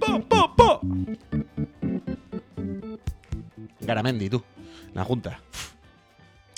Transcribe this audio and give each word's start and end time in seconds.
¡Po, 0.00 0.20
po, 0.28 0.56
po! 0.56 0.80
Garamendi, 3.80 4.28
tú. 4.28 4.42
La 4.92 5.04
junta. 5.04 5.40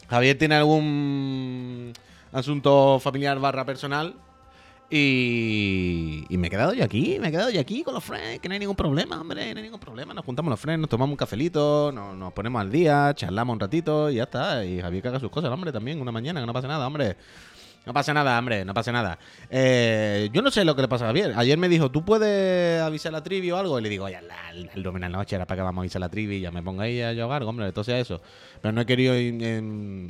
Javier 0.08 0.36
tiene 0.36 0.56
algún 0.56 1.92
asunto 2.32 2.98
familiar 2.98 3.38
barra 3.38 3.64
personal. 3.64 4.16
Y, 4.92 6.26
me 6.30 6.48
he 6.48 6.50
quedado 6.50 6.74
yo 6.74 6.82
aquí, 6.82 7.18
me 7.20 7.28
he 7.28 7.30
quedado 7.30 7.50
yo 7.50 7.60
aquí 7.60 7.84
con 7.84 7.94
los 7.94 8.02
friends, 8.02 8.40
que 8.40 8.48
no 8.48 8.54
hay 8.54 8.58
ningún 8.58 8.74
problema, 8.74 9.20
hombre, 9.20 9.54
no 9.54 9.58
hay 9.58 9.62
ningún 9.62 9.78
problema. 9.78 10.12
Nos 10.14 10.24
juntamos 10.24 10.50
los 10.50 10.58
friends, 10.58 10.80
nos 10.80 10.90
tomamos 10.90 11.12
un 11.12 11.16
cafelito, 11.16 11.92
nos, 11.94 12.16
nos 12.16 12.32
ponemos 12.32 12.60
al 12.60 12.72
día, 12.72 13.12
charlamos 13.14 13.54
un 13.54 13.60
ratito 13.60 14.10
y 14.10 14.16
ya 14.16 14.24
está. 14.24 14.64
Y 14.64 14.80
Javier 14.80 15.04
caga 15.04 15.20
sus 15.20 15.30
cosas, 15.30 15.52
hombre, 15.52 15.70
también, 15.70 16.00
una 16.00 16.10
mañana, 16.10 16.40
que 16.40 16.46
no 16.46 16.52
pasa 16.52 16.66
nada, 16.66 16.88
hombre. 16.88 17.16
No 17.86 17.94
pasa 17.94 18.12
nada, 18.12 18.38
hombre, 18.38 18.64
no 18.64 18.74
pasa 18.74 18.92
nada. 18.92 19.18
Eh, 19.48 20.28
yo 20.32 20.42
no 20.42 20.50
sé 20.50 20.64
lo 20.64 20.76
que 20.76 20.82
le 20.82 20.88
pasa 20.88 21.04
a 21.06 21.08
Javier. 21.08 21.32
Ayer 21.36 21.56
me 21.56 21.68
dijo, 21.68 21.90
¿tú 21.90 22.04
puedes 22.04 22.80
avisar 22.82 23.10
la 23.12 23.22
trivi 23.22 23.50
o 23.50 23.56
algo? 23.56 23.78
Y 23.78 23.82
le 23.82 23.88
digo, 23.88 24.06
la- 24.08 24.50
el, 24.52 24.82
domingo 24.82 25.06
en 25.06 25.12
la 25.12 25.18
noche 25.18 25.36
era 25.36 25.46
para 25.46 25.56
que 25.58 25.62
vamos 25.62 25.80
a 25.80 25.82
avisar 25.82 26.00
la 26.00 26.08
trivi 26.10 26.36
y 26.36 26.40
ya 26.40 26.50
me 26.50 26.62
ponga 26.62 26.84
ahí 26.84 27.00
a 27.00 27.12
jugar, 27.14 27.42
hombre, 27.44 27.66
entonces 27.66 27.94
eso. 27.94 28.20
Pero 28.60 28.72
no 28.72 28.82
he 28.82 28.86
querido 28.86 29.14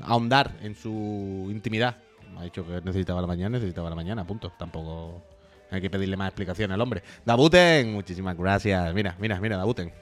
ahondar 0.05 0.57
en 0.63 0.75
su 0.75 1.47
intimidad. 1.51 1.97
Me 2.35 2.41
ha 2.41 2.43
dicho 2.45 2.67
que 2.67 2.81
necesitaba 2.83 3.21
la 3.21 3.27
mañana, 3.29 3.51
necesitaba 3.59 3.89
la 3.89 3.97
mañana, 3.97 4.27
punto. 4.27 4.53
Tampoco 4.59 5.23
hay 5.71 5.81
que 5.81 5.91
pedirle 5.91 6.17
más 6.17 6.29
explicaciones 6.29 6.75
al 6.75 6.81
hombre. 6.81 7.03
Dabuten, 7.25 7.93
muchísimas 7.93 8.37
gracias. 8.37 8.93
Mira, 8.95 9.17
mira, 9.21 9.41
mira, 9.41 9.57
Dabuten. 9.57 9.93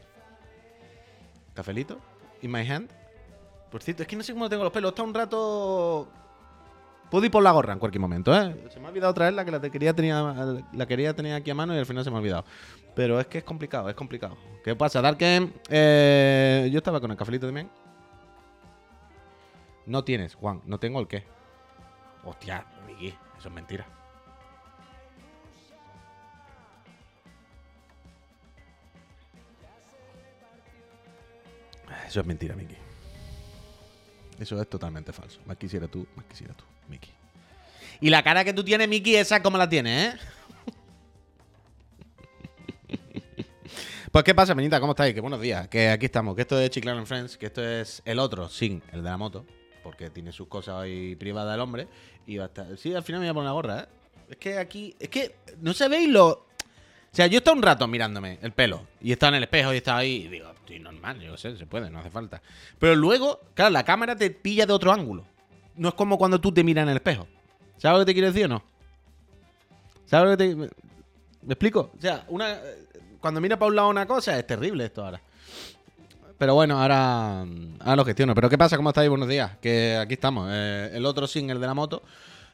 Cafelito, 1.55 1.99
in 2.43 2.51
my 2.51 2.67
hand. 2.67 2.91
Por 3.71 3.83
cierto, 3.83 4.03
es 4.03 4.09
que 4.09 4.17
no 4.17 4.23
sé 4.23 4.33
cómo 4.33 4.49
tengo 4.49 4.65
los 4.65 4.73
pelos. 4.73 4.91
Está 4.91 5.03
un 5.03 5.13
rato. 5.13 6.09
Puedo 7.11 7.25
ir 7.25 7.31
por 7.31 7.43
la 7.43 7.53
gorra 7.53 7.73
en 7.73 7.79
cualquier 7.79 8.01
momento, 8.01 8.35
¿eh? 8.37 8.55
Se 8.71 8.79
me 8.79 8.87
ha 8.87 8.89
olvidado 8.91 9.15
traerla, 9.15 9.45
que 9.45 9.51
la 9.51 9.61
te- 9.61 9.71
quería 9.71 9.95
tenía, 9.95 10.23
la 10.73 10.87
quería 10.87 11.15
tener 11.17 11.35
aquí 11.35 11.51
a 11.51 11.55
mano 11.55 11.75
y 11.75 11.79
al 11.79 11.87
final 11.87 12.05
se 12.05 12.11
me 12.11 12.17
ha 12.17 12.21
olvidado. 12.21 12.45
Pero 12.95 13.19
es 13.19 13.27
que 13.27 13.39
es 13.39 13.45
complicado, 13.45 13.89
es 13.89 13.95
complicado. 13.95 14.37
¿Qué 14.63 14.77
pasa? 14.77 15.01
Darken, 15.01 15.55
eh, 15.71 16.69
yo 16.71 16.79
estaba 16.79 17.01
con 17.01 17.11
el 17.11 17.17
cafelito 17.17 17.47
también. 17.47 17.71
No 19.87 20.05
tienes, 20.05 20.35
Juan, 20.35 20.61
no 20.67 20.79
tengo 20.79 21.01
el 21.01 21.09
qué. 21.09 21.25
Hostia, 22.25 22.67
Miki, 22.87 23.09
eso 23.39 23.49
es 23.49 23.55
mentira. 23.55 23.87
Eso 32.07 32.21
es 32.21 32.27
mentira, 32.27 32.55
Miki. 32.55 32.77
Eso 34.39 34.61
es 34.61 34.69
totalmente 34.69 35.13
falso. 35.13 35.41
Más 35.47 35.57
quisiera 35.57 35.89
tú, 35.89 36.07
más 36.15 36.25
quisiera 36.27 36.55
tú, 36.55 36.65
Miki. 36.89 37.11
Y 38.01 38.11
la 38.11 38.23
cara 38.23 38.45
que 38.45 38.53
tú 38.53 38.65
tienes, 38.65 38.89
Miki, 38.89 39.17
esa 39.17 39.43
como 39.43 39.59
la 39.59 39.69
tienes, 39.69 40.15
¿eh? 40.15 40.19
Pues, 44.11 44.25
¿qué 44.25 44.35
pasa, 44.35 44.55
Menita? 44.55 44.81
¿Cómo 44.81 44.93
estáis? 44.93 45.15
Que 45.15 45.21
buenos 45.21 45.41
días. 45.41 45.69
Que 45.69 45.91
aquí 45.91 46.07
estamos. 46.07 46.35
Que 46.35 46.43
esto 46.43 46.59
es 46.59 46.71
Chiclano 46.71 47.05
Friends. 47.05 47.37
Que 47.37 47.47
esto 47.47 47.63
es 47.63 48.01
el 48.05 48.19
otro, 48.19 48.49
sin 48.49 48.83
el 48.93 49.03
de 49.03 49.11
la 49.11 49.19
moto. 49.19 49.45
Porque 49.83 50.09
tiene 50.09 50.33
sus 50.33 50.49
cosas 50.49 50.77
hoy 50.77 51.15
privadas 51.17 51.55
el 51.55 51.61
hombre. 51.61 51.87
Y 52.27 52.39
va 52.39 52.45
a 52.45 52.47
estar. 52.49 52.79
Sí, 52.79 52.95
al 52.95 53.03
final 53.03 53.21
me 53.21 53.27
voy 53.27 53.31
a 53.31 53.35
poner 53.35 53.47
la 53.47 53.53
gorra, 53.53 53.81
¿eh? 53.81 53.87
Es 54.31 54.37
que 54.39 54.59
aquí. 54.59 54.97
Es 54.99 55.11
que. 55.11 55.37
No 55.61 55.75
sabéis 55.75 56.09
lo. 56.09 56.27
O 56.29 56.47
sea, 57.13 57.27
yo 57.27 57.37
he 57.37 57.39
estado 57.39 57.57
un 57.57 57.63
rato 57.63 57.87
mirándome 57.87 58.39
el 58.43 58.53
pelo. 58.53 58.87
Y 59.01 59.13
estaba 59.13 59.29
en 59.29 59.35
el 59.37 59.43
espejo 59.45 59.75
y 59.75 59.77
estaba 59.77 59.99
ahí. 59.99 60.25
Y 60.25 60.29
digo, 60.29 60.51
estoy 60.51 60.79
normal, 60.79 61.21
yo 61.21 61.37
sé, 61.37 61.57
se 61.57 61.67
puede, 61.67 61.91
no 61.91 62.01
hace 62.01 62.11
falta. 62.11 62.43
Pero 62.79 62.95
luego, 62.95 63.41
claro, 63.55 63.71
la 63.71 63.85
cámara 63.85 64.17
te 64.17 64.31
pilla 64.31 64.67
de 64.67 64.73
otro 64.73 64.93
ángulo. 64.93 65.27
No 65.79 65.89
es 65.89 65.95
como 65.95 66.19
cuando 66.19 66.41
tú 66.41 66.53
te 66.53 66.63
miras 66.63 66.83
en 66.83 66.91
el 66.91 66.97
espejo. 66.97 67.27
¿Sabes 67.79 68.01
lo 68.01 68.05
que 68.05 68.11
te 68.11 68.15
quiero 68.15 68.29
decir 68.29 68.47
o 68.47 68.49
no? 68.49 68.63
¿Sabes 70.07 70.31
lo 70.31 70.37
que 70.37 70.45
te.? 70.45 70.57
¿Me, 70.57 70.67
explico? 71.49 71.93
O 71.97 72.01
sea, 72.01 72.25
una. 72.29 72.59
Cuando 73.21 73.41
mira 73.41 73.59
para 73.59 73.69
un 73.69 73.77
lado 73.77 73.89
una 73.89 74.07
cosa, 74.07 74.39
es 74.39 74.47
terrible 74.47 74.85
esto 74.85 75.05
ahora. 75.05 75.21
Pero 76.39 76.55
bueno, 76.55 76.81
ahora, 76.81 77.41
ahora 77.41 77.97
lo 77.97 78.05
gestiono. 78.05 78.35
Pero 78.35 78.49
¿qué 78.49 78.57
pasa? 78.57 78.77
¿Cómo 78.77 78.91
estáis? 78.91 79.09
Buenos 79.09 79.29
días. 79.29 79.53
Que 79.61 79.97
aquí 79.97 80.15
estamos. 80.15 80.49
Eh, 80.53 80.91
el 80.95 81.05
otro 81.05 81.27
sin 81.27 81.51
el 81.51 81.61
de 81.61 81.67
la 81.67 81.75
moto, 81.75 82.03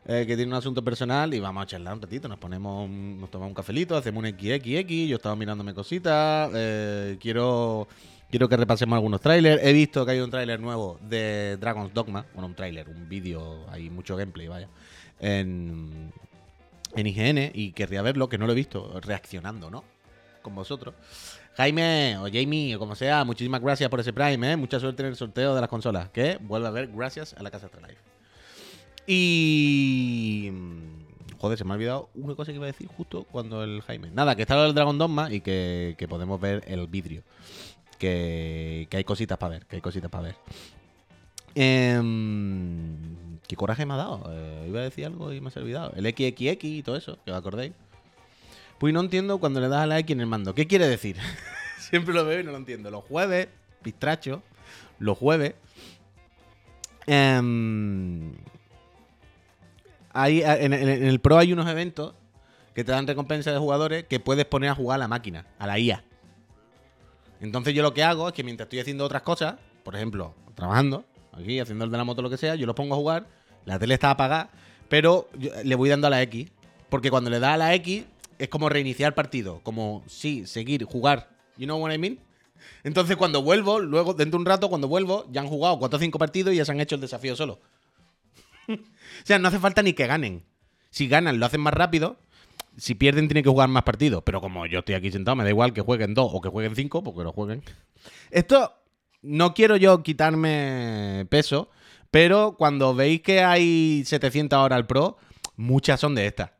eh, 0.07 0.25
que 0.27 0.37
tiene 0.37 0.51
un 0.51 0.57
asunto 0.57 0.83
personal 0.83 1.33
y 1.35 1.41
vamos 1.41 1.63
a 1.63 1.67
charlar 1.67 1.95
un 1.95 2.03
ratito. 2.03 2.27
Nos 2.27 2.39
ponemos, 2.39 2.89
nos 2.89 3.31
tomamos 3.31 3.51
un 3.51 3.55
cafelito, 3.55 3.97
hacemos 3.97 4.25
un 4.25 4.31
XXX. 4.31 5.09
Yo 5.09 5.17
estaba 5.17 5.37
mirándome 5.37 5.75
cositas. 5.75 6.51
eh, 6.55 7.19
quiero, 7.21 7.87
quiero 8.35 8.49
que 8.49 8.57
repasemos 8.57 8.97
algunos 8.97 9.21
trailers. 9.21 9.63
He 9.63 9.73
visto 9.73 10.05
que 10.05 10.11
hay 10.11 10.19
un 10.19 10.29
tráiler 10.29 10.59
nuevo 10.59 10.99
de 11.03 11.57
Dragon's 11.57 11.95
Dogma. 11.95 12.27
Bueno, 12.35 12.49
un 12.49 12.57
tráiler, 12.57 12.89
un 12.89 13.09
vídeo, 13.09 13.65
hay 13.71 13.91
mucho 13.91 14.17
gameplay, 14.17 14.49
vaya. 14.49 14.69
En, 15.21 16.13
IGN 16.97 17.53
y 17.55 17.71
querría 17.71 18.03
verlo, 18.03 18.29
que 18.29 18.37
no 18.37 18.47
lo 18.47 18.53
he 18.53 18.57
visto, 18.57 19.01
reaccionando, 19.01 19.71
¿no? 19.71 19.85
Con 20.43 20.53
vosotros. 20.53 20.97
Jaime 21.57 22.19
o 22.19 22.25
Jamie 22.25 22.75
o 22.75 22.81
como 22.81 22.97
sea, 22.97 23.23
muchísimas 23.23 23.61
gracias 23.61 23.89
por 23.89 24.01
ese 24.01 24.13
Prime, 24.13 24.51
¿eh? 24.51 24.57
Mucha 24.57 24.81
suerte 24.81 25.05
en 25.05 25.11
el 25.11 25.17
sorteo 25.17 25.55
de 25.55 25.61
las 25.61 25.71
consolas. 25.71 26.09
Que 26.09 26.37
vuelve 26.41 26.67
a 26.67 26.73
ver 26.73 26.89
gracias 26.89 27.35
a 27.35 27.43
la 27.45 27.53
Casa 27.53 27.67
Astralife. 27.67 28.03
Y. 29.07 30.51
mm, 30.51 31.05
Joder, 31.39 31.59
se 31.59 31.65
me 31.65 31.73
ha 31.73 31.75
olvidado 31.75 32.09
una 32.15 32.35
cosa 32.35 32.53
que 32.53 32.57
iba 32.57 32.65
a 32.65 32.73
decir 32.73 32.89
justo 32.89 33.25
cuando 33.31 33.63
el 33.63 33.83
Jaime. 33.83 34.11
Nada, 34.11 34.35
que 34.35 34.43
está 34.43 34.67
el 34.67 34.75
Dragon 34.75 34.97
Dogma 34.99 35.31
y 35.31 35.41
que 35.41 36.07
podemos 36.09 36.41
ver 36.41 36.65
el 36.67 36.89
vidrio. 36.89 37.23
Que, 37.99 38.89
hay 38.91 39.05
cositas 39.05 39.39
para 39.39 39.55
ver, 39.55 39.67
que 39.67 39.77
hay 39.77 39.83
cositas 39.83 40.11
para 40.11 40.25
ver. 40.25 40.37
Em, 41.55 43.39
¿Qué 43.47 43.57
coraje 43.57 43.87
me 43.87 43.95
ha 43.95 43.99
dado? 43.99 44.25
Eh, 44.31 44.67
iba 44.69 44.81
a 44.81 44.85
decir 44.85 45.07
algo 45.07 45.33
y 45.33 45.41
me 45.41 45.51
ha 45.55 45.61
olvidado. 45.61 45.93
El 45.97 46.07
XXX 46.07 46.65
y 46.65 46.83
todo 46.83 46.97
eso, 46.97 47.19
que 47.25 47.31
os 47.31 47.37
acordéis. 47.37 47.73
Pues 48.79 48.93
no 48.93 49.01
entiendo 49.01 49.39
cuando 49.39 49.61
le 49.61 49.69
das 49.69 49.83
a 49.83 49.87
la 49.87 49.99
X 49.99 50.15
en 50.15 50.21
el 50.21 50.27
mando. 50.27 50.55
¿Qué 50.55 50.67
quiere 50.67 50.89
decir? 50.89 51.17
Siempre 51.79 52.15
lo 52.15 52.25
veo 52.25 52.41
y 52.41 52.45
no 52.45 52.51
lo 52.51 52.57
entiendo. 52.57 52.91
Los 52.91 53.05
jueves, 53.05 53.49
pistracho, 53.83 54.43
los 54.99 55.17
jueves. 55.17 55.55
em, 57.07 58.33
hay, 60.13 60.43
en 60.43 60.73
el 60.73 61.21
Pro 61.21 61.39
hay 61.39 61.53
unos 61.53 61.69
eventos 61.69 62.15
que 62.75 62.85
te 62.85 62.93
dan 62.93 63.07
recompensa 63.07 63.53
de 63.53 63.59
jugadores 63.59 64.05
que 64.05 64.21
puedes 64.21 64.45
poner 64.45 64.71
a 64.71 64.75
jugar 64.75 64.97
a 64.97 64.99
la 64.99 65.09
máquina, 65.09 65.47
a 65.59 65.67
la 65.67 65.79
IA. 65.79 66.05
Entonces 67.41 67.75
yo 67.75 67.83
lo 67.83 67.95
que 67.95 68.03
hago 68.03 68.29
es 68.29 68.35
que 68.35 68.45
mientras 68.45 68.67
estoy 68.67 68.81
haciendo 68.81 69.05
otras 69.05 69.23
cosas, 69.23 69.57
por 69.83 69.95
ejemplo, 69.95 70.35
trabajando, 70.55 71.05
aquí, 71.33 71.61
haciendo 71.61 71.85
el 71.85 71.91
de 71.91 71.99
la 71.99 72.05
moto, 72.05 72.23
lo 72.23 72.31
que 72.31 72.37
sea, 72.37 72.55
yo 72.55 72.67
lo 72.67 72.75
pongo 72.75 72.95
a 72.95 72.99
jugar, 72.99 73.27
la 73.65 73.79
tele 73.79 73.95
está 73.95 74.11
apagada, 74.11 74.51
pero 74.89 75.29
yo 75.39 75.51
le 75.63 75.75
voy 75.75 75.89
dando 75.89 76.07
a 76.07 76.11
la 76.11 76.23
X. 76.23 76.51
Porque 76.89 77.11
cuando 77.11 77.31
le 77.31 77.41
da 77.41 77.55
a 77.55 77.57
la 77.57 77.75
X, 77.75 78.05
es 78.39 78.49
como 78.49 78.69
reiniciar 78.69 79.15
partido, 79.15 79.61
como 79.63 80.05
sí, 80.07 80.47
seguir, 80.47 80.85
jugar. 80.85 81.29
You 81.57 81.67
know 81.67 81.81
what 81.81 81.93
I 81.93 81.99
mean? 81.99 82.19
Entonces 82.83 83.17
cuando 83.17 83.43
vuelvo, 83.43 83.81
luego, 83.81 84.15
dentro 84.15 84.39
de 84.39 84.43
un 84.43 84.47
rato, 84.47 84.69
cuando 84.69 84.89
vuelvo, 84.89 85.27
ya 85.31 85.41
han 85.41 85.49
jugado 85.49 85.79
4 85.79 85.97
o 85.97 86.01
5 86.01 86.19
partidos 86.19 86.55
y 86.55 86.59
ya 86.59 86.65
se 86.65 86.73
han 86.73 86.81
hecho 86.81 86.95
el 86.95 87.01
desafío 87.01 87.37
solo. 87.37 87.61
o 88.69 88.77
sea, 89.25 89.39
no 89.39 89.49
hace 89.49 89.59
falta 89.59 89.83
ni 89.83 89.93
que 89.93 90.07
ganen. 90.07 90.45
Si 90.91 91.09
ganan, 91.09 91.41
lo 91.41 91.47
hacen 91.47 91.61
más 91.61 91.75
rápido. 91.75 92.17
Si 92.77 92.95
pierden, 92.95 93.29
tienen 93.29 93.45
que 93.45 93.51
jugar 93.51 93.69
más 93.69 93.85
partidos. 93.85 94.23
Pero 94.25 94.41
como 94.41 94.67
yo 94.67 94.81
estoy 94.81 94.95
aquí 94.95 95.11
sentado, 95.11 95.37
me 95.37 95.45
da 95.45 95.51
igual 95.51 95.73
que 95.73 95.81
jueguen 95.81 96.15
dos 96.15 96.31
o 96.33 96.41
que 96.41 96.49
jueguen 96.49 96.75
cinco, 96.75 97.03
porque 97.03 97.23
lo 97.23 97.33
jueguen. 97.33 97.63
Esto 98.31 98.73
no 99.23 99.55
quiero 99.55 99.77
yo 99.77 100.03
quitarme 100.03 101.27
peso, 101.31 101.71
pero 102.11 102.57
cuando 102.57 102.95
veis 102.95 103.23
que 103.23 103.43
hay 103.43 104.05
700 104.05 104.59
horas 104.59 104.77
al 104.77 104.87
Pro, 104.87 105.17
muchas 105.57 106.01
son 106.01 106.15
de 106.15 106.27
estas. 106.27 106.51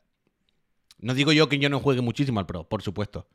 No 0.99 1.15
digo 1.15 1.33
yo 1.33 1.49
que 1.49 1.59
yo 1.59 1.69
no 1.69 1.81
juegue 1.81 2.01
muchísimo 2.01 2.41
al 2.41 2.47
Pro, 2.47 2.65
por 2.65 2.83
supuesto. 2.83 3.29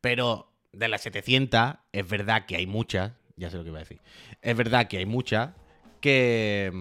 Pero 0.00 0.52
de 0.72 0.88
las 0.88 1.02
700, 1.02 1.76
es 1.92 2.08
verdad 2.08 2.46
que 2.46 2.56
hay 2.56 2.66
muchas. 2.66 3.12
Ya 3.36 3.50
sé 3.50 3.56
lo 3.56 3.62
que 3.62 3.70
iba 3.70 3.78
a 3.78 3.82
decir. 3.82 4.00
Es 4.42 4.56
verdad 4.56 4.88
que 4.88 4.98
hay 4.98 5.06
muchas 5.06 5.50
que. 6.00 6.72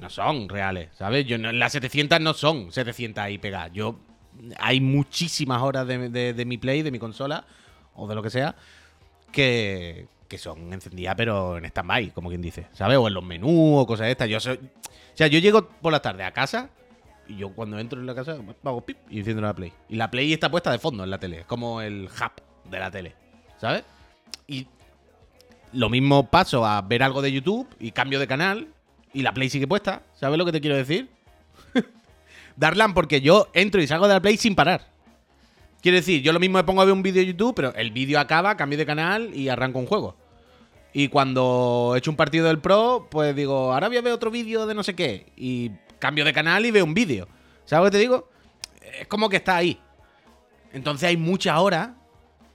No 0.00 0.10
son 0.10 0.48
reales, 0.48 0.90
¿sabes? 0.96 1.26
Yo 1.26 1.38
no- 1.38 1.52
las 1.52 1.72
700 1.72 2.20
no 2.20 2.34
son 2.34 2.72
700 2.72 3.22
ahí 3.24 3.38
pegadas. 3.38 3.72
Yo. 3.72 3.98
Hay 4.58 4.80
muchísimas 4.80 5.62
horas 5.62 5.86
de, 5.86 6.10
de- 6.10 6.34
de 6.34 6.44
mi 6.44 6.58
play, 6.58 6.82
de 6.82 6.90
mi 6.90 6.98
consola, 6.98 7.44
o 7.94 8.06
de 8.06 8.14
lo 8.14 8.22
que 8.22 8.28
sea, 8.30 8.54
que, 9.32 10.08
que 10.28 10.38
son 10.38 10.72
encendidas, 10.72 11.14
pero 11.16 11.56
en 11.58 11.64
stand-by, 11.64 12.10
como 12.10 12.28
quien 12.28 12.42
dice, 12.42 12.66
¿sabes? 12.72 12.98
O 12.98 13.08
en 13.08 13.14
los 13.14 13.24
menús 13.24 13.82
o 13.82 13.86
cosas 13.86 14.06
de 14.06 14.12
estas. 14.12 14.28
Yo 14.28 14.40
soy. 14.40 14.56
O 14.56 15.16
sea, 15.16 15.26
yo 15.28 15.38
llego 15.38 15.66
por 15.68 15.92
la 15.92 16.00
tarde 16.02 16.24
a 16.24 16.32
casa 16.32 16.68
y 17.26 17.36
yo 17.36 17.50
cuando 17.54 17.78
entro 17.78 17.98
en 17.98 18.06
la 18.06 18.14
casa 18.14 18.36
hago 18.64 18.80
pip 18.84 18.98
y 19.08 19.18
enciendo 19.18 19.40
la 19.42 19.54
Play. 19.54 19.72
Y 19.88 19.96
la 19.96 20.10
Play 20.10 20.32
está 20.32 20.50
puesta 20.50 20.70
de 20.70 20.78
fondo 20.78 21.04
en 21.04 21.10
la 21.10 21.18
tele, 21.18 21.40
es 21.40 21.46
como 21.46 21.80
el 21.80 22.04
hub 22.04 22.70
de 22.70 22.78
la 22.78 22.90
tele, 22.90 23.14
¿sabes? 23.58 23.84
Y 24.46 24.66
lo 25.72 25.88
mismo 25.88 26.28
paso 26.30 26.66
a 26.66 26.80
ver 26.82 27.02
algo 27.02 27.22
de 27.22 27.32
YouTube 27.32 27.66
y 27.80 27.92
cambio 27.92 28.18
de 28.20 28.26
canal 28.26 28.68
y 29.16 29.22
la 29.22 29.32
Play 29.32 29.48
sigue 29.48 29.66
puesta, 29.66 30.02
¿sabes 30.14 30.36
lo 30.36 30.44
que 30.44 30.52
te 30.52 30.60
quiero 30.60 30.76
decir? 30.76 31.08
Darlan 32.56 32.92
porque 32.92 33.22
yo 33.22 33.48
entro 33.54 33.80
y 33.80 33.86
salgo 33.86 34.06
de 34.06 34.12
la 34.12 34.20
Play 34.20 34.36
sin 34.36 34.54
parar. 34.54 34.88
Quiero 35.80 35.96
decir, 35.96 36.20
yo 36.20 36.34
lo 36.34 36.38
mismo 36.38 36.58
me 36.58 36.64
pongo 36.64 36.82
a 36.82 36.84
ver 36.84 36.92
un 36.92 37.02
vídeo 37.02 37.22
de 37.22 37.28
YouTube, 37.28 37.54
pero 37.54 37.74
el 37.76 37.92
vídeo 37.92 38.20
acaba, 38.20 38.58
cambio 38.58 38.76
de 38.78 38.84
canal 38.84 39.34
y 39.34 39.48
arranco 39.48 39.78
un 39.78 39.86
juego. 39.86 40.16
Y 40.92 41.08
cuando 41.08 41.92
he 41.94 41.98
hecho 41.98 42.10
un 42.10 42.16
partido 42.18 42.46
del 42.46 42.58
Pro, 42.58 43.08
pues 43.10 43.34
digo, 43.34 43.72
ahora 43.72 43.88
voy 43.88 43.96
a 43.96 44.02
ver 44.02 44.12
otro 44.12 44.30
vídeo 44.30 44.66
de 44.66 44.74
no 44.74 44.82
sé 44.82 44.94
qué. 44.94 45.32
Y 45.34 45.70
cambio 45.98 46.22
de 46.22 46.34
canal 46.34 46.66
y 46.66 46.70
veo 46.70 46.84
un 46.84 46.92
vídeo. 46.92 47.26
¿Sabes 47.64 47.86
lo 47.86 47.90
que 47.90 47.96
te 47.96 48.02
digo? 48.02 48.28
Es 49.00 49.06
como 49.06 49.30
que 49.30 49.36
está 49.36 49.56
ahí. 49.56 49.80
Entonces 50.74 51.08
hay 51.08 51.16
muchas 51.16 51.56
horas. 51.58 51.88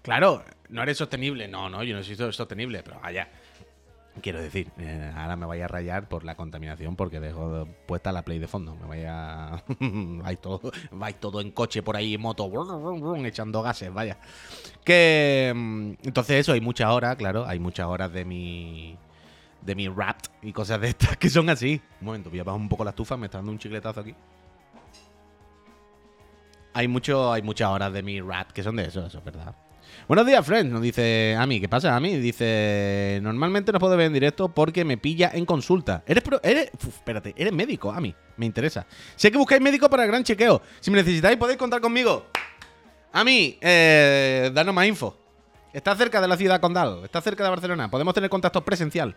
Claro, 0.03 0.45
no 0.69 0.83
eres 0.83 0.97
sostenible. 0.97 1.47
No, 1.47 1.71
no, 1.71 1.83
yo 1.83 1.95
no 1.95 2.03
soy 2.03 2.15
sostenible, 2.31 2.83
pero 2.83 2.99
vaya. 2.99 3.29
Quiero 4.21 4.41
decir, 4.41 4.69
eh, 4.77 5.09
ahora 5.15 5.37
me 5.37 5.45
vaya 5.45 5.65
a 5.65 5.67
rayar 5.69 6.09
por 6.09 6.25
la 6.25 6.35
contaminación 6.35 6.97
porque 6.97 7.21
dejo 7.21 7.65
puesta 7.85 8.11
la 8.11 8.23
play 8.23 8.39
de 8.39 8.47
fondo. 8.47 8.75
Me 8.75 8.85
vaya. 8.85 9.63
vais, 9.79 10.39
todo, 10.41 10.59
vais 10.91 11.17
todo 11.17 11.39
en 11.39 11.51
coche 11.51 11.81
por 11.81 11.95
ahí, 11.95 12.17
moto, 12.17 12.51
echando 13.25 13.61
gases, 13.61 13.93
vaya. 13.93 14.17
Que. 14.83 15.53
mm, 15.55 15.91
Entonces, 16.03 16.41
eso, 16.41 16.51
hay 16.51 16.59
muchas 16.59 16.89
horas, 16.89 17.15
claro. 17.15 17.45
Hay 17.47 17.59
muchas 17.59 17.87
horas 17.87 18.11
de 18.11 18.25
mi. 18.25 18.97
De 19.61 19.75
mi 19.75 19.87
rap 19.87 20.17
y 20.41 20.51
cosas 20.51 20.81
de 20.81 20.89
estas 20.89 21.15
que 21.17 21.29
son 21.29 21.49
así. 21.49 21.79
Un 22.01 22.07
momento, 22.07 22.29
voy 22.29 22.39
a 22.39 22.43
bajar 22.43 22.59
un 22.59 22.67
poco 22.67 22.83
la 22.83 22.89
estufa, 22.89 23.15
me 23.15 23.27
está 23.27 23.37
dando 23.37 23.51
un 23.53 23.59
chicletazo 23.59 24.01
aquí. 24.01 24.13
Hay, 26.73 26.87
mucho, 26.87 27.31
hay 27.31 27.41
muchas 27.41 27.69
horas 27.69 27.91
de 27.93 28.01
mi 28.01 28.19
rap 28.21 28.51
que 28.51 28.63
son 28.63 28.75
de 28.77 28.85
eso, 28.85 29.05
eso 29.05 29.17
es 29.19 29.23
verdad. 29.23 29.55
Buenos 30.07 30.25
días, 30.25 30.45
friends. 30.45 30.71
Nos 30.71 30.81
dice 30.81 31.35
Ami. 31.37 31.59
¿Qué 31.61 31.69
pasa, 31.69 31.95
Ami? 31.95 32.17
Dice: 32.17 33.19
Normalmente 33.21 33.71
no 33.71 33.79
puedo 33.79 33.95
ver 33.95 34.07
en 34.07 34.13
directo 34.13 34.49
porque 34.49 34.83
me 34.83 34.97
pilla 34.97 35.31
en 35.33 35.45
consulta. 35.45 36.03
¿Eres, 36.05 36.23
uf, 36.73 36.87
espérate, 36.87 37.33
eres 37.37 37.53
médico, 37.53 37.91
Ami? 37.91 38.13
Me 38.37 38.45
interesa. 38.45 38.85
Sé 39.15 39.31
que 39.31 39.37
buscáis 39.37 39.61
médico 39.61 39.89
para 39.89 40.03
el 40.03 40.09
gran 40.09 40.23
chequeo. 40.23 40.61
Si 40.79 40.91
me 40.91 40.97
necesitáis, 40.97 41.37
podéis 41.37 41.57
contar 41.57 41.81
conmigo. 41.81 42.25
Ami, 43.13 43.57
eh, 43.61 44.51
danos 44.53 44.73
más 44.73 44.85
info. 44.87 45.17
Está 45.73 45.95
cerca 45.95 46.21
de 46.21 46.27
la 46.27 46.37
ciudad 46.37 46.59
condal. 46.59 47.01
Está 47.03 47.21
cerca 47.21 47.43
de 47.43 47.49
Barcelona. 47.49 47.89
Podemos 47.89 48.13
tener 48.13 48.29
contacto 48.29 48.63
presencial. 48.63 49.15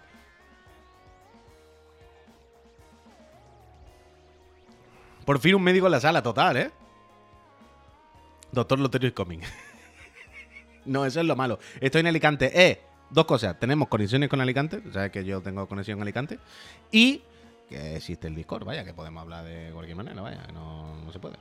Por 5.24 5.38
fin 5.38 5.54
un 5.54 5.62
médico 5.62 5.86
en 5.86 5.92
la 5.92 6.00
sala, 6.00 6.22
total, 6.22 6.56
¿eh? 6.56 6.70
Doctor 8.52 8.78
Loterio 8.78 9.08
is 9.08 9.14
coming. 9.14 9.40
no, 10.84 11.04
eso 11.04 11.20
es 11.20 11.26
lo 11.26 11.36
malo. 11.36 11.58
Estoy 11.81 12.00
en 12.00 12.08
Alicante. 12.08 12.50
Eh, 12.54 12.81
dos 13.10 13.25
cosas. 13.25 13.58
Tenemos 13.58 13.88
conexiones 13.88 14.28
con 14.28 14.40
Alicante. 14.40 14.82
O 14.88 14.92
sea, 14.92 15.10
que 15.10 15.25
yo 15.25 15.40
tengo 15.40 15.66
conexión 15.66 15.98
en 15.98 16.02
Alicante. 16.02 16.38
Y 16.90 17.22
que 17.69 17.96
existe 17.96 18.28
el 18.28 18.34
Discord, 18.34 18.64
vaya, 18.64 18.84
que 18.84 18.94
podemos 18.94 19.22
hablar 19.22 19.44
de 19.44 19.70
cualquier 19.72 19.96
manera, 19.96 20.20
vaya, 20.20 20.46
no, 20.52 20.96
no 21.02 21.12
se 21.12 21.19
puede. 21.19 21.36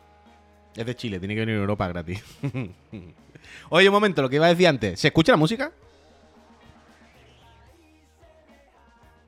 Es 0.75 0.86
de 0.86 0.95
Chile, 0.95 1.19
tiene 1.19 1.36
que 1.36 1.42
venir 1.42 1.56
a 1.56 1.60
Europa 1.60 1.88
gratis. 1.88 2.24
Oye, 3.69 3.90
un 3.90 3.94
momento, 3.94 4.22
lo 4.22 4.30
que 4.30 4.38
iba 4.38 4.45
a 4.45 4.50
decir 4.50 4.68
antes. 4.68 5.00
¿Se 5.00 5.07
escucha 5.10 5.34
la 5.34 5.38
música? 5.38 5.72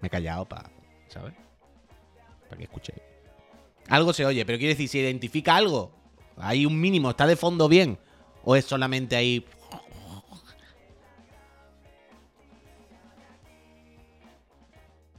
Me 0.01 0.07
he 0.07 0.09
callado 0.09 0.45
para, 0.45 0.69
¿sabes? 1.07 1.33
Para 2.45 2.57
que 2.57 2.63
escuchéis. 2.63 2.99
Algo 3.87 4.13
se 4.13 4.25
oye, 4.25 4.45
pero 4.45 4.57
quiere 4.57 4.73
decir, 4.73 4.89
¿se 4.89 4.97
identifica 4.97 5.55
algo? 5.55 5.91
Hay 6.37 6.65
un 6.65 6.79
mínimo, 6.79 7.11
¿está 7.11 7.27
de 7.27 7.35
fondo 7.35 7.69
bien? 7.69 7.99
¿O 8.43 8.55
es 8.55 8.65
solamente 8.65 9.15
ahí? 9.15 9.45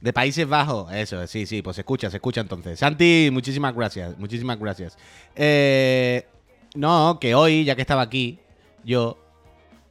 De 0.01 0.13
Países 0.13 0.47
Bajos, 0.47 0.91
eso, 0.93 1.25
sí, 1.25 1.45
sí, 1.45 1.61
pues 1.61 1.75
se 1.75 1.81
escucha, 1.81 2.09
se 2.09 2.17
escucha 2.17 2.41
entonces. 2.41 2.79
Santi, 2.79 3.29
muchísimas 3.31 3.73
gracias, 3.73 4.17
muchísimas 4.17 4.59
gracias. 4.59 4.97
Eh, 5.35 6.25
no, 6.75 7.17
que 7.19 7.33
hoy, 7.33 7.63
ya 7.63 7.75
que 7.75 7.81
estaba 7.81 8.03
aquí, 8.03 8.39
yo, 8.83 9.17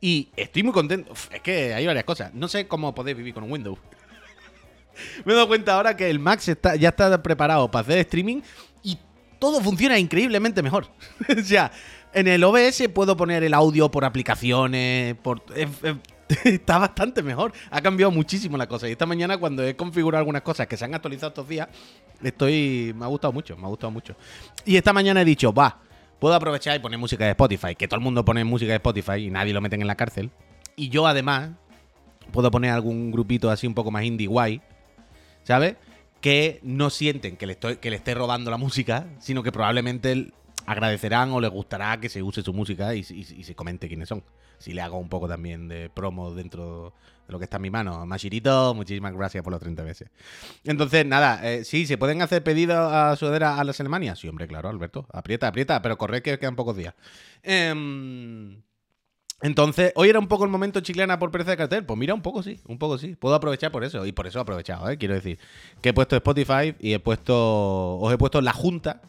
y 0.01 0.29
estoy 0.37 0.63
muy 0.63 0.73
contento, 0.73 1.13
es 1.33 1.41
que 1.41 1.75
hay 1.75 1.87
varias 1.87 2.05
cosas, 2.05 2.33
no 2.35 2.47
sé 2.47 2.69
cómo 2.69 2.95
podéis 2.95 3.17
vivir 3.17 3.35
con 3.35 3.51
Windows. 3.51 3.79
Me 5.25 5.33
he 5.33 5.35
dado 5.37 5.49
cuenta 5.49 5.75
ahora 5.75 5.97
que 5.97 6.09
el 6.09 6.21
Max 6.21 6.53
ya 6.79 6.89
está 6.89 7.23
preparado 7.23 7.69
para 7.69 7.83
hacer 7.83 7.99
streaming 7.99 8.43
y 8.85 8.97
todo 9.41 9.61
funciona 9.61 9.99
increíblemente 9.99 10.63
mejor. 10.63 10.87
o 11.37 11.43
sea, 11.43 11.73
en 12.13 12.29
el 12.29 12.45
OBS 12.45 12.89
puedo 12.95 13.17
poner 13.17 13.43
el 13.43 13.55
audio 13.55 13.91
por 13.91 14.05
aplicaciones, 14.05 15.17
por... 15.17 15.43
está 16.45 16.79
bastante 16.79 17.23
mejor. 17.23 17.53
Ha 17.71 17.81
cambiado 17.81 18.11
muchísimo 18.11 18.57
la 18.57 18.67
cosa. 18.67 18.89
Y 18.89 18.93
esta 18.93 19.07
mañana 19.07 19.39
cuando 19.39 19.63
he 19.63 19.77
configurado 19.77 20.21
algunas 20.21 20.43
cosas 20.43 20.67
que 20.67 20.77
se 20.77 20.85
han 20.85 20.95
actualizado 20.95 21.29
estos 21.29 21.49
días, 21.49 21.69
estoy... 22.23 22.93
Me 22.97 23.05
ha 23.05 23.09
gustado 23.09 23.33
mucho, 23.33 23.57
me 23.57 23.65
ha 23.65 23.69
gustado 23.69 23.91
mucho. 23.91 24.15
Y 24.65 24.77
esta 24.77 24.93
mañana 24.93 25.23
he 25.23 25.25
dicho, 25.25 25.53
va, 25.53 25.81
puedo 26.19 26.35
aprovechar 26.35 26.77
y 26.77 26.81
poner 26.81 26.99
música 26.99 27.25
de 27.25 27.31
Spotify, 27.31 27.75
que 27.77 27.87
todo 27.89 27.99
el 27.99 28.05
mundo 28.05 28.25
pone 28.25 28.43
música 28.45 28.71
de 28.73 28.77
Spotify 28.77 29.27
y 29.27 29.31
nadie 29.31 29.53
lo 29.53 29.61
meten 29.61 29.81
en 29.81 29.87
la 29.87 29.95
cárcel. 29.97 30.31
Y 30.75 30.89
yo 30.89 31.07
además 31.07 31.51
puedo 32.33 32.51
poner 32.51 32.71
algún 32.73 33.13
grupito 33.13 33.51
así 33.51 33.67
un 33.67 33.75
poco 33.75 33.91
más 33.91 34.03
indie 34.05 34.27
guay, 34.27 34.61
¿sabes? 35.45 35.77
Que 36.21 36.59
no 36.63 36.91
sienten 36.91 37.37
que 37.37 37.47
le, 37.47 37.53
estoy, 37.53 37.77
que 37.77 37.91
le 37.91 37.97
esté 37.97 38.15
robando 38.15 38.51
la 38.51 38.57
música, 38.57 39.07
sino 39.21 39.43
que 39.43 39.53
probablemente 39.53 40.33
agradecerán 40.67 41.31
o 41.33 41.41
les 41.41 41.51
gustará 41.51 42.01
que 42.01 42.09
se 42.09 42.23
use 42.23 42.43
su 42.43 42.53
música 42.53 42.95
y, 42.97 43.07
y- 43.09 43.35
y 43.41 43.45
se 43.45 43.55
comente 43.55 43.87
quiénes 43.87 44.09
son. 44.09 44.25
Si 44.59 44.73
le 44.73 44.81
hago 44.81 44.99
un 44.99 45.09
poco 45.09 45.29
también 45.29 45.69
de 45.69 45.91
promo 45.91 46.33
dentro 46.35 46.93
de 47.27 47.33
lo 47.33 47.39
que 47.39 47.45
está 47.45 47.57
en 47.57 47.63
mi 47.63 47.71
mano. 47.71 48.05
Machirito, 48.07 48.75
muchísimas 48.75 49.13
gracias 49.15 49.43
por 49.43 49.53
los 49.53 49.61
30 49.61 49.83
veces. 49.83 50.11
Entonces, 50.65 51.05
nada, 51.07 51.41
eh, 51.49 51.65
sí, 51.65 51.87
¿se 51.87 51.99
pueden 51.99 52.23
hacer 52.23 52.43
pedidos 52.43 52.77
a 52.93 53.17
sudadera 53.17 53.59
a 53.59 53.65
las 53.65 53.81
Alemania? 53.81 54.17
Sí, 54.17 54.29
hombre, 54.29 54.47
claro, 54.47 54.69
Alberto. 54.69 55.07
Aprieta, 55.13 55.49
aprieta, 55.49 55.83
pero 55.83 55.99
corre 55.99 56.23
que 56.23 56.39
quedan 56.39 56.57
pocos 56.57 56.77
días. 56.77 56.95
Em, 57.43 58.63
entonces, 59.43 59.93
hoy 59.97 60.09
era 60.09 60.19
un 60.19 60.29
poco 60.29 60.45
el 60.45 60.51
momento 60.51 60.81
chiclana 60.81 61.19
por 61.19 61.31
pereza 61.31 61.51
de 61.51 61.57
cartel. 61.59 61.85
Pues 61.85 61.99
mira, 61.99 62.15
un 62.15 62.23
poco 62.23 62.43
sí, 62.43 62.61
un 62.67 62.79
poco 62.79 62.97
sí. 62.97 63.17
Puedo 63.17 63.35
aprovechar 63.35 63.71
por 63.71 63.85
eso. 63.85 64.07
Y 64.07 64.13
por 64.13 64.27
eso 64.27 64.39
he 64.39 64.43
aprovechado, 64.43 64.89
¿eh? 64.89 64.97
Quiero 64.97 65.15
decir. 65.15 65.39
Que 65.83 65.91
he 65.91 65.93
puesto 65.93 66.17
Spotify 66.17 66.75
y 66.81 66.95
he 66.95 66.99
puesto. 66.99 67.99
Os 67.99 68.13
he 68.13 68.19
puesto 68.19 68.41
la 68.41 68.53
junta. 68.53 69.03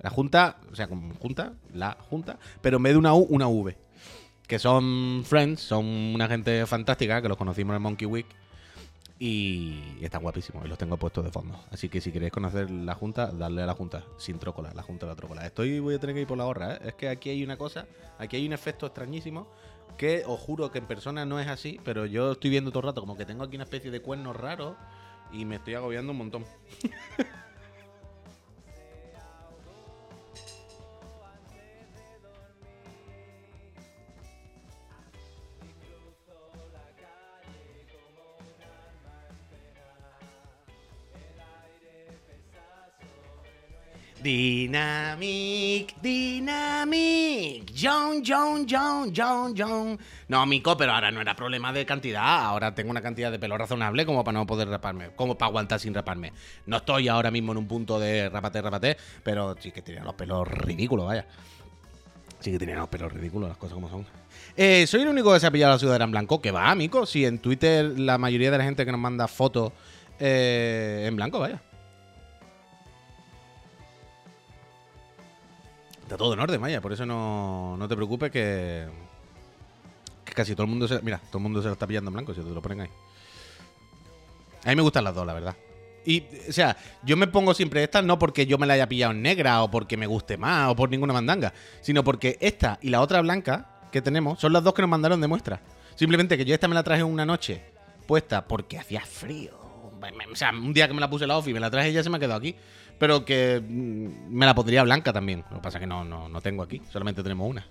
La 0.00 0.10
junta, 0.10 0.58
o 0.70 0.74
sea, 0.76 0.88
junta, 1.18 1.54
la 1.72 1.96
junta, 2.10 2.38
pero 2.60 2.76
en 2.76 2.82
vez 2.82 2.92
de 2.92 2.98
una 2.98 3.14
U, 3.14 3.26
una 3.30 3.48
V. 3.48 3.76
Que 4.46 4.58
son 4.58 5.24
friends, 5.24 5.60
son 5.60 5.84
una 5.84 6.28
gente 6.28 6.64
fantástica, 6.66 7.20
que 7.20 7.28
los 7.28 7.36
conocimos 7.36 7.74
en 7.76 7.82
Monkey 7.82 8.06
Week. 8.06 8.26
Y 9.18 9.98
están 10.02 10.22
guapísimos 10.22 10.64
y 10.66 10.68
los 10.68 10.76
tengo 10.76 10.98
puestos 10.98 11.24
de 11.24 11.30
fondo. 11.30 11.58
Así 11.70 11.88
que 11.88 12.02
si 12.02 12.12
queréis 12.12 12.32
conocer 12.32 12.70
la 12.70 12.94
junta, 12.94 13.28
darle 13.28 13.62
a 13.62 13.66
la 13.66 13.74
junta. 13.74 14.04
Sin 14.18 14.38
trócola, 14.38 14.72
la 14.74 14.82
junta 14.82 15.06
de 15.06 15.12
la 15.12 15.16
trócola. 15.16 15.46
Estoy, 15.46 15.80
voy 15.80 15.94
a 15.94 15.98
tener 15.98 16.14
que 16.14 16.20
ir 16.20 16.26
por 16.26 16.36
la 16.36 16.44
gorra, 16.44 16.74
¿eh? 16.74 16.78
Es 16.84 16.94
que 16.94 17.08
aquí 17.08 17.30
hay 17.30 17.42
una 17.42 17.56
cosa, 17.56 17.86
aquí 18.18 18.36
hay 18.36 18.46
un 18.46 18.52
efecto 18.52 18.86
extrañísimo 18.86 19.48
que 19.96 20.24
os 20.26 20.38
juro 20.38 20.70
que 20.70 20.78
en 20.78 20.86
persona 20.86 21.24
no 21.24 21.40
es 21.40 21.48
así, 21.48 21.80
pero 21.82 22.06
yo 22.06 22.32
estoy 22.32 22.50
viendo 22.50 22.70
todo 22.70 22.80
el 22.80 22.86
rato 22.86 23.00
como 23.00 23.16
que 23.16 23.24
tengo 23.24 23.44
aquí 23.44 23.56
una 23.56 23.64
especie 23.64 23.90
de 23.90 24.00
cuernos 24.00 24.36
raros 24.36 24.76
y 25.32 25.44
me 25.44 25.56
estoy 25.56 25.74
agobiando 25.74 26.12
un 26.12 26.18
montón. 26.18 26.44
Dynamic, 44.26 45.94
Dynamic, 46.02 47.72
John, 47.80 48.24
John, 48.26 48.66
John, 48.68 49.12
John, 49.14 49.54
John. 49.56 49.96
No, 50.26 50.44
Mico, 50.46 50.76
pero 50.76 50.94
ahora 50.94 51.12
no 51.12 51.20
era 51.20 51.36
problema 51.36 51.72
de 51.72 51.86
cantidad. 51.86 52.44
Ahora 52.44 52.74
tengo 52.74 52.90
una 52.90 53.00
cantidad 53.00 53.30
de 53.30 53.38
pelo 53.38 53.56
razonable 53.56 54.04
como 54.04 54.24
para 54.24 54.36
no 54.36 54.44
poder 54.44 54.68
raparme, 54.68 55.10
como 55.14 55.38
para 55.38 55.50
aguantar 55.50 55.78
sin 55.78 55.94
raparme. 55.94 56.32
No 56.66 56.78
estoy 56.78 57.06
ahora 57.06 57.30
mismo 57.30 57.52
en 57.52 57.58
un 57.58 57.68
punto 57.68 58.00
de 58.00 58.28
rapate, 58.28 58.60
rapate, 58.60 58.96
pero 59.22 59.54
sí 59.60 59.70
que 59.70 59.80
tenía 59.80 60.02
los 60.02 60.14
pelos 60.14 60.48
ridículos, 60.48 61.06
vaya. 61.06 61.24
Sí 62.40 62.50
que 62.50 62.58
tenía 62.58 62.78
los 62.78 62.88
pelos 62.88 63.12
ridículos, 63.12 63.48
las 63.48 63.58
cosas 63.58 63.74
como 63.74 63.88
son. 63.88 64.04
Eh, 64.56 64.88
soy 64.88 65.02
el 65.02 65.08
único 65.08 65.32
que 65.32 65.38
se 65.38 65.46
ha 65.46 65.52
pillado 65.52 65.74
la 65.74 65.78
sudadera 65.78 66.04
en 66.04 66.10
blanco. 66.10 66.42
Que 66.42 66.50
va, 66.50 66.74
Mico. 66.74 67.06
Si 67.06 67.24
en 67.24 67.38
Twitter 67.38 67.96
la 67.96 68.18
mayoría 68.18 68.50
de 68.50 68.58
la 68.58 68.64
gente 68.64 68.84
que 68.84 68.90
nos 68.90 69.00
manda 69.00 69.28
fotos 69.28 69.72
eh, 70.18 71.04
en 71.06 71.14
blanco, 71.14 71.38
vaya. 71.38 71.62
Está 76.06 76.16
todo 76.16 76.34
en 76.34 76.38
orden, 76.38 76.60
vaya, 76.60 76.80
por 76.80 76.92
eso 76.92 77.04
no, 77.04 77.76
no 77.76 77.88
te 77.88 77.96
preocupes 77.96 78.30
que, 78.30 78.86
casi 80.22 80.54
todo 80.54 80.62
el 80.62 80.70
mundo 80.70 80.86
se... 80.86 81.02
Mira, 81.02 81.18
todo 81.18 81.38
el 81.38 81.42
mundo 81.42 81.60
se 81.60 81.66
lo 81.66 81.72
está 81.72 81.84
pillando 81.84 82.10
en 82.10 82.14
blanco, 82.14 82.32
si 82.32 82.42
te 82.42 82.48
lo 82.48 82.62
ponen 82.62 82.82
ahí. 82.82 82.88
A 84.64 84.68
mí 84.68 84.76
me 84.76 84.82
gustan 84.82 85.02
las 85.02 85.16
dos, 85.16 85.26
la 85.26 85.34
verdad. 85.34 85.56
Y, 86.04 86.22
o 86.48 86.52
sea, 86.52 86.76
yo 87.02 87.16
me 87.16 87.26
pongo 87.26 87.54
siempre 87.54 87.82
esta 87.82 88.02
no 88.02 88.20
porque 88.20 88.46
yo 88.46 88.56
me 88.56 88.68
la 88.68 88.74
haya 88.74 88.88
pillado 88.88 89.14
en 89.14 89.20
negra 89.20 89.64
o 89.64 89.68
porque 89.68 89.96
me 89.96 90.06
guste 90.06 90.36
más 90.36 90.70
o 90.70 90.76
por 90.76 90.90
ninguna 90.90 91.12
mandanga, 91.12 91.52
sino 91.80 92.04
porque 92.04 92.38
esta 92.40 92.78
y 92.82 92.90
la 92.90 93.00
otra 93.00 93.20
blanca 93.20 93.88
que 93.90 94.00
tenemos 94.00 94.38
son 94.38 94.52
las 94.52 94.62
dos 94.62 94.74
que 94.74 94.82
nos 94.82 94.90
mandaron 94.90 95.20
de 95.20 95.26
muestra. 95.26 95.60
Simplemente 95.96 96.36
que 96.36 96.44
yo 96.44 96.54
esta 96.54 96.68
me 96.68 96.76
la 96.76 96.84
traje 96.84 97.02
una 97.02 97.26
noche 97.26 97.64
puesta 98.06 98.46
porque 98.46 98.78
hacía 98.78 99.00
frío. 99.00 99.58
O 100.30 100.36
sea, 100.36 100.50
un 100.50 100.72
día 100.72 100.86
que 100.86 100.94
me 100.94 101.00
la 101.00 101.10
puse 101.10 101.26
la 101.26 101.36
off 101.36 101.48
y 101.48 101.52
me 101.52 101.58
la 101.58 101.68
traje 101.68 101.90
y 101.90 101.94
ya 101.94 102.04
se 102.04 102.10
me 102.10 102.18
ha 102.18 102.20
quedado 102.20 102.38
aquí. 102.38 102.54
Pero 102.98 103.24
que 103.24 103.60
mm, 103.60 104.34
me 104.34 104.46
la 104.46 104.54
pondría 104.54 104.82
blanca 104.82 105.12
también. 105.12 105.44
Lo 105.50 105.56
que 105.56 105.62
pasa 105.62 105.78
es 105.78 105.80
que 105.80 105.86
no, 105.86 106.04
no, 106.04 106.28
no 106.28 106.40
tengo 106.40 106.62
aquí, 106.62 106.80
solamente 106.90 107.22
tenemos 107.22 107.48
una. 107.48 107.66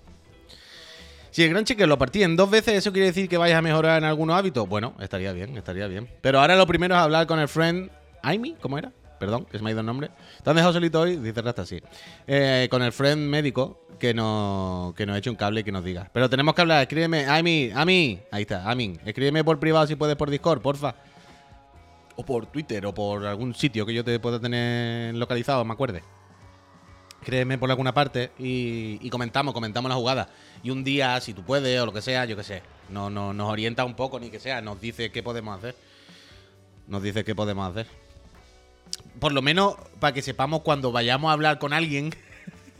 Si 1.32 1.44
el 1.44 1.50
gran 1.50 1.66
cheque 1.66 1.86
lo 1.86 1.98
partí 1.98 2.24
en 2.24 2.36
dos 2.36 2.50
veces, 2.50 2.76
¿eso 2.76 2.94
quiere 2.94 3.08
decir 3.08 3.28
que 3.28 3.38
vayas 3.38 3.60
a 3.60 3.62
mejorar 3.62 3.98
en 3.98 4.06
algunos 4.06 4.38
hábitos? 4.38 4.70
Bueno, 4.70 4.94
estaría 5.00 5.34
bien, 5.34 5.58
estaría 5.58 5.88
bien. 5.88 6.10
Pero 6.22 6.40
ahora 6.40 6.56
lo 6.56 6.66
primero 6.66 6.96
es 6.96 7.02
hablar 7.02 7.28
con 7.28 7.40
el 7.40 7.50
friend 7.50 7.92
Aimi, 8.24 8.56
¿cómo 8.62 8.78
era? 8.78 8.92
perdón, 9.20 9.46
que 9.46 9.58
se 9.58 9.64
me 9.64 9.70
ha 9.70 9.72
ido 9.72 9.80
el 9.80 9.86
nombre. 9.86 10.10
¿Te 10.44 10.50
han 10.50 10.56
dejado 10.56 10.74
solito 10.74 11.02
hoy? 11.02 11.18
Dice 11.18 11.42
Rasta, 11.42 11.66
sí. 11.66 11.82
Eh, 12.28 12.68
con 12.70 12.82
el 12.82 12.92
friend 12.92 13.30
médico 13.30 13.86
que 14.00 14.14
nos, 14.14 14.94
que 14.94 15.06
nos 15.06 15.18
eche 15.18 15.30
un 15.30 15.36
cable 15.36 15.62
y 15.62 15.64
que 15.64 15.72
nos 15.72 15.84
diga. 15.84 16.10
Pero 16.14 16.30
tenemos 16.30 16.54
que 16.54 16.62
hablar, 16.62 16.82
escríbeme, 16.82 17.26
a 17.26 17.42
mí, 17.42 17.72
a 17.74 17.86
mí, 17.86 18.20
ahí 18.32 18.42
está, 18.42 18.70
a 18.70 18.76
mí. 18.76 18.98
Escríbeme 19.06 19.44
por 19.44 19.60
privado 19.60 19.88
si 19.88 19.96
puedes 19.96 20.16
por 20.16 20.30
Discord, 20.30 20.62
porfa. 20.62 20.96
O 22.18 22.26
por 22.26 22.46
Twitter, 22.48 22.86
o 22.86 22.94
por 22.94 23.26
algún 23.26 23.54
sitio 23.54 23.86
que 23.86 23.94
yo 23.94 24.04
te 24.04 24.20
pueda 24.20 24.40
tener 24.40 25.14
localizado, 25.16 25.66
me 25.66 25.74
acuerde. 25.74 26.02
Escríbeme 27.26 27.58
por 27.58 27.72
alguna 27.72 27.92
parte 27.92 28.30
y, 28.38 29.10
comentamos, 29.10 29.52
comentamos 29.54 29.90
la 29.90 29.96
jugada. 29.96 30.30
Y 30.62 30.70
un 30.70 30.84
día, 30.84 31.20
si 31.22 31.34
tú 31.34 31.44
puedes, 31.44 31.82
o 31.82 31.88
lo 31.88 31.92
que 31.92 32.04
sea, 32.04 32.26
yo 32.26 32.38
qué 32.38 32.44
sé, 32.44 32.62
no, 32.90 33.10
no, 33.10 33.34
nos 33.34 33.50
orienta 33.50 33.84
un 33.84 33.96
poco, 33.96 34.20
ni 34.20 34.30
que 34.30 34.40
sea, 34.40 34.62
nos 34.62 34.80
dice 34.80 35.12
qué 35.12 35.24
podemos 35.24 35.58
hacer. 35.58 35.76
Nos 36.88 37.02
dice 37.02 37.24
qué 37.24 37.34
podemos 37.34 37.68
hacer. 37.68 37.88
Por 39.20 39.32
lo 39.32 39.42
menos 39.42 39.76
para 40.00 40.14
que 40.14 40.22
sepamos 40.22 40.62
cuando 40.62 40.92
vayamos 40.92 41.30
a 41.30 41.34
hablar 41.34 41.58
con 41.58 41.74
alguien, 41.74 42.12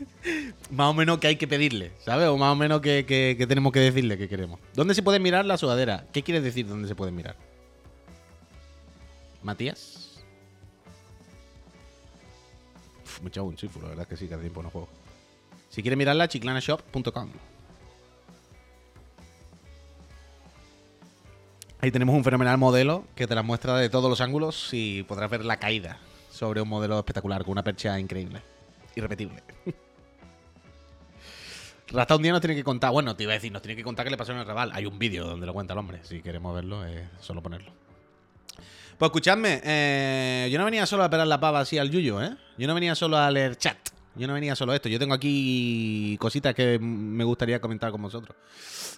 más 0.70 0.90
o 0.90 0.94
menos 0.94 1.18
qué 1.18 1.26
hay 1.26 1.36
que 1.36 1.48
pedirle, 1.48 1.90
¿sabes? 2.04 2.28
O 2.28 2.36
más 2.36 2.52
o 2.52 2.56
menos 2.56 2.80
qué 2.80 3.44
tenemos 3.48 3.72
que 3.72 3.80
decirle 3.80 4.16
que 4.16 4.28
queremos. 4.28 4.60
¿Dónde 4.74 4.94
se 4.94 5.02
puede 5.02 5.18
mirar 5.18 5.44
la 5.44 5.58
sudadera? 5.58 6.06
¿Qué 6.12 6.22
quieres 6.22 6.44
decir 6.44 6.68
dónde 6.68 6.86
se 6.86 6.94
puede 6.94 7.10
mirar? 7.10 7.34
¿Matías? 9.46 10.18
Uf, 13.04 13.20
me 13.20 13.26
he 13.26 13.28
echado 13.28 13.46
un 13.46 13.54
chifo, 13.54 13.80
la 13.80 13.90
verdad 13.90 14.02
es 14.02 14.08
que 14.08 14.16
sí, 14.16 14.26
que 14.26 14.34
hace 14.34 14.40
tiempo 14.42 14.60
no 14.60 14.70
juego. 14.70 14.88
Si 15.68 15.82
quieres 15.82 15.96
mirarla, 15.96 16.26
chiclanashop.com. 16.26 17.30
Ahí 21.78 21.92
tenemos 21.92 22.16
un 22.16 22.24
fenomenal 22.24 22.58
modelo 22.58 23.04
que 23.14 23.28
te 23.28 23.36
la 23.36 23.44
muestra 23.44 23.76
de 23.78 23.88
todos 23.88 24.10
los 24.10 24.20
ángulos 24.20 24.70
y 24.72 25.04
podrás 25.04 25.30
ver 25.30 25.44
la 25.44 25.58
caída 25.58 26.00
sobre 26.28 26.60
un 26.60 26.68
modelo 26.68 26.98
espectacular 26.98 27.44
con 27.44 27.52
una 27.52 27.62
percha 27.62 28.00
increíble. 28.00 28.42
Irrepetible. 28.96 29.44
Rasta 31.92 32.16
un 32.16 32.22
día 32.22 32.32
nos 32.32 32.40
tiene 32.40 32.56
que 32.56 32.64
contar, 32.64 32.90
bueno, 32.90 33.14
te 33.14 33.22
iba 33.22 33.30
a 33.30 33.36
decir, 33.36 33.52
nos 33.52 33.62
tiene 33.62 33.76
que 33.76 33.84
contar 33.84 34.04
qué 34.04 34.10
le 34.10 34.16
pasó 34.16 34.32
en 34.32 34.38
el 34.38 34.46
Raval. 34.46 34.72
Hay 34.72 34.86
un 34.86 34.98
vídeo 34.98 35.24
donde 35.24 35.46
lo 35.46 35.52
cuenta 35.52 35.72
el 35.74 35.78
hombre. 35.78 36.00
Si 36.02 36.20
queremos 36.20 36.52
verlo, 36.52 36.82
solo 37.20 37.40
ponerlo. 37.44 37.85
Pues 38.98 39.10
escuchadme, 39.10 39.60
eh, 39.62 40.48
yo 40.50 40.58
no 40.58 40.64
venía 40.64 40.86
solo 40.86 41.04
a 41.04 41.10
pegar 41.10 41.26
la 41.26 41.38
pava 41.38 41.60
así 41.60 41.76
al 41.76 41.90
yuyo, 41.90 42.22
¿eh? 42.22 42.34
Yo 42.56 42.66
no 42.66 42.74
venía 42.74 42.94
solo 42.94 43.18
a 43.18 43.30
leer 43.30 43.56
chat. 43.56 43.76
Yo 44.14 44.26
no 44.26 44.32
venía 44.32 44.56
solo 44.56 44.72
a 44.72 44.76
esto. 44.76 44.88
Yo 44.88 44.98
tengo 44.98 45.12
aquí 45.12 46.16
cositas 46.18 46.54
que 46.54 46.78
me 46.78 47.22
gustaría 47.22 47.60
comentar 47.60 47.90
con 47.90 48.00
vosotros. 48.00 48.34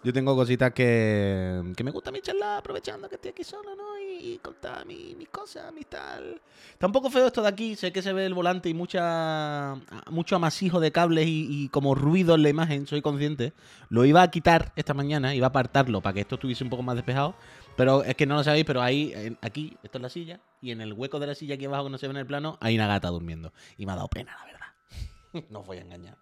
Yo 0.04 0.12
tengo 0.12 0.36
cositas 0.36 0.72
que, 0.72 1.72
que 1.76 1.82
me 1.82 1.90
gusta 1.90 2.10
a 2.10 2.12
mí 2.12 2.20
charlar 2.22 2.58
aprovechando 2.58 3.08
que 3.08 3.16
estoy 3.16 3.32
aquí 3.32 3.42
solo, 3.42 3.74
¿no? 3.74 3.98
Y, 3.98 4.34
y 4.34 4.38
contar 4.38 4.86
mi- 4.86 5.16
mis 5.16 5.28
cosas, 5.28 5.72
mis 5.72 5.86
tal. 5.86 6.40
Está 6.72 6.86
un 6.86 6.92
poco 6.92 7.10
feo 7.10 7.26
esto 7.26 7.42
de 7.42 7.48
aquí. 7.48 7.74
Sé 7.74 7.90
que 7.90 8.00
se 8.00 8.12
ve 8.12 8.26
el 8.26 8.34
volante 8.34 8.68
y 8.68 8.74
mucha 8.74 9.74
mucho 10.08 10.36
amasijo 10.36 10.78
de 10.78 10.92
cables 10.92 11.26
y, 11.26 11.48
y 11.64 11.68
como 11.70 11.96
ruido 11.96 12.36
en 12.36 12.44
la 12.44 12.50
imagen, 12.50 12.86
soy 12.86 13.02
consciente. 13.02 13.52
Lo 13.88 14.04
iba 14.04 14.22
a 14.22 14.30
quitar 14.30 14.72
esta 14.76 14.94
mañana, 14.94 15.34
iba 15.34 15.48
a 15.48 15.50
apartarlo 15.50 16.00
para 16.00 16.14
que 16.14 16.20
esto 16.20 16.36
estuviese 16.36 16.62
un 16.62 16.70
poco 16.70 16.84
más 16.84 16.94
despejado. 16.94 17.34
Pero 17.78 18.02
es 18.02 18.16
que 18.16 18.26
no 18.26 18.34
lo 18.34 18.42
sabéis, 18.42 18.64
pero 18.64 18.82
ahí, 18.82 19.36
aquí, 19.40 19.78
esto 19.84 19.98
es 19.98 20.02
la 20.02 20.08
silla, 20.08 20.40
y 20.60 20.72
en 20.72 20.80
el 20.80 20.92
hueco 20.92 21.20
de 21.20 21.28
la 21.28 21.36
silla 21.36 21.54
aquí 21.54 21.64
abajo 21.66 21.84
que 21.84 21.90
no 21.90 21.98
se 21.98 22.08
ve 22.08 22.10
en 22.10 22.16
el 22.16 22.26
plano, 22.26 22.58
hay 22.60 22.74
una 22.74 22.88
gata 22.88 23.06
durmiendo. 23.08 23.52
Y 23.76 23.86
me 23.86 23.92
ha 23.92 23.94
dado 23.94 24.08
pena, 24.08 24.36
la 24.36 24.44
verdad. 24.44 25.46
no 25.50 25.60
os 25.60 25.66
voy 25.66 25.78
a 25.78 25.82
engañar. 25.82 26.18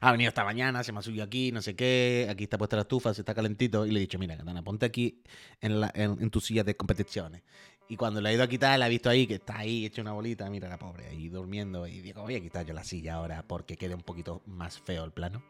Ha 0.00 0.10
venido 0.10 0.30
esta 0.30 0.42
mañana, 0.42 0.82
se 0.82 0.92
me 0.92 1.00
ha 1.00 1.02
subido 1.02 1.22
aquí, 1.22 1.52
no 1.52 1.60
sé 1.60 1.76
qué. 1.76 2.26
Aquí 2.30 2.44
está 2.44 2.56
puesta 2.56 2.76
la 2.76 2.82
estufa, 2.82 3.12
se 3.12 3.20
está 3.20 3.34
calentito. 3.34 3.84
Y 3.84 3.90
le 3.90 3.98
he 3.98 4.00
dicho, 4.00 4.18
mira, 4.18 4.38
Katana, 4.38 4.62
ponte 4.64 4.86
aquí 4.86 5.22
en, 5.60 5.80
la- 5.80 5.92
tu 6.30 6.40
silla 6.40 6.64
de 6.64 6.74
competiciones. 6.74 7.42
Y 7.90 7.96
cuando 7.96 8.22
le 8.22 8.30
he 8.30 8.32
ido 8.32 8.42
a 8.42 8.48
quitar, 8.48 8.78
la 8.78 8.86
he 8.86 8.90
visto 8.90 9.10
ahí, 9.10 9.26
que 9.26 9.34
está 9.34 9.58
ahí 9.58 9.84
hecha 9.84 10.00
una 10.00 10.12
bolita. 10.12 10.48
Mira 10.48 10.66
la 10.66 10.78
pobre, 10.78 11.08
ahí 11.08 11.28
durmiendo. 11.28 11.86
Y 11.86 12.00
digo, 12.00 12.22
voy 12.22 12.36
a 12.36 12.40
quitar 12.40 12.64
yo 12.64 12.72
la 12.72 12.84
silla 12.84 13.16
ahora 13.16 13.44
porque 13.46 13.76
quede 13.76 13.94
un 13.94 14.00
poquito 14.00 14.40
más 14.46 14.78
feo 14.80 15.04
el 15.04 15.12
plano. 15.12 15.44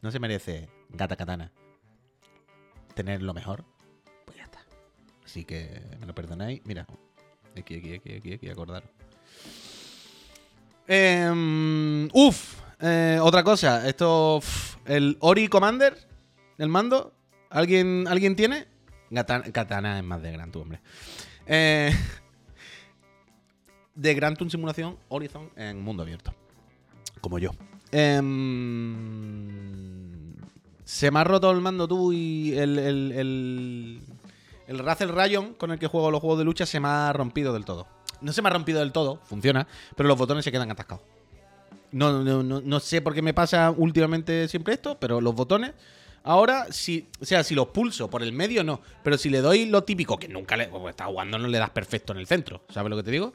¿No 0.00 0.10
se 0.10 0.18
merece, 0.20 0.70
gata 0.88 1.16
Katana, 1.16 1.52
tener 2.94 3.20
lo 3.22 3.34
mejor? 3.34 3.66
Así 5.30 5.44
que 5.44 5.80
me 6.00 6.06
lo 6.06 6.14
perdonáis. 6.14 6.60
Mira, 6.64 6.86
aquí, 7.56 7.76
aquí, 7.76 7.92
aquí, 7.94 8.14
aquí, 8.14 8.32
aquí, 8.32 8.48
acordaros. 8.48 8.90
Em, 10.88 12.08
eh, 12.80 13.18
otra 13.22 13.44
cosa. 13.44 13.88
Esto, 13.88 14.40
el 14.86 15.16
Ori 15.20 15.46
Commander, 15.46 15.96
el 16.58 16.68
mando. 16.68 17.14
¿Alguien, 17.48 18.06
¿alguien 18.08 18.34
tiene? 18.34 18.66
Gata- 19.10 19.42
Katana 19.52 19.98
es 19.98 20.04
más 20.04 20.20
de 20.20 20.32
Gran 20.32 20.50
Tour, 20.50 20.62
hombre. 20.62 20.80
Eh, 21.46 21.92
de 23.94 24.14
Gran 24.14 24.34
Tour 24.34 24.50
Simulación 24.50 24.98
Horizon 25.08 25.48
en 25.54 25.80
mundo 25.80 26.02
abierto. 26.02 26.34
Como 27.20 27.38
yo. 27.38 27.50
Em, 27.92 29.46
se 30.84 31.12
me 31.12 31.20
ha 31.20 31.24
roto 31.24 31.52
el 31.52 31.60
mando 31.60 31.86
tú 31.86 32.12
y 32.12 32.52
el, 32.58 34.00
el 34.70 34.78
Razer 34.78 35.12
Rayon 35.12 35.54
con 35.54 35.72
el 35.72 35.80
que 35.80 35.88
juego 35.88 36.12
los 36.12 36.20
juegos 36.20 36.38
de 36.38 36.44
lucha 36.44 36.64
se 36.64 36.78
me 36.78 36.86
ha 36.86 37.12
rompido 37.12 37.52
del 37.52 37.64
todo. 37.64 37.88
No 38.20 38.32
se 38.32 38.40
me 38.40 38.48
ha 38.48 38.52
rompido 38.52 38.78
del 38.78 38.92
todo, 38.92 39.18
funciona, 39.24 39.66
pero 39.96 40.08
los 40.08 40.16
botones 40.16 40.44
se 40.44 40.52
quedan 40.52 40.70
atascados. 40.70 41.02
No, 41.90 42.22
no, 42.22 42.44
no, 42.44 42.60
no 42.60 42.80
sé 42.80 43.02
por 43.02 43.12
qué 43.12 43.20
me 43.20 43.34
pasa 43.34 43.72
últimamente 43.76 44.46
siempre 44.46 44.74
esto, 44.74 44.96
pero 45.00 45.20
los 45.20 45.34
botones. 45.34 45.72
Ahora, 46.22 46.66
si, 46.70 47.08
o 47.20 47.24
sea, 47.24 47.42
si 47.42 47.56
los 47.56 47.68
pulso 47.68 48.08
por 48.08 48.22
el 48.22 48.32
medio, 48.32 48.62
no. 48.62 48.80
Pero 49.02 49.18
si 49.18 49.28
le 49.28 49.40
doy 49.40 49.64
lo 49.64 49.82
típico, 49.82 50.16
que 50.18 50.28
nunca 50.28 50.56
le. 50.56 50.68
Pues 50.68 50.90
está 50.90 51.06
jugando, 51.06 51.36
no 51.36 51.48
le 51.48 51.58
das 51.58 51.70
perfecto 51.70 52.12
en 52.12 52.20
el 52.20 52.28
centro. 52.28 52.62
¿Sabes 52.68 52.90
lo 52.90 52.96
que 52.96 53.02
te 53.02 53.10
digo? 53.10 53.32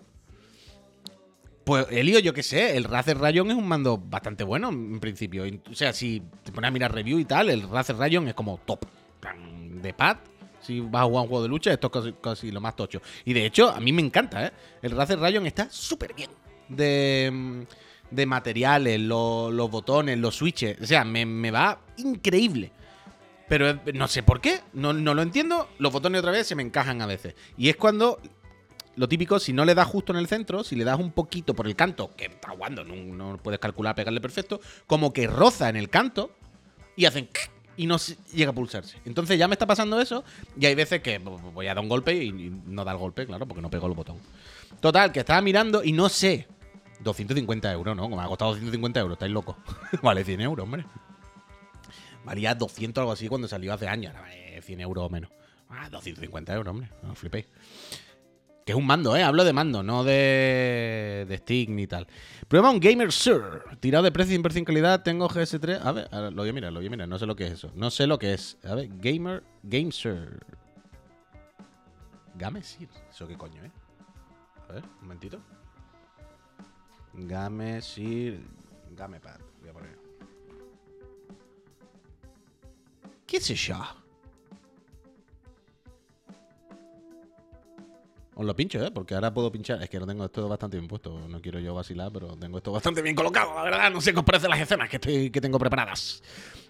Pues 1.66 1.88
Elio, 1.90 2.20
yo 2.20 2.34
qué 2.34 2.44
sé, 2.44 2.78
el 2.78 2.86
Razer 2.86 3.18
Rayon 3.18 3.52
es 3.52 3.58
un 3.58 3.68
mando 3.68 3.98
bastante 3.98 4.46
bueno 4.46 4.70
en 4.70 5.02
principio. 5.02 5.44
O 5.70 5.76
sea, 5.76 5.92
si 5.92 6.22
te 6.44 6.54
pones 6.54 6.70
a 6.70 6.72
mirar 6.72 6.94
review 6.94 7.20
y 7.20 7.26
tal, 7.26 7.50
el 7.50 7.68
Razer 7.68 7.98
Rayon 7.98 8.30
es 8.30 8.36
como 8.36 8.58
top. 8.66 8.86
De 9.82 9.94
pad, 9.94 10.18
si 10.66 10.80
vas 10.80 11.04
a 11.04 11.06
jugar 11.06 11.24
un 11.24 11.30
juego 11.30 11.44
de 11.44 11.50
lucha, 11.50 11.72
esto 11.72 11.88
es 11.88 11.94
casi, 11.94 12.14
casi 12.22 12.52
lo 12.52 12.62
más 12.62 12.76
tocho. 12.76 13.02
Y 13.24 13.34
de 13.34 13.46
hecho, 13.46 13.70
a 13.70 13.80
mí 13.80 13.92
me 13.94 14.02
encanta, 14.02 14.46
¿eh? 14.46 14.52
El 14.82 14.92
Razer 14.92 15.20
Rayon 15.20 15.46
está 15.46 15.70
súper 15.70 16.14
bien. 16.14 16.30
De, 16.68 17.66
de 18.12 18.26
materiales, 18.26 19.00
lo- 19.00 19.52
los 19.52 19.70
botones, 19.70 20.18
los 20.18 20.36
switches. 20.36 20.82
O 20.82 20.86
sea, 20.86 21.04
me, 21.04 21.26
me 21.26 21.52
va 21.52 21.80
increíble. 21.98 22.72
Pero 23.48 23.70
eh, 23.70 23.80
no 23.94 24.08
sé 24.08 24.24
por 24.24 24.42
qué, 24.42 24.62
no, 24.74 24.92
no 24.94 25.14
lo 25.14 25.22
entiendo. 25.22 25.70
Los 25.78 25.94
botones 25.94 26.20
otra 26.20 26.32
vez 26.32 26.48
se 26.48 26.56
me 26.56 26.64
encajan 26.64 27.02
a 27.02 27.06
veces. 27.06 27.36
Y 27.58 27.70
es 27.70 27.76
cuando 27.76 28.20
lo 28.96 29.08
típico, 29.08 29.40
si 29.40 29.54
no 29.54 29.66
le 29.66 29.76
das 29.76 29.88
justo 29.88 30.14
en 30.14 30.20
el 30.20 30.28
centro, 30.28 30.64
si 30.64 30.76
le 30.76 30.84
das 30.84 30.98
un 31.00 31.12
poquito 31.12 31.54
por 31.54 31.68
el 31.68 31.76
canto, 31.76 32.16
que 32.16 32.26
está 32.26 32.50
jugando, 32.50 32.84
no, 32.84 32.96
no 32.96 33.38
puedes 33.38 33.60
calcular, 33.60 33.94
pegarle 33.94 34.22
perfecto, 34.22 34.60
como 34.88 35.12
que 35.14 35.28
roza 35.28 35.70
en 35.70 35.76
el 35.76 35.90
canto 35.90 36.32
y 36.96 37.06
hacen 37.06 37.28
y 37.78 37.88
no 37.88 37.98
llega 38.34 38.52
a 38.52 38.54
pulsarse. 38.54 38.98
Entonces 39.06 39.38
ya 39.38 39.48
me 39.48 39.56
está 39.56 39.66
pasando 39.66 40.00
eso 40.00 40.24
y 40.60 40.66
hay 40.66 40.76
veces 40.76 41.02
que 41.02 41.20
voy 41.20 41.68
a 41.68 41.74
dar 41.74 41.84
un 41.84 41.90
golpe 41.90 42.14
y 42.14 42.32
no 42.66 42.84
da 42.86 42.92
el 42.92 42.98
golpe, 42.98 43.26
claro, 43.26 43.46
porque 43.46 43.62
no 43.62 43.70
pego 43.70 43.88
el 43.88 43.94
botón. 43.94 44.18
Total, 44.80 45.12
que 45.12 45.22
estaba 45.22 45.42
mirando 45.42 45.84
y 45.84 45.92
no 45.92 46.10
sé. 46.10 46.48
250 47.02 47.72
euros, 47.72 47.96
¿no? 47.96 48.04
Como 48.04 48.16
me 48.18 48.24
ha 48.24 48.28
costado 48.28 48.52
250 48.52 49.00
euros, 49.00 49.16
estáis 49.16 49.32
locos. 49.32 49.58
vale 50.02 50.24
100 50.24 50.42
euros, 50.42 50.64
hombre. 50.64 50.86
Valía 52.24 52.56
200 52.56 53.00
o 53.00 53.02
algo 53.02 53.12
así 53.12 53.28
cuando 53.28 53.48
salió 53.48 53.74
hace 53.74 53.88
años. 53.88 54.16
Ahora 54.16 54.30
vale 54.30 54.62
100 54.62 54.82
euros 54.82 55.06
o 55.06 55.10
menos. 55.10 55.30
Ah, 55.70 55.90
250 55.90 56.54
euros, 56.54 56.72
hombre. 56.72 56.90
No 57.04 57.16
flipéis. 57.16 57.46
Que 58.66 58.72
es 58.72 58.78
un 58.78 58.88
mando, 58.88 59.16
¿eh? 59.16 59.22
Hablo 59.22 59.44
de 59.44 59.54
mando, 59.54 59.84
no 59.84 60.04
de, 60.04 61.26
de 61.30 61.38
stick 61.38 61.70
ni 61.70 61.86
tal. 61.86 62.08
Prueba 62.48 62.72
un 62.72 62.80
Gamer 62.80 63.12
Sir. 63.12 63.62
Tirado 63.80 64.04
de 64.04 64.12
precio, 64.12 64.34
inversión 64.36 64.62
en 64.62 64.66
calidad. 64.66 65.04
Tengo 65.04 65.30
GS3. 65.30 65.82
A 65.84 65.92
ver, 65.92 66.10
lo 66.12 66.42
voy 66.42 66.50
a 66.50 66.54
mirar, 66.54 66.74
lo 66.74 66.80
voy 66.80 66.88
a 66.88 66.90
mirar. 66.90 67.08
No 67.08 67.20
sé 67.20 67.28
lo 67.28 67.36
que 67.36 67.46
es 67.46 67.54
eso. 67.54 67.72
No 67.76 67.92
sé 67.92 68.08
lo 68.08 68.18
que 68.18 68.34
es. 68.34 68.58
A 68.64 68.74
ver, 68.74 68.90
Gamer, 68.98 69.44
Game 69.62 69.92
Sir. 69.92 70.40
Game 72.34 72.64
Sir. 72.64 72.90
¿Eso 73.08 73.28
qué 73.28 73.38
coño, 73.38 73.64
eh? 73.64 73.72
A 74.68 74.74
ver, 74.74 74.84
un 74.84 75.02
momentito. 75.02 75.40
Game 77.14 77.82
Sir. 77.84 78.40
Gamepad. 78.98 79.40
Voy 79.62 79.70
a 79.70 79.74
poner. 79.74 80.00
¿Qué 83.28 83.38
es 83.38 83.48
eso? 83.52 84.05
Os 88.38 88.46
lo 88.46 88.54
pincho, 88.54 88.86
¿eh? 88.86 88.92
Porque 88.92 89.16
ahora 89.16 89.34
puedo 89.34 89.50
pinchar. 89.50 89.82
Es 89.82 89.90
que 89.90 89.98
lo 89.98 90.06
tengo 90.06 90.26
esto 90.26 90.48
bastante 90.50 90.78
bien 90.78 90.90
puesto. 90.90 91.28
No 91.30 91.42
quiero 91.42 91.58
yo 91.60 91.74
vacilar, 91.74 92.12
pero 92.12 92.36
tengo 92.36 92.58
esto 92.58 92.72
bastante 92.72 93.02
bien 93.02 93.16
colocado, 93.16 93.56
la 93.56 93.64
verdad. 93.64 93.90
No 93.92 94.02
sé 94.02 94.12
qué 94.12 94.20
os 94.20 94.26
parecen 94.26 94.50
las 94.50 94.60
escenas 94.60 94.90
que, 94.90 94.98
estoy, 94.98 95.30
que 95.30 95.40
tengo 95.40 95.58
preparadas. 95.58 96.22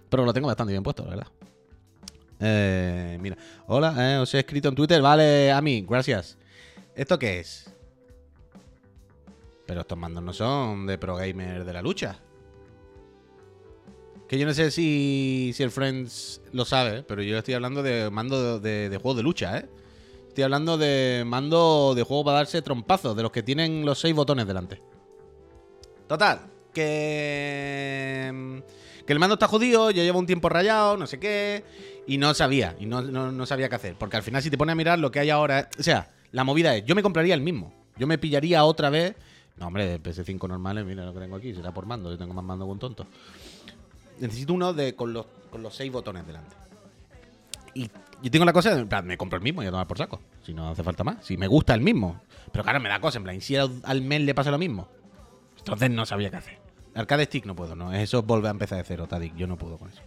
Pero 0.08 0.24
lo 0.24 0.32
tengo 0.32 0.48
bastante 0.48 0.74
bien 0.74 0.84
puesto, 0.84 1.04
la 1.04 1.10
verdad. 1.10 1.28
Eh, 2.40 3.18
mira. 3.20 3.36
Hola, 3.66 3.96
eh, 3.98 4.18
os 4.20 4.32
he 4.36 4.40
escrito 4.40 4.70
en 4.70 4.76
Twitter. 4.76 5.02
Vale, 5.02 5.52
a 5.52 5.60
mí, 5.60 5.84
gracias. 5.90 6.38
¿Esto 6.96 7.18
qué 7.18 7.40
es? 7.40 7.74
Pero 9.66 9.82
estos 9.82 9.98
mandos 9.98 10.24
no 10.24 10.34
son 10.34 10.86
de 10.86 11.00
Pro 11.00 11.16
Gamer 11.16 11.66
de 11.66 11.74
la 11.74 11.82
lucha. 11.82 12.20
Que 14.28 14.38
yo 14.38 14.46
no 14.46 14.54
sé 14.54 14.70
si, 14.70 15.52
si 15.56 15.64
el 15.64 15.72
Friends 15.72 16.42
lo 16.52 16.64
sabe, 16.66 17.02
pero 17.02 17.24
yo 17.24 17.40
estoy 17.40 17.56
hablando 17.56 17.82
de 17.82 18.12
mando 18.12 18.60
de, 18.60 18.70
de, 18.70 18.90
de 18.90 18.98
juego 18.98 19.18
de 19.18 19.24
lucha, 19.24 19.58
¿eh? 19.58 19.70
Estoy 20.36 20.44
hablando 20.44 20.78
de 20.78 21.24
mando 21.26 21.94
de 21.96 22.04
juego 22.04 22.26
para 22.26 22.40
darse 22.40 22.62
trompazos, 22.62 23.16
de 23.16 23.24
los 23.24 23.32
que 23.32 23.42
tienen 23.42 23.86
los 23.86 24.02
seis 24.02 24.14
botones 24.14 24.46
delante. 24.46 24.82
Total, 26.10 26.42
que. 26.74 28.62
Que 29.08 29.14
el 29.14 29.20
mando 29.20 29.36
está 29.36 29.48
jodido, 29.48 29.92
ya 29.92 30.04
lleva 30.04 30.20
un 30.20 30.26
tiempo 30.26 30.50
rayado, 30.50 30.98
no 30.98 31.08
sé 31.08 31.22
qué. 31.22 31.64
Y 32.06 32.18
no 32.18 32.34
sabía, 32.34 32.76
y 32.82 32.86
no, 32.86 33.02
no- 33.02 33.32
no 33.32 33.46
sabía 33.46 33.70
qué 33.70 33.76
hacer. 33.76 33.96
Porque 33.98 34.18
al 34.18 34.24
final, 34.24 34.44
si 34.44 34.50
te 34.50 34.58
pones 34.58 34.74
a 34.74 34.76
mirar 34.76 35.00
lo 35.00 35.10
que 35.10 35.22
hay 35.22 35.30
ahora. 35.30 35.70
O 35.80 35.84
sea, 35.84 36.12
la 36.34 36.44
movida 36.44 36.76
es: 36.76 36.84
yo 36.84 36.96
me 36.96 37.02
compraría 37.02 37.34
el 37.34 37.40
mismo. 37.40 37.74
Yo 37.98 38.06
me 38.06 38.18
pillaría 38.18 38.66
otra 38.66 38.90
vez. 38.90 39.16
No, 39.56 39.68
hombre, 39.68 39.86
de 39.88 40.04
PS5 40.04 40.50
normales, 40.50 40.84
mira 40.86 41.06
lo 41.06 41.14
que 41.14 41.22
tengo 41.22 41.38
aquí, 41.38 41.54
será 41.54 41.74
por 41.74 41.86
mando, 41.86 42.12
yo 42.12 42.18
tengo 42.18 42.34
más 42.34 42.44
mando 42.44 42.66
que 42.66 42.72
un 42.72 42.80
tonto. 42.80 43.08
Necesito 44.20 44.52
uno 44.52 44.74
de, 44.74 44.96
con, 44.96 45.14
los, 45.14 45.28
con 45.50 45.64
los 45.64 45.74
seis 45.74 45.90
botones 45.94 46.28
delante. 46.28 46.58
Y 47.74 47.90
yo 48.26 48.32
tengo 48.32 48.44
la 48.44 48.54
cosa, 48.54 48.72
en 48.72 48.88
plan, 48.88 49.06
me 49.06 49.20
compro 49.20 49.38
el 49.38 49.44
mismo 49.44 49.62
y 49.62 49.68
a 49.68 49.70
tomar 49.70 49.86
por 49.86 50.00
saco. 50.00 50.20
Si 50.44 50.52
no 50.52 50.70
hace 50.70 50.82
falta 50.82 51.04
más. 51.04 51.24
Si 51.24 51.38
me 51.38 51.46
gusta 51.46 51.76
el 51.76 51.82
mismo. 51.82 52.22
Pero 52.52 52.64
claro, 52.64 52.80
me 52.80 52.90
da 52.90 53.00
cosa, 53.00 53.20
en 53.20 53.24
plan, 53.24 53.36
¿y 53.36 53.42
si 53.42 53.56
al, 53.56 54.02
mes 54.02 54.22
le 54.22 54.34
pasa 54.34 54.50
lo 54.50 54.58
mismo? 54.58 54.88
Entonces 55.60 55.92
no 55.92 56.08
sabía 56.08 56.32
qué 56.32 56.38
hacer. 56.38 56.58
Arcade 56.96 57.26
Stick 57.26 57.46
no 57.46 57.56
puedo, 57.56 57.76
no. 57.76 57.94
Eso 57.94 58.18
es 58.18 58.26
volver 58.26 58.48
a 58.48 58.50
empezar 58.50 58.80
de 58.80 58.84
cero, 58.84 59.06
Tadic. 59.08 59.36
Yo 59.36 59.46
no 59.46 59.58
puedo 59.58 59.78
con 59.78 59.90
eso. 59.90 60.02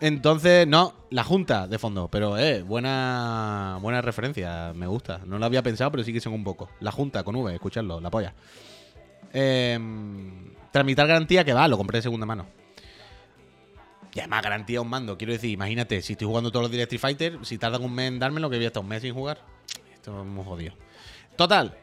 Entonces, 0.00 0.66
no, 0.66 0.94
la 1.10 1.22
junta 1.22 1.68
de 1.68 1.78
fondo. 1.78 2.08
Pero, 2.08 2.36
eh, 2.38 2.62
buena, 2.62 3.78
buena 3.80 4.02
referencia. 4.02 4.72
Me 4.74 4.88
gusta. 4.88 5.20
No 5.24 5.38
lo 5.38 5.46
había 5.46 5.62
pensado, 5.62 5.92
pero 5.92 6.02
sí 6.02 6.12
que 6.12 6.20
son 6.20 6.32
un 6.32 6.42
poco. 6.42 6.70
La 6.80 6.90
junta 6.90 7.22
con 7.22 7.36
V, 7.36 7.54
escuchadlo, 7.54 8.00
la 8.00 8.10
polla. 8.10 8.34
Em, 9.32 10.50
tramitar 10.72 11.06
garantía 11.06 11.44
que 11.44 11.52
va, 11.52 11.68
lo 11.68 11.78
compré 11.78 11.98
de 11.98 12.02
segunda 12.02 12.26
mano. 12.26 12.46
Y 14.14 14.20
además 14.20 14.42
garantía 14.42 14.80
un 14.80 14.88
mando. 14.88 15.16
Quiero 15.16 15.32
decir, 15.32 15.50
imagínate, 15.50 16.02
si 16.02 16.12
estoy 16.12 16.26
jugando 16.26 16.50
todos 16.50 16.64
los 16.64 16.70
días 16.70 16.82
Street 16.82 17.00
Fighter, 17.00 17.38
si 17.42 17.58
tardan 17.58 17.82
un 17.82 17.94
mes 17.94 18.08
en 18.08 18.18
dármelo, 18.18 18.50
que 18.50 18.56
voy 18.56 18.66
a 18.66 18.80
un 18.80 18.88
mes 18.88 19.02
sin 19.02 19.14
jugar. 19.14 19.40
Esto 19.92 20.20
es 20.20 20.26
muy 20.26 20.44
jodido. 20.44 20.74
Total, 21.36 21.78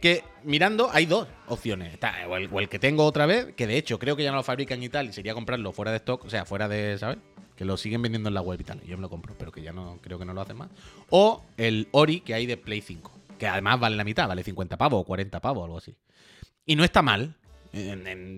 que 0.00 0.22
mirando 0.44 0.90
hay 0.92 1.06
dos 1.06 1.26
opciones. 1.48 1.98
O, 2.28 2.36
el, 2.36 2.48
o 2.52 2.68
que 2.68 2.78
tengo 2.78 3.04
otra 3.04 3.26
vez, 3.26 3.54
que 3.54 3.66
de 3.66 3.76
hecho 3.76 3.98
creo 3.98 4.14
que 4.16 4.22
ya 4.22 4.30
no 4.30 4.36
lo 4.36 4.42
fabrican 4.42 4.82
y 4.82 4.88
tal, 4.88 5.08
y 5.08 5.12
sería 5.12 5.34
comprarlo 5.34 5.72
fuera 5.72 5.90
de 5.90 5.96
stock, 5.96 6.24
o 6.24 6.30
sea, 6.30 6.44
fuera 6.44 6.68
de, 6.68 6.98
¿sabes? 6.98 7.18
Que 7.56 7.64
lo 7.64 7.76
siguen 7.76 8.02
vendiendo 8.02 8.28
en 8.28 8.34
la 8.34 8.40
web 8.40 8.60
y 8.60 8.64
tal. 8.64 8.80
Yo 8.82 8.96
me 8.96 9.02
lo 9.02 9.10
compro, 9.10 9.34
pero 9.38 9.50
que 9.50 9.62
ya 9.62 9.72
no 9.72 9.98
creo 10.02 10.18
que 10.18 10.24
no 10.24 10.34
lo 10.34 10.42
hacen 10.42 10.58
más. 10.58 10.68
O 11.10 11.42
el 11.56 11.88
Ori 11.90 12.20
que 12.20 12.34
hay 12.34 12.46
de 12.46 12.56
Play 12.56 12.82
5, 12.82 13.10
que 13.38 13.48
además 13.48 13.80
vale 13.80 13.96
la 13.96 14.04
mitad, 14.04 14.28
vale 14.28 14.44
50 14.44 14.76
pavos 14.76 15.00
o 15.00 15.04
40 15.04 15.40
pavos, 15.40 15.64
algo 15.64 15.78
así. 15.78 15.96
Y 16.66 16.76
no 16.76 16.84
está 16.84 17.02
mal. 17.02 17.34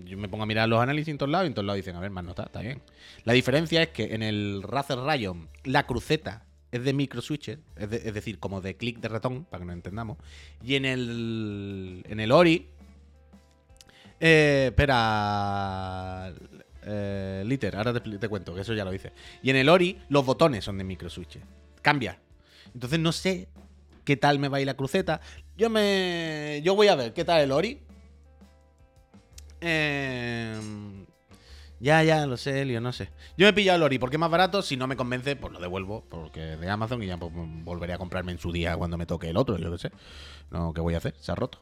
Yo 0.06 0.16
me 0.16 0.28
pongo 0.28 0.44
a 0.44 0.46
mirar 0.46 0.68
los 0.68 0.80
análisis 0.80 1.08
en 1.08 1.18
todos 1.18 1.30
lados 1.30 1.46
y 1.46 1.48
en 1.48 1.54
todos 1.54 1.66
lados 1.66 1.76
dicen, 1.76 1.94
a 1.96 2.00
ver, 2.00 2.10
más 2.10 2.24
no 2.24 2.30
está, 2.30 2.60
bien. 2.60 2.80
La 3.24 3.32
diferencia 3.34 3.82
es 3.82 3.88
que 3.88 4.14
en 4.14 4.22
el 4.22 4.62
Razer 4.62 4.98
Rayon 4.98 5.48
la 5.64 5.86
cruceta 5.86 6.44
es 6.72 6.82
de 6.84 6.92
micro 6.92 7.20
switches, 7.20 7.58
es, 7.76 7.90
de- 7.90 7.96
es 7.98 8.14
decir, 8.14 8.38
como 8.38 8.60
de 8.60 8.76
clic 8.76 8.98
de 9.00 9.08
ratón, 9.08 9.44
para 9.44 9.60
que 9.60 9.66
nos 9.66 9.74
entendamos. 9.74 10.18
Y 10.64 10.74
en 10.76 10.84
el, 10.84 12.04
en 12.08 12.20
el 12.20 12.32
Ori, 12.32 12.68
eh, 14.20 14.66
espera, 14.68 16.32
eh, 16.82 17.42
Liter, 17.46 17.76
ahora 17.76 17.92
te, 18.00 18.28
cuento, 18.28 18.54
que 18.54 18.62
eso 18.62 18.74
ya 18.74 18.84
lo 18.84 18.94
hice. 18.94 19.12
Y 19.42 19.50
en 19.50 19.56
el 19.56 19.68
Ori, 19.68 19.98
los 20.08 20.24
botones 20.24 20.64
son 20.64 20.78
de 20.78 20.84
micro 20.84 21.10
switches. 21.10 21.42
Cambia. 21.82 22.18
Entonces 22.74 22.98
no 22.98 23.12
sé 23.12 23.48
qué 24.04 24.16
tal 24.16 24.38
me 24.38 24.48
va 24.48 24.58
a 24.58 24.60
ir 24.60 24.66
la 24.66 24.74
cruceta. 24.74 25.20
Yo 25.56 25.70
me. 25.70 26.60
Yo 26.64 26.74
voy 26.74 26.88
a 26.88 26.94
ver 26.94 27.12
qué 27.12 27.24
tal 27.24 27.40
el 27.42 27.52
Ori. 27.52 27.80
Em, 29.60 31.06
ya, 31.78 32.02
ya, 32.02 32.26
lo 32.26 32.36
sé, 32.36 32.62
Elio, 32.62 32.80
no 32.80 32.92
sé. 32.92 33.10
Yo 33.36 33.44
me 33.44 33.50
he 33.50 33.52
pillado 33.52 33.76
el 33.76 33.82
Ori 33.82 33.98
porque 33.98 34.16
es 34.16 34.20
más 34.20 34.30
barato. 34.30 34.62
Si 34.62 34.76
no 34.76 34.86
me 34.86 34.96
convence, 34.96 35.36
pues 35.36 35.52
lo 35.52 35.60
devuelvo. 35.60 36.04
Porque 36.08 36.40
de 36.40 36.70
Amazon 36.70 37.02
y 37.02 37.06
ya 37.06 37.16
pues, 37.16 37.32
volveré 37.34 37.92
a 37.92 37.98
comprarme 37.98 38.32
en 38.32 38.38
su 38.38 38.52
día 38.52 38.76
cuando 38.76 38.96
me 38.96 39.06
toque 39.06 39.28
el 39.28 39.36
otro, 39.36 39.58
yo 39.58 39.70
qué 39.72 39.78
sé. 39.78 39.90
No, 40.50 40.72
¿qué 40.72 40.80
voy 40.80 40.94
a 40.94 40.98
hacer? 40.98 41.14
Se 41.18 41.32
ha 41.32 41.34
roto. 41.34 41.60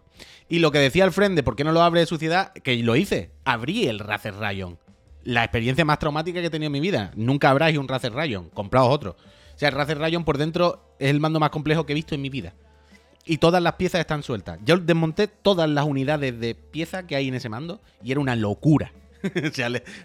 Y 0.48 0.60
lo 0.60 0.70
que 0.70 0.78
decía 0.78 1.04
el 1.04 1.12
friend 1.12 1.36
de 1.36 1.42
por 1.42 1.56
qué 1.56 1.64
no 1.64 1.72
lo 1.72 1.82
abre 1.82 2.00
de 2.00 2.06
suciedad, 2.06 2.52
que 2.52 2.76
lo 2.76 2.96
hice. 2.96 3.32
Abrí 3.44 3.86
el 3.86 3.98
Razer 3.98 4.34
Rayon. 4.34 4.78
La 5.24 5.42
experiencia 5.42 5.84
más 5.84 5.98
traumática 5.98 6.40
que 6.40 6.46
he 6.46 6.50
tenido 6.50 6.66
en 6.66 6.72
mi 6.72 6.80
vida. 6.80 7.10
Nunca 7.16 7.50
abráis 7.50 7.78
un 7.78 7.88
Razer 7.88 8.12
Rayon. 8.12 8.50
Compraos 8.50 8.92
otro. 8.92 9.16
O 9.54 9.58
sea, 9.58 9.68
el 9.68 9.74
Razer 9.74 9.98
Rayon 9.98 10.24
por 10.24 10.38
dentro 10.38 10.96
es 10.98 11.10
el 11.10 11.20
mando 11.20 11.40
más 11.40 11.50
complejo 11.50 11.86
que 11.86 11.92
he 11.92 11.94
visto 11.94 12.14
en 12.14 12.22
mi 12.22 12.28
vida. 12.28 12.54
Y 13.26 13.38
todas 13.38 13.62
las 13.62 13.74
piezas 13.74 14.00
están 14.00 14.22
sueltas. 14.22 14.58
Yo 14.64 14.76
desmonté 14.76 15.28
todas 15.28 15.68
las 15.68 15.84
unidades 15.86 16.38
de 16.38 16.54
pieza 16.54 17.06
que 17.06 17.16
hay 17.16 17.28
en 17.28 17.34
ese 17.34 17.48
mando 17.48 17.80
y 18.02 18.12
era 18.12 18.20
una 18.20 18.36
locura. 18.36 18.92
o, 19.24 19.50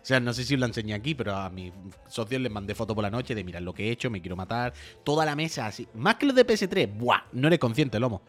sea, 0.04 0.20
no 0.20 0.34
sé 0.34 0.44
si 0.46 0.54
os 0.54 0.60
lo 0.60 0.66
enseñé 0.66 0.94
aquí, 0.94 1.16
pero 1.16 1.36
a 1.36 1.50
mis 1.50 1.74
socios 2.08 2.42
les 2.42 2.52
mandé 2.52 2.76
foto 2.76 2.96
por 2.96 3.04
la 3.04 3.10
noche 3.10 3.36
de 3.36 3.44
mirar 3.44 3.62
lo 3.62 3.74
que 3.74 3.88
he 3.88 3.92
hecho, 3.92 4.10
me 4.10 4.22
quiero 4.22 4.38
matar. 4.38 4.74
Toda 5.04 5.26
la 5.26 5.36
mesa 5.36 5.66
así. 5.66 5.88
Más 5.96 6.16
que 6.16 6.26
los 6.26 6.36
de 6.36 6.48
PS3, 6.48 6.98
¡buah! 6.98 7.24
No 7.34 7.48
eres 7.48 7.60
consciente, 7.60 8.00
lomo. 8.00 8.22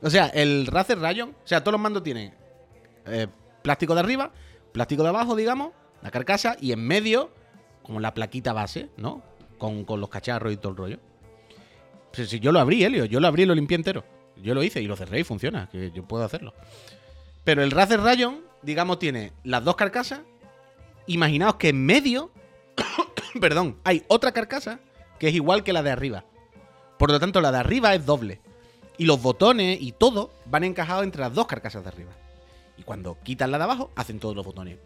O 0.00 0.08
sea, 0.08 0.28
el 0.28 0.66
Razer 0.66 0.98
Rayon, 0.98 1.30
o 1.30 1.46
sea, 1.46 1.60
todos 1.60 1.72
los 1.72 1.80
mandos 1.80 2.02
tienen 2.02 2.32
eh, 3.06 3.26
plástico 3.62 3.94
de 3.94 4.00
arriba, 4.00 4.32
plástico 4.72 5.02
de 5.02 5.08
abajo, 5.10 5.36
digamos, 5.36 5.72
la 6.02 6.10
carcasa, 6.10 6.56
y 6.60 6.72
en 6.72 6.80
medio, 6.80 7.30
como 7.82 8.00
la 8.00 8.14
plaquita 8.14 8.52
base, 8.52 8.88
¿no? 8.96 9.22
Con, 9.58 9.84
con 9.84 10.00
los 10.00 10.08
cacharros 10.08 10.52
y 10.52 10.56
todo 10.56 10.70
el 10.70 10.78
rollo. 10.78 10.98
Si, 12.12 12.26
si 12.26 12.40
yo 12.40 12.52
lo 12.52 12.60
abrí, 12.60 12.84
Helio, 12.84 13.04
yo 13.04 13.20
lo 13.20 13.26
abrí 13.26 13.42
y 13.42 13.46
lo 13.46 13.54
limpié 13.54 13.74
entero. 13.74 14.04
Yo 14.42 14.54
lo 14.54 14.62
hice 14.62 14.80
y 14.80 14.86
lo 14.86 14.96
cerré 14.96 15.20
y 15.20 15.24
funciona, 15.24 15.68
que 15.70 15.90
yo 15.90 16.04
puedo 16.04 16.24
hacerlo. 16.24 16.54
Pero 17.44 17.62
el 17.62 17.70
Razer 17.70 18.00
Rayon, 18.00 18.40
digamos, 18.62 18.98
tiene 18.98 19.32
las 19.44 19.64
dos 19.64 19.76
carcasas. 19.76 20.20
Imaginaos 21.06 21.56
que 21.56 21.70
en 21.70 21.84
medio, 21.84 22.30
perdón, 23.40 23.76
hay 23.84 24.04
otra 24.08 24.32
carcasa 24.32 24.80
que 25.18 25.28
es 25.28 25.34
igual 25.34 25.64
que 25.64 25.72
la 25.72 25.82
de 25.82 25.90
arriba. 25.90 26.24
Por 26.98 27.10
lo 27.10 27.20
tanto, 27.20 27.40
la 27.40 27.52
de 27.52 27.58
arriba 27.58 27.94
es 27.94 28.04
doble. 28.04 28.40
Y 28.98 29.06
los 29.06 29.22
botones 29.22 29.78
y 29.80 29.92
todo 29.92 30.32
van 30.46 30.64
encajados 30.64 31.04
entre 31.04 31.20
las 31.20 31.32
dos 31.32 31.46
carcasas 31.46 31.82
de 31.84 31.88
arriba. 31.88 32.10
Y 32.76 32.82
cuando 32.82 33.16
quitan 33.22 33.50
la 33.50 33.58
de 33.58 33.64
abajo, 33.64 33.90
hacen 33.96 34.18
todos 34.18 34.34
los 34.34 34.44
botones. 34.44 34.78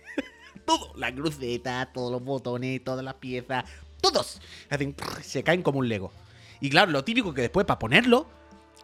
todo. 0.64 0.92
La 0.96 1.14
cruceta, 1.14 1.90
todos 1.92 2.10
los 2.10 2.24
botones, 2.24 2.82
todas 2.82 3.04
las 3.04 3.14
piezas. 3.14 3.64
Todos. 4.00 4.40
Hacen. 4.70 4.94
Se 5.22 5.42
caen 5.42 5.62
como 5.62 5.78
un 5.78 5.88
Lego. 5.88 6.12
Y 6.60 6.70
claro, 6.70 6.90
lo 6.90 7.04
típico 7.04 7.32
que 7.32 7.42
después 7.42 7.66
para 7.66 7.78
ponerlo, 7.78 8.26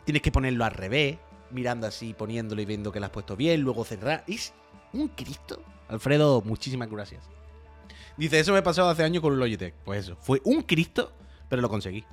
tienes 0.06 0.22
que 0.22 0.32
ponerlo 0.32 0.64
al 0.64 0.72
revés. 0.72 1.18
Mirando 1.50 1.86
así, 1.86 2.14
poniéndolo 2.14 2.62
y 2.62 2.64
viendo 2.64 2.90
que 2.90 2.98
lo 2.98 3.06
has 3.06 3.12
puesto 3.12 3.36
bien. 3.36 3.60
Luego 3.60 3.84
cerrar. 3.84 4.24
Es 4.26 4.54
un 4.94 5.08
Cristo. 5.08 5.62
Alfredo, 5.88 6.40
muchísimas 6.42 6.90
gracias. 6.90 7.28
Dice, 8.16 8.40
eso 8.40 8.52
me 8.54 8.62
pasado 8.62 8.88
hace 8.88 9.02
años 9.02 9.22
con 9.22 9.32
un 9.32 9.38
Logitech. 9.38 9.74
Pues 9.84 10.06
eso, 10.06 10.16
fue 10.20 10.40
un 10.44 10.62
Cristo, 10.62 11.12
pero 11.48 11.60
lo 11.60 11.68
conseguí. 11.68 12.04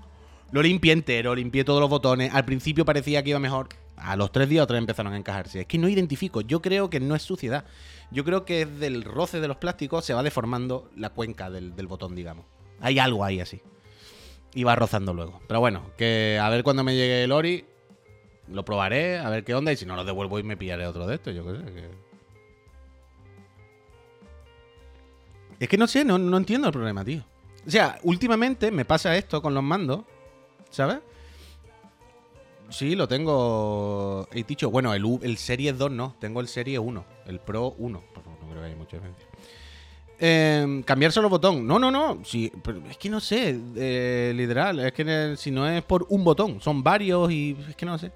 Lo 0.51 0.61
limpié 0.61 0.91
entero, 0.91 1.33
limpié 1.33 1.63
todos 1.63 1.79
los 1.79 1.89
botones. 1.89 2.33
Al 2.33 2.45
principio 2.45 2.85
parecía 2.85 3.23
que 3.23 3.31
iba 3.31 3.39
mejor. 3.39 3.69
A 3.95 4.15
los 4.15 4.31
tres 4.31 4.49
días 4.49 4.63
otra 4.63 4.75
vez 4.75 4.81
empezaron 4.81 5.13
a 5.13 5.17
encajarse. 5.17 5.61
Es 5.61 5.65
que 5.65 5.77
no 5.77 5.87
identifico. 5.87 6.41
Yo 6.41 6.61
creo 6.61 6.89
que 6.89 6.99
no 6.99 7.15
es 7.15 7.21
suciedad. 7.21 7.65
Yo 8.11 8.23
creo 8.23 8.45
que 8.45 8.63
es 8.63 8.79
del 8.79 9.03
roce 9.03 9.39
de 9.39 9.47
los 9.47 9.57
plásticos 9.57 10.05
se 10.05 10.13
va 10.13 10.21
deformando 10.21 10.91
la 10.95 11.09
cuenca 11.09 11.49
del, 11.49 11.75
del 11.75 11.87
botón, 11.87 12.15
digamos. 12.15 12.45
Hay 12.81 12.99
algo 12.99 13.23
ahí 13.23 13.39
así. 13.39 13.61
Y 14.53 14.63
va 14.63 14.75
rozando 14.75 15.13
luego. 15.13 15.41
Pero 15.47 15.59
bueno, 15.59 15.91
que 15.97 16.37
a 16.39 16.49
ver 16.49 16.63
cuando 16.63 16.83
me 16.83 16.95
llegue 16.95 17.23
el 17.23 17.31
Ori. 17.31 17.65
Lo 18.49 18.63
probaré, 18.65 19.19
a 19.19 19.29
ver 19.29 19.43
qué 19.43 19.55
onda. 19.55 19.71
Y 19.71 19.77
si 19.77 19.85
no 19.85 19.95
lo 19.95 20.03
devuelvo 20.03 20.37
y 20.39 20.43
me 20.43 20.57
pillaré 20.57 20.85
otro 20.85 21.07
de 21.07 21.15
estos, 21.15 21.33
yo 21.35 21.45
qué 21.45 21.57
sé. 21.59 21.65
que- 21.73 22.13
Es 25.59 25.69
que 25.69 25.77
no 25.77 25.87
sé, 25.87 26.03
no, 26.03 26.17
no 26.17 26.37
entiendo 26.37 26.67
el 26.67 26.73
problema, 26.73 27.05
tío. 27.05 27.23
O 27.65 27.69
sea, 27.71 27.97
últimamente 28.03 28.71
me 28.71 28.83
pasa 28.83 29.15
esto 29.15 29.41
con 29.41 29.53
los 29.53 29.63
mandos, 29.63 30.01
¿sabes? 30.69 30.97
Sí, 32.69 32.95
lo 32.95 33.07
tengo. 33.07 34.27
He 34.33 34.43
dicho, 34.43 34.69
bueno, 34.71 34.93
el, 34.93 35.05
U- 35.05 35.19
el 35.23 35.37
Series 35.37 35.77
2 35.77 35.91
no, 35.91 36.15
tengo 36.19 36.41
el 36.41 36.47
Series 36.47 36.79
1, 36.79 37.05
el 37.27 37.39
Pro 37.39 37.75
1. 37.77 38.03
Pero 38.13 38.25
No 38.41 38.49
creo 38.49 38.61
que 38.61 38.67
haya 38.67 38.75
mucha 38.75 38.97
diferencia. 38.97 39.25
Eh, 40.19 40.81
cambiar 40.85 41.11
solo 41.11 41.29
botón. 41.29 41.65
No, 41.67 41.77
no, 41.79 41.91
no. 41.91 42.19
Sí, 42.25 42.51
es 42.89 42.97
que 42.97 43.09
no 43.09 43.19
sé, 43.19 43.57
eh, 43.75 44.33
literal. 44.35 44.79
Es 44.79 44.91
que 44.93 45.35
si 45.37 45.51
no 45.51 45.67
es 45.69 45.83
por 45.83 46.05
un 46.09 46.23
botón, 46.23 46.59
son 46.59 46.83
varios 46.83 47.31
y 47.31 47.55
es 47.69 47.75
que 47.75 47.85
no 47.85 47.97
sé. 47.97 48.11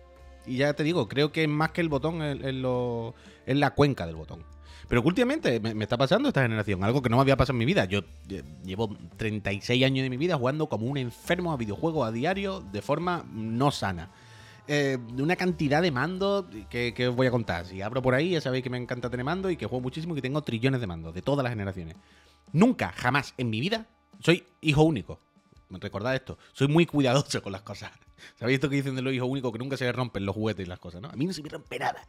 Y 0.47 0.57
ya 0.57 0.73
te 0.73 0.83
digo, 0.83 1.07
creo 1.07 1.31
que 1.31 1.47
más 1.47 1.71
que 1.71 1.81
el 1.81 1.89
botón, 1.89 2.21
es, 2.21 3.55
la 3.55 3.71
cuenca 3.71 4.05
del 4.05 4.15
botón. 4.15 4.43
Pero 4.87 5.01
últimamente 5.01 5.59
me, 5.59 5.83
está 5.83 5.97
pasando 5.97 6.29
esta 6.29 6.41
generación, 6.41 6.83
algo 6.83 7.01
que 7.01 7.09
no 7.09 7.17
me 7.17 7.21
había 7.21 7.35
pasado 7.35 7.55
en 7.55 7.59
mi 7.59 7.65
vida. 7.65 7.85
Yo 7.85 7.99
eh, 8.29 8.43
llevo 8.63 8.95
36 9.17 9.83
años 9.83 10.03
de 10.03 10.09
mi 10.09 10.17
vida 10.17 10.37
jugando 10.37 10.67
como 10.67 10.85
un 10.85 10.97
enfermo 10.97 11.51
a 11.51 11.57
videojuegos 11.57 12.07
a 12.07 12.11
diario 12.11 12.61
de 12.71 12.81
forma 12.81 13.25
no 13.33 13.71
sana. 13.71 14.11
Eh, 14.69 14.97
una 15.17 15.35
cantidad 15.35 15.81
de 15.81 15.91
mandos 15.91 16.45
que, 16.69 16.93
que 16.93 17.09
os 17.09 17.15
voy 17.15 17.27
a 17.27 17.31
contar. 17.31 17.65
Si 17.65 17.81
abro 17.81 18.01
por 18.01 18.13
ahí, 18.15 18.31
ya 18.31 18.41
sabéis 18.41 18.63
que 18.63 18.69
me 18.69 18.77
encanta 18.77 19.09
tener 19.09 19.25
mando 19.25 19.49
y 19.49 19.57
que 19.57 19.65
juego 19.65 19.81
muchísimo 19.81 20.13
y 20.13 20.17
que 20.17 20.21
tengo 20.21 20.41
trillones 20.41 20.79
de 20.79 20.87
mandos 20.87 21.13
de 21.13 21.21
todas 21.21 21.43
las 21.43 21.51
generaciones. 21.51 21.95
Nunca, 22.53 22.93
jamás 22.95 23.33
en 23.37 23.49
mi 23.49 23.59
vida 23.59 23.87
soy 24.21 24.45
hijo 24.61 24.83
único. 24.83 25.19
Recordad 25.69 26.15
esto, 26.15 26.37
soy 26.53 26.67
muy 26.67 26.85
cuidadoso 26.85 27.41
con 27.41 27.51
las 27.51 27.61
cosas. 27.61 27.91
¿Sabéis 28.39 28.55
esto 28.55 28.69
que 28.69 28.77
dicen 28.77 28.95
de 28.95 29.01
los 29.01 29.13
hijos 29.13 29.29
únicos? 29.29 29.51
Que 29.51 29.59
nunca 29.59 29.77
se 29.77 29.85
le 29.85 29.91
rompen 29.91 30.25
los 30.25 30.35
juguetes 30.35 30.65
y 30.65 30.69
las 30.69 30.79
cosas, 30.79 31.01
¿no? 31.01 31.09
A 31.09 31.13
mí 31.13 31.25
no 31.25 31.33
se 31.33 31.41
me 31.41 31.49
rompe 31.49 31.79
nada. 31.79 32.05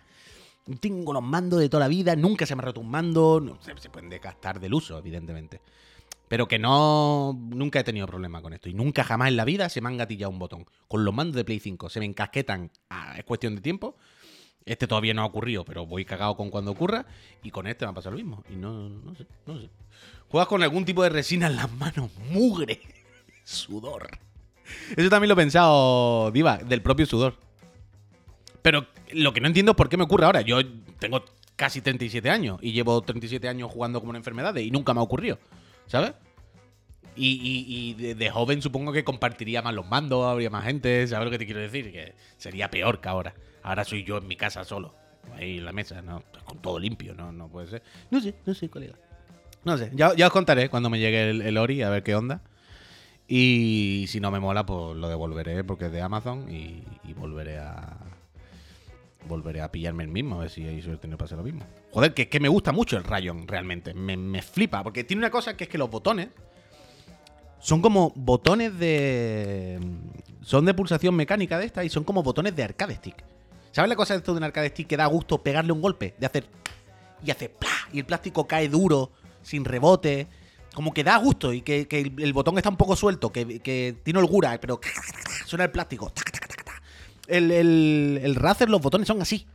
Tengo 0.81 1.12
los 1.12 1.23
mandos 1.23 1.61
de 1.61 1.68
toda 1.68 1.85
la 1.85 1.88
vida, 1.88 2.14
nunca 2.14 2.44
se 2.44 2.55
me 2.55 2.62
ha 2.62 2.66
roto 2.66 2.81
un 2.81 2.90
mando, 2.90 3.59
se, 3.61 3.88
pueden 3.88 4.11
desgastar 4.11 4.61
del 4.61 4.75
uso, 4.75 4.99
evidentemente. 4.99 5.61
Pero 6.29 6.47
que 6.47 6.59
no. 6.59 7.35
Nunca 7.38 7.81
he 7.81 7.85
tenido 7.85 8.07
problema 8.07 8.42
con 8.42 8.53
esto. 8.53 8.68
Y 8.68 8.75
nunca 8.75 9.03
jamás 9.03 9.29
en 9.29 9.37
la 9.37 9.47
vida 9.47 9.71
se 9.71 9.81
me 9.81 9.88
han 9.88 9.97
gatillado 9.97 10.31
un 10.31 10.38
botón. 10.38 10.66
Con 10.87 11.05
los 11.05 11.14
mandos 11.14 11.37
de 11.37 11.44
Play 11.44 11.59
5 11.59 11.88
se 11.88 12.01
me 12.01 12.07
encasquetan. 12.07 12.71
es 13.16 13.25
cuestión 13.25 13.55
de 13.55 13.62
tiempo. 13.62 13.97
Este 14.66 14.87
todavía 14.87 15.14
no 15.14 15.23
ha 15.23 15.25
ocurrido, 15.25 15.64
pero 15.64 15.87
voy 15.87 16.05
cagado 16.05 16.37
con 16.37 16.51
cuando 16.51 16.73
ocurra. 16.73 17.07
Y 17.42 17.51
con 17.51 17.66
este 17.66 17.87
me 17.87 17.92
a 17.92 17.94
pasar 17.94 18.12
lo 18.12 18.18
mismo. 18.18 18.44
Y 18.51 18.57
no, 18.57 18.90
no 18.90 19.14
sé, 19.14 19.27
no 19.47 19.59
sé. 19.59 19.71
Juegas 20.29 20.49
con 20.49 20.62
algún 20.62 20.85
tipo 20.85 21.03
de 21.03 21.09
resina 21.09 21.47
en 21.47 21.57
las 21.57 21.73
manos. 21.73 22.11
Mugre. 22.31 22.79
Sudor. 23.48 24.08
Eso 24.96 25.08
también 25.08 25.28
lo 25.28 25.34
he 25.34 25.37
pensado, 25.37 26.30
Diva, 26.30 26.58
del 26.58 26.82
propio 26.82 27.06
sudor. 27.06 27.37
Pero 28.62 28.87
lo 29.12 29.32
que 29.32 29.40
no 29.40 29.46
entiendo 29.46 29.72
es 29.72 29.76
por 29.76 29.88
qué 29.88 29.96
me 29.96 30.04
ocurre 30.04 30.26
ahora. 30.26 30.42
Yo 30.42 30.58
tengo 30.98 31.24
casi 31.56 31.80
37 31.80 32.28
años 32.28 32.58
y 32.62 32.72
llevo 32.72 33.00
37 33.00 33.48
años 33.48 33.70
jugando 33.72 34.00
como 34.00 34.11
una 34.11 34.18
enfermedad 34.18 34.54
y 34.56 34.70
nunca 34.70 34.92
me 34.92 35.00
ha 35.00 35.02
ocurrido. 35.02 35.38
¿sabes? 35.88 36.12
Y, 37.20 37.94
de, 37.94 38.30
joven 38.30 38.62
supongo 38.62 38.92
que 38.92 39.02
compartiría 39.02 39.61
más 39.61 39.74
los 39.74 39.88
mandos, 39.88 40.24
habría 40.24 40.50
más 40.50 40.64
gente, 40.64 41.04
¿sabes 41.08 41.24
lo 41.24 41.30
que 41.32 41.38
te 41.38 41.46
quiero 41.46 41.61
decir? 41.61 41.90
Que 41.90 42.14
sería 42.37 42.70
peor 42.70 43.00
que 43.00 43.08
ahora. 43.08 43.34
Ahora 43.64 43.84
soy 43.84 44.04
yo 44.04 44.18
en 44.18 44.28
mi 44.28 44.37
casa 44.37 44.62
solo, 44.62 44.94
ahí 45.34 45.58
en 45.58 45.64
la 45.64 45.72
mesa, 45.72 46.00
¿no? 46.00 46.22
Con 46.44 46.62
todo 46.62 46.78
limpio, 46.78 47.14
¿no? 47.14 47.32
No 47.32 47.48
puede 47.48 47.66
ser. 47.66 47.82
No 48.12 48.20
sé, 48.20 48.37
no 48.46 48.54
sé, 48.54 48.70
colega. 48.70 48.94
No 49.64 49.76
sé, 49.76 49.90
ya, 49.94 50.12
os 50.12 50.32
contaré 50.32 50.68
cuando 50.68 50.90
me 50.90 51.00
llegue 51.00 51.30
el, 51.30 51.58
Ori 51.58 51.82
a 51.82 51.90
ver 51.90 52.04
qué 52.04 52.14
onda. 52.14 52.40
Y 53.30 54.06
si 54.08 54.20
no 54.20 54.30
me 54.30 54.40
mola, 54.40 54.64
pues 54.64 54.96
lo 54.96 55.06
devolveré 55.06 55.62
porque 55.62 55.86
es 55.86 55.92
de 55.92 56.00
Amazon 56.00 56.50
y, 56.50 56.82
volveré 57.12 57.58
a. 57.58 57.98
Volveré 59.28 59.60
a 59.60 59.70
pillarme 59.70 60.04
el 60.04 60.08
mismo, 60.08 60.36
a 60.36 60.38
ver 60.42 60.50
si 60.50 60.64
hay 60.66 60.80
suerte 60.80 61.06
no 61.06 61.18
pase 61.18 61.36
lo 61.36 61.42
mismo. 61.42 61.60
Joder, 61.90 62.14
que, 62.14 62.30
que 62.30 62.40
me 62.40 62.48
gusta 62.48 62.72
mucho 62.72 62.96
el 62.96 63.04
Rayon, 63.04 63.46
realmente. 63.46 63.92
Me, 63.92 64.40
flipa, 64.40 64.82
porque 64.82 65.04
tiene 65.04 65.20
una 65.20 65.30
cosa 65.30 65.54
que 65.54 65.64
es 65.64 65.70
que 65.70 65.76
los 65.76 65.90
botones 65.90 66.28
son 67.60 67.82
como 67.82 68.12
botones 68.14 68.78
de. 68.78 69.78
Son 70.40 70.64
de 70.64 70.72
pulsación 70.72 71.14
mecánica 71.14 71.58
de 71.58 71.66
esta 71.66 71.84
y 71.84 71.90
son 71.90 72.04
como 72.04 72.22
botones 72.22 72.56
de 72.56 72.62
arcade 72.62 72.94
stick. 72.94 73.22
¿Sabes 73.72 73.90
la 73.90 73.96
cosa 73.96 74.14
de 74.14 74.18
esto 74.18 74.32
de 74.32 74.38
un 74.38 74.44
arcade 74.44 74.70
stick 74.70 74.86
que 74.86 74.96
da 74.96 75.04
gusto 75.04 75.42
pegarle 75.42 75.72
un 75.72 75.82
golpe? 75.82 76.14
De 76.18 76.24
hacer. 76.24 76.46
Y 77.22 77.30
hace. 77.30 77.50
¡plá! 77.50 77.68
Y 77.92 77.98
el 77.98 78.06
plástico 78.06 78.46
cae 78.46 78.70
duro, 78.70 79.10
sin 79.42 79.66
rebote. 79.66 80.28
Como 80.74 80.94
que 80.94 81.02
da 81.02 81.16
gusto 81.16 81.52
y 81.52 81.62
que, 81.62 81.87
el, 81.90 82.33
botón 82.33 82.57
está 82.57 82.68
un 82.68 82.76
poco 82.76 82.94
suelto, 82.94 83.33
que, 83.33 83.96
tiene 84.02 84.18
holgura, 84.20 84.59
pero 84.61 84.81
suena 85.44 85.64
el 85.64 85.70
plástico. 85.70 86.12
El, 87.26 87.50
el, 87.50 88.20
el 88.22 88.35
Razer, 88.35 88.70
los 88.70 88.81
botones 88.81 89.09
son 89.09 89.20
así. 89.20 89.46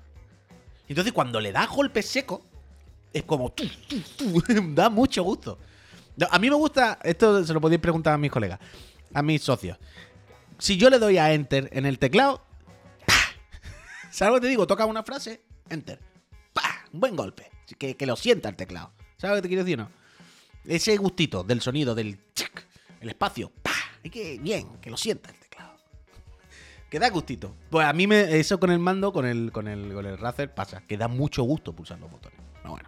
Entonces, 0.87 1.13
cuando 1.13 1.39
le 1.39 1.51
da 1.51 1.65
golpe 1.65 2.01
seco, 2.01 2.43
es 3.13 3.23
como. 3.23 3.53
da 4.73 4.89
mucho 4.89 5.23
gusto. 5.23 5.57
A 6.29 6.39
mí 6.39 6.49
me 6.49 6.55
gusta. 6.55 6.99
Esto 7.03 7.43
se 7.43 7.53
lo 7.53 7.61
podéis 7.61 7.81
preguntar 7.81 8.13
a 8.13 8.17
mis 8.17 8.31
colegas, 8.31 8.59
a 9.13 9.21
mis 9.21 9.41
socios. 9.41 9.77
Si 10.57 10.77
yo 10.77 10.89
le 10.89 10.99
doy 10.99 11.17
a 11.17 11.33
Enter 11.33 11.69
en 11.73 11.85
el 11.85 11.99
teclado, 11.99 12.41
¿sabes 14.11 14.33
lo 14.33 14.39
que 14.39 14.41
te 14.41 14.49
digo? 14.49 14.67
Toca 14.67 14.85
una 14.85 15.03
frase, 15.03 15.41
Enter. 15.69 15.99
¡Pah! 16.53 16.85
Un 16.91 16.99
buen 16.99 17.15
golpe. 17.15 17.49
Que, 17.79 17.95
que 17.95 18.05
lo 18.05 18.15
sienta 18.15 18.49
el 18.49 18.55
teclado. 18.55 18.91
¿Sabes 19.17 19.35
lo 19.35 19.37
que 19.37 19.41
te 19.43 19.47
quiero 19.47 19.63
decir 19.63 19.77
no? 19.77 19.89
Ese 20.65 20.97
gustito 20.97 21.43
del 21.43 21.61
sonido, 21.61 21.95
del. 21.95 22.17
El 23.01 23.09
espacio. 23.09 23.51
¡Pah! 23.61 23.71
Y 24.01 24.09
que 24.09 24.37
bien, 24.39 24.77
que 24.81 24.89
lo 24.89 24.97
sienta 24.97 25.29
que 26.93 26.99
da 26.99 27.09
gustito. 27.09 27.55
Pues 27.71 27.87
a 27.87 27.91
mí 27.91 28.05
me, 28.05 28.37
eso 28.37 28.59
con 28.59 28.69
el 28.69 28.77
mando, 28.77 29.11
con 29.11 29.25
el, 29.25 29.51
con 29.51 29.67
el, 29.67 29.91
con 29.95 30.05
el 30.05 30.15
Razer, 30.15 30.53
pasa, 30.53 30.83
que 30.87 30.95
da 30.95 31.07
mucho 31.07 31.41
gusto 31.41 31.73
pulsar 31.73 31.97
los 31.99 32.11
botones. 32.11 32.37
Pero 32.61 32.69
bueno. 32.69 32.87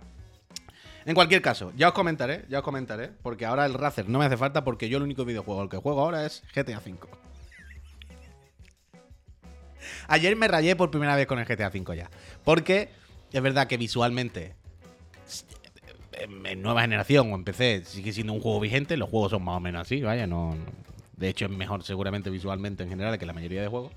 En 1.05 1.15
cualquier 1.15 1.41
caso, 1.41 1.73
ya 1.75 1.88
os 1.88 1.95
comentaré, 1.95 2.45
ya 2.47 2.59
os 2.59 2.63
comentaré, 2.63 3.07
porque 3.23 3.47
ahora 3.47 3.65
el 3.65 3.73
Razer 3.73 4.07
no 4.07 4.19
me 4.19 4.25
hace 4.25 4.38
falta 4.38 4.63
porque 4.63 4.89
yo 4.89 4.97
el 4.97 5.03
único 5.03 5.25
videojuego 5.25 5.59
al 5.59 5.69
que 5.69 5.77
juego 5.77 6.01
ahora 6.01 6.23
es 6.23 6.43
GTA 6.53 6.77
V. 6.85 6.99
Ayer 10.07 10.35
me 10.35 10.47
rayé 10.47 10.75
por 10.75 10.91
primera 10.91 11.15
vez 11.15 11.25
con 11.25 11.39
el 11.39 11.45
GTA 11.45 11.69
V 11.69 11.97
ya. 11.97 12.11
Porque 12.43 12.91
es 13.31 13.41
verdad 13.41 13.65
que 13.65 13.77
visualmente 13.77 14.55
en 16.19 16.62
nueva 16.62 16.82
generación 16.82 17.32
o 17.32 17.36
en 17.36 17.43
PC 17.43 17.84
sigue 17.86 18.13
siendo 18.13 18.34
un 18.34 18.41
juego 18.41 18.60
vigente, 18.60 18.97
los 18.97 19.10
juegos 19.10 19.32
son 19.32 19.43
más 19.43 19.58
o 19.58 19.60
menos 19.60 19.82
así, 19.82 20.01
vaya, 20.01 20.28
no 20.28 20.56
de 21.17 21.30
hecho, 21.30 21.45
es 21.45 21.51
mejor 21.51 21.84
seguramente 21.84 22.30
visualmente 22.30 22.84
en 22.84 22.89
general 22.89 23.17
que 23.17 23.25
la 23.25 23.34
mayoría 23.34 23.62
de 23.62 23.67
juegos. 23.67 23.91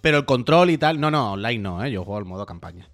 Pero 0.00 0.18
el 0.18 0.24
control 0.24 0.70
y 0.70 0.78
tal, 0.78 1.00
no, 1.00 1.10
no, 1.10 1.32
online 1.32 1.58
no, 1.58 1.84
¿eh? 1.84 1.90
yo 1.90 2.04
juego 2.04 2.18
al 2.18 2.24
modo 2.24 2.46
campaña. 2.46 2.88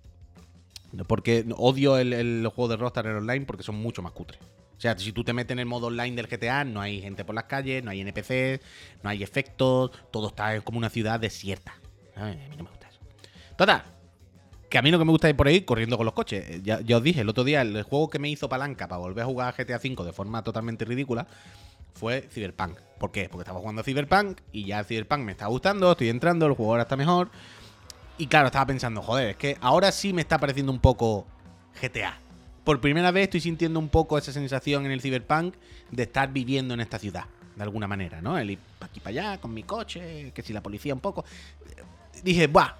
Porque 1.06 1.44
odio 1.56 1.98
el, 1.98 2.12
el 2.12 2.46
juego 2.54 2.68
de 2.68 2.76
Rockstar 2.76 3.06
en 3.06 3.16
online 3.16 3.46
porque 3.46 3.62
son 3.62 3.76
mucho 3.76 4.02
más 4.02 4.12
cutres. 4.12 4.40
O 4.76 4.80
sea, 4.80 4.98
si 4.98 5.12
tú 5.12 5.24
te 5.24 5.32
metes 5.32 5.52
en 5.52 5.58
el 5.60 5.66
modo 5.66 5.86
online 5.86 6.16
del 6.16 6.26
GTA, 6.26 6.64
no 6.64 6.80
hay 6.80 7.00
gente 7.00 7.24
por 7.24 7.34
las 7.34 7.44
calles, 7.44 7.82
no 7.82 7.90
hay 7.90 8.00
NPCs, 8.00 8.60
no 9.02 9.10
hay 9.10 9.22
efectos, 9.22 9.90
todo 10.10 10.28
está 10.28 10.60
como 10.60 10.78
una 10.78 10.90
ciudad 10.90 11.18
desierta. 11.18 11.74
A 12.16 12.26
mí 12.26 12.36
no 12.56 12.64
me 12.64 12.70
gusta 12.70 12.88
eso. 12.88 13.00
Total, 13.56 13.82
que 14.74 14.78
a 14.78 14.82
mí 14.82 14.90
lo 14.90 14.98
que 14.98 15.04
me 15.04 15.12
gusta 15.12 15.28
es 15.28 15.36
por 15.36 15.46
ahí 15.46 15.60
corriendo 15.60 15.96
con 15.96 16.04
los 16.04 16.14
coches. 16.14 16.60
Ya, 16.64 16.80
ya, 16.80 16.96
os 16.96 17.02
dije, 17.04 17.20
el 17.20 17.28
otro 17.28 17.44
día 17.44 17.62
el 17.62 17.84
juego 17.84 18.10
que 18.10 18.18
me 18.18 18.28
hizo 18.28 18.48
palanca 18.48 18.88
para 18.88 18.98
volver 18.98 19.22
a 19.22 19.26
jugar 19.26 19.46
a 19.46 19.52
GTA 19.52 19.76
V 19.76 20.04
de 20.04 20.12
forma 20.12 20.42
totalmente 20.42 20.84
ridícula 20.84 21.28
fue 21.92 22.28
Cyberpunk. 22.28 22.80
¿Por 22.98 23.12
qué? 23.12 23.28
Porque 23.28 23.42
estaba 23.42 23.60
jugando 23.60 23.84
Cyberpunk 23.84 24.40
y 24.50 24.64
ya 24.64 24.82
Cyberpunk 24.82 25.20
me 25.20 25.30
está 25.30 25.46
gustando, 25.46 25.92
estoy 25.92 26.08
entrando, 26.08 26.46
el 26.46 26.54
juego 26.54 26.72
ahora 26.72 26.82
está 26.82 26.96
mejor. 26.96 27.30
Y 28.18 28.26
claro, 28.26 28.46
estaba 28.46 28.66
pensando, 28.66 29.00
joder, 29.00 29.28
es 29.28 29.36
que 29.36 29.56
ahora 29.60 29.92
sí 29.92 30.12
me 30.12 30.22
está 30.22 30.38
pareciendo 30.38 30.72
un 30.72 30.80
poco 30.80 31.24
GTA. 31.80 32.18
Por 32.64 32.80
primera 32.80 33.12
vez 33.12 33.24
estoy 33.24 33.42
sintiendo 33.42 33.78
un 33.78 33.90
poco 33.90 34.18
esa 34.18 34.32
sensación 34.32 34.86
en 34.86 34.90
el 34.90 35.00
Cyberpunk 35.00 35.54
de 35.92 36.02
estar 36.02 36.32
viviendo 36.32 36.74
en 36.74 36.80
esta 36.80 36.98
ciudad, 36.98 37.26
de 37.54 37.62
alguna 37.62 37.86
manera, 37.86 38.20
¿no? 38.20 38.36
El 38.36 38.50
ir 38.50 38.58
aquí 38.80 38.98
para 38.98 39.10
allá 39.10 39.40
con 39.40 39.54
mi 39.54 39.62
coche, 39.62 40.32
que 40.34 40.42
si 40.42 40.52
la 40.52 40.64
policía 40.64 40.94
un 40.94 41.00
poco. 41.00 41.24
Dije, 42.24 42.48
buah, 42.48 42.74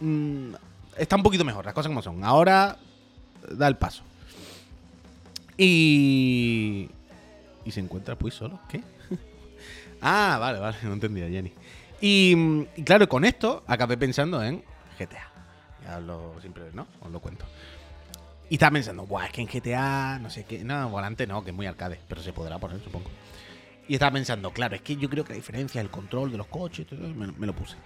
mm, 0.00 0.54
está 0.98 1.16
un 1.16 1.22
poquito 1.22 1.44
mejor, 1.44 1.64
las 1.64 1.74
cosas 1.74 1.88
como 1.88 2.02
son. 2.02 2.22
Ahora 2.24 2.76
da 3.50 3.68
el 3.68 3.76
paso. 3.76 4.02
Y, 5.58 6.88
y 7.64 7.70
se 7.70 7.80
encuentra 7.80 8.16
pues 8.16 8.34
solo. 8.34 8.60
¿Qué? 8.68 8.82
ah, 10.02 10.36
vale, 10.40 10.58
vale, 10.58 10.76
no 10.82 10.92
entendía, 10.92 11.28
Jenny. 11.28 11.52
Y, 12.00 12.64
claro, 12.84 13.08
con 13.08 13.24
esto 13.24 13.64
acabé 13.66 13.96
pensando 13.96 14.42
en 14.42 14.62
GTA. 14.98 15.30
Ya 15.84 16.00
lo 16.00 16.34
siempre, 16.40 16.64
¿no? 16.72 16.86
Os 17.00 17.10
lo 17.10 17.20
cuento. 17.20 17.44
Y 18.48 18.54
estaba 18.54 18.72
pensando, 18.72 19.06
Buah, 19.06 19.26
es 19.26 19.32
que 19.32 19.40
en 19.40 19.48
GTA, 19.48 20.18
no 20.20 20.30
sé 20.30 20.44
qué. 20.44 20.62
No, 20.62 20.88
volante 20.90 21.26
no, 21.26 21.42
que 21.42 21.50
es 21.50 21.56
muy 21.56 21.66
arcade, 21.66 21.98
pero 22.08 22.22
se 22.22 22.32
podrá 22.32 22.58
poner, 22.58 22.80
supongo. 22.82 23.10
Y 23.88 23.94
estaba 23.94 24.12
pensando, 24.12 24.50
claro, 24.50 24.76
es 24.76 24.82
que 24.82 24.96
yo 24.96 25.08
creo 25.08 25.24
que 25.24 25.30
la 25.30 25.36
diferencia 25.36 25.80
el 25.80 25.90
control 25.90 26.30
de 26.30 26.38
los 26.38 26.46
coches, 26.48 26.86
me, 26.92 27.46
lo 27.46 27.54
puse. 27.54 27.76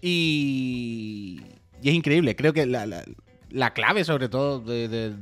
Y, 0.00 1.42
y 1.84 1.90
es 1.90 1.94
increíble, 1.94 2.34
creo 2.34 2.54
que 2.54 2.64
la, 2.64 3.74
clave, 3.74 4.04
sobre 4.04 4.30
todo, 4.30 4.58
de, 4.58 5.12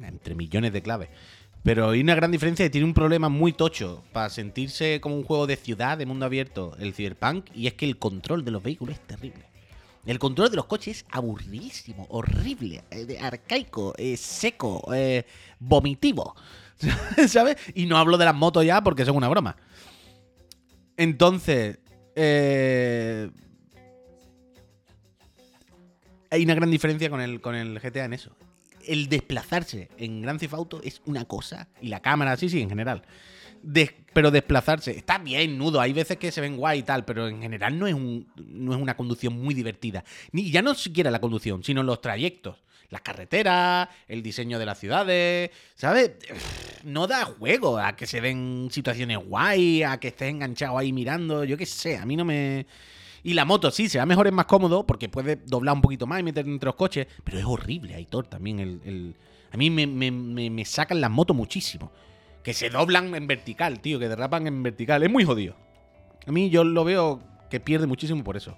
entre 0.00 0.34
millones 0.34 0.70
de 0.70 0.82
claves, 0.82 1.08
pero 1.62 1.88
hay 1.88 2.02
una 2.02 2.14
gran 2.14 2.30
diferencia 2.30 2.66
y 2.66 2.68
tiene 2.68 2.86
un 2.86 2.92
problema 2.92 3.30
muy 3.30 3.54
tocho 3.54 4.04
para 4.12 4.28
sentirse 4.28 5.00
como 5.00 5.16
un 5.16 5.24
juego 5.24 5.46
de 5.46 5.56
ciudad, 5.56 5.96
de 5.96 6.04
mundo 6.04 6.26
abierto, 6.26 6.76
el 6.78 6.92
Cyberpunk, 6.92 7.46
y 7.54 7.68
es 7.68 7.72
que 7.72 7.86
el 7.86 7.96
control 7.96 8.44
de 8.44 8.50
los 8.50 8.62
vehículos 8.62 8.96
es 8.96 9.06
terrible. 9.06 9.46
El 10.04 10.18
control 10.18 10.50
de 10.50 10.56
los 10.56 10.66
coches 10.66 10.98
es 10.98 11.06
aburridísimo, 11.08 12.06
horrible, 12.10 12.84
eh, 12.90 13.18
arcaico, 13.18 13.94
eh, 13.96 14.18
seco, 14.18 14.92
eh, 14.94 15.24
vomitivo. 15.58 16.36
¿Sabes? 17.28 17.56
Y 17.74 17.86
no 17.86 17.96
hablo 17.96 18.18
de 18.18 18.26
las 18.26 18.34
motos 18.34 18.66
ya 18.66 18.82
porque 18.82 19.06
son 19.06 19.16
una 19.16 19.30
broma. 19.30 19.56
Entonces, 20.98 21.78
hay 26.32 26.42
una 26.42 26.54
gran 26.54 26.70
diferencia 26.70 27.08
con 27.08 27.20
el, 27.20 27.40
con 27.40 27.54
el 27.54 27.78
GTA 27.78 28.06
en 28.06 28.14
eso 28.14 28.34
el 28.86 29.08
desplazarse 29.08 29.88
en 29.98 30.22
Grand 30.22 30.40
Theft 30.40 30.54
Auto 30.54 30.80
es 30.82 31.02
una 31.06 31.24
cosa. 31.24 31.68
Y 31.80 31.88
la 31.88 32.00
cámara, 32.00 32.36
sí, 32.36 32.48
sí, 32.48 32.60
en 32.60 32.68
general. 32.68 33.02
pero 34.12 34.30
desplazarse, 34.30 34.96
está 34.96 35.18
bien, 35.18 35.58
nudo. 35.58 35.80
Hay 35.80 35.92
veces 35.92 36.16
que 36.16 36.32
se 36.32 36.40
ven 36.40 36.56
guay 36.56 36.80
y 36.80 36.82
tal, 36.82 37.04
pero 37.04 37.28
en 37.28 37.40
general 37.40 37.78
no 37.78 37.86
es, 37.86 37.94
un, 37.94 38.28
no 38.36 38.74
es 38.74 38.80
una 38.80 38.96
conducción 38.96 39.40
muy 39.40 39.54
divertida. 39.54 40.04
Ni 40.32 40.50
ya 40.50 40.62
no 40.62 40.74
siquiera 40.74 41.10
la 41.10 41.20
conducción, 41.20 41.62
sino 41.62 41.82
los 41.82 42.00
trayectos. 42.00 42.58
Las 42.90 43.00
carreteras, 43.00 43.88
el 44.06 44.22
diseño 44.22 44.58
de 44.58 44.66
las 44.66 44.78
ciudades, 44.78 45.50
¿sabes? 45.74 46.10
No 46.84 47.06
da 47.06 47.24
juego 47.24 47.78
a 47.78 47.96
que 47.96 48.06
se 48.06 48.20
den 48.20 48.68
situaciones 48.70 49.16
guay, 49.16 49.82
a 49.82 49.98
que 49.98 50.08
estés 50.08 50.28
enganchado 50.28 50.76
ahí 50.76 50.92
mirando, 50.92 51.44
yo 51.44 51.56
qué 51.56 51.64
sé, 51.64 51.96
a 51.96 52.04
mí 52.04 52.16
no 52.16 52.26
me... 52.26 52.66
Y 53.24 53.34
la 53.34 53.44
moto 53.44 53.70
sí, 53.70 53.88
se 53.88 53.98
va 53.98 54.06
mejor, 54.06 54.26
es 54.26 54.32
más 54.32 54.46
cómodo, 54.46 54.84
porque 54.84 55.08
puede 55.08 55.36
doblar 55.36 55.76
un 55.76 55.80
poquito 55.80 56.06
más 56.06 56.20
y 56.20 56.22
meter 56.24 56.46
entre 56.46 56.66
los 56.66 56.74
coches, 56.74 57.06
pero 57.22 57.38
es 57.38 57.44
horrible, 57.44 57.94
Aitor, 57.94 58.26
también. 58.26 58.58
El, 58.58 59.14
A 59.52 59.56
mí 59.56 59.70
me, 59.70 59.86
me, 59.86 60.64
sacan 60.64 61.00
las 61.00 61.10
motos 61.10 61.36
muchísimo. 61.36 61.92
Que 62.42 62.52
se 62.52 62.70
doblan 62.70 63.14
en 63.14 63.28
vertical, 63.28 63.80
tío, 63.80 64.00
que 64.00 64.08
derrapan 64.08 64.48
en 64.48 64.62
vertical. 64.62 65.04
Es 65.04 65.10
muy 65.10 65.24
jodido. 65.24 65.54
A 66.26 66.32
mí 66.32 66.50
yo 66.50 66.64
lo 66.64 66.82
veo 66.82 67.22
que 67.48 67.60
pierde 67.60 67.86
muchísimo 67.86 68.24
por 68.24 68.36
eso. 68.36 68.56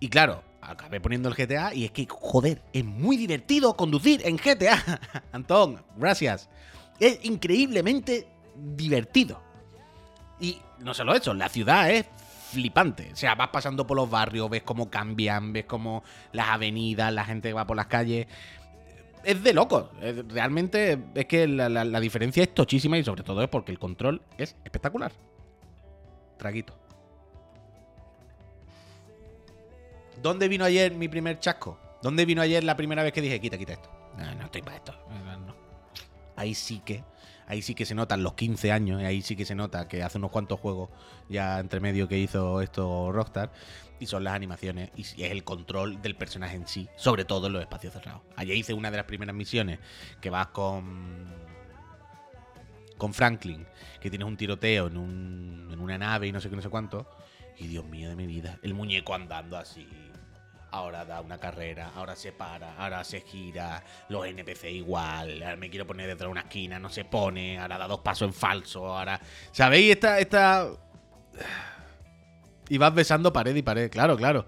Y 0.00 0.08
claro, 0.08 0.42
acabé 0.60 1.00
poniendo 1.00 1.28
el 1.28 1.36
GTA 1.36 1.72
y 1.74 1.84
es 1.84 1.92
que, 1.92 2.06
joder, 2.08 2.62
es 2.72 2.84
muy 2.84 3.16
divertido 3.16 3.76
conducir 3.76 4.22
en 4.24 4.36
GTA. 4.36 5.00
Antón, 5.32 5.84
gracias. 5.96 6.48
Es 6.98 7.24
increíblemente 7.24 8.26
divertido. 8.56 9.40
Y 10.40 10.58
no 10.80 10.94
solo 10.94 11.14
eso, 11.14 11.34
la 11.34 11.48
ciudad 11.48 11.90
es 11.90 12.06
flipante. 12.50 13.10
O 13.12 13.16
sea, 13.16 13.34
vas 13.34 13.48
pasando 13.48 13.86
por 13.86 13.96
los 13.96 14.10
barrios, 14.10 14.48
ves 14.50 14.62
cómo 14.62 14.90
cambian, 14.90 15.52
ves 15.52 15.64
cómo 15.66 16.02
las 16.32 16.48
avenidas, 16.48 17.12
la 17.12 17.24
gente 17.24 17.52
va 17.52 17.66
por 17.66 17.76
las 17.76 17.86
calles. 17.86 18.26
Es 19.24 19.42
de 19.42 19.52
locos. 19.52 19.90
Realmente 20.28 20.98
es 21.14 21.26
que 21.26 21.46
la, 21.48 21.68
la- 21.68 22.00
diferencia 22.00 22.42
es 22.42 22.54
tochísima 22.54 22.96
y 22.98 23.04
sobre 23.04 23.22
todo 23.22 23.42
es 23.42 23.48
porque 23.48 23.72
el 23.72 23.78
control 23.78 24.22
es 24.38 24.56
espectacular. 24.64 25.12
Traguito. 26.38 26.74
¿Dónde 30.22 30.48
vino 30.48 30.64
ayer 30.64 30.92
mi 30.94 31.08
primer 31.08 31.38
chasco? 31.38 31.78
¿Dónde 32.02 32.24
vino 32.24 32.42
ayer 32.42 32.64
la 32.64 32.76
primera 32.76 33.02
vez 33.02 33.12
que 33.12 33.20
dije, 33.20 33.40
quita, 33.40 33.58
quita 33.58 33.74
esto? 33.74 33.90
No, 34.16 34.44
estoy 34.44 34.62
para 34.62 34.76
esto. 34.76 34.94
No. 35.46 35.54
Ahí 36.36 36.54
sí 36.54 36.80
que, 36.84 37.02
ahí 37.48 37.62
sí 37.62 37.74
que 37.74 37.84
se 37.84 37.94
notan 37.94 38.22
los 38.22 38.34
15 38.34 38.70
años, 38.70 39.02
ahí 39.02 39.22
sí 39.22 39.34
que 39.34 39.44
se 39.44 39.54
nota 39.54 39.88
que 39.88 40.02
hace 40.02 40.18
unos 40.18 40.30
cuantos 40.30 40.60
juegos 40.60 40.90
ya 41.28 41.58
entre 41.58 41.80
medio 41.80 42.06
que 42.06 42.18
hizo 42.18 42.60
esto 42.60 43.10
Rockstar, 43.10 43.50
y 43.98 44.06
son 44.06 44.22
las 44.22 44.34
animaciones, 44.34 44.90
y 44.96 45.02
es 45.02 45.32
el 45.32 45.42
control 45.42 46.00
del 46.00 46.14
personaje 46.14 46.56
en 46.56 46.68
sí, 46.68 46.88
sobre 46.96 47.24
todo 47.24 47.48
en 47.48 47.54
los 47.54 47.62
espacios 47.62 47.92
cerrados. 47.92 48.22
Ayer 48.36 48.56
hice 48.56 48.74
una 48.74 48.90
de 48.90 48.98
las 48.98 49.06
primeras 49.06 49.34
misiones 49.34 49.80
que 50.20 50.30
vas 50.30 50.48
con 50.48 51.26
con 52.98 53.14
Franklin, 53.14 53.64
que 54.00 54.10
tienes 54.10 54.26
un 54.26 54.36
tiroteo 54.36 54.88
en, 54.88 54.96
un, 54.96 55.68
en 55.72 55.80
una 55.80 55.96
nave 55.96 56.26
y 56.26 56.32
no 56.32 56.40
sé 56.40 56.50
qué, 56.50 56.56
no 56.56 56.62
sé 56.62 56.68
cuánto. 56.68 57.08
Y 57.56 57.68
Dios 57.68 57.84
mío 57.86 58.08
de 58.08 58.16
mi 58.16 58.26
vida, 58.26 58.58
el 58.62 58.74
muñeco 58.74 59.14
andando 59.14 59.56
así. 59.56 59.88
Ahora 60.70 61.04
da 61.04 61.20
una 61.20 61.38
carrera, 61.38 61.92
ahora 61.94 62.14
se 62.14 62.32
para, 62.32 62.74
ahora 62.76 63.02
se 63.02 63.22
gira, 63.22 63.82
los 64.08 64.26
NPC 64.26 64.64
igual, 64.64 65.42
ahora 65.42 65.56
me 65.56 65.70
quiero 65.70 65.86
poner 65.86 66.06
detrás 66.06 66.26
de 66.26 66.32
una 66.32 66.42
esquina, 66.42 66.78
no 66.78 66.90
se 66.90 67.04
pone, 67.04 67.58
ahora 67.58 67.78
da 67.78 67.88
dos 67.88 68.00
pasos 68.00 68.28
en 68.28 68.34
falso, 68.34 68.86
ahora... 68.86 69.20
¿Sabéis? 69.50 69.92
Esta... 69.92 70.18
esta... 70.18 70.68
Y 72.68 72.76
vas 72.76 72.94
besando 72.94 73.32
pared 73.32 73.56
y 73.56 73.62
pared, 73.62 73.90
claro, 73.90 74.16
claro. 74.16 74.46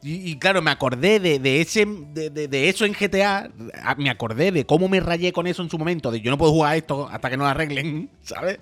Y, 0.00 0.38
claro, 0.38 0.62
me 0.62 0.70
acordé 0.70 1.18
de, 1.18 1.60
ese 1.60 1.84
de, 1.84 2.68
eso 2.68 2.84
en 2.84 2.92
GTA. 2.92 3.50
Me 3.96 4.10
acordé 4.10 4.52
de 4.52 4.64
cómo 4.64 4.88
me 4.88 5.00
rayé 5.00 5.32
con 5.32 5.48
eso 5.48 5.60
en 5.62 5.70
su 5.70 5.76
momento. 5.76 6.12
De 6.12 6.20
yo 6.20 6.30
no 6.30 6.38
puedo 6.38 6.52
jugar 6.52 6.76
esto 6.76 7.08
hasta 7.08 7.28
que 7.28 7.36
no 7.36 7.46
arreglen, 7.46 8.08
¿sabes? 8.22 8.60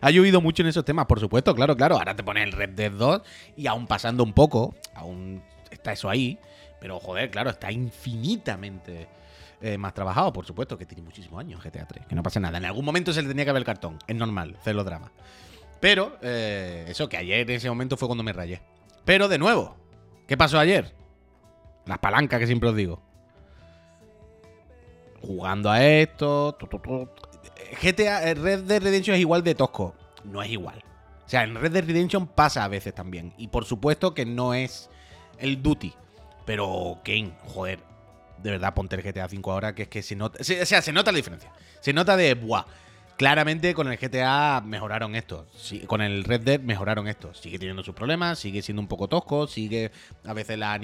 Ha 0.00 0.10
llovido 0.10 0.40
mucho 0.40 0.62
en 0.62 0.68
esos 0.68 0.84
temas, 0.84 1.06
por 1.06 1.20
supuesto, 1.20 1.54
claro, 1.54 1.76
claro. 1.76 1.96
Ahora 1.96 2.16
te 2.16 2.24
pones 2.24 2.44
el 2.44 2.52
Red 2.52 2.70
Dead 2.70 2.90
2 2.90 3.22
y 3.56 3.66
aún 3.66 3.86
pasando 3.86 4.24
un 4.24 4.32
poco, 4.32 4.74
aún 4.94 5.42
está 5.72 5.92
eso 5.92 6.08
ahí. 6.08 6.38
Pero 6.80 6.98
joder, 6.98 7.30
claro, 7.30 7.50
está 7.50 7.70
infinitamente 7.70 9.06
eh, 9.60 9.78
más 9.78 9.94
trabajado, 9.94 10.32
por 10.32 10.44
supuesto, 10.44 10.76
que 10.76 10.84
tiene 10.84 11.02
muchísimos 11.02 11.38
años 11.38 11.62
GTA 11.62 11.86
3. 11.86 12.06
Que 12.06 12.14
no 12.14 12.22
pasa 12.22 12.40
nada. 12.40 12.58
En 12.58 12.64
algún 12.64 12.84
momento 12.84 13.12
se 13.12 13.22
le 13.22 13.28
tenía 13.28 13.44
que 13.44 13.52
ver 13.52 13.64
cartón. 13.64 13.98
Es 14.06 14.16
normal, 14.16 14.56
celodrama. 14.64 15.12
Pero, 15.80 16.18
eh, 16.22 16.86
eso, 16.88 17.08
que 17.08 17.16
ayer 17.16 17.48
en 17.48 17.56
ese 17.56 17.68
momento 17.68 17.96
fue 17.96 18.08
cuando 18.08 18.24
me 18.24 18.32
rayé. 18.32 18.60
Pero 19.04 19.28
de 19.28 19.38
nuevo, 19.38 19.76
¿qué 20.26 20.36
pasó 20.36 20.58
ayer? 20.58 20.94
Las 21.86 21.98
palancas 21.98 22.40
que 22.40 22.46
siempre 22.46 22.68
os 22.68 22.76
digo. 22.76 23.00
Jugando 25.20 25.70
a 25.70 25.84
esto. 25.84 26.56
tu, 26.58 26.66
tu. 26.66 27.08
GTA, 27.80 28.28
eh, 28.28 28.34
Red 28.34 28.64
Dead 28.64 28.82
Redemption 28.82 29.14
es 29.14 29.20
igual 29.20 29.44
de 29.44 29.54
tosco. 29.54 29.94
No 30.24 30.42
es 30.42 30.50
igual. 30.50 30.82
O 31.24 31.28
sea, 31.28 31.44
en 31.44 31.54
Red 31.54 31.72
Dead 31.72 31.84
Redemption 31.84 32.26
pasa 32.26 32.64
a 32.64 32.68
veces 32.68 32.94
también. 32.94 33.32
Y 33.38 33.48
por 33.48 33.64
supuesto 33.64 34.14
que 34.14 34.26
no 34.26 34.54
es 34.54 34.90
el 35.42 35.62
duty. 35.62 35.92
Pero, 36.46 36.98
Kane, 37.04 37.32
joder. 37.44 37.80
De 38.42 38.50
verdad, 38.50 38.74
ponte 38.74 38.96
el 38.96 39.02
GTA 39.02 39.28
5 39.28 39.52
ahora, 39.52 39.74
que 39.74 39.82
es 39.82 39.88
que 39.88 40.02
se 40.02 40.16
nota. 40.16 40.42
se- 40.42 40.62
o 40.62 40.66
sea, 40.66 40.82
se 40.82 40.92
nota 40.92 41.12
la 41.12 41.16
diferencia. 41.16 41.52
Se 41.80 41.92
nota 41.92 42.16
de, 42.16 42.34
buah. 42.34 42.64
Claramente 43.16 43.72
con 43.74 43.86
el 43.92 43.98
GTA 43.98 44.62
mejoraron 44.64 45.14
esto. 45.14 45.46
Sí, 45.54 45.80
con 45.80 46.00
el 46.00 46.24
Red 46.24 46.40
Dead 46.40 46.60
mejoraron 46.60 47.06
esto. 47.06 47.32
Sigue 47.34 47.58
teniendo 47.58 47.84
sus 47.84 47.94
problemas, 47.94 48.38
sigue 48.40 48.62
siendo 48.62 48.80
un 48.82 48.88
poco 48.88 49.06
tosco, 49.06 49.46
sigue 49.46 49.92
a 50.24 50.32
veces 50.32 50.58
la 50.58 50.76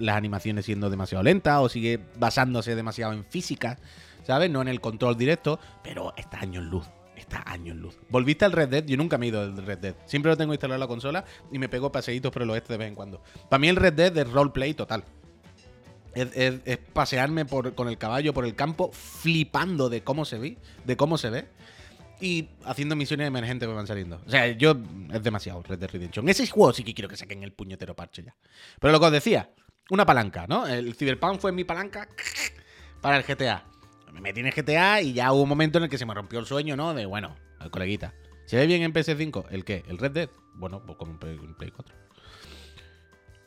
las 0.00 0.16
animaciones 0.16 0.64
siendo 0.64 0.90
demasiado 0.90 1.22
lentas 1.22 1.60
o 1.60 1.68
sigue 1.68 2.00
basándose 2.16 2.74
demasiado 2.74 3.12
en 3.12 3.24
física, 3.24 3.78
¿sabes? 4.24 4.50
No 4.50 4.62
en 4.62 4.68
el 4.68 4.80
control 4.80 5.16
directo, 5.16 5.60
pero 5.84 6.14
está 6.16 6.40
años 6.40 6.64
luz. 6.64 6.86
Está 7.16 7.42
años 7.46 7.76
luz. 7.76 7.96
¿Volviste 8.08 8.44
al 8.44 8.52
Red 8.52 8.68
Dead? 8.68 8.84
Yo 8.84 8.96
nunca 8.96 9.18
me 9.18 9.26
he 9.26 9.28
ido 9.30 9.50
del 9.52 9.64
Red 9.64 9.78
Dead. 9.78 9.94
Siempre 10.06 10.30
lo 10.30 10.36
tengo 10.36 10.52
instalado 10.52 10.74
en 10.76 10.80
la 10.80 10.86
consola 10.88 11.24
y 11.52 11.58
me 11.58 11.68
pego 11.68 11.90
paseitos 11.92 12.32
por 12.32 12.42
el 12.42 12.50
oeste 12.50 12.72
de 12.72 12.78
vez 12.78 12.88
en 12.88 12.94
cuando. 12.94 13.22
Para 13.48 13.58
mí 13.60 13.68
el 13.68 13.76
Red 13.76 13.92
Dead 13.94 14.16
es 14.18 14.30
roleplay 14.30 14.74
total. 14.74 15.04
Es, 16.14 16.78
pasearme 16.92 17.44
por- 17.44 17.74
con 17.74 17.88
el 17.88 17.98
caballo 17.98 18.32
por 18.32 18.44
el 18.44 18.54
campo, 18.54 18.90
flipando 18.92 19.88
de 19.88 20.04
cómo 20.04 20.24
se 20.24 20.38
ve, 20.38 20.58
de 20.84 20.96
cómo 20.96 21.18
se 21.18 21.28
ve, 21.30 21.48
y 22.20 22.50
haciendo 22.64 22.94
misiones 22.94 23.26
emergentes 23.26 23.68
que 23.68 23.74
van 23.74 23.86
saliendo. 23.88 24.20
O 24.24 24.30
sea, 24.30 24.46
yo 24.52 24.76
es 25.12 25.22
demasiado 25.24 25.60
Red 25.62 25.78
Dead 25.78 25.90
Redemption. 25.90 26.28
Ese 26.28 26.46
juego 26.46 26.72
sí 26.72 26.84
que 26.84 26.94
quiero 26.94 27.08
que 27.08 27.16
saquen 27.16 27.42
el 27.42 27.52
puñetero 27.52 27.96
parche 27.96 28.22
ya. 28.22 28.36
Pero 28.80 28.92
lo 28.92 29.00
que 29.00 29.06
os 29.06 29.12
decía, 29.12 29.50
una 29.90 30.06
palanca, 30.06 30.46
¿no? 30.46 30.66
El 30.68 30.94
Cyberpunk 30.94 31.40
fue 31.40 31.50
mi 31.50 31.64
palanca 31.64 32.08
para 33.00 33.16
el 33.16 33.24
GTA. 33.24 33.64
Me 34.14 34.20
metí 34.20 34.40
en 34.40 34.50
GTA 34.50 35.02
y 35.02 35.12
ya 35.12 35.32
hubo 35.32 35.42
un 35.42 35.48
momento 35.48 35.78
en 35.78 35.84
el 35.84 35.90
que 35.90 35.98
se 35.98 36.06
me 36.06 36.14
rompió 36.14 36.38
el 36.38 36.46
sueño, 36.46 36.76
¿no? 36.76 36.94
De, 36.94 37.04
bueno, 37.04 37.34
al 37.58 37.70
coleguita. 37.72 38.14
¿Se 38.46 38.56
ve 38.56 38.66
bien 38.66 38.82
en 38.82 38.92
PS5? 38.92 39.46
¿El 39.50 39.64
qué? 39.64 39.82
¿El 39.88 39.98
Red 39.98 40.12
Dead? 40.12 40.28
Bueno, 40.54 40.80
pues 40.86 40.96
como 40.96 41.12
en 41.12 41.18
Play, 41.18 41.36
en 41.36 41.54
Play 41.56 41.72
4. 41.72 41.96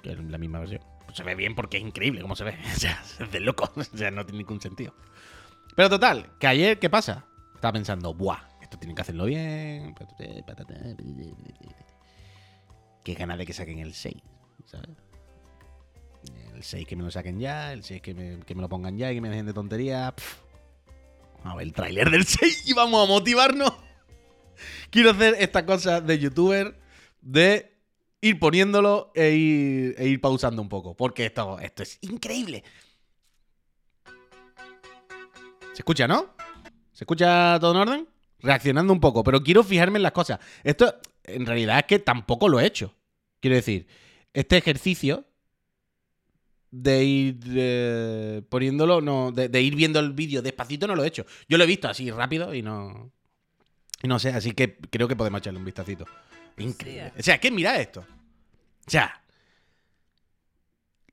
Que 0.03 0.11
es 0.11 0.19
la 0.19 0.37
misma 0.37 0.59
versión. 0.59 0.81
Pues 1.05 1.15
se 1.15 1.23
ve 1.23 1.35
bien 1.35 1.55
porque 1.55 1.77
es 1.77 1.83
increíble 1.83 2.21
cómo 2.21 2.35
se 2.35 2.43
ve. 2.43 2.57
O 2.75 2.79
sea, 2.79 3.01
es 3.19 3.31
de 3.31 3.39
loco. 3.39 3.71
O 3.75 3.97
sea, 3.97 4.11
no 4.11 4.25
tiene 4.25 4.39
ningún 4.39 4.59
sentido. 4.59 4.93
Pero 5.73 5.89
total, 5.89 6.31
que 6.37 6.47
ayer, 6.47 6.79
¿qué 6.79 6.89
pasa? 6.89 7.25
Estaba 7.55 7.71
pensando, 7.71 8.13
buah, 8.13 8.41
esto 8.61 8.77
tienen 8.77 8.95
que 8.95 9.03
hacerlo 9.03 9.25
bien. 9.25 9.95
Qué 13.03 13.13
ganas 13.13 13.37
de 13.37 13.45
que 13.45 13.53
saquen 13.53 13.79
el 13.79 13.93
6, 13.93 14.15
¿sabes? 14.65 14.97
El 16.53 16.63
6 16.63 16.87
que 16.87 16.95
me 16.95 17.03
lo 17.03 17.11
saquen 17.11 17.39
ya, 17.39 17.71
el 17.71 17.83
6 17.83 18.01
que 18.01 18.13
me, 18.13 18.39
que 18.39 18.55
me 18.55 18.61
lo 18.61 18.67
pongan 18.67 18.97
ya 18.97 19.11
y 19.11 19.15
que 19.15 19.21
me 19.21 19.29
dejen 19.29 19.45
de 19.45 19.53
tontería. 19.53 20.13
A 21.43 21.55
ver 21.55 21.67
el 21.67 21.73
tráiler 21.73 22.09
del 22.09 22.25
6 22.25 22.63
y 22.67 22.73
vamos 22.73 23.03
a 23.03 23.07
motivarnos. 23.07 23.71
Quiero 24.89 25.11
hacer 25.11 25.35
esta 25.39 25.65
cosa 25.65 26.01
de 26.01 26.19
youtuber 26.19 26.79
de 27.21 27.77
ir 28.21 28.39
poniéndolo 28.39 29.11
e 29.15 29.31
ir, 29.31 29.95
e 29.97 30.07
ir 30.07 30.21
pausando 30.21 30.61
un 30.61 30.69
poco. 30.69 30.95
Porque 30.95 31.25
esto, 31.25 31.59
esto 31.59 31.83
es 31.83 31.99
increíble. 32.01 32.63
¿Se 35.73 35.81
escucha, 35.81 36.07
no? 36.07 36.33
¿Se 36.91 37.03
escucha 37.03 37.57
todo 37.59 37.71
en 37.71 37.77
orden? 37.77 38.07
Reaccionando 38.39 38.93
un 38.93 38.99
poco, 38.99 39.23
pero 39.23 39.43
quiero 39.43 39.63
fijarme 39.63 39.97
en 39.97 40.03
las 40.03 40.11
cosas. 40.11 40.39
Esto, 40.63 40.95
en 41.23 41.45
realidad, 41.45 41.79
es 41.79 41.85
que 41.85 41.99
tampoco 41.99 42.49
lo 42.49 42.59
he 42.59 42.65
hecho. 42.65 42.95
Quiero 43.39 43.55
decir, 43.55 43.87
este 44.33 44.57
ejercicio 44.57 45.25
de 46.71 47.03
ir 47.03 47.39
eh, 47.55 48.41
poniéndolo, 48.49 49.01
no, 49.01 49.31
de, 49.31 49.49
de 49.49 49.61
ir 49.61 49.75
viendo 49.75 49.99
el 49.99 50.13
vídeo 50.13 50.41
despacito, 50.41 50.87
no 50.87 50.95
lo 50.95 51.03
he 51.03 51.07
hecho. 51.07 51.25
Yo 51.47 51.57
lo 51.57 51.63
he 51.63 51.67
visto 51.67 51.87
así 51.87 52.11
rápido 52.11 52.53
y 52.53 52.61
no. 52.61 53.11
Y 54.01 54.07
no 54.07 54.19
sé, 54.19 54.29
así 54.29 54.51
que 54.51 54.77
creo 54.77 55.07
que 55.07 55.15
podemos 55.15 55.39
echarle 55.39 55.59
un 55.59 55.65
vistacito. 55.65 56.05
Increíble. 56.57 57.13
O 57.17 57.23
sea, 57.23 57.35
es 57.35 57.41
que 57.41 57.51
mira 57.51 57.79
esto. 57.79 58.01
O 58.01 58.89
sea. 58.89 59.23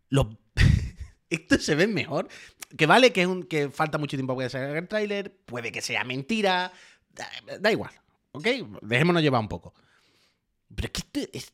Los. 0.09 0.27
esto 1.31 1.59
se 1.59 1.75
ve 1.75 1.87
mejor. 1.87 2.29
Que 2.77 2.87
vale 2.87 3.13
que, 3.13 3.23
es 3.23 3.27
un, 3.27 3.45
que 3.45 3.71
falta 3.71 3.99
mucho 3.99 4.17
tiempo 4.17 4.35
para 4.35 4.47
que 4.47 4.51
salga 4.51 4.79
el 4.79 4.89
tráiler. 4.89 5.35
Puede 5.45 5.71
que 5.71 5.81
sea 5.81 6.05
mentira. 6.05 6.73
Da, 7.11 7.29
da 7.61 7.73
igual. 7.73 7.93
¿Ok? 8.33 8.47
Dejémonos 8.83 9.23
llevar 9.23 9.41
un 9.41 9.49
poco. 9.49 9.75
Pero 10.75 10.87
es 10.87 10.93
que 10.93 11.01
esto 11.01 11.31
es. 11.33 11.53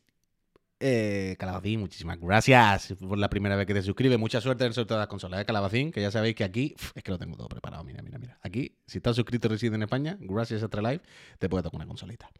Eh, 0.83 1.35
Calabacín, 1.37 1.79
muchísimas 1.79 2.19
gracias 2.19 2.95
por 2.99 3.15
la 3.15 3.29
primera 3.29 3.55
vez 3.55 3.67
que 3.67 3.73
te 3.75 3.83
suscribes. 3.83 4.17
Mucha 4.17 4.41
suerte 4.41 4.63
en 4.63 4.69
el 4.69 4.73
sorteo 4.73 4.97
de 4.97 5.01
las 5.01 5.07
consolas 5.07 5.37
de 5.37 5.45
Calabacín, 5.45 5.91
que 5.91 6.01
ya 6.01 6.09
sabéis 6.09 6.33
que 6.33 6.43
aquí 6.43 6.75
es 6.95 7.03
que 7.03 7.11
lo 7.11 7.19
tengo 7.19 7.37
todo 7.37 7.47
preparado. 7.49 7.83
Mira, 7.83 8.01
mira, 8.01 8.17
mira. 8.17 8.39
Aquí, 8.41 8.79
si 8.87 8.97
estás 8.97 9.15
suscrito 9.15 9.47
y 9.47 9.51
resides 9.51 9.75
en 9.75 9.83
España, 9.83 10.17
gracias 10.19 10.63
a 10.63 10.81
Live, 10.81 11.01
te 11.37 11.47
puede 11.49 11.61
tocar 11.61 11.77
una 11.77 11.85
consolita. 11.85 12.31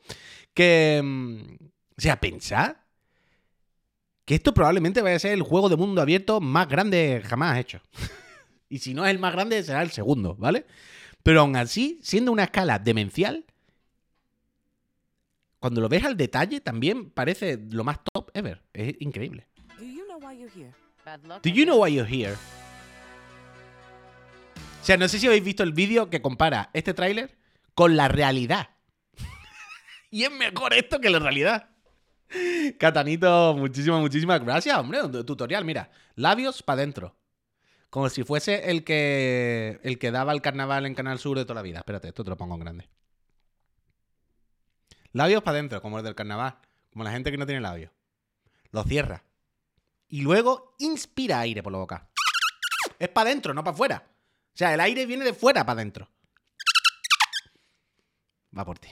Que. 0.55 1.01
mm, 1.03 1.65
o 1.97 2.01
sea, 2.01 2.19
pensad 2.19 2.77
que 4.25 4.33
esto 4.33 4.55
probablemente 4.55 5.03
vaya 5.03 5.17
a 5.17 5.19
ser 5.19 5.33
el 5.33 5.43
juego 5.43 5.69
de 5.69 5.75
mundo 5.75 6.01
abierto 6.01 6.41
más 6.41 6.67
grande 6.67 7.21
jamás 7.23 7.59
hecho. 7.59 7.79
y 8.69 8.79
si 8.79 8.95
no 8.95 9.05
es 9.05 9.11
el 9.11 9.19
más 9.19 9.33
grande, 9.33 9.61
será 9.61 9.83
el 9.83 9.91
segundo, 9.91 10.35
¿vale? 10.35 10.65
Pero 11.21 11.41
aún 11.41 11.55
así, 11.55 11.99
siendo 12.01 12.31
una 12.31 12.45
escala 12.45 12.79
demencial, 12.79 13.45
cuando 15.61 15.79
lo 15.79 15.87
ves 15.87 16.03
al 16.03 16.17
detalle, 16.17 16.59
también 16.59 17.11
parece 17.11 17.59
lo 17.69 17.83
más 17.83 17.99
top 18.11 18.31
ever. 18.33 18.63
Es 18.73 18.95
increíble. 18.99 19.47
Do 19.77 19.85
you 19.85 20.05
know 20.07 20.19
why 20.19 20.35
you're 20.35 20.51
here? 20.51 20.73
Do 21.43 21.49
you 21.51 21.65
know 21.65 21.83
why 21.83 21.93
you're 21.93 22.11
here? 22.11 22.33
O 24.81 24.83
sea, 24.83 24.97
no 24.97 25.07
sé 25.07 25.19
si 25.19 25.27
habéis 25.27 25.43
visto 25.43 25.61
el 25.61 25.71
vídeo 25.71 26.09
que 26.09 26.19
compara 26.19 26.71
este 26.73 26.95
tráiler 26.95 27.37
con 27.75 27.95
la 27.95 28.07
realidad. 28.07 28.71
y 30.09 30.23
es 30.23 30.31
mejor 30.31 30.73
esto 30.73 30.99
que 30.99 31.11
la 31.11 31.19
realidad. 31.19 31.69
Catanito, 32.79 33.53
muchísimas, 33.55 34.01
muchísimas 34.01 34.43
gracias, 34.43 34.75
hombre. 34.75 35.03
Un 35.03 35.23
tutorial, 35.23 35.63
mira. 35.63 35.91
Labios 36.15 36.63
para 36.63 36.81
adentro. 36.81 37.15
Como 37.91 38.09
si 38.09 38.23
fuese 38.23 38.71
el 38.71 38.83
que, 38.83 39.79
el 39.83 39.99
que 39.99 40.09
daba 40.09 40.33
el 40.33 40.41
carnaval 40.41 40.87
en 40.87 40.95
Canal 40.95 41.19
Sur 41.19 41.37
de 41.37 41.45
toda 41.45 41.55
la 41.55 41.61
vida. 41.61 41.77
Espérate, 41.77 42.07
esto 42.07 42.23
te 42.23 42.31
lo 42.31 42.37
pongo 42.37 42.55
en 42.55 42.61
grande. 42.61 42.89
Labios 45.13 45.43
para 45.43 45.57
adentro, 45.57 45.81
como 45.81 45.97
el 45.97 46.03
del 46.03 46.15
carnaval. 46.15 46.57
Como 46.91 47.03
la 47.03 47.11
gente 47.11 47.31
que 47.31 47.37
no 47.37 47.45
tiene 47.45 47.61
labios. 47.61 47.91
Lo 48.71 48.83
cierra. 48.83 49.23
Y 50.07 50.21
luego 50.21 50.75
inspira 50.79 51.39
aire 51.39 51.63
por 51.63 51.71
la 51.71 51.79
boca. 51.79 52.09
Es 52.99 53.09
para 53.09 53.29
adentro, 53.29 53.53
no 53.53 53.63
para 53.63 53.73
afuera. 53.73 54.07
O 54.53 54.57
sea, 54.57 54.73
el 54.73 54.79
aire 54.79 55.05
viene 55.05 55.23
de 55.23 55.33
fuera 55.33 55.65
para 55.65 55.79
adentro. 55.79 56.09
Va 58.57 58.65
por 58.65 58.77
ti. 58.79 58.89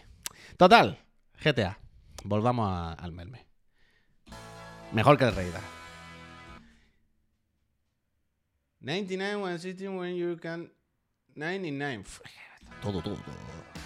Total, 0.57 0.97
GTA. 1.43 1.77
Volvamos 2.23 2.97
al 2.97 3.11
Melme. 3.11 3.45
Mejor 4.91 5.17
que 5.17 5.25
el 5.25 5.35
Raider. 5.35 5.61
99 8.81 9.35
when 9.35 9.97
when 9.97 10.15
you 10.15 10.37
can. 10.37 10.71
99. 11.35 11.99
Uf, 11.99 12.21
Todo, 12.81 13.01
todo, 13.01 13.15
todo. 13.15 13.78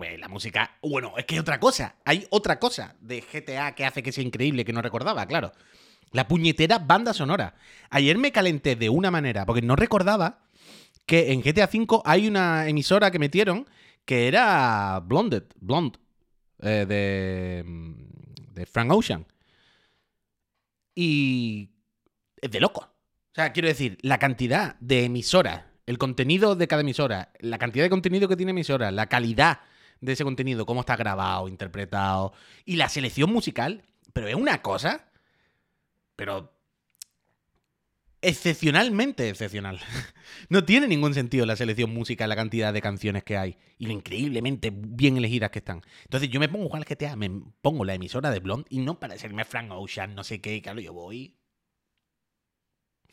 Güey, 0.00 0.16
la 0.16 0.28
música. 0.28 0.78
Bueno, 0.80 1.12
es 1.18 1.26
que 1.26 1.34
hay 1.34 1.40
otra 1.40 1.60
cosa. 1.60 1.96
Hay 2.06 2.26
otra 2.30 2.58
cosa 2.58 2.96
de 3.02 3.20
GTA 3.20 3.74
que 3.74 3.84
hace 3.84 4.02
que 4.02 4.12
sea 4.12 4.24
increíble 4.24 4.64
que 4.64 4.72
no 4.72 4.80
recordaba, 4.80 5.26
claro. 5.26 5.52
La 6.12 6.26
puñetera 6.26 6.78
banda 6.78 7.12
sonora. 7.12 7.54
Ayer 7.90 8.16
me 8.16 8.32
calenté 8.32 8.76
de 8.76 8.88
una 8.88 9.10
manera, 9.10 9.44
porque 9.44 9.60
no 9.60 9.76
recordaba 9.76 10.46
que 11.04 11.32
en 11.32 11.42
GTA 11.42 11.68
V 11.70 12.00
hay 12.06 12.26
una 12.26 12.66
emisora 12.66 13.10
que 13.10 13.18
metieron 13.18 13.68
que 14.06 14.26
era 14.26 15.00
Blonded, 15.04 15.42
Blonde, 15.60 15.98
eh, 16.62 16.86
de, 16.88 17.62
mm, 17.66 18.54
de 18.54 18.64
Frank 18.64 18.90
Ocean. 18.92 19.26
Y 20.94 21.72
es 22.40 22.50
de 22.50 22.58
loco. 22.58 22.80
O 22.80 23.34
sea, 23.34 23.52
quiero 23.52 23.68
decir, 23.68 23.98
la 24.00 24.18
cantidad 24.18 24.76
de 24.80 25.04
emisoras, 25.04 25.64
el 25.84 25.98
contenido 25.98 26.56
de 26.56 26.68
cada 26.68 26.80
emisora, 26.80 27.34
la 27.40 27.58
cantidad 27.58 27.84
de 27.84 27.90
contenido 27.90 28.28
que 28.28 28.36
tiene 28.36 28.52
emisora, 28.52 28.90
la 28.90 29.06
calidad 29.06 29.60
de 30.00 30.12
ese 30.12 30.24
contenido, 30.24 30.66
cómo 30.66 30.80
está 30.80 30.96
grabado, 30.96 31.48
interpretado, 31.48 32.32
y 32.64 32.76
la 32.76 32.88
selección 32.88 33.32
musical, 33.32 33.84
pero 34.12 34.28
es 34.28 34.34
una 34.34 34.62
cosa, 34.62 35.10
pero 36.16 36.52
excepcionalmente 38.22 39.28
excepcional. 39.28 39.80
No 40.48 40.64
tiene 40.64 40.88
ningún 40.88 41.12
sentido 41.12 41.44
la 41.44 41.56
selección 41.56 41.92
musical, 41.92 42.28
la 42.28 42.36
cantidad 42.36 42.72
de 42.72 42.80
canciones 42.80 43.24
que 43.24 43.36
hay 43.36 43.56
y 43.78 43.86
lo 43.86 43.92
increíblemente 43.92 44.72
bien 44.72 45.16
elegidas 45.16 45.50
que 45.50 45.58
están. 45.58 45.82
Entonces 46.04 46.30
yo 46.30 46.40
me 46.40 46.48
pongo 46.48 46.64
a 46.64 46.68
jugar 46.68 46.82
al 46.82 46.96
GTA, 46.96 47.16
me 47.16 47.30
pongo 47.60 47.84
la 47.84 47.94
emisora 47.94 48.30
de 48.30 48.38
Blonde 48.38 48.66
y 48.70 48.78
no 48.78 48.98
para 48.98 49.18
serme 49.18 49.44
Frank 49.44 49.70
Ocean, 49.72 50.14
no 50.14 50.24
sé 50.24 50.40
qué, 50.40 50.62
claro, 50.62 50.80
yo 50.80 50.92
voy. 50.92 51.36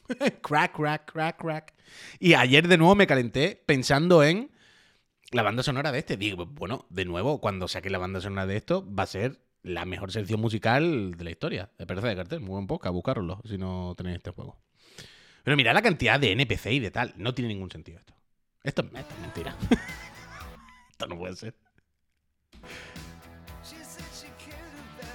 crack, 0.42 0.76
crack, 0.76 1.12
crack, 1.12 1.38
crack. 1.38 1.74
Y 2.20 2.34
ayer 2.34 2.68
de 2.68 2.78
nuevo 2.78 2.96
me 2.96 3.08
calenté 3.08 3.62
pensando 3.66 4.24
en 4.24 4.52
la 5.32 5.44
banda 5.44 5.64
sonora 5.64 5.92
de 5.92 6.00
este. 6.00 6.18
Digo, 6.18 6.46
bueno, 6.46 6.86
de 6.90 7.06
nuevo, 7.06 7.40
cuando 7.42 7.68
saque 7.68 7.90
la 7.90 7.98
banda 7.98 8.22
sonora 8.22 8.46
de 8.46 8.58
esto, 8.58 8.86
va 8.94 9.04
a 9.04 9.08
ser 9.08 9.42
la 9.64 9.86
mejor 9.86 10.12
selección 10.12 10.40
musical 10.40 11.16
de 11.18 11.24
la 11.24 11.32
historia. 11.32 11.72
De 11.78 11.86
Pereza 11.86 12.08
de 12.08 12.16
Cartel, 12.16 12.40
muy 12.40 12.52
buen 12.52 12.68
podcast, 12.68 12.94
buscarlo 12.94 13.42
si 13.46 13.58
no 13.58 13.94
tenéis 13.98 14.18
este 14.18 14.32
juego. 14.32 14.58
Pero 15.44 15.58
mira 15.58 15.74
la 15.74 15.82
cantidad 15.82 16.20
de 16.20 16.32
NPC 16.32 16.68
y 16.74 16.80
de 16.80 16.92
tal. 16.92 17.14
No 17.18 17.34
tiene 17.34 17.50
ningún 17.54 17.72
sentido 17.72 18.00
esto. 18.00 18.14
Esto, 18.64 18.82
es- 18.84 19.00
esto 19.00 19.14
es 19.16 19.22
mentira. 19.22 19.56
esto 20.92 21.08
no 21.08 21.18
puede 21.18 21.36
ser. 21.36 21.56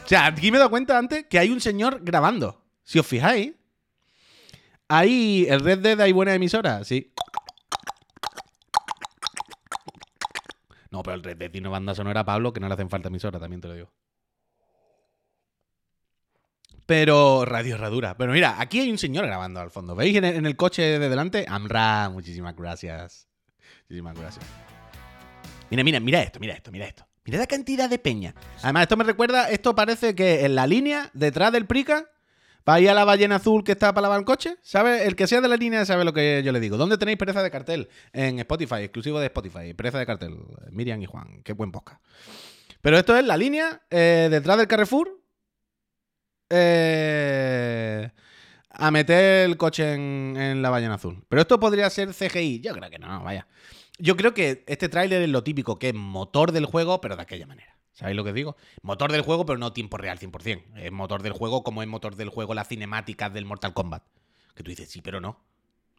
O 0.05 0.09
sea, 0.09 0.27
aquí 0.27 0.51
me 0.51 0.57
he 0.57 0.59
dado 0.59 0.71
cuenta 0.71 0.99
antes 0.99 1.27
que 1.27 1.39
hay 1.39 1.51
un 1.51 1.61
señor 1.61 2.01
grabando. 2.03 2.63
Si 2.83 2.99
os 2.99 3.07
fijáis, 3.07 3.55
hay 4.89 5.47
el 5.49 5.61
Red 5.61 5.79
Dead 5.79 6.01
hay 6.01 6.13
buena 6.13 6.35
emisora, 6.35 6.85
sí. 6.85 7.13
No, 10.93 11.03
pero 11.03 11.15
el 11.15 11.23
Red 11.23 11.39
Dead 11.39 11.51
tiene 11.51 11.69
banda 11.69 11.95
sonora, 11.95 12.23
Pablo, 12.23 12.53
que 12.53 12.61
no 12.61 12.69
le 12.69 12.75
hacen 12.75 12.91
falta 12.91 13.09
emisora, 13.09 13.41
también 13.41 13.63
te 13.63 13.69
lo 13.69 13.75
digo. 13.75 13.91
Pero 16.85 17.47
radio 17.47 17.77
herradura. 17.77 18.15
Pero 18.19 18.33
mira, 18.33 18.61
aquí 18.61 18.81
hay 18.81 18.91
un 18.91 18.99
señor 18.99 19.27
grabando 19.27 19.61
al 19.61 19.71
fondo. 19.71 19.97
¿Veis 19.97 20.15
en 20.17 20.25
el, 20.25 20.37
en 20.37 20.45
el 20.45 20.55
coche 20.55 20.83
de 20.83 21.09
delante? 21.09 21.47
Amra, 21.49 22.11
muchísimas 22.11 22.55
gracias. 22.55 23.27
Muchísimas 23.85 24.19
gracias. 24.19 24.45
Mira, 25.71 25.83
mira, 25.83 26.01
mira 26.01 26.23
esto, 26.23 26.39
mira 26.39 26.53
esto, 26.53 26.71
mira 26.71 26.87
esto. 26.87 27.07
Mira 27.25 27.39
la 27.39 27.47
cantidad 27.47 27.89
de 27.89 27.99
peña. 27.99 28.35
Además, 28.63 28.83
esto 28.83 28.97
me 28.99 29.05
recuerda, 29.05 29.49
esto 29.49 29.75
parece 29.75 30.15
que 30.15 30.45
en 30.45 30.55
la 30.55 30.67
línea, 30.67 31.09
detrás 31.15 31.53
del 31.53 31.67
Prica, 31.67 32.11
va 32.69 32.75
ahí 32.75 32.87
a 32.89 32.95
la 32.95 33.05
ballena 33.05 33.37
azul 33.37 33.65
que 33.65 33.73
está 33.73 33.93
para 33.93 34.03
lavar 34.03 34.19
el 34.21 34.25
coche. 34.25 34.57
¿Sabe? 34.63 35.07
El 35.07 35.17
que 35.17 35.27
sea 35.27 35.41
de 35.41 35.49
la 35.49 35.57
línea 35.57 35.85
sabe 35.85 36.05
lo 36.05 36.13
que 36.13 36.43
yo 36.45 36.53
le 36.53 36.61
digo. 36.61 36.77
¿Dónde 36.77 36.99
tenéis 36.99 37.19
pereza 37.19 37.43
de 37.43 37.51
cartel? 37.51 37.89
En 38.13 38.39
Spotify, 38.41 38.77
exclusivo 38.77 39.19
de 39.21 39.27
Spotify. 39.27 39.75
Pereza 39.75 39.99
de 39.99 40.07
cartel. 40.07 40.37
Miriam 40.71 41.01
y 41.03 41.07
Juan. 41.07 41.43
Qué 41.45 41.53
buen 41.55 41.73
podcast. 41.73 42.03
Pero 42.81 42.99
esto 42.99 43.17
es 43.17 43.25
la 43.25 43.37
línea 43.37 43.83
eh, 43.91 44.29
detrás 44.31 44.59
del 44.59 44.67
Carrefour. 44.69 45.21
eh, 46.51 48.11
a 48.71 48.91
meter 48.91 49.45
el 49.51 49.57
coche 49.57 49.93
en, 49.95 50.37
en 50.39 50.63
la 50.63 50.71
ballena 50.71 50.95
azul. 50.95 51.25
Pero 51.29 51.43
esto 51.43 51.61
podría 51.61 51.91
ser 51.91 52.13
CGI. 52.15 52.61
Yo 52.61 52.73
creo 52.75 52.91
que 52.91 52.99
no, 52.99 53.23
vaya. 53.23 53.47
Yo 53.99 54.17
creo 54.17 54.35
que 54.35 54.65
este 54.67 54.89
tráiler 54.89 55.23
es 55.23 55.29
lo 55.29 55.45
típico, 55.45 55.79
que 55.79 55.89
es 55.91 55.95
motor 55.95 56.53
del 56.53 56.67
juego, 56.67 57.01
pero 57.01 57.17
de 57.17 57.23
aquella 57.23 57.47
manera. 57.47 57.72
¿Sabéis 57.93 58.17
lo 58.17 58.25
que 58.25 58.33
digo? 58.33 58.57
Motor 58.83 59.13
del 59.13 59.23
juego, 59.23 59.45
pero 59.45 59.59
no 59.59 59.73
tiempo 59.73 59.99
real 59.99 60.19
100%. 60.19 60.77
Es 60.77 60.93
motor 60.93 61.23
del 61.23 61.33
juego 61.33 61.63
como 61.63 61.83
es 61.83 61.89
motor 61.89 62.17
del 62.17 62.31
juego 62.31 62.55
las 62.55 62.69
cinemáticas 62.69 63.33
del 63.33 63.45
Mortal 63.45 63.75
Kombat. 63.75 64.03
Que 64.55 64.63
tú 64.63 64.71
dices, 64.71 64.91
sí, 64.91 65.03
pero 65.03 65.21
no. 65.21 65.39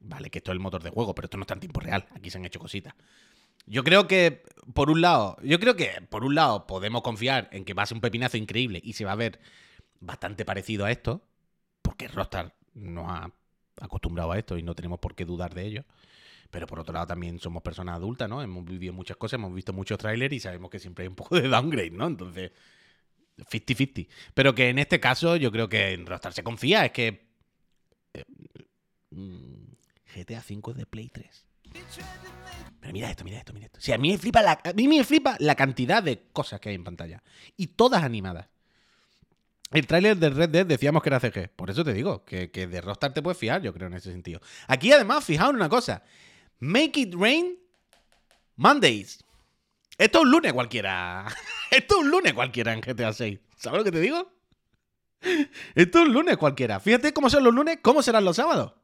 Vale, 0.01 0.29
que 0.29 0.39
esto 0.39 0.51
es 0.51 0.55
el 0.55 0.59
motor 0.59 0.83
de 0.83 0.89
juego, 0.89 1.15
pero 1.15 1.27
esto 1.27 1.37
no 1.37 1.43
está 1.43 1.53
en 1.53 1.61
tiempo 1.61 1.79
real. 1.79 2.07
Aquí 2.15 2.29
se 2.29 2.37
han 2.37 2.45
hecho 2.45 2.59
cositas. 2.59 2.93
Yo 3.65 3.83
creo 3.83 4.07
que, 4.07 4.43
por 4.73 4.89
un 4.89 5.01
lado, 5.01 5.37
yo 5.41 5.59
creo 5.59 5.75
que, 5.75 6.01
por 6.09 6.25
un 6.25 6.35
lado, 6.35 6.67
podemos 6.67 7.01
confiar 7.01 7.47
en 7.51 7.63
que 7.63 7.73
va 7.73 7.83
a 7.83 7.85
ser 7.85 7.95
un 7.95 8.01
pepinazo 8.01 8.37
increíble 8.37 8.81
y 8.83 8.93
se 8.93 9.05
va 9.05 9.13
a 9.13 9.15
ver 9.15 9.39
bastante 10.01 10.43
parecido 10.43 10.85
a 10.85 10.91
esto, 10.91 11.21
porque 11.81 12.07
Rockstar 12.09 12.53
nos 12.73 13.07
ha 13.07 13.31
acostumbrado 13.79 14.31
a 14.31 14.37
esto 14.37 14.57
y 14.57 14.63
no 14.63 14.75
tenemos 14.75 14.99
por 14.99 15.15
qué 15.15 15.23
dudar 15.23 15.53
de 15.53 15.65
ello. 15.65 15.85
Pero 16.53 16.67
por 16.67 16.79
otro 16.79 16.93
lado 16.93 17.07
también 17.07 17.39
somos 17.39 17.63
personas 17.63 17.95
adultas, 17.95 18.29
¿no? 18.29 18.39
Hemos 18.39 18.63
vivido 18.63 18.93
muchas 18.93 19.17
cosas, 19.17 19.39
hemos 19.39 19.55
visto 19.55 19.73
muchos 19.73 19.97
trailers 19.97 20.35
y 20.35 20.39
sabemos 20.39 20.69
que 20.69 20.77
siempre 20.77 21.01
hay 21.01 21.07
un 21.07 21.15
poco 21.15 21.35
de 21.35 21.47
downgrade, 21.47 21.89
¿no? 21.89 22.05
Entonces, 22.05 22.51
50-50. 23.39 24.07
Pero 24.35 24.53
que 24.53 24.69
en 24.69 24.77
este 24.77 24.99
caso 24.99 25.35
yo 25.35 25.51
creo 25.51 25.67
que 25.67 25.93
en 25.93 26.05
Rockstar 26.05 26.31
se 26.31 26.43
confía, 26.43 26.85
es 26.85 26.91
que... 26.91 27.27
eh, 28.13 28.23
mm, 29.09 29.73
GTA 30.15 30.43
V 30.47 30.71
es 30.71 30.77
de 30.77 30.85
Play 30.85 31.09
3. 31.09 31.45
Pero 32.79 32.93
mira 32.93 33.09
esto, 33.09 33.23
mira 33.23 33.39
esto, 33.39 33.51
mira 33.51 33.65
esto. 33.65 33.79
O 33.79 33.81
sea, 33.81 33.95
a 33.95 33.97
mí 33.97 34.11
me 34.11 34.19
flipa 34.19 34.43
la, 34.43 34.59
a 34.63 34.73
mí 34.73 34.87
me 34.87 35.03
flipa 35.03 35.35
la 35.39 35.55
cantidad 35.55 36.03
de 36.03 36.27
cosas 36.31 36.59
que 36.59 36.69
hay 36.69 36.75
en 36.75 36.83
pantalla. 36.83 37.23
Y 37.57 37.65
todas 37.65 38.03
animadas. 38.03 38.47
El 39.71 39.87
tráiler 39.87 40.17
de 40.17 40.29
Red 40.29 40.49
Dead 40.49 40.65
decíamos 40.67 41.01
que 41.01 41.09
era 41.09 41.19
CG. 41.19 41.49
Por 41.55 41.71
eso 41.71 41.83
te 41.83 41.93
digo, 41.93 42.23
que, 42.25 42.51
que 42.51 42.67
de 42.67 42.79
Rockstar 42.79 43.11
te 43.11 43.23
puedes 43.23 43.39
fiar, 43.39 43.63
yo 43.63 43.73
creo, 43.73 43.87
en 43.87 43.95
ese 43.95 44.11
sentido. 44.11 44.39
Aquí, 44.67 44.91
además, 44.91 45.25
fijaos 45.25 45.49
en 45.49 45.55
una 45.55 45.69
cosa. 45.69 46.03
Make 46.63 46.97
it 46.97 47.13
rain 47.13 47.59
Mondays. 48.55 49.21
Esto 49.97 50.19
es 50.19 50.23
un 50.23 50.31
lunes 50.31 50.53
cualquiera. 50.53 51.27
Esto 51.71 51.95
es 51.95 52.05
un 52.05 52.09
lunes 52.09 52.31
cualquiera 52.31 52.71
en 52.71 52.79
GTA 52.79 53.11
6. 53.11 53.37
¿Sabes 53.57 53.79
lo 53.79 53.83
que 53.83 53.91
te 53.91 53.99
digo? 53.99 54.31
Esto 55.75 55.99
es 55.99 56.07
un 56.07 56.13
lunes 56.13 56.37
cualquiera. 56.37 56.79
Fíjate 56.79 57.11
cómo 57.11 57.29
son 57.29 57.43
los 57.43 57.53
lunes, 57.53 57.79
cómo 57.81 58.01
serán 58.01 58.23
los 58.23 58.37
sábados. 58.37 58.75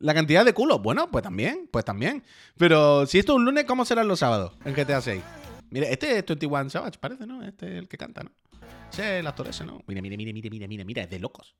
La 0.00 0.14
cantidad 0.14 0.44
de 0.44 0.52
culos, 0.52 0.82
bueno, 0.82 1.08
pues 1.08 1.22
también, 1.22 1.68
pues 1.70 1.84
también. 1.84 2.24
Pero 2.56 3.06
si 3.06 3.20
esto 3.20 3.34
es 3.34 3.36
un 3.36 3.44
lunes, 3.44 3.66
¿cómo 3.66 3.84
serán 3.84 4.08
los 4.08 4.18
sábados 4.18 4.54
en 4.64 4.74
GTA 4.74 5.00
6? 5.00 5.22
Mira, 5.70 5.86
este 5.86 6.18
es 6.18 6.26
21 6.26 6.70
Savage, 6.70 6.98
parece, 6.98 7.24
¿no? 7.24 7.44
Este 7.44 7.68
es 7.68 7.78
el 7.78 7.88
que 7.88 7.98
canta, 7.98 8.24
¿no? 8.24 8.32
Ese 8.92 9.02
es 9.02 9.20
el 9.20 9.26
actor 9.28 9.46
ese, 9.46 9.64
¿no? 9.64 9.80
Mira, 9.86 10.02
mira, 10.02 10.16
mira, 10.16 10.32
mira, 10.32 10.50
mira, 10.50 10.66
mira, 10.66 10.84
mira, 10.84 11.02
es 11.04 11.10
de 11.10 11.20
locos. 11.20 11.54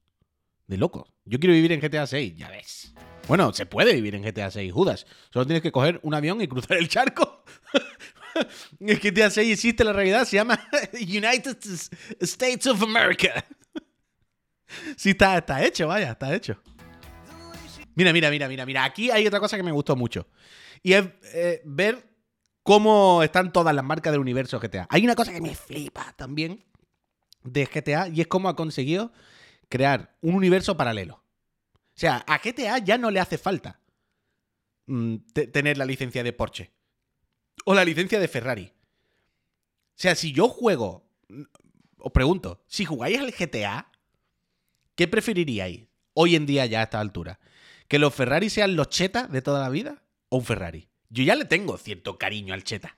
De 0.66 0.76
locos. 0.76 1.08
Yo 1.24 1.38
quiero 1.38 1.54
vivir 1.54 1.70
en 1.70 1.80
GTA 1.80 2.04
6, 2.04 2.34
ya 2.34 2.48
ves. 2.48 2.92
Bueno, 3.28 3.52
se 3.52 3.66
puede 3.66 3.92
vivir 3.92 4.14
en 4.14 4.22
GTA 4.22 4.50
6, 4.50 4.72
Judas. 4.72 5.06
Solo 5.32 5.46
tienes 5.46 5.62
que 5.62 5.72
coger 5.72 5.98
un 6.02 6.14
avión 6.14 6.40
y 6.40 6.46
cruzar 6.46 6.76
el 6.76 6.88
charco. 6.88 7.44
en 8.80 8.98
GTA 8.98 9.30
6 9.30 9.52
existe 9.52 9.82
la 9.82 9.92
realidad, 9.92 10.24
se 10.24 10.36
llama 10.36 10.60
United 10.92 11.58
States 12.20 12.66
of 12.68 12.82
America. 12.82 13.44
sí, 14.96 15.10
está, 15.10 15.38
está 15.38 15.64
hecho, 15.64 15.88
vaya, 15.88 16.12
está 16.12 16.32
hecho. 16.32 16.60
Mira, 17.96 18.12
mira, 18.12 18.30
mira, 18.30 18.48
mira, 18.48 18.64
mira. 18.64 18.84
Aquí 18.84 19.10
hay 19.10 19.26
otra 19.26 19.40
cosa 19.40 19.56
que 19.56 19.62
me 19.62 19.72
gustó 19.72 19.96
mucho. 19.96 20.28
Y 20.82 20.92
es 20.92 21.04
eh, 21.32 21.62
ver 21.64 22.06
cómo 22.62 23.24
están 23.24 23.52
todas 23.52 23.74
las 23.74 23.84
marcas 23.84 24.12
del 24.12 24.20
universo 24.20 24.60
GTA. 24.60 24.86
Hay 24.88 25.02
una 25.02 25.16
cosa 25.16 25.32
que 25.32 25.40
me 25.40 25.54
flipa 25.54 26.12
también 26.16 26.64
de 27.42 27.64
GTA 27.64 28.08
y 28.08 28.20
es 28.20 28.28
cómo 28.28 28.48
ha 28.48 28.54
conseguido 28.54 29.12
crear 29.68 30.16
un 30.20 30.34
universo 30.34 30.76
paralelo. 30.76 31.25
O 31.96 31.98
sea, 31.98 32.24
a 32.26 32.38
GTA 32.38 32.78
ya 32.78 32.98
no 32.98 33.10
le 33.10 33.20
hace 33.20 33.38
falta 33.38 33.80
mm, 34.86 35.16
te- 35.32 35.46
tener 35.46 35.78
la 35.78 35.86
licencia 35.86 36.22
de 36.22 36.32
Porsche 36.32 36.72
o 37.64 37.74
la 37.74 37.84
licencia 37.84 38.20
de 38.20 38.28
Ferrari. 38.28 38.72
O 38.76 39.98
sea, 39.98 40.14
si 40.14 40.32
yo 40.32 40.48
juego, 40.48 41.08
mm, 41.28 41.42
os 41.98 42.12
pregunto, 42.12 42.62
si 42.66 42.84
jugáis 42.84 43.18
al 43.18 43.32
GTA, 43.32 43.90
¿Qué 44.94 45.06
preferiríais 45.08 45.88
hoy 46.14 46.36
en 46.36 46.46
día 46.46 46.64
ya 46.64 46.80
a 46.80 46.84
esta 46.84 47.00
altura? 47.00 47.38
¿Que 47.86 47.98
los 47.98 48.14
Ferrari 48.14 48.48
sean 48.48 48.76
los 48.76 48.88
chetas 48.88 49.30
de 49.30 49.42
toda 49.42 49.60
la 49.60 49.68
vida 49.68 50.02
o 50.30 50.38
un 50.38 50.44
Ferrari? 50.44 50.88
Yo 51.10 51.22
ya 51.22 51.34
le 51.34 51.44
tengo 51.44 51.76
cierto 51.76 52.16
cariño 52.16 52.54
al 52.54 52.64
cheta. 52.64 52.96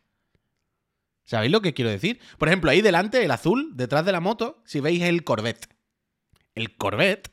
¿Sabéis 1.25 1.51
lo 1.51 1.61
que 1.61 1.75
quiero 1.75 1.91
decir? 1.91 2.21
Por 2.39 2.47
ejemplo, 2.49 2.71
ahí 2.71 2.83
delante, 2.83 3.25
el 3.25 3.31
azul, 3.33 3.73
detrás 3.77 4.05
de 4.07 4.13
la 4.13 4.21
moto, 4.21 4.63
si 4.65 4.79
veis 4.79 5.03
el 5.03 5.25
Corvette. 5.25 5.69
El 6.55 6.77
Corvette, 6.77 7.33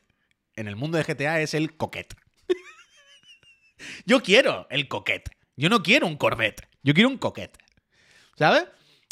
en 0.56 0.68
el 0.68 0.76
mundo 0.76 0.98
de 0.98 1.04
GTA, 1.04 1.40
es 1.40 1.54
el 1.54 1.76
Coquette. 1.76 2.16
Yo 4.04 4.22
quiero 4.22 4.66
el 4.70 4.88
Coquette. 4.88 5.30
Yo 5.56 5.68
no 5.68 5.82
quiero 5.82 6.06
un 6.06 6.16
Corvette. 6.16 6.68
Yo 6.82 6.94
quiero 6.94 7.08
un 7.08 7.18
Coquette. 7.18 7.58
¿Sabes? 8.36 8.66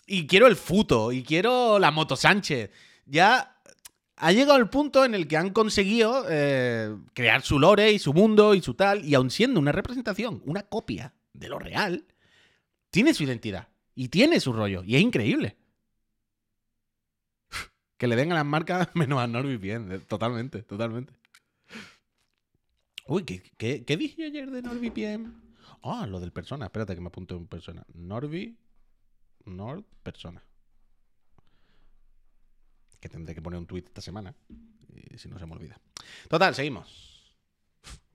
Y 0.07 0.27
quiero 0.27 0.47
el 0.47 0.57
Futo. 0.57 1.13
Y 1.13 1.23
quiero 1.23 1.79
la 1.79 1.91
Moto 1.91 2.17
Sánchez. 2.17 2.71
Ya 3.07 3.57
ha 4.17 4.33
llegado 4.33 4.59
el 4.59 4.69
punto 4.69 5.05
en 5.05 5.15
el 5.15 5.27
que 5.27 5.37
han 5.37 5.51
conseguido 5.51 6.27
eh, 6.29 6.95
crear 7.15 7.43
su 7.43 7.59
lore 7.59 7.93
y 7.93 7.99
su 7.99 8.13
mundo 8.13 8.55
y 8.55 8.63
su 8.63 8.75
tal. 8.75 9.05
Y 9.05 9.15
aun 9.15 9.31
siendo 9.31 9.61
una 9.61 9.73
representación, 9.73 10.43
una 10.45 10.63
copia 10.63 11.15
de 11.33 11.49
lo 11.49 11.59
real, 11.59 12.05
tiene 12.91 13.15
su 13.15 13.25
identidad. 13.25 13.69
Y 13.95 14.09
tiene 14.09 14.41
su 14.41 14.53
rollo. 14.53 14.83
Y 14.85 14.97
es 14.97 15.03
increíble. 15.03 15.57
Que 17.97 18.09
le 18.09 18.17
den 18.17 18.33
a 18.33 18.35
las 18.35 18.45
marcas 18.45 18.89
menos 18.95 19.21
a 19.21 19.27
NordVPN. 19.27 19.93
Eh, 19.93 19.99
totalmente, 20.01 20.63
totalmente. 20.63 21.13
Uy, 23.07 23.25
¿qué, 23.25 23.85
qué, 23.85 23.97
dije 23.97 24.25
ayer 24.25 24.51
de 24.51 24.63
NordVPN? 24.63 25.35
Ah, 25.83 26.07
lo 26.07 26.21
del 26.21 26.33
persona. 26.33 26.67
Espérate 26.67 26.95
que 26.95 27.01
me 27.03 27.09
apunte 27.09 27.35
un 27.35 27.47
persona. 27.47 27.85
Norvi. 27.93 28.57
Nord 29.45 29.85
persona. 30.03 30.43
Que 33.01 33.11
tendré 33.11 33.35
que 33.35 33.43
poner 33.43 33.59
un 33.59 33.67
tweet 33.67 33.85
esta 33.85 34.01
semana. 34.01 34.35
Y 34.89 35.19
si 35.19 35.29
no 35.29 35.39
se 35.39 35.45
me 35.45 35.53
olvida. 35.53 35.79
Total, 36.31 36.55
seguimos. 36.55 37.37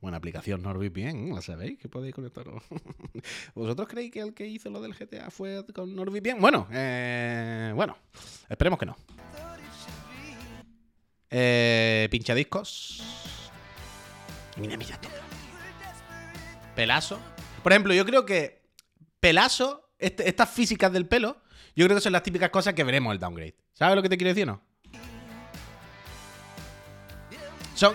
Buena 0.02 0.18
aplicación 0.18 0.64
NordVPN, 0.64 1.36
¿la 1.36 1.42
sabéis? 1.42 1.78
Que 1.78 1.88
podéis 1.88 2.16
conectaros. 2.16 2.64
¿Vosotros 3.54 3.88
creéis 3.88 4.12
que 4.12 4.22
el 4.22 4.34
que 4.34 4.48
hizo 4.48 4.72
lo 4.72 4.82
del 4.82 4.96
GTA 4.96 5.30
fue 5.30 5.64
con 5.72 5.94
NordVPN? 5.94 6.40
Bueno, 6.40 6.68
eh, 6.72 7.74
bueno, 7.76 7.96
esperemos 8.48 8.80
que 8.80 8.86
no. 8.88 8.96
Eh, 11.30 12.08
pinchadiscos. 12.10 13.39
Mira, 14.60 14.78
mira 14.78 14.97
todo. 14.99 15.12
Pelazo. 16.76 17.20
Por 17.64 17.72
ejemplo, 17.72 17.93
yo 17.93 18.05
creo 18.05 18.26
que 18.26 18.62
Pelazo, 19.20 19.89
este, 19.97 20.28
estas 20.28 20.49
físicas 20.49 20.91
del 20.91 21.05
pelo, 21.07 21.41
yo 21.76 21.86
creo 21.86 21.97
que 21.97 22.01
son 22.01 22.14
las 22.14 22.24
típicas 22.24 22.49
cosas 22.49 22.74
que 22.74 22.84
veremos 22.84 23.14
el 23.14 23.20
downgrade. 23.20 23.55
¿Sabes 23.74 23.95
lo 23.95 24.01
que 24.01 24.10
te 24.10 24.18
quiero 24.18 24.30
decir 24.30 24.43
o 24.43 24.53
no? 24.53 24.70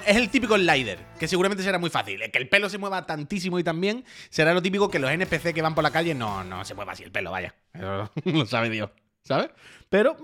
es 0.07 0.17
el 0.17 0.31
típico 0.31 0.57
slider, 0.57 0.99
que 1.19 1.29
seguramente 1.29 1.63
será 1.63 1.79
muy 1.79 1.91
fácil. 1.91 2.19
Que 2.31 2.39
el 2.39 2.49
pelo 2.49 2.71
se 2.71 2.79
mueva 2.79 3.05
tantísimo 3.05 3.59
y 3.59 3.65
también 3.65 4.05
será 4.31 4.55
lo 4.55 4.63
típico 4.63 4.91
que 4.91 4.99
los 4.99 5.11
NPC 5.11 5.53
que 5.53 5.61
van 5.61 5.75
por 5.75 5.85
la 5.85 5.91
calle 5.91 6.15
no, 6.15 6.43
no 6.43 6.65
se 6.65 6.75
mueva 6.75 6.93
así 6.93 7.03
el 7.03 7.13
pelo, 7.13 7.31
vaya. 7.31 7.55
Eso 7.75 8.11
lo 8.25 8.47
sabe 8.47 8.71
Dios, 8.71 8.91
¿sabes? 9.23 9.51
Pero... 9.91 10.17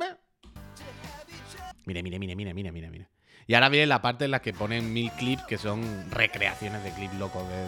Mire, 1.84 2.02
mire, 2.02 2.18
mire, 2.18 2.34
mire, 2.34 2.54
mire, 2.54 2.72
mire, 2.72 2.90
mire. 2.90 3.08
Y 3.50 3.54
ahora 3.54 3.68
viene 3.68 3.88
la 3.88 4.00
parte 4.00 4.26
en 4.26 4.30
la 4.30 4.40
que 4.40 4.52
ponen 4.52 4.92
mil 4.92 5.10
clips 5.10 5.42
que 5.42 5.58
son 5.58 6.08
recreaciones 6.08 6.84
de 6.84 6.92
clips 6.92 7.14
locos 7.14 7.42
de... 7.48 7.64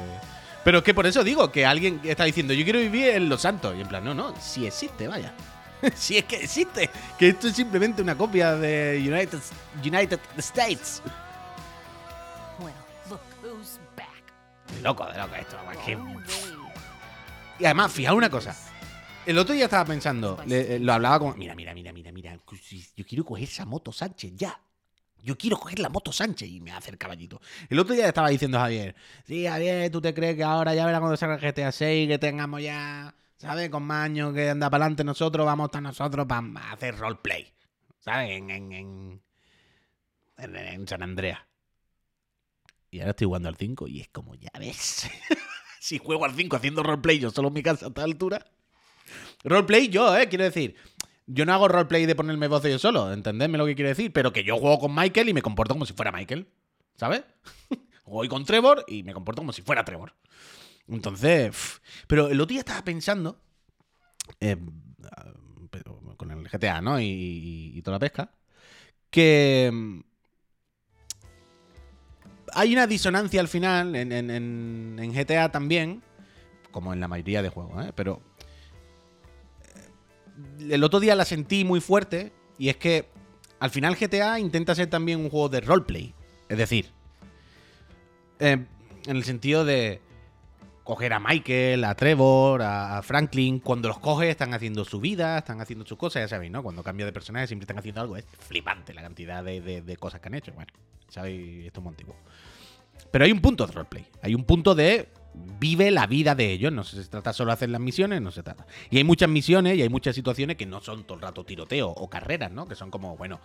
Pero 0.62 0.78
es 0.78 0.84
que 0.84 0.94
por 0.94 1.08
eso 1.08 1.24
digo 1.24 1.50
que 1.50 1.66
alguien 1.66 2.00
está 2.04 2.22
diciendo, 2.22 2.54
yo 2.54 2.62
quiero 2.62 2.78
vivir 2.78 3.08
en 3.08 3.28
Los 3.28 3.40
Santos. 3.40 3.74
Y 3.76 3.80
en 3.80 3.88
plan, 3.88 4.04
no, 4.04 4.14
no, 4.14 4.32
si 4.40 4.64
existe, 4.64 5.08
vaya. 5.08 5.34
si 5.96 6.18
es 6.18 6.24
que 6.24 6.36
existe. 6.36 6.88
Que 7.18 7.30
esto 7.30 7.48
es 7.48 7.56
simplemente 7.56 8.00
una 8.00 8.16
copia 8.16 8.54
de 8.54 8.96
United, 9.04 9.40
United 9.84 10.20
States. 10.36 11.02
loco, 14.84 15.04
de 15.04 15.18
loco 15.18 15.34
esto. 15.34 15.56
Y 17.58 17.64
además, 17.64 17.90
fijaos 17.90 18.18
una 18.18 18.30
cosa. 18.30 18.54
El 19.26 19.36
otro 19.36 19.52
día 19.52 19.64
estaba 19.64 19.84
pensando, 19.84 20.40
eh, 20.48 20.78
lo 20.80 20.92
hablaba 20.92 21.18
como, 21.18 21.34
mira, 21.34 21.56
mira, 21.56 21.74
mira, 21.74 21.92
mira, 21.92 22.12
mira, 22.12 22.38
yo 22.94 23.04
quiero 23.04 23.24
coger 23.24 23.48
esa 23.48 23.64
moto 23.64 23.90
Sánchez 23.90 24.34
ya. 24.36 24.60
Yo 25.22 25.38
quiero 25.38 25.56
coger 25.56 25.78
la 25.78 25.88
moto 25.88 26.12
Sánchez 26.12 26.48
y 26.48 26.60
me 26.60 26.72
hace 26.72 26.90
el 26.90 26.98
caballito. 26.98 27.40
El 27.68 27.78
otro 27.78 27.94
día 27.94 28.08
estaba 28.08 28.28
diciendo 28.28 28.58
Javier, 28.58 28.94
sí, 29.24 29.46
Javier, 29.46 29.90
¿tú 29.90 30.00
te 30.00 30.12
crees 30.12 30.36
que 30.36 30.42
ahora 30.42 30.74
ya 30.74 30.84
verá 30.84 30.98
cuando 30.98 31.16
salga 31.16 31.36
el 31.36 31.40
GTA 31.40 31.70
6 31.70 32.08
que 32.08 32.18
tengamos 32.18 32.60
ya, 32.60 33.14
¿sabes? 33.36 33.70
Con 33.70 33.84
Maño 33.84 34.32
que 34.32 34.50
anda 34.50 34.68
para 34.68 34.84
adelante 34.84 35.04
nosotros, 35.04 35.46
vamos 35.46 35.70
a 35.72 35.80
nosotros 35.80 36.26
para 36.26 36.72
hacer 36.72 36.98
roleplay, 36.98 37.52
¿sabes? 38.00 38.30
En, 38.32 38.50
en, 38.50 38.72
en, 38.72 39.22
en 40.36 40.88
San 40.88 41.02
Andreas. 41.02 41.40
Y 42.90 43.00
ahora 43.00 43.10
estoy 43.10 43.26
jugando 43.26 43.48
al 43.48 43.56
5 43.56 43.88
y 43.88 44.00
es 44.00 44.08
como, 44.08 44.34
ya 44.34 44.50
ves. 44.58 45.08
si 45.80 45.98
juego 45.98 46.24
al 46.24 46.34
5 46.34 46.56
haciendo 46.56 46.82
roleplay 46.82 47.20
yo 47.20 47.30
solo 47.30 47.48
en 47.48 47.54
mi 47.54 47.62
casa 47.62 47.86
a 47.86 47.88
esta 47.88 48.02
altura. 48.02 48.44
Roleplay 49.44 49.88
yo, 49.88 50.16
¿eh? 50.16 50.28
Quiero 50.28 50.44
decir, 50.44 50.76
yo 51.26 51.46
no 51.46 51.54
hago 51.54 51.68
roleplay 51.68 52.06
de 52.06 52.14
ponerme 52.14 52.48
voz 52.48 52.62
yo 52.64 52.78
solo, 52.78 53.12
entendedme 53.12 53.58
lo 53.58 53.66
que 53.66 53.74
quiero 53.74 53.88
decir, 53.88 54.12
pero 54.12 54.32
que 54.32 54.44
yo 54.44 54.58
juego 54.58 54.78
con 54.78 54.94
Michael 54.94 55.28
y 55.28 55.34
me 55.34 55.42
comporto 55.42 55.74
como 55.74 55.86
si 55.86 55.92
fuera 55.92 56.12
Michael, 56.12 56.48
¿sabes? 56.96 57.24
Voy 58.06 58.28
con 58.28 58.44
Trevor 58.44 58.84
y 58.88 59.02
me 59.02 59.14
comporto 59.14 59.42
como 59.42 59.52
si 59.52 59.62
fuera 59.62 59.84
Trevor. 59.84 60.14
Entonces, 60.88 61.80
pero 62.06 62.28
el 62.28 62.40
otro 62.40 62.52
día 62.52 62.60
estaba 62.60 62.82
pensando, 62.84 63.40
eh, 64.40 64.56
con 66.16 66.30
el 66.30 66.48
GTA, 66.48 66.80
¿no? 66.80 67.00
y 67.00 67.80
toda 67.82 67.96
la 67.96 68.00
pesca, 68.00 68.30
que 69.10 70.02
hay 72.54 72.72
una 72.72 72.86
disonancia 72.86 73.40
al 73.40 73.48
final 73.48 73.94
en, 73.94 75.12
GTA 75.12 75.50
también, 75.50 76.02
como 76.70 76.92
en 76.92 77.00
la 77.00 77.08
mayoría 77.08 77.42
de 77.42 77.48
juegos, 77.48 77.86
¿eh? 77.86 77.92
pero 77.94 78.22
el 80.70 80.84
otro 80.84 81.00
día 81.00 81.14
la 81.14 81.24
sentí 81.24 81.64
muy 81.64 81.80
fuerte 81.80 82.32
y 82.58 82.68
es 82.68 82.76
que 82.76 83.08
al 83.60 83.70
final 83.70 83.96
GTA 83.96 84.38
intenta 84.38 84.74
ser 84.74 84.88
también 84.88 85.20
un 85.20 85.30
juego 85.30 85.48
de 85.48 85.60
roleplay. 85.60 86.14
Es 86.48 86.58
decir, 86.58 86.90
eh, 88.38 88.64
en 89.06 89.16
el 89.16 89.24
sentido 89.24 89.64
de 89.64 90.00
coger 90.84 91.12
a 91.12 91.20
Michael, 91.20 91.84
a 91.84 91.94
Trevor, 91.94 92.62
a, 92.62 93.00
Franklin. 93.02 93.60
Cuando 93.60 93.88
los 93.88 93.98
coges 93.98 94.30
están 94.30 94.54
haciendo 94.54 94.84
su 94.84 95.00
vida, 95.00 95.38
están 95.38 95.60
haciendo 95.60 95.86
sus 95.86 95.96
cosas, 95.96 96.24
ya 96.24 96.28
sabéis, 96.28 96.52
¿no? 96.52 96.62
Cuando 96.62 96.82
cambia 96.82 97.06
de 97.06 97.12
personaje 97.12 97.46
siempre 97.46 97.64
están 97.64 97.78
haciendo 97.78 98.00
algo. 98.00 98.16
Es 98.16 98.24
flipante 98.40 98.92
la 98.92 99.02
cantidad 99.02 99.44
de, 99.44 99.96
cosas 99.98 100.20
que 100.20 100.28
han 100.28 100.34
hecho. 100.34 100.52
Bueno, 100.52 100.72
sabéis, 101.08 101.66
esto 101.66 101.80
es 101.80 101.84
muy 101.84 101.90
antiguo. 101.90 102.16
Pero 103.10 103.24
hay 103.24 103.32
un 103.32 103.40
punto 103.40 103.66
de 103.66 103.72
roleplay. 103.72 104.06
Hay 104.22 104.34
un 104.34 104.44
punto 104.44 104.74
de 104.74 105.08
vive 105.34 105.90
la 105.90 106.06
vida 106.06 106.34
de 106.34 106.50
ellos. 106.50 106.72
No 106.72 106.84
se 106.84 107.04
trata 107.04 107.32
solo 107.32 107.50
de 107.50 107.54
hacer 107.54 107.70
las 107.70 107.80
misiones, 107.80 108.20
no 108.20 108.30
se 108.30 108.42
trata. 108.42 108.66
Y 108.90 108.98
hay 108.98 109.04
muchas 109.04 109.28
misiones 109.28 109.76
y 109.76 109.82
hay 109.82 109.88
muchas 109.88 110.14
situaciones 110.14 110.56
que 110.56 110.66
no 110.66 110.80
son 110.80 111.04
todo 111.04 111.16
el 111.16 111.22
rato 111.22 111.44
tiroteo 111.44 111.88
o 111.88 112.08
carreras, 112.08 112.52
¿no? 112.52 112.66
Que 112.66 112.74
son 112.74 112.90
como, 112.90 113.16
bueno, 113.16 113.40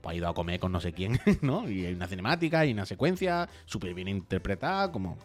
pues 0.00 0.14
ha 0.14 0.16
ido 0.16 0.28
a 0.28 0.34
comer 0.34 0.60
con 0.60 0.72
no 0.72 0.80
sé 0.80 0.92
quién, 0.92 1.20
¿no? 1.42 1.68
Y 1.68 1.86
hay 1.86 1.94
una 1.94 2.06
cinemática 2.06 2.64
y 2.66 2.72
una 2.72 2.86
secuencia 2.86 3.48
súper 3.66 3.94
bien 3.94 4.08
interpretada, 4.08 4.90
como... 4.90 5.18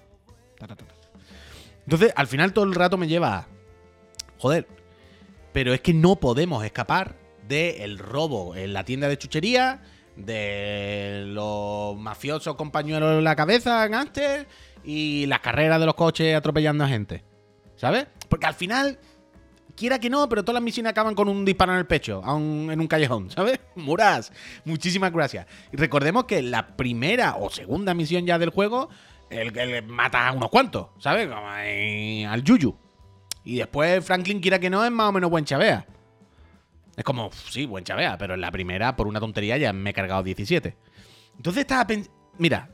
Entonces, 1.85 2.13
al 2.15 2.27
final 2.27 2.53
todo 2.53 2.65
el 2.65 2.75
rato 2.75 2.97
me 2.97 3.07
lleva... 3.07 3.47
Joder, 4.37 4.67
pero 5.53 5.73
es 5.73 5.81
que 5.81 5.93
no 5.93 6.17
podemos 6.17 6.65
escapar 6.65 7.15
del 7.47 7.99
robo 7.99 8.55
en 8.55 8.73
la 8.73 8.83
tienda 8.83 9.07
de 9.07 9.17
chuchería 9.17 9.81
de 10.15 11.23
los 11.27 11.97
mafiosos 11.97 12.55
compañeros 12.55 13.17
en 13.17 13.23
la 13.23 13.35
cabeza 13.35 13.83
antes 13.83 14.45
y 14.83 15.25
las 15.27 15.39
carreras 15.39 15.79
de 15.79 15.85
los 15.85 15.95
coches 15.95 16.35
atropellando 16.35 16.83
a 16.83 16.87
gente. 16.87 17.23
¿Sabes? 17.75 18.07
Porque 18.29 18.45
al 18.45 18.53
final, 18.53 18.99
quiera 19.75 19.99
que 19.99 20.09
no, 20.09 20.27
pero 20.29 20.43
todas 20.43 20.55
las 20.55 20.63
misiones 20.63 20.91
acaban 20.91 21.15
con 21.15 21.27
un 21.27 21.43
disparo 21.45 21.73
en 21.73 21.79
el 21.79 21.85
pecho, 21.85 22.21
en 22.25 22.79
un 22.79 22.87
callejón, 22.87 23.29
¿sabes? 23.31 23.59
Muras, 23.75 24.31
muchísimas 24.65 25.11
gracias. 25.11 25.47
Y 25.71 25.77
recordemos 25.77 26.25
que 26.25 26.41
la 26.41 26.75
primera 26.75 27.35
o 27.35 27.49
segunda 27.49 27.93
misión 27.93 28.25
ya 28.25 28.37
del 28.37 28.49
juego, 28.49 28.89
el 29.29 29.51
que 29.51 29.65
le 29.65 29.81
mata 29.81 30.27
a 30.27 30.31
unos 30.33 30.49
cuantos, 30.49 30.89
¿sabes? 30.99 31.29
Al 31.31 32.43
Yuyu. 32.43 32.77
Y 33.43 33.57
después 33.57 34.05
Franklin, 34.05 34.39
quiera 34.39 34.59
que 34.59 34.69
no, 34.69 34.85
es 34.85 34.91
más 34.91 35.09
o 35.09 35.11
menos 35.11 35.29
buen 35.29 35.45
chavea. 35.45 35.85
Es 36.95 37.03
como, 37.03 37.31
sí, 37.49 37.65
buen 37.65 37.83
chavea, 37.83 38.17
pero 38.17 38.35
en 38.35 38.41
la 38.41 38.51
primera, 38.51 38.95
por 38.95 39.07
una 39.07 39.19
tontería, 39.19 39.57
ya 39.57 39.73
me 39.73 39.89
he 39.89 39.93
cargado 39.93 40.23
17. 40.23 40.77
Entonces 41.35 41.61
estaba 41.61 41.87
pensando. 41.87 42.15
Mira, 42.37 42.69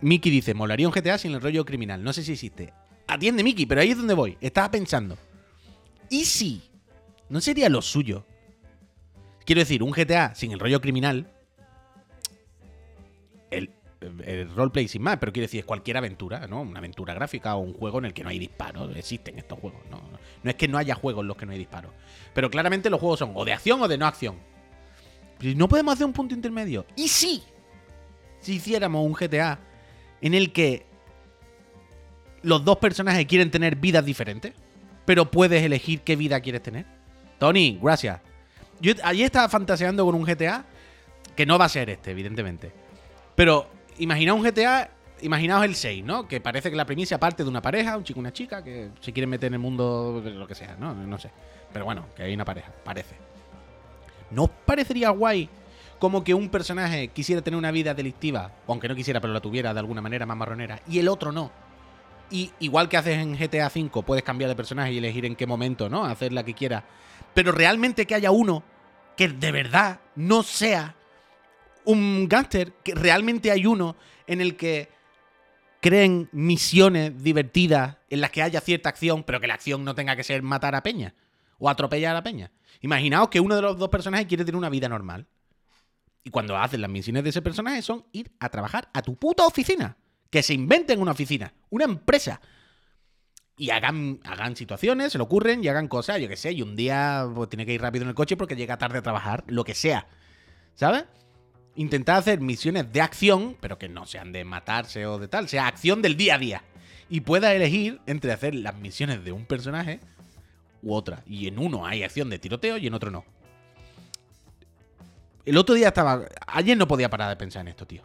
Mickey 0.00 0.30
dice: 0.30 0.54
molaría 0.54 0.88
un 0.88 0.94
GTA 0.94 1.18
sin 1.18 1.32
el 1.32 1.40
rollo 1.40 1.64
criminal. 1.64 2.02
No 2.02 2.12
sé 2.12 2.22
si 2.22 2.32
existe. 2.32 2.72
Atiende, 3.06 3.42
Mickey, 3.42 3.66
pero 3.66 3.80
ahí 3.80 3.90
es 3.90 3.96
donde 3.96 4.14
voy. 4.14 4.36
Estaba 4.40 4.70
pensando. 4.70 5.16
¿Y 6.10 6.24
si? 6.24 6.62
¿No 7.28 7.40
sería 7.40 7.68
lo 7.68 7.82
suyo? 7.82 8.24
Quiero 9.44 9.60
decir, 9.60 9.82
un 9.82 9.92
GTA 9.92 10.34
sin 10.34 10.52
el 10.52 10.58
rollo 10.58 10.80
criminal. 10.80 11.32
El, 13.50 13.70
roleplay 14.54 14.86
sin 14.86 15.02
más, 15.02 15.16
pero 15.16 15.32
quiero 15.32 15.46
decir, 15.46 15.60
es 15.60 15.66
cualquier 15.66 15.96
aventura, 15.96 16.46
¿no? 16.46 16.60
Una 16.60 16.78
aventura 16.78 17.14
gráfica 17.14 17.56
o 17.56 17.60
un 17.60 17.74
juego 17.74 17.98
en 17.98 18.04
el 18.04 18.14
que 18.14 18.22
no 18.22 18.28
hay 18.28 18.38
disparos. 18.38 18.94
Existen 18.96 19.38
estos 19.38 19.58
juegos, 19.58 19.80
¿no? 19.90 20.00
No 20.42 20.50
es 20.50 20.56
que 20.56 20.68
no 20.68 20.78
haya 20.78 20.94
juegos 20.94 21.22
en 21.22 21.28
los 21.28 21.36
que 21.36 21.46
no 21.46 21.52
hay 21.52 21.58
disparos. 21.58 21.90
Pero 22.32 22.50
claramente 22.50 22.90
los 22.90 23.00
juegos 23.00 23.18
son 23.18 23.32
o 23.34 23.44
de 23.44 23.52
acción 23.52 23.82
o 23.82 23.88
de 23.88 23.98
no 23.98 24.06
acción. 24.06 24.36
Pero 25.38 25.58
no 25.58 25.68
podemos 25.68 25.94
hacer 25.94 26.06
un 26.06 26.12
punto 26.12 26.34
intermedio. 26.34 26.86
¿Y 26.94 27.08
sí? 27.08 27.42
si 28.40 28.54
hiciéramos 28.54 29.04
un 29.04 29.12
GTA 29.12 29.58
en 30.20 30.34
el 30.34 30.52
que 30.52 30.86
los 32.42 32.64
dos 32.64 32.78
personajes 32.78 33.26
quieren 33.26 33.50
tener 33.50 33.76
vidas 33.76 34.04
diferentes, 34.04 34.52
pero 35.04 35.30
puedes 35.30 35.62
elegir 35.62 36.00
qué 36.00 36.16
vida 36.16 36.40
quieres 36.40 36.62
tener? 36.62 36.86
Tony, 37.38 37.78
gracias. 37.80 38.20
Yo 38.80 38.92
allí 39.02 39.22
estaba 39.22 39.48
fantaseando 39.48 40.04
con 40.04 40.14
un 40.14 40.24
GTA 40.24 40.64
que 41.34 41.46
no 41.46 41.58
va 41.58 41.66
a 41.66 41.68
ser 41.68 41.90
este, 41.90 42.10
evidentemente. 42.10 42.72
Pero 43.34 43.68
imaginaos 43.98 44.40
un 44.40 44.46
GTA, 44.46 44.90
imaginaos 45.22 45.64
el 45.64 45.74
6, 45.74 46.04
¿no? 46.04 46.26
Que 46.26 46.40
parece 46.40 46.70
que 46.70 46.76
la 46.76 46.84
premisa 46.84 47.18
parte 47.18 47.42
de 47.42 47.48
una 47.48 47.62
pareja, 47.62 47.96
un 47.96 48.04
chico 48.04 48.18
y 48.18 48.22
una 48.22 48.32
chica, 48.32 48.62
que 48.62 48.90
se 49.00 49.12
quieren 49.12 49.30
meter 49.30 49.48
en 49.48 49.54
el 49.54 49.60
mundo 49.60 50.22
lo 50.24 50.46
que 50.46 50.54
sea, 50.54 50.76
¿no? 50.78 50.94
No 50.94 51.18
sé. 51.18 51.30
Pero 51.72 51.84
bueno, 51.84 52.06
que 52.16 52.24
hay 52.24 52.34
una 52.34 52.44
pareja, 52.44 52.72
parece. 52.84 53.14
¿No 54.30 54.44
os 54.44 54.50
parecería 54.66 55.10
guay 55.10 55.48
como 55.98 56.22
que 56.24 56.34
un 56.34 56.48
personaje 56.48 57.08
quisiera 57.08 57.42
tener 57.42 57.58
una 57.58 57.70
vida 57.70 57.94
delictiva, 57.94 58.52
aunque 58.66 58.88
no 58.88 58.94
quisiera, 58.94 59.20
pero 59.20 59.32
la 59.32 59.40
tuviera 59.40 59.72
de 59.72 59.80
alguna 59.80 60.00
manera 60.00 60.26
más 60.26 60.36
marronera, 60.36 60.80
y 60.88 60.98
el 60.98 61.08
otro 61.08 61.32
no? 61.32 61.50
Y 62.30 62.52
igual 62.60 62.88
que 62.88 62.96
haces 62.96 63.18
en 63.18 63.36
GTA 63.36 63.70
V, 63.74 64.02
puedes 64.02 64.22
cambiar 64.22 64.50
de 64.50 64.56
personaje 64.56 64.92
y 64.92 64.98
elegir 64.98 65.24
en 65.24 65.34
qué 65.34 65.46
momento, 65.46 65.88
¿no? 65.88 66.04
Hacer 66.04 66.32
la 66.32 66.44
que 66.44 66.54
quieras. 66.54 66.84
Pero 67.34 67.52
realmente 67.52 68.06
que 68.06 68.14
haya 68.14 68.30
uno 68.30 68.62
que 69.16 69.28
de 69.28 69.50
verdad 69.50 70.00
no 70.14 70.42
sea 70.42 70.94
un 71.84 72.28
gángster, 72.28 72.72
que 72.84 72.94
realmente 72.94 73.50
hay 73.50 73.66
uno 73.66 73.96
en 74.26 74.40
el 74.40 74.56
que 74.56 74.90
creen 75.80 76.28
misiones 76.32 77.22
divertidas 77.22 77.96
en 78.10 78.20
las 78.20 78.30
que 78.30 78.42
haya 78.42 78.60
cierta 78.60 78.90
acción, 78.90 79.24
pero 79.24 79.40
que 79.40 79.46
la 79.46 79.54
acción 79.54 79.84
no 79.84 79.94
tenga 79.94 80.14
que 80.14 80.24
ser 80.24 80.42
matar 80.42 80.74
a 80.74 80.82
Peña 80.82 81.14
o 81.58 81.68
atropellar 81.70 82.14
a 82.14 82.22
Peña. 82.22 82.50
Imaginaos 82.80 83.28
que 83.28 83.40
uno 83.40 83.56
de 83.56 83.62
los 83.62 83.78
dos 83.78 83.88
personajes 83.88 84.26
quiere 84.26 84.44
tener 84.44 84.56
una 84.56 84.68
vida 84.68 84.88
normal. 84.88 85.26
Y 86.28 86.30
cuando 86.30 86.58
hacen 86.58 86.82
las 86.82 86.90
misiones 86.90 87.24
de 87.24 87.30
ese 87.30 87.40
personaje 87.40 87.80
son 87.80 88.04
ir 88.12 88.30
a 88.38 88.50
trabajar 88.50 88.90
a 88.92 89.00
tu 89.00 89.16
puta 89.16 89.46
oficina. 89.46 89.96
Que 90.28 90.42
se 90.42 90.52
inventen 90.52 91.00
una 91.00 91.12
oficina, 91.12 91.54
una 91.70 91.86
empresa. 91.86 92.42
Y 93.56 93.70
hagan, 93.70 94.20
hagan 94.24 94.54
situaciones, 94.54 95.12
se 95.12 95.16
le 95.16 95.24
ocurren 95.24 95.64
y 95.64 95.68
hagan 95.68 95.88
cosas, 95.88 96.20
yo 96.20 96.28
qué 96.28 96.36
sé, 96.36 96.52
y 96.52 96.60
un 96.60 96.76
día 96.76 97.26
pues, 97.34 97.48
tiene 97.48 97.64
que 97.64 97.72
ir 97.72 97.80
rápido 97.80 98.02
en 98.02 98.10
el 98.10 98.14
coche 98.14 98.36
porque 98.36 98.56
llega 98.56 98.76
tarde 98.76 98.98
a 98.98 99.02
trabajar, 99.02 99.42
lo 99.46 99.64
que 99.64 99.72
sea. 99.72 100.06
¿Sabes? 100.74 101.06
Intentar 101.76 102.16
hacer 102.18 102.42
misiones 102.42 102.92
de 102.92 103.00
acción, 103.00 103.56
pero 103.58 103.78
que 103.78 103.88
no 103.88 104.04
sean 104.04 104.30
de 104.30 104.44
matarse 104.44 105.06
o 105.06 105.18
de 105.18 105.28
tal, 105.28 105.48
sea 105.48 105.66
acción 105.66 106.02
del 106.02 106.18
día 106.18 106.34
a 106.34 106.38
día. 106.38 106.62
Y 107.08 107.22
pueda 107.22 107.54
elegir 107.54 108.02
entre 108.04 108.32
hacer 108.32 108.54
las 108.54 108.76
misiones 108.76 109.24
de 109.24 109.32
un 109.32 109.46
personaje 109.46 110.00
u 110.82 110.92
otra. 110.92 111.22
Y 111.26 111.46
en 111.46 111.58
uno 111.58 111.86
hay 111.86 112.02
acción 112.02 112.28
de 112.28 112.38
tiroteo 112.38 112.76
y 112.76 112.86
en 112.86 112.92
otro 112.92 113.10
no. 113.10 113.24
El 115.48 115.56
otro 115.56 115.74
día 115.74 115.88
estaba. 115.88 116.26
Ayer 116.46 116.76
no 116.76 116.86
podía 116.86 117.08
parar 117.08 117.30
de 117.30 117.36
pensar 117.36 117.62
en 117.62 117.68
esto, 117.68 117.86
tío. 117.86 118.02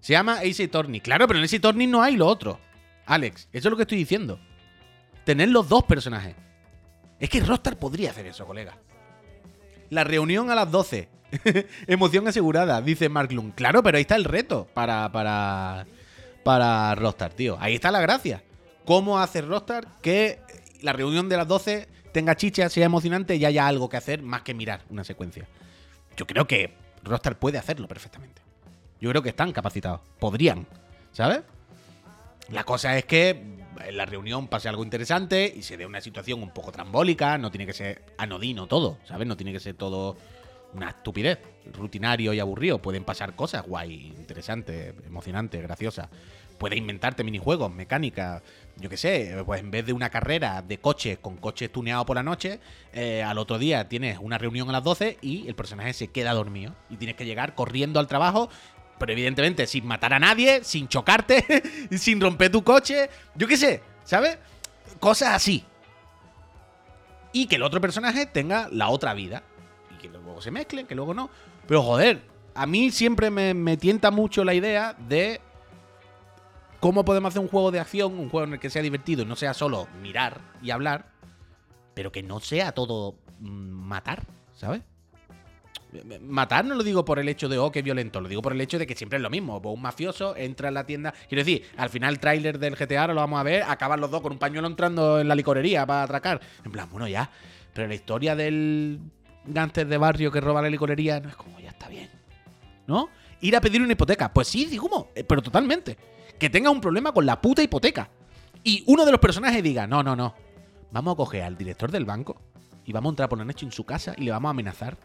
Se 0.00 0.14
llama 0.14 0.38
Ace 0.38 0.64
Attorney. 0.64 1.00
Claro, 1.02 1.26
pero 1.26 1.38
en 1.38 1.44
Ace 1.44 1.56
Attorney 1.56 1.86
no 1.86 2.02
hay 2.02 2.16
lo 2.16 2.26
otro. 2.26 2.58
Alex, 3.04 3.48
eso 3.52 3.68
es 3.68 3.70
lo 3.70 3.76
que 3.76 3.82
estoy 3.82 3.98
diciendo. 3.98 4.40
Tener 5.24 5.50
los 5.50 5.68
dos 5.68 5.84
personajes. 5.84 6.34
Es 7.20 7.28
que 7.28 7.40
Rockstar 7.40 7.78
podría 7.78 8.10
hacer 8.10 8.26
eso, 8.26 8.46
colega. 8.46 8.78
La 9.90 10.02
reunión 10.04 10.50
a 10.50 10.54
las 10.54 10.70
12. 10.70 11.10
Emoción 11.86 12.26
asegurada, 12.26 12.80
dice 12.80 13.10
Mark 13.10 13.32
Lund. 13.32 13.54
Claro, 13.54 13.82
pero 13.82 13.98
ahí 13.98 14.02
está 14.02 14.16
el 14.16 14.24
reto 14.24 14.66
para, 14.72 15.12
para, 15.12 15.86
para 16.42 16.94
Rockstar, 16.94 17.34
tío. 17.34 17.58
Ahí 17.60 17.74
está 17.74 17.90
la 17.90 18.00
gracia. 18.00 18.42
¿Cómo 18.86 19.18
hace 19.18 19.42
Rockstar 19.42 19.88
que 20.00 20.38
la 20.80 20.94
reunión 20.94 21.28
de 21.28 21.36
las 21.36 21.48
12 21.48 21.86
tenga 22.12 22.34
chicha, 22.34 22.70
sea 22.70 22.86
emocionante 22.86 23.36
y 23.36 23.44
haya 23.44 23.66
algo 23.66 23.90
que 23.90 23.98
hacer 23.98 24.22
más 24.22 24.40
que 24.40 24.54
mirar 24.54 24.86
una 24.88 25.04
secuencia? 25.04 25.46
Yo 26.16 26.26
creo 26.26 26.46
que 26.46 26.74
Rockstar 27.02 27.38
puede 27.38 27.58
hacerlo 27.58 27.86
perfectamente. 27.88 28.42
Yo 29.00 29.10
creo 29.10 29.22
que 29.22 29.28
están 29.30 29.52
capacitados. 29.52 30.00
Podrían, 30.18 30.66
¿sabes? 31.12 31.42
La 32.50 32.64
cosa 32.64 32.96
es 32.96 33.04
que 33.04 33.30
en 33.30 33.96
la 33.96 34.06
reunión 34.06 34.48
pase 34.48 34.68
algo 34.68 34.82
interesante 34.82 35.52
y 35.54 35.62
se 35.62 35.76
dé 35.76 35.84
una 35.84 36.00
situación 36.00 36.42
un 36.42 36.50
poco 36.50 36.72
trambólica. 36.72 37.36
No 37.38 37.50
tiene 37.50 37.66
que 37.66 37.72
ser 37.72 38.02
anodino 38.18 38.66
todo, 38.66 38.98
¿sabes? 39.04 39.26
No 39.26 39.36
tiene 39.36 39.52
que 39.52 39.60
ser 39.60 39.74
todo 39.74 40.16
una 40.72 40.90
estupidez, 40.90 41.38
rutinario 41.72 42.32
y 42.32 42.40
aburrido. 42.40 42.80
Pueden 42.80 43.04
pasar 43.04 43.34
cosas 43.34 43.66
guay, 43.66 44.14
interesantes, 44.16 44.94
emocionantes, 45.06 45.62
graciosas. 45.62 46.08
Puedes 46.58 46.78
inventarte 46.78 47.22
minijuegos, 47.24 47.72
mecánica, 47.72 48.42
yo 48.78 48.90
qué 48.90 48.96
sé, 48.96 49.42
pues 49.46 49.60
en 49.60 49.70
vez 49.70 49.86
de 49.86 49.92
una 49.94 50.10
carrera 50.10 50.62
de 50.62 50.78
coches 50.78 51.18
con 51.18 51.36
coches 51.38 51.72
tuneados 51.72 52.04
por 52.04 52.16
la 52.16 52.22
noche, 52.22 52.60
eh, 52.92 53.22
al 53.22 53.38
otro 53.38 53.58
día 53.58 53.88
tienes 53.88 54.18
una 54.20 54.36
reunión 54.36 54.68
a 54.68 54.72
las 54.72 54.84
12 54.84 55.18
y 55.22 55.48
el 55.48 55.54
personaje 55.54 55.94
se 55.94 56.08
queda 56.08 56.34
dormido. 56.34 56.74
Y 56.90 56.96
tienes 56.96 57.16
que 57.16 57.24
llegar 57.24 57.54
corriendo 57.54 58.00
al 58.00 58.06
trabajo, 58.06 58.50
pero 58.98 59.12
evidentemente 59.12 59.66
sin 59.66 59.86
matar 59.86 60.12
a 60.12 60.18
nadie, 60.18 60.62
sin 60.62 60.88
chocarte, 60.88 61.62
sin 61.96 62.20
romper 62.20 62.52
tu 62.52 62.62
coche, 62.62 63.08
yo 63.34 63.46
qué 63.46 63.56
sé, 63.56 63.82
¿sabes? 64.04 64.38
Cosas 65.00 65.34
así. 65.34 65.64
Y 67.32 67.46
que 67.46 67.56
el 67.56 67.62
otro 67.62 67.80
personaje 67.80 68.26
tenga 68.26 68.68
la 68.70 68.90
otra 68.90 69.14
vida. 69.14 69.42
Y 69.94 69.98
que 69.98 70.08
luego 70.08 70.42
se 70.42 70.50
mezclen, 70.50 70.86
que 70.86 70.94
luego 70.94 71.14
no. 71.14 71.30
Pero 71.66 71.82
joder, 71.82 72.22
a 72.54 72.66
mí 72.66 72.90
siempre 72.90 73.30
me, 73.30 73.54
me 73.54 73.78
tienta 73.78 74.10
mucho 74.10 74.44
la 74.44 74.52
idea 74.52 74.94
de 75.08 75.40
cómo 76.86 77.04
podemos 77.04 77.30
hacer 77.30 77.42
un 77.42 77.48
juego 77.48 77.72
de 77.72 77.80
acción, 77.80 78.16
un 78.16 78.28
juego 78.28 78.46
en 78.46 78.52
el 78.52 78.60
que 78.60 78.70
sea 78.70 78.80
divertido 78.80 79.22
y 79.22 79.24
no 79.24 79.34
sea 79.34 79.54
solo 79.54 79.88
mirar 80.00 80.40
y 80.62 80.70
hablar, 80.70 81.06
pero 81.94 82.12
que 82.12 82.22
no 82.22 82.38
sea 82.38 82.70
todo 82.70 83.16
mm, 83.40 83.48
matar, 83.48 84.22
¿sabes? 84.54 84.82
Matar 86.20 86.64
no 86.64 86.76
lo 86.76 86.84
digo 86.84 87.04
por 87.04 87.18
el 87.18 87.28
hecho 87.28 87.48
de, 87.48 87.58
oh, 87.58 87.72
qué 87.72 87.82
violento, 87.82 88.20
lo 88.20 88.28
digo 88.28 88.40
por 88.40 88.52
el 88.52 88.60
hecho 88.60 88.78
de 88.78 88.86
que 88.86 88.94
siempre 88.94 89.16
es 89.16 89.22
lo 89.24 89.30
mismo. 89.30 89.58
Un 89.58 89.82
mafioso 89.82 90.36
entra 90.36 90.68
en 90.68 90.74
la 90.74 90.86
tienda. 90.86 91.12
Quiero 91.28 91.42
decir, 91.42 91.64
al 91.76 91.90
final 91.90 92.14
el 92.14 92.20
tráiler 92.20 92.60
del 92.60 92.76
GTA, 92.76 93.08
lo 93.08 93.16
vamos 93.16 93.40
a 93.40 93.42
ver, 93.42 93.64
acaban 93.64 94.00
los 94.00 94.08
dos 94.12 94.20
con 94.20 94.30
un 94.30 94.38
pañuelo 94.38 94.68
entrando 94.68 95.18
en 95.18 95.26
la 95.26 95.34
licorería 95.34 95.84
para 95.84 96.04
atracar. 96.04 96.40
En 96.64 96.70
plan, 96.70 96.88
bueno, 96.88 97.08
ya. 97.08 97.28
Pero 97.74 97.88
la 97.88 97.94
historia 97.96 98.36
del 98.36 99.00
gánster 99.44 99.88
de 99.88 99.98
barrio 99.98 100.30
que 100.30 100.40
roba 100.40 100.62
la 100.62 100.70
licorería 100.70 101.18
no 101.18 101.30
es 101.30 101.34
como, 101.34 101.58
ya 101.58 101.70
está 101.70 101.88
bien. 101.88 102.08
¿No? 102.86 103.08
Ir 103.40 103.56
a 103.56 103.60
pedir 103.60 103.82
una 103.82 103.90
hipoteca. 103.90 104.32
Pues 104.32 104.46
sí, 104.46 104.66
digo, 104.66 105.10
eh, 105.16 105.24
pero 105.24 105.42
totalmente 105.42 105.96
que 106.38 106.50
tenga 106.50 106.70
un 106.70 106.80
problema 106.80 107.12
con 107.12 107.26
la 107.26 107.40
puta 107.40 107.62
hipoteca. 107.62 108.10
Y 108.62 108.84
uno 108.86 109.04
de 109.04 109.12
los 109.12 109.20
personajes 109.20 109.62
diga, 109.62 109.86
no, 109.86 110.02
no, 110.02 110.16
no. 110.16 110.34
Vamos 110.90 111.14
a 111.14 111.16
coger 111.16 111.42
al 111.42 111.56
director 111.56 111.90
del 111.90 112.04
banco 112.04 112.40
y 112.84 112.92
vamos 112.92 113.10
a 113.10 113.12
entrar 113.12 113.28
por 113.28 113.38
la 113.38 113.44
noche 113.44 113.66
en 113.66 113.72
su 113.72 113.84
casa 113.84 114.14
y 114.16 114.24
le 114.24 114.30
vamos 114.30 114.48
a 114.48 114.50
amenazar. 114.50 114.96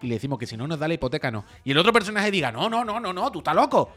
Y 0.00 0.06
le 0.06 0.14
decimos 0.14 0.38
que 0.38 0.46
si 0.46 0.56
no 0.56 0.66
nos 0.66 0.78
da 0.78 0.88
la 0.88 0.94
hipoteca, 0.94 1.30
no. 1.30 1.44
Y 1.64 1.70
el 1.72 1.78
otro 1.78 1.92
personaje 1.92 2.30
diga, 2.30 2.52
no, 2.52 2.68
no, 2.68 2.84
no, 2.84 3.00
no, 3.00 3.12
no, 3.12 3.32
tú 3.32 3.38
estás 3.38 3.54
loco. 3.54 3.90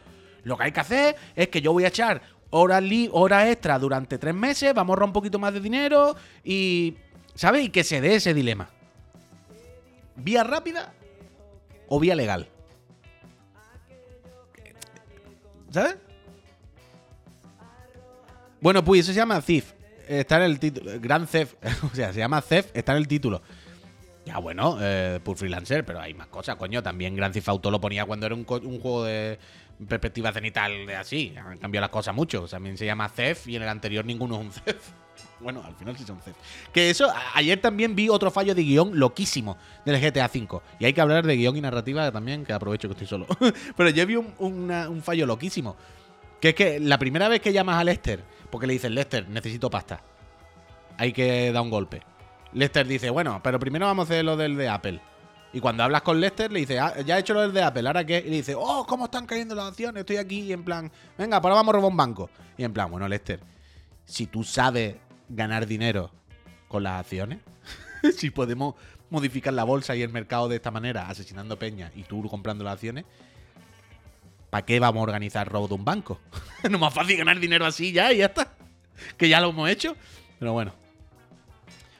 Lo 0.43 0.57
que 0.57 0.63
hay 0.65 0.71
que 0.71 0.79
hacer 0.79 1.15
es 1.35 1.49
que 1.49 1.61
yo 1.61 1.73
voy 1.73 1.83
a 1.83 1.89
echar 1.89 2.21
horas, 2.49 2.83
horas 3.11 3.47
extra 3.47 3.77
durante 3.77 4.17
tres 4.17 4.33
meses, 4.33 4.73
vamos 4.73 4.89
a 4.89 4.93
ahorrar 4.93 5.07
un 5.07 5.13
poquito 5.13 5.39
más 5.39 5.53
de 5.53 5.59
dinero 5.59 6.15
y... 6.43 6.97
¿Sabes? 7.35 7.65
Y 7.65 7.69
que 7.69 7.83
se 7.83 8.01
dé 8.01 8.15
ese 8.15 8.33
dilema. 8.33 8.67
¿Vía 10.15 10.43
rápida 10.43 10.91
o 11.87 11.99
vía 11.99 12.15
legal? 12.15 12.49
¿Sabes? 15.69 15.97
Bueno, 18.59 18.83
pues 18.83 19.01
eso 19.01 19.13
se 19.13 19.17
llama 19.17 19.41
Thief. 19.41 19.73
Está 20.07 20.37
en 20.37 20.43
el 20.43 20.59
título. 20.59 20.91
Grand 20.99 21.27
Theft. 21.27 21.55
O 21.91 21.95
sea, 21.95 22.13
se 22.13 22.19
llama 22.19 22.41
Theft, 22.41 22.75
está 22.75 22.93
en 22.93 22.99
el 22.99 23.07
título. 23.07 23.41
Ya 24.25 24.39
bueno, 24.39 24.77
eh, 24.81 25.19
freelancer, 25.35 25.85
pero 25.85 26.01
hay 26.01 26.13
más 26.13 26.27
cosas, 26.27 26.57
coño. 26.57 26.83
También 26.83 27.15
Grand 27.15 27.33
Theft 27.33 27.47
Auto 27.47 27.71
lo 27.71 27.79
ponía 27.79 28.05
cuando 28.05 28.25
era 28.25 28.35
un, 28.35 28.43
juego 28.43 29.05
de 29.05 29.39
perspectiva 29.87 30.33
cenital 30.33 30.85
de 30.85 30.95
así. 30.95 31.33
Han 31.37 31.57
cambiado 31.59 31.83
las 31.83 31.91
cosas 31.91 32.13
mucho. 32.13 32.45
También 32.45 32.77
se 32.77 32.85
llama 32.85 33.07
Theft 33.07 33.47
y 33.47 33.55
en 33.55 33.63
el 33.63 33.69
anterior 33.69 34.03
ninguno 34.05 34.35
es 34.35 34.41
un 34.41 34.49
Theft. 34.51 34.83
Bueno, 35.39 35.63
al 35.63 35.75
final 35.75 35.97
sí 35.97 36.03
son 36.03 36.19
Theft. 36.19 36.37
Que 36.71 36.91
eso, 36.91 37.11
ayer 37.33 37.59
también 37.59 37.95
vi 37.95 38.09
otro 38.09 38.29
fallo 38.29 38.53
de 38.53 38.63
guion 38.63 38.99
loquísimo 38.99 39.57
del 39.85 39.99
GTA 39.99 40.25
V. 40.25 40.61
Y 40.79 40.85
hay 40.85 40.93
que 40.93 41.01
hablar 41.01 41.25
de 41.25 41.35
guion 41.35 41.57
y 41.57 41.61
narrativa 41.61 42.11
también, 42.11 42.43
que 42.43 42.53
aprovecho 42.53 42.87
que 42.87 42.93
estoy 42.93 43.07
solo. 43.07 43.25
pero 43.77 43.89
yo 43.89 44.05
vi 44.05 44.15
un, 44.15 44.33
un 44.37 45.01
fallo 45.01 45.25
loquísimo. 45.25 45.75
Que 46.39 46.49
es 46.49 46.55
que 46.55 46.79
la 46.79 46.99
primera 46.99 47.29
vez 47.29 47.41
que 47.41 47.51
llamas 47.51 47.79
a 47.79 47.83
Lester 47.83 48.23
porque 48.49 48.67
le 48.67 48.73
dices, 48.73 48.91
Lester, 48.91 49.27
necesito 49.29 49.69
pasta. 49.69 50.01
Hay 50.97 51.13
que 51.13 51.51
dar 51.51 51.61
un 51.61 51.69
golpe. 51.69 52.01
Lester 52.53 52.87
dice, 52.87 53.09
bueno, 53.09 53.39
pero 53.43 53.59
primero 53.59 53.85
vamos 53.85 54.09
a 54.09 54.13
hacer 54.13 54.25
lo 54.25 54.37
del 54.37 54.55
de 54.55 54.69
Apple. 54.69 55.01
Y 55.53 55.59
cuando 55.59 55.83
hablas 55.83 56.01
con 56.01 56.19
Lester, 56.19 56.51
le 56.51 56.59
dice, 56.59 56.79
ah, 56.79 56.99
ya 57.01 57.17
he 57.17 57.19
hecho 57.21 57.33
lo 57.33 57.41
del 57.41 57.53
de 57.53 57.63
Apple, 57.63 57.87
¿ahora 57.87 58.05
qué? 58.05 58.23
Y 58.25 58.29
le 58.29 58.37
dice, 58.37 58.55
oh, 58.55 58.85
¿cómo 58.87 59.05
están 59.05 59.25
cayendo 59.25 59.55
las 59.55 59.69
acciones? 59.69 60.01
Estoy 60.01 60.17
aquí 60.17 60.41
y 60.41 60.53
en 60.53 60.63
plan, 60.63 60.91
venga, 61.17 61.41
pues 61.41 61.49
ahora 61.49 61.55
vamos 61.55 61.73
a 61.73 61.77
robar 61.77 61.91
un 61.91 61.97
banco. 61.97 62.29
Y 62.57 62.63
en 62.63 62.73
plan, 62.73 62.91
bueno, 62.91 63.07
Lester, 63.07 63.39
si 64.05 64.27
tú 64.27 64.43
sabes 64.43 64.95
ganar 65.29 65.65
dinero 65.65 66.11
con 66.67 66.83
las 66.83 66.99
acciones, 66.99 67.39
si 68.17 68.29
podemos 68.29 68.75
modificar 69.09 69.53
la 69.53 69.63
bolsa 69.63 69.95
y 69.95 70.01
el 70.01 70.09
mercado 70.09 70.47
de 70.47 70.57
esta 70.57 70.71
manera, 70.71 71.07
asesinando 71.09 71.57
peña 71.57 71.91
y 71.95 72.03
tú 72.03 72.27
comprando 72.29 72.63
las 72.63 72.73
acciones, 72.73 73.05
¿Para 74.49 74.65
qué 74.65 74.79
vamos 74.79 75.01
a 75.01 75.03
organizar 75.03 75.51
robo 75.51 75.67
de 75.67 75.73
un 75.73 75.85
banco? 75.85 76.19
no 76.69 76.79
más 76.79 76.93
fácil 76.93 77.17
ganar 77.17 77.39
dinero 77.39 77.65
así 77.65 77.91
ya 77.91 78.11
y 78.13 78.17
ya 78.17 78.27
está. 78.27 78.53
Que 79.17 79.29
ya 79.29 79.41
lo 79.41 79.49
hemos 79.49 79.69
hecho. 79.69 79.95
Pero 80.39 80.53
bueno. 80.53 80.73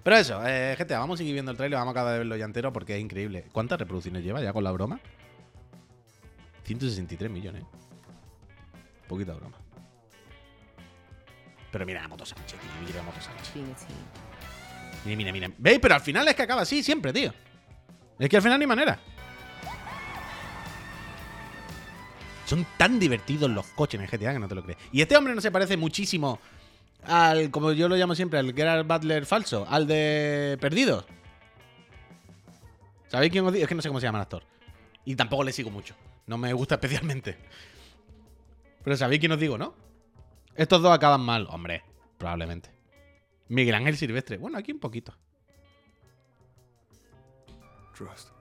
Pero 0.04 0.16
eso, 0.16 0.42
eh, 0.48 0.76
GTA, 0.80 1.00
vamos 1.00 1.16
a 1.16 1.18
seguir 1.18 1.34
viendo 1.34 1.52
el 1.52 1.58
trailer, 1.58 1.78
vamos 1.78 1.92
a 1.92 2.00
acabar 2.00 2.14
de 2.14 2.20
verlo 2.20 2.38
ya 2.38 2.46
entero 2.46 2.72
porque 2.72 2.96
es 2.96 3.02
increíble. 3.02 3.46
¿Cuántas 3.52 3.78
reproducciones 3.78 4.24
lleva 4.24 4.42
ya 4.42 4.54
con 4.54 4.64
la 4.64 4.72
broma? 4.72 5.02
163 6.64 7.30
millones. 7.30 7.64
Poquita 9.08 9.34
broma. 9.34 9.58
Pero 11.72 11.86
mira 11.86 12.02
la 12.02 12.08
moto 12.08 12.26
Sánchez, 12.26 12.60
tío. 12.60 12.70
Mira 12.86 12.98
la 12.98 13.04
moto 13.04 13.20
Sánchez. 13.20 13.54
Mira, 15.04 15.18
mira, 15.18 15.32
mira. 15.32 15.52
¿Veis? 15.58 15.80
Pero 15.80 15.96
al 15.96 16.02
final 16.02 16.28
es 16.28 16.36
que 16.36 16.44
acaba 16.44 16.62
así 16.62 16.82
siempre, 16.82 17.12
tío. 17.12 17.34
Es 18.18 18.30
que 18.30 18.38
al 18.38 18.44
final 18.44 18.60
ni 18.60 18.68
manera. 18.68 19.00
Son 22.48 22.66
tan 22.78 22.98
divertidos 22.98 23.52
los 23.52 23.68
coches 23.68 24.00
en 24.00 24.08
GTA 24.08 24.32
que 24.32 24.40
no 24.40 24.48
te 24.48 24.56
lo 24.56 24.64
crees. 24.64 24.80
Y 24.94 25.02
este 25.02 25.18
hombre 25.18 25.36
no 25.36 25.42
se 25.42 25.52
parece 25.52 25.76
muchísimo 25.76 26.40
al, 27.04 27.52
como 27.52 27.74
yo 27.74 27.90
lo 27.90 27.98
llamo 27.98 28.16
siempre, 28.16 28.40
al 28.40 28.54
Gerard 28.54 28.88
Butler 28.88 29.26
falso, 29.26 29.66
al 29.70 29.86
de 29.86 30.58
Perdidos. 30.62 31.04
¿Sabéis 33.08 33.34
quién 33.34 33.46
os 33.46 33.52
digo? 33.52 33.64
Es 33.64 33.68
que 33.68 33.76
no 33.76 33.82
sé 33.82 33.90
cómo 33.90 34.00
se 34.00 34.06
llama 34.06 34.20
el 34.20 34.24
actor. 34.24 34.44
Y 35.04 35.18
tampoco 35.18 35.44
le 35.44 35.52
sigo 35.52 35.70
mucho. 35.70 35.94
No 36.26 36.38
me 36.38 36.54
gusta 36.54 36.76
especialmente. 36.82 37.38
Pero 38.82 38.96
sabéis 38.96 39.20
quién 39.20 39.34
os 39.34 39.40
digo, 39.42 39.58
¿no? 39.58 39.76
Estos 40.56 40.82
dos 40.82 40.94
acaban 40.94 41.20
mal, 41.20 41.48
hombre. 41.50 41.84
Probablemente. 42.18 42.70
Miguel 43.50 43.76
Ángel 43.76 43.98
Silvestre. 43.98 44.38
Bueno, 44.38 44.58
aquí 44.58 44.72
un 44.72 44.80
poquito. 44.80 45.14
Trust. 47.94 48.37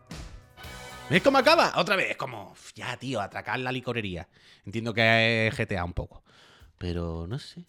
¿Ves 1.09 1.23
cómo 1.23 1.39
acaba? 1.39 1.73
Otra 1.77 1.95
vez, 1.95 2.17
como, 2.17 2.55
ya, 2.75 2.97
tío, 2.97 3.21
atracar 3.21 3.61
la 3.61 3.71
licorería. 3.71 4.29
Entiendo 4.65 4.93
que 4.93 5.47
es 5.47 5.57
GTA 5.57 5.85
un 5.85 5.93
poco. 5.93 6.25
Pero 6.79 7.27
no 7.29 7.39
sé. 7.39 7.65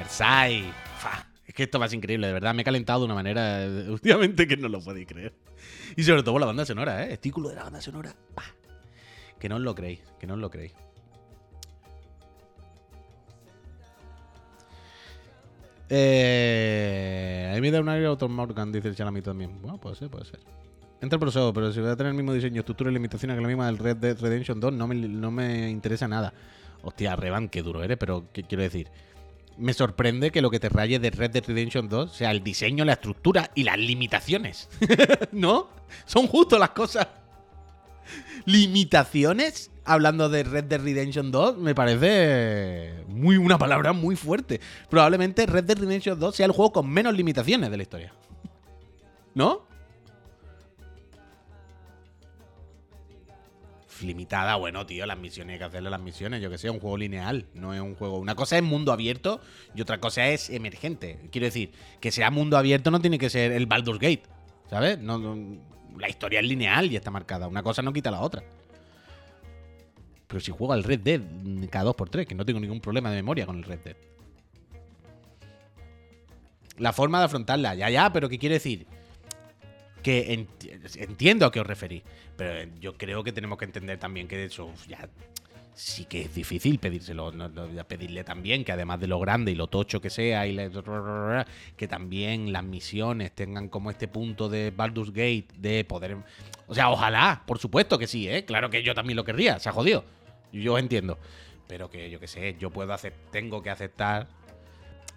Ersai. 0.00 0.72
Es 1.44 1.54
que 1.54 1.64
esto 1.64 1.80
va 1.80 1.86
a 1.86 1.88
ser 1.88 1.96
increíble, 1.96 2.28
de 2.28 2.32
verdad. 2.32 2.54
Me 2.54 2.62
he 2.62 2.64
calentado 2.64 3.00
de 3.00 3.06
una 3.06 3.14
manera 3.14 3.66
últimamente 3.88 4.46
que 4.46 4.56
no 4.56 4.68
lo 4.68 4.80
podéis 4.80 5.08
creer. 5.08 5.34
Y 5.96 6.04
sobre 6.04 6.22
todo 6.22 6.38
la 6.38 6.46
banda 6.46 6.64
sonora, 6.64 7.04
¿eh? 7.04 7.14
Estículo 7.14 7.48
de 7.48 7.56
la 7.56 7.64
banda 7.64 7.80
sonora. 7.80 8.14
Pa. 8.34 8.44
Que 9.40 9.48
no 9.48 9.56
os 9.56 9.62
lo 9.62 9.74
creéis, 9.74 10.00
que 10.20 10.28
no 10.28 10.34
os 10.34 10.40
lo 10.40 10.48
creéis. 10.48 10.74
Eh, 15.90 17.37
me 17.60 17.70
da 17.70 17.80
un 17.80 17.88
aire 17.88 18.06
Auto 18.06 18.28
Morgan, 18.28 18.72
dice 18.72 18.88
el 18.88 18.96
Chalami 18.96 19.22
también. 19.22 19.60
Bueno, 19.60 19.78
puede 19.78 19.96
ser, 19.96 20.10
puede 20.10 20.24
ser. 20.24 20.40
Entra 21.00 21.16
el 21.16 21.20
proceso, 21.20 21.52
pero 21.52 21.72
si 21.72 21.80
va 21.80 21.92
a 21.92 21.96
tener 21.96 22.10
el 22.10 22.16
mismo 22.16 22.32
diseño, 22.32 22.60
estructura 22.60 22.90
y 22.90 22.94
limitaciones 22.94 23.36
que 23.36 23.40
la 23.40 23.48
misma 23.48 23.66
del 23.66 23.78
Red 23.78 23.96
Dead 23.98 24.18
Redemption 24.18 24.58
2, 24.58 24.72
no 24.72 24.86
me, 24.88 24.94
no 24.96 25.30
me 25.30 25.70
interesa 25.70 26.08
nada. 26.08 26.32
Hostia, 26.82 27.14
Revan, 27.16 27.48
qué 27.48 27.62
duro 27.62 27.82
eres, 27.82 27.96
pero 27.98 28.26
¿qué 28.32 28.42
quiero 28.42 28.62
decir? 28.62 28.88
Me 29.56 29.72
sorprende 29.72 30.30
que 30.30 30.42
lo 30.42 30.50
que 30.50 30.60
te 30.60 30.68
raye 30.68 30.98
de 30.98 31.10
Red 31.10 31.30
Dead 31.30 31.44
Redemption 31.46 31.88
2 31.88 32.12
sea 32.12 32.30
el 32.30 32.42
diseño, 32.42 32.84
la 32.84 32.94
estructura 32.94 33.50
y 33.54 33.64
las 33.64 33.78
limitaciones. 33.78 34.68
¿No? 35.32 35.68
Son 36.04 36.26
justo 36.26 36.58
las 36.58 36.70
cosas. 36.70 37.06
¿Limitaciones? 38.44 39.70
Hablando 39.84 40.28
de 40.28 40.42
Red 40.42 40.64
Dead 40.64 40.80
Redemption 40.82 41.30
2, 41.30 41.56
me 41.58 41.74
parece 41.74 42.92
muy 43.08 43.36
una 43.38 43.56
palabra 43.58 43.92
muy 43.94 44.16
fuerte. 44.16 44.60
Probablemente 44.90 45.46
Red 45.46 45.64
Dead 45.64 45.78
Redemption 45.78 46.18
2 46.20 46.36
sea 46.36 46.46
el 46.46 46.52
juego 46.52 46.72
con 46.72 46.90
menos 46.90 47.14
limitaciones 47.14 47.70
de 47.70 47.76
la 47.76 47.82
historia. 47.82 48.12
¿No? 49.34 49.66
limitada, 54.02 54.54
bueno, 54.56 54.86
tío, 54.86 55.06
las 55.06 55.18
misiones 55.18 55.54
hay 55.54 55.58
que 55.58 55.64
hacerle 55.64 55.90
las 55.90 56.00
misiones, 56.00 56.40
yo 56.40 56.50
que 56.50 56.58
sé, 56.58 56.70
un 56.70 56.78
juego 56.78 56.96
lineal, 56.96 57.46
no 57.54 57.74
es 57.74 57.80
un 57.80 57.94
juego. 57.96 58.18
Una 58.18 58.34
cosa 58.36 58.56
es 58.56 58.62
mundo 58.62 58.92
abierto 58.92 59.40
y 59.74 59.80
otra 59.80 59.98
cosa 59.98 60.28
es 60.28 60.50
emergente. 60.50 61.18
Quiero 61.32 61.46
decir, 61.46 61.72
que 62.00 62.12
sea 62.12 62.30
mundo 62.30 62.56
abierto 62.56 62.90
no 62.92 63.00
tiene 63.00 63.18
que 63.18 63.28
ser 63.30 63.50
el 63.52 63.66
Baldur's 63.66 63.98
Gate, 63.98 64.22
¿sabes? 64.70 64.98
No, 65.00 65.18
no- 65.18 65.58
la 65.98 66.08
historia 66.08 66.40
es 66.40 66.46
lineal 66.46 66.90
y 66.90 66.96
está 66.96 67.10
marcada. 67.10 67.48
Una 67.48 67.62
cosa 67.62 67.82
no 67.82 67.92
quita 67.92 68.10
la 68.10 68.20
otra. 68.20 68.42
Pero 70.26 70.40
si 70.40 70.50
juego 70.52 70.72
al 70.72 70.84
Red 70.84 71.00
Dead 71.00 71.20
mm, 71.20 71.64
cada 71.66 71.90
2x3, 71.90 72.26
que 72.26 72.34
no 72.34 72.44
tengo 72.44 72.60
ningún 72.60 72.80
problema 72.80 73.10
de 73.10 73.16
memoria 73.16 73.46
con 73.46 73.56
el 73.56 73.64
Red 73.64 73.80
Dead. 73.80 73.96
La 76.78 76.92
forma 76.92 77.18
de 77.18 77.24
afrontarla, 77.24 77.74
ya, 77.74 77.90
ya, 77.90 78.12
pero 78.12 78.28
¿qué 78.28 78.38
quiere 78.38 78.54
decir? 78.56 78.86
que 80.02 80.32
enti- 80.32 80.70
entiendo 81.02 81.44
a 81.44 81.50
qué 81.50 81.58
os 81.58 81.66
referís, 81.66 82.04
pero 82.36 82.70
yo 82.80 82.96
creo 82.96 83.24
que 83.24 83.32
tenemos 83.32 83.58
que 83.58 83.64
entender 83.64 83.98
también 83.98 84.28
que 84.28 84.44
eso 84.44 84.66
uf, 84.66 84.86
ya 84.86 85.08
sí 85.78 86.06
que 86.06 86.22
es 86.22 86.34
difícil 86.34 86.80
pedírselo, 86.80 87.30
no, 87.30 87.48
no, 87.48 87.68
pedirle 87.84 88.24
también 88.24 88.64
que 88.64 88.72
además 88.72 88.98
de 88.98 89.06
lo 89.06 89.20
grande 89.20 89.52
y 89.52 89.54
lo 89.54 89.68
tocho 89.68 90.00
que 90.00 90.10
sea 90.10 90.44
y 90.44 90.52
le- 90.52 90.72
que 91.76 91.86
también 91.86 92.52
las 92.52 92.64
misiones 92.64 93.30
tengan 93.32 93.68
como 93.68 93.90
este 93.92 94.08
punto 94.08 94.48
de 94.48 94.72
Baldur's 94.72 95.10
Gate 95.12 95.46
de 95.56 95.84
poder, 95.84 96.16
o 96.66 96.74
sea, 96.74 96.90
ojalá, 96.90 97.44
por 97.46 97.60
supuesto 97.60 97.96
que 97.96 98.08
sí, 98.08 98.28
¿eh? 98.28 98.44
claro 98.44 98.70
que 98.70 98.82
yo 98.82 98.92
también 98.92 99.16
lo 99.16 99.24
querría, 99.24 99.60
se 99.60 99.68
ha 99.68 99.72
jodido, 99.72 100.04
yo 100.52 100.78
entiendo, 100.78 101.16
pero 101.68 101.88
que 101.88 102.10
yo 102.10 102.18
que 102.18 102.26
sé, 102.26 102.56
yo 102.58 102.70
puedo 102.70 102.92
hacer, 102.92 103.14
tengo 103.30 103.62
que 103.62 103.70
aceptar 103.70 104.26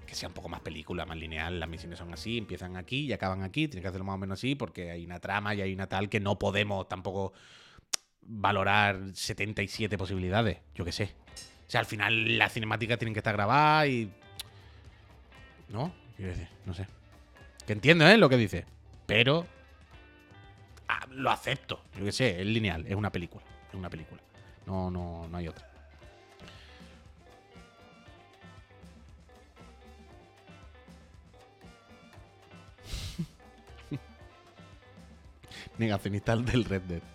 que 0.05 0.14
sea 0.14 0.28
un 0.28 0.36
poco 0.36 0.49
más 0.49 0.59
película, 0.59 1.05
más 1.05 1.16
lineal. 1.16 1.57
Las 1.57 1.70
misiones 1.70 1.97
son 1.97 2.14
así, 2.14 2.38
empiezan 2.38 2.76
aquí 2.76 3.05
y 3.05 3.14
acaban 3.14 3.43
aquí. 3.43 3.70
Tiene 3.70 3.82
que 3.82 3.88
hacerlo 3.88 4.03
más 4.03 4.16
o 4.16 4.18
menos 4.18 4.39
así 4.39 4.55
porque 4.55 4.91
hay 4.91 5.05
una 5.05 5.22
trama 5.22 5.55
y 5.55 5.62
hay 5.62 5.74
una 5.74 5.88
tal 5.88 6.09
que 6.09 6.20
no 6.20 6.38
podemos 6.38 6.89
tampoco 6.89 7.32
valorar 8.32 8.97
77 9.13 9.97
posibilidades. 9.97 10.59
Yo 10.73 10.86
qué 10.86 10.91
sé. 10.91 11.13
O 11.67 11.71
sea, 11.71 11.82
al 11.82 11.86
final 11.86 12.38
las 12.38 12.53
cinemáticas 12.53 12.97
tienen 12.97 13.13
que 13.13 13.19
estar 13.19 13.34
grabadas 13.34 13.88
y. 13.88 14.09
¿No? 15.69 15.93
Quiero 16.15 16.32
decir, 16.32 16.47
no 16.65 16.73
sé. 16.73 16.88
Que 17.65 17.73
entiendo, 17.73 18.07
¿eh? 18.07 18.17
Lo 18.17 18.29
que 18.29 18.38
dice. 18.38 18.65
Pero. 19.05 19.45
ah, 20.88 21.05
lo 21.11 21.29
acepto. 21.29 21.84
Yo 21.97 22.05
qué 22.05 22.11
sé, 22.11 22.41
es 22.41 22.47
lineal, 22.47 22.86
es 22.88 22.95
una 22.95 23.11
película. 23.11 23.43
Es 23.69 23.75
una 23.75 23.89
película. 23.89 24.21
No, 24.65 24.89
no, 24.89 25.27
no 25.27 25.38
hay 25.38 25.47
otra. 25.47 25.67
Negacionista 35.77 36.36
del 36.38 36.63
Red 36.65 36.82
Dead. 36.84 37.11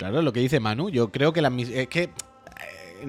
Claro, 0.00 0.22
lo 0.22 0.32
que 0.32 0.40
dice 0.40 0.60
Manu, 0.60 0.88
yo 0.88 1.12
creo 1.12 1.30
que 1.34 1.42
mis- 1.50 1.68
es 1.68 1.86
que 1.88 2.04
eh, 2.04 2.10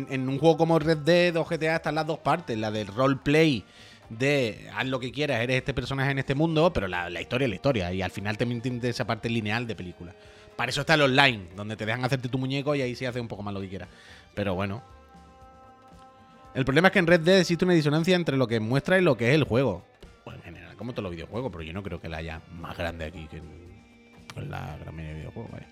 en, 0.09 0.27
un 0.27 0.37
juego 0.37 0.57
como 0.57 0.77
Red 0.77 0.97
Dead 0.97 1.33
o 1.37 1.45
GTA 1.45 1.77
están 1.77 1.95
las 1.95 2.05
dos 2.05 2.19
partes, 2.19 2.57
la 2.57 2.69
del 2.69 2.87
roleplay 2.87 3.63
de 4.09 4.69
haz 4.75 4.85
lo 4.87 4.99
que 4.99 5.09
quieras, 5.13 5.39
eres 5.39 5.55
este 5.55 5.73
personaje 5.73 6.11
en 6.11 6.19
este 6.19 6.35
mundo, 6.35 6.73
pero 6.73 6.89
la, 6.89 7.09
la 7.09 7.21
historia 7.21 7.45
es 7.45 7.49
la 7.49 7.55
historia 7.55 7.93
y 7.93 8.01
al 8.01 8.11
final 8.11 8.37
también 8.37 8.59
tiene 8.59 8.85
esa 8.89 9.07
parte 9.07 9.29
lineal 9.29 9.67
de 9.67 9.73
película. 9.73 10.13
Para 10.57 10.69
eso 10.69 10.81
está 10.81 10.95
el 10.95 11.03
online, 11.03 11.47
donde 11.55 11.77
te 11.77 11.85
dejan 11.85 12.03
hacerte 12.03 12.27
tu 12.27 12.37
muñeco 12.37 12.75
y 12.75 12.81
ahí 12.81 12.93
sí 12.93 13.05
hace 13.05 13.21
un 13.21 13.29
poco 13.29 13.41
más 13.41 13.53
lo 13.53 13.61
que 13.61 13.69
quieras. 13.69 13.87
Pero 14.35 14.53
bueno. 14.53 14.83
El 16.53 16.65
problema 16.65 16.89
es 16.89 16.91
que 16.91 16.99
en 16.99 17.07
Red 17.07 17.21
Dead 17.21 17.39
existe 17.39 17.63
una 17.63 17.73
disonancia 17.73 18.17
entre 18.17 18.35
lo 18.35 18.47
que 18.49 18.59
muestra 18.59 18.99
y 18.99 19.01
lo 19.01 19.15
que 19.15 19.29
es 19.29 19.35
el 19.35 19.45
juego. 19.45 19.85
Bueno, 20.25 20.39
en 20.39 20.43
general, 20.43 20.75
como 20.75 20.91
todos 20.91 21.03
los 21.03 21.13
videojuegos, 21.13 21.53
pero 21.53 21.63
yo 21.63 21.71
no 21.71 21.83
creo 21.83 22.01
que 22.01 22.09
la 22.09 22.17
haya 22.17 22.41
más 22.59 22.77
grande 22.77 23.05
aquí 23.05 23.29
que 23.31 23.37
en 23.37 24.51
la 24.51 24.75
gran 24.77 24.93
mayoría 24.93 25.13
de 25.13 25.19
videojuegos, 25.19 25.51
vaya. 25.53 25.67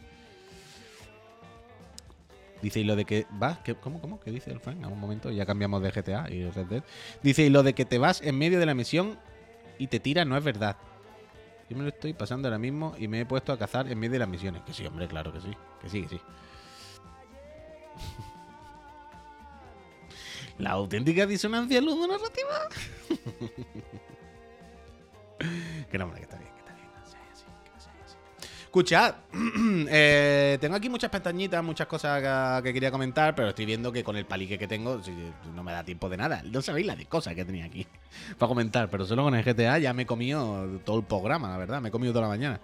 Dice, 2.61 2.79
y 2.81 2.83
lo 2.83 2.95
de 2.95 3.05
que 3.05 3.25
vas, 3.31 3.59
¿qué- 3.59 3.75
¿cómo, 3.75 4.01
cómo? 4.01 4.19
¿Qué 4.19 4.31
dice 4.31 4.51
el 4.51 4.59
Frank? 4.59 4.83
A 4.83 4.87
un 4.87 4.99
momento, 4.99 5.31
ya 5.31 5.45
cambiamos 5.45 5.81
de 5.81 5.91
GTA 5.91 6.29
y 6.29 6.49
Red. 6.49 6.83
Dice, 7.23 7.43
y 7.43 7.49
lo 7.49 7.63
de 7.63 7.73
que 7.73 7.85
te 7.85 7.97
vas 7.97 8.21
en 8.21 8.37
medio 8.37 8.59
de 8.59 8.65
la 8.65 8.73
misión 8.73 9.17
y 9.77 9.87
te 9.87 9.99
tiras 9.99 10.27
no 10.27 10.35
es 10.37 10.43
verdad. 10.43 10.75
Yo 11.69 11.77
me 11.77 11.83
lo 11.83 11.89
estoy 11.89 12.13
pasando 12.13 12.47
ahora 12.47 12.57
mismo 12.57 12.95
y 12.97 13.07
me 13.07 13.21
he 13.21 13.25
puesto 13.25 13.53
a 13.53 13.57
cazar 13.59 13.89
en 13.91 13.97
medio 13.99 14.13
de 14.13 14.19
las 14.19 14.27
misiones. 14.27 14.61
Que 14.63 14.73
sí, 14.73 14.85
hombre, 14.85 15.07
claro 15.07 15.31
que 15.31 15.39
sí. 15.39 15.51
Que 15.81 15.89
sí, 15.89 16.01
que 16.03 16.09
sí. 16.09 16.19
La 20.57 20.71
auténtica 20.71 21.25
disonancia 21.25 21.79
ludonarrativa. 21.79 22.67
que 25.91 25.97
no, 25.97 26.05
hombre, 26.05 26.19
que 26.19 26.23
está 26.25 26.37
bien, 26.37 26.48
Escuchad, 28.69 29.15
eh, 29.89 30.59
tengo 30.61 30.75
aquí 30.75 30.89
muchas 30.89 31.09
pestañitas, 31.09 31.63
muchas 31.63 31.87
cosas 31.87 32.21
que, 32.21 32.67
que 32.67 32.73
quería 32.75 32.91
comentar, 32.91 33.33
pero 33.33 33.49
estoy 33.49 33.65
viendo 33.65 33.91
que 33.91 34.03
con 34.03 34.15
el 34.15 34.27
palique 34.27 34.59
que 34.59 34.67
tengo 34.67 35.01
no 35.55 35.63
me 35.63 35.71
da 35.71 35.83
tiempo 35.83 36.07
de 36.07 36.17
nada. 36.17 36.43
No 36.45 36.61
sabéis 36.61 36.85
la 36.85 36.95
de 36.95 37.07
cosas 37.07 37.33
que 37.33 37.43
tenía 37.43 37.65
aquí 37.65 37.87
para 38.37 38.47
comentar, 38.47 38.87
pero 38.87 39.07
solo 39.07 39.23
con 39.23 39.33
el 39.33 39.43
GTA 39.43 39.79
ya 39.79 39.91
me 39.93 40.03
he 40.03 40.05
comido 40.05 40.67
todo 40.85 40.99
el 40.99 41.03
programa, 41.03 41.49
la 41.49 41.57
verdad. 41.57 41.81
Me 41.81 41.89
he 41.89 41.91
comido 41.91 42.13
toda 42.13 42.25
la 42.25 42.29
mañana. 42.29 42.61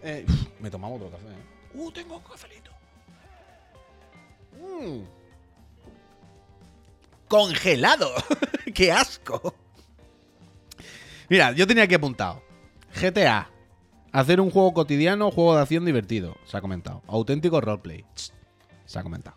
Eh, 0.00 0.24
me 0.60 0.70
tomamos 0.70 1.02
otro 1.02 1.10
café. 1.10 1.26
¿eh? 1.26 1.74
¡Uh, 1.74 1.90
tengo 1.90 2.18
un 2.18 2.22
cafelito! 2.22 2.70
Mm. 4.60 5.00
¡Congelado! 7.26 8.12
¡Qué 8.72 8.92
asco! 8.92 9.56
Mira, 11.28 11.50
yo 11.50 11.66
tenía 11.66 11.82
aquí 11.82 11.94
apuntado. 11.94 12.44
GTA. 12.94 13.57
Hacer 14.12 14.40
un 14.40 14.50
juego 14.50 14.72
cotidiano, 14.72 15.30
juego 15.30 15.54
de 15.54 15.62
acción 15.62 15.84
divertido. 15.84 16.36
Se 16.46 16.56
ha 16.56 16.60
comentado. 16.60 17.02
Auténtico 17.06 17.60
roleplay. 17.60 18.04
Se 18.86 18.98
ha 18.98 19.02
comentado. 19.02 19.36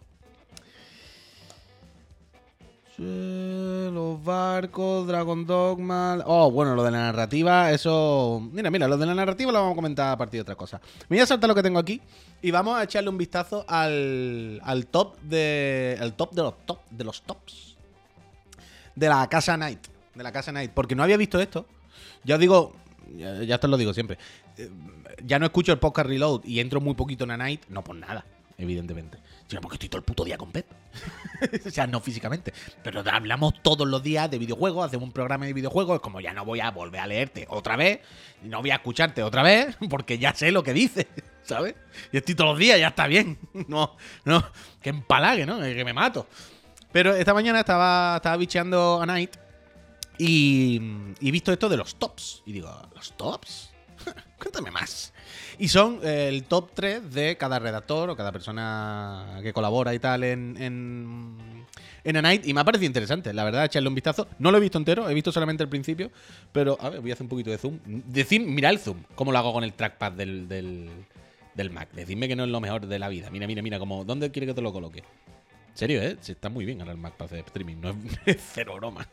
Los 2.98 4.24
barcos, 4.24 5.08
Dragon 5.08 5.46
Dogma. 5.46 6.20
Oh, 6.26 6.52
bueno, 6.52 6.76
lo 6.76 6.84
de 6.84 6.92
la 6.92 7.00
narrativa, 7.00 7.72
eso. 7.72 8.48
Mira, 8.52 8.70
mira, 8.70 8.88
lo 8.88 8.96
de 8.96 9.08
la 9.08 9.16
narrativa 9.16 9.52
lo 9.52 9.60
vamos 9.60 9.74
a 9.74 9.76
comentar 9.76 10.12
a 10.12 10.18
partir 10.18 10.38
de 10.38 10.42
otra 10.44 10.56
cosa. 10.56 10.80
Me 11.10 11.18
voy 11.18 11.24
a 11.24 11.26
saltar 11.26 11.48
lo 11.48 11.56
que 11.56 11.64
tengo 11.64 11.80
aquí 11.80 12.00
y 12.44 12.52
vamos 12.52 12.78
a 12.78 12.84
echarle 12.84 13.10
un 13.10 13.18
vistazo 13.18 13.66
al, 13.68 14.62
al 14.64 14.86
top 14.86 15.20
de. 15.22 15.98
El 16.00 16.14
top 16.14 16.32
de 16.34 16.44
los 16.44 16.66
top 16.66 16.80
de 16.92 17.04
los 17.04 17.24
tops. 17.24 17.76
De 18.96 19.10
la 19.10 19.28
casa 19.28 19.58
Night. 19.58 19.88
De 20.14 20.24
la 20.24 20.32
casa 20.32 20.52
Night. 20.52 20.72
Porque 20.72 20.94
no 20.94 21.02
había 21.02 21.18
visto 21.18 21.40
esto. 21.40 21.66
Ya 22.24 22.36
os 22.36 22.42
digo. 22.42 22.74
Ya, 23.18 23.42
ya 23.42 23.58
te 23.58 23.68
lo 23.68 23.78
digo 23.78 23.96
siempre. 23.96 24.20
Eh, 24.58 24.70
Ya 25.24 25.40
no 25.40 25.46
escucho 25.46 25.72
el 25.72 25.80
podcast 25.80 26.08
Reload 26.08 26.42
y 26.46 26.60
entro 26.60 26.82
muy 26.82 26.94
poquito 26.96 27.24
en 27.26 27.30
la 27.30 27.38
Night. 27.38 27.66
No 27.70 27.84
por 27.84 27.96
nada, 27.96 28.26
evidentemente. 28.58 29.18
Sino 29.48 29.62
porque 29.62 29.76
estoy 29.76 29.90
todo 29.90 30.00
el 30.00 30.06
puto 30.06 30.24
día 30.24 30.38
con 30.38 30.52
Pep. 30.52 30.66
o 31.68 31.70
sea, 31.70 31.86
no 31.88 32.00
físicamente. 32.00 32.54
Pero 32.84 33.04
hablamos 33.12 33.62
todos 33.62 33.88
los 33.88 34.02
días 34.02 34.32
de 34.32 34.40
videojuegos, 34.40 34.86
hacemos 34.86 35.06
un 35.06 35.12
programa 35.12 35.46
de 35.46 35.54
videojuegos. 35.54 35.96
Es 35.96 36.02
como 36.02 36.22
ya 36.22 36.34
no 36.34 36.46
voy 36.46 36.62
a 36.62 36.72
volver 36.72 37.02
a 37.02 37.08
leerte 37.08 37.46
otra 37.50 37.76
vez, 37.76 38.00
y 38.44 38.48
no 38.48 38.62
voy 38.62 38.72
a 38.72 38.76
escucharte 38.76 39.24
otra 39.24 39.44
vez, 39.44 39.78
porque 39.90 40.18
ya 40.18 40.34
sé 40.34 40.52
lo 40.52 40.64
que 40.64 40.74
dices, 40.74 41.08
¿sabes? 41.44 41.76
Y 42.12 42.18
estoy 42.18 42.36
todos 42.36 42.52
los 42.52 42.60
días, 42.60 42.80
ya 42.80 42.88
está 42.90 43.08
bien. 43.08 43.38
No, 43.68 43.96
no, 44.26 44.44
que 44.82 44.90
empalague, 44.90 45.46
¿no? 45.46 45.60
Que 45.60 45.84
me 45.84 45.94
mato. 45.94 46.28
Pero 46.94 47.14
esta 47.16 47.34
mañana 47.34 47.60
estaba, 47.60 48.18
estaba 48.18 48.38
bicheando 48.38 49.02
a 49.02 49.06
Night 49.06 49.36
y, 50.18 50.80
y 51.20 51.30
he 51.30 51.32
visto 51.32 51.52
esto 51.52 51.68
de 51.70 51.78
los 51.78 51.96
tops. 51.96 52.44
Y 52.46 52.52
digo, 52.54 52.70
¿los 52.96 53.16
tops? 53.18 53.71
Cuéntame 54.42 54.72
más. 54.72 55.14
Y 55.60 55.68
son 55.68 56.00
eh, 56.02 56.28
el 56.28 56.46
top 56.46 56.72
3 56.74 57.14
de 57.14 57.38
cada 57.38 57.60
redactor 57.60 58.10
o 58.10 58.16
cada 58.16 58.32
persona 58.32 59.40
que 59.44 59.54
colabora 59.54 59.94
y 59.94 60.00
tal 60.00 60.24
en, 60.24 60.58
en, 62.04 62.18
A 62.18 62.22
Night. 62.24 62.48
Y 62.48 62.54
me 62.56 62.62
ha 62.62 62.64
parecido 62.64 62.88
interesante, 62.88 63.32
la 63.34 63.44
verdad, 63.44 63.66
echarle 63.66 63.88
un 63.88 63.94
vistazo. 63.94 64.28
No 64.40 64.50
lo 64.50 64.58
he 64.58 64.62
visto 64.62 64.80
entero, 64.80 65.08
he 65.08 65.14
visto 65.14 65.32
solamente 65.32 65.62
el 65.62 65.70
principio. 65.70 66.10
Pero, 66.52 66.76
a 66.82 66.90
ver, 66.90 67.02
voy 67.02 67.12
a 67.12 67.14
hacer 67.14 67.26
un 67.26 67.30
poquito 67.30 67.52
de 67.52 67.60
zoom. 67.60 67.78
Decid, 67.86 68.42
mira 68.42 68.72
el 68.72 68.80
zoom, 68.80 69.04
cómo 69.14 69.32
lo 69.32 69.38
hago 69.38 69.54
con 69.54 69.64
el 69.64 69.74
trackpad 69.74 70.14
del, 70.14 70.48
del, 70.48 71.70
Mac. 71.70 71.92
Decidme 71.92 72.28
que 72.28 72.36
no 72.36 72.44
es 72.44 72.50
lo 72.50 72.60
mejor 72.60 72.88
de 72.88 72.98
la 72.98 73.10
vida. 73.10 73.30
Mira, 73.30 73.46
mira, 73.46 73.62
mira, 73.62 73.78
como, 73.78 74.06
¿dónde 74.06 74.32
quiere 74.32 74.48
que 74.48 74.56
te 74.56 74.62
lo 74.64 74.74
coloque? 74.74 75.04
En 75.70 75.78
serio, 75.78 76.02
¿eh? 76.02 76.18
Sí, 76.20 76.32
está 76.32 76.50
muy 76.50 76.66
bien 76.66 76.82
ahora 76.82 76.94
el 76.94 76.98
Mac 76.98 77.14
para 77.14 77.28
hacer 77.28 77.46
streaming, 77.46 77.76
no 77.80 77.90
es, 77.90 77.96
es 78.26 78.42
cero 78.54 78.74
broma. 78.78 79.08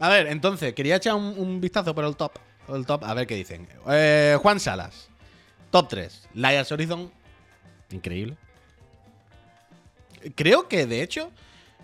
A 0.00 0.08
ver, 0.08 0.26
entonces, 0.26 0.74
quería 0.74 0.96
echar 0.96 1.14
un, 1.14 1.38
un 1.38 1.60
vistazo 1.60 1.94
por 1.94 2.04
el 2.04 2.16
top. 2.16 2.32
El 2.68 2.86
top, 2.86 3.04
a 3.04 3.14
ver 3.14 3.26
qué 3.26 3.36
dicen. 3.36 3.68
Eh, 3.88 4.38
Juan 4.40 4.58
Salas, 4.58 5.08
top 5.70 5.88
3. 5.88 6.28
Liars 6.34 6.72
Horizon, 6.72 7.10
increíble. 7.90 8.36
Creo 10.34 10.68
que, 10.68 10.86
de 10.86 11.02
hecho, 11.02 11.30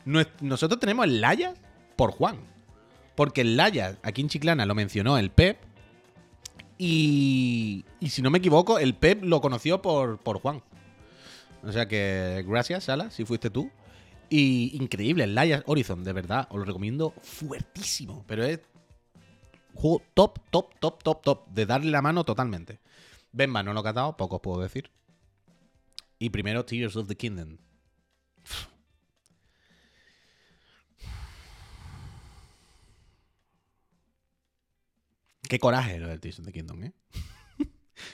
nosotros 0.05 0.81
tenemos 0.81 1.05
el 1.05 1.21
Layas 1.21 1.59
por 1.97 2.13
Juan. 2.13 2.39
Porque 3.15 3.43
el 3.43 3.57
Layas, 3.57 3.97
aquí 4.03 4.23
en 4.23 4.29
Chiclana, 4.29 4.65
lo 4.65 4.75
mencionó 4.75 5.19
el 5.19 5.31
Pep. 5.31 5.59
Y, 6.79 7.85
y 8.01 8.09
si 8.09 8.23
no 8.23 8.31
me 8.31 8.39
equivoco, 8.39 8.79
el 8.79 8.95
Pep 8.95 9.23
lo 9.23 9.43
conoció 9.43 9.83
por, 9.83 10.19
por 10.19 10.41
Juan. 10.41 10.63
O 11.63 11.73
sea 11.73 11.87
que 11.87 12.43
gracias, 12.49 12.85
Sala, 12.85 13.11
si 13.11 13.27
fuiste 13.27 13.51
tú. 13.51 13.71
Y 14.31 14.77
increíble, 14.81 15.25
el 15.25 15.35
Liars 15.35 15.65
Horizon, 15.67 16.05
de 16.05 16.13
verdad, 16.13 16.47
os 16.51 16.59
lo 16.59 16.65
recomiendo 16.65 17.13
fuertísimo. 17.23 18.25
Pero 18.27 18.45
es 18.45 18.61
juego 19.75 20.03
top, 20.15 20.39
top, 20.51 20.79
top, 20.81 21.03
top, 21.03 21.23
top. 21.23 21.49
De 21.49 21.67
darle 21.67 21.91
la 21.91 22.03
mano 22.03 22.25
totalmente. 22.25 22.81
Benba 23.33 23.63
no 23.63 23.73
lo 23.73 23.81
he 23.81 23.85
catado, 23.85 24.17
poco 24.17 24.37
os 24.37 24.43
puedo 24.43 24.61
decir. 24.61 24.91
Y 26.19 26.31
primero 26.31 26.65
Tears 26.65 26.97
of 26.97 27.07
the 27.07 27.17
Kingdom. 27.17 27.59
Qué 35.49 35.59
coraje 35.59 35.99
lo 35.99 36.09
del 36.09 36.21
Tears 36.21 36.41
of 36.41 36.47
the 36.47 36.53
Kingdom, 36.53 36.85
¿eh? 36.85 36.93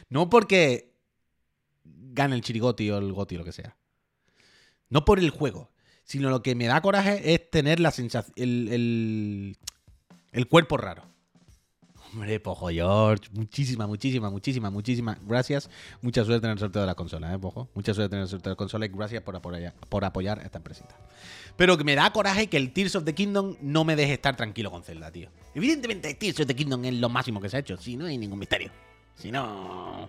no 0.08 0.30
porque 0.30 0.94
gane 1.84 2.34
el 2.34 2.40
chirigoti 2.40 2.90
o 2.90 2.98
el 2.98 3.12
goti 3.12 3.36
o 3.36 3.38
lo 3.38 3.44
que 3.44 3.52
sea. 3.52 3.76
No 4.88 5.04
por 5.04 5.18
el 5.18 5.30
juego, 5.30 5.70
sino 6.04 6.30
lo 6.30 6.42
que 6.42 6.54
me 6.54 6.66
da 6.66 6.80
coraje 6.80 7.34
es 7.34 7.50
tener 7.50 7.80
la 7.80 7.90
sensación, 7.90 8.32
el, 8.36 8.68
el, 8.68 9.58
el 10.32 10.48
cuerpo 10.48 10.76
raro. 10.76 11.15
Hombre, 12.16 12.40
Pojo 12.40 12.70
George, 12.70 13.28
muchísimas, 13.34 13.86
muchísimas, 13.86 14.32
muchísimas, 14.32 14.72
muchísimas 14.72 15.18
gracias. 15.26 15.68
Mucha 16.00 16.24
suerte 16.24 16.46
en 16.46 16.52
el 16.52 16.58
sorteo 16.58 16.80
de 16.80 16.86
la 16.86 16.94
consola, 16.94 17.34
¿eh, 17.34 17.38
Pojo? 17.38 17.68
Mucha 17.74 17.92
suerte 17.92 18.16
en 18.16 18.22
el 18.22 18.28
sorteo 18.28 18.52
de 18.52 18.54
la 18.54 18.56
consola 18.56 18.86
y 18.86 18.88
gracias 18.88 19.22
por 19.22 19.36
apoyar, 19.36 19.74
por 19.90 20.02
apoyar 20.02 20.38
a 20.38 20.42
esta 20.44 20.56
empresita. 20.56 20.96
Pero 21.56 21.76
que 21.76 21.84
me 21.84 21.94
da 21.94 22.10
coraje 22.14 22.46
que 22.46 22.56
el 22.56 22.72
Tears 22.72 22.96
of 22.96 23.04
the 23.04 23.14
Kingdom 23.14 23.56
no 23.60 23.84
me 23.84 23.96
deje 23.96 24.14
estar 24.14 24.34
tranquilo 24.34 24.70
con 24.70 24.82
Zelda, 24.82 25.12
tío. 25.12 25.28
Evidentemente, 25.54 26.14
Tears 26.14 26.40
of 26.40 26.46
the 26.46 26.56
Kingdom 26.56 26.86
es 26.86 26.94
lo 26.94 27.10
máximo 27.10 27.38
que 27.38 27.50
se 27.50 27.58
ha 27.58 27.60
hecho. 27.60 27.76
Si 27.76 27.98
no 27.98 28.06
hay 28.06 28.16
ningún 28.16 28.38
misterio. 28.38 28.70
Si 29.14 29.30
no. 29.30 30.08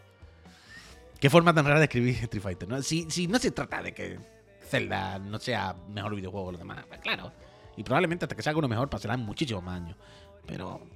Qué 1.20 1.30
forma 1.30 1.54
tan 1.54 1.66
rara 1.66 1.80
de 1.80 1.86
escribir 1.88 2.16
Street 2.16 2.42
Fighter, 2.42 2.70
¿no? 2.70 2.82
Si, 2.84 3.06
si 3.10 3.28
no 3.28 3.38
se 3.38 3.52
trata 3.52 3.84
de 3.84 3.94
que 3.94 4.18
Zelda 4.66 5.20
no 5.20 5.40
sea 5.40 5.76
mejor 5.90 6.16
videojuego 6.16 6.46
que 6.46 6.52
los 6.54 6.60
demás, 6.62 6.86
pues 6.88 7.02
claro. 7.02 7.34
Y 7.76 7.84
probablemente 7.84 8.24
hasta 8.24 8.36
que 8.38 8.44
salga 8.44 8.60
uno 8.60 8.70
mejor 8.70 8.90
pasarán 8.90 9.26
muchísimos 9.26 9.62
más 9.62 9.82
años. 9.82 9.98
Pero 10.46 10.88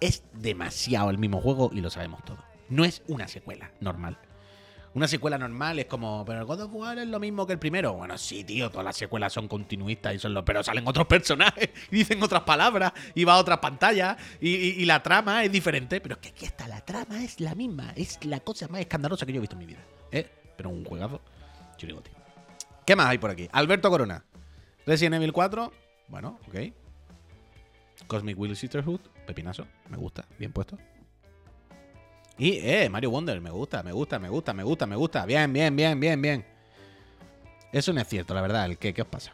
es 0.00 0.24
demasiado 0.32 1.10
el 1.10 1.18
mismo 1.18 1.40
juego 1.40 1.70
y 1.72 1.80
lo 1.80 1.90
sabemos 1.90 2.24
todos. 2.24 2.40
No 2.68 2.84
es 2.84 3.02
una 3.08 3.28
secuela 3.28 3.70
normal. 3.80 4.18
Una 4.92 5.06
secuela 5.06 5.38
normal 5.38 5.78
es 5.78 5.86
como, 5.86 6.24
pero 6.24 6.40
el 6.40 6.46
God 6.46 6.62
of 6.62 6.74
War 6.74 6.98
es 6.98 7.06
lo 7.06 7.20
mismo 7.20 7.46
que 7.46 7.52
el 7.52 7.60
primero. 7.60 7.92
Bueno, 7.92 8.18
sí, 8.18 8.42
tío, 8.42 8.70
todas 8.70 8.84
las 8.84 8.96
secuelas 8.96 9.32
son 9.32 9.46
continuistas 9.46 10.14
y 10.16 10.18
son 10.18 10.34
los, 10.34 10.42
pero 10.42 10.64
salen 10.64 10.86
otros 10.86 11.06
personajes 11.08 11.70
y 11.92 11.96
dicen 11.96 12.20
otras 12.22 12.42
palabras 12.42 12.92
y 13.14 13.22
va 13.22 13.34
a 13.34 13.38
otras 13.38 13.58
pantallas 13.58 14.16
y, 14.40 14.84
la 14.86 15.00
trama 15.00 15.44
es 15.44 15.52
diferente. 15.52 16.00
Pero 16.00 16.16
es 16.16 16.20
que 16.20 16.28
aquí 16.30 16.44
está, 16.44 16.66
la 16.66 16.80
trama 16.80 17.22
es 17.22 17.38
la 17.38 17.54
misma. 17.54 17.92
Es 17.94 18.24
la 18.24 18.40
cosa 18.40 18.66
más 18.66 18.80
escandalosa 18.80 19.24
que 19.26 19.32
yo 19.32 19.38
he 19.38 19.40
visto 19.40 19.54
en 19.54 19.60
mi 19.60 19.66
vida. 19.66 19.80
¿Eh? 20.10 20.28
Pero 20.56 20.70
un 20.70 20.84
juegazo. 20.84 21.20
Chirigote. 21.76 22.10
¿Qué 22.84 22.96
más 22.96 23.06
hay 23.06 23.18
por 23.18 23.30
aquí? 23.30 23.48
Alberto 23.52 23.90
Corona. 23.90 24.24
Resident 24.86 25.14
Evil 25.14 25.32
4. 25.32 25.72
Bueno, 26.08 26.40
ok. 26.48 26.72
Cosmic 28.08 28.36
Will 28.36 28.56
Sisterhood. 28.56 29.00
Pepinazo. 29.30 29.66
Me 29.88 29.96
gusta. 29.96 30.26
Bien 30.38 30.52
puesto. 30.52 30.76
Y, 32.36 32.58
eh, 32.58 32.88
Mario 32.90 33.10
Wonder. 33.10 33.40
Me 33.40 33.50
gusta, 33.50 33.82
me 33.82 33.92
gusta, 33.92 34.18
me 34.18 34.28
gusta, 34.28 34.52
me 34.52 34.62
gusta, 34.64 34.86
me 34.86 34.96
gusta. 34.96 35.26
Bien, 35.26 35.52
bien, 35.52 35.76
bien, 35.76 36.00
bien, 36.00 36.20
bien. 36.20 36.44
Eso 37.72 37.92
no 37.92 38.00
es 38.00 38.08
cierto, 38.08 38.34
la 38.34 38.40
verdad. 38.40 38.64
¿El 38.64 38.78
qué? 38.78 38.92
¿Qué 38.92 39.02
os 39.02 39.08
pasa? 39.08 39.32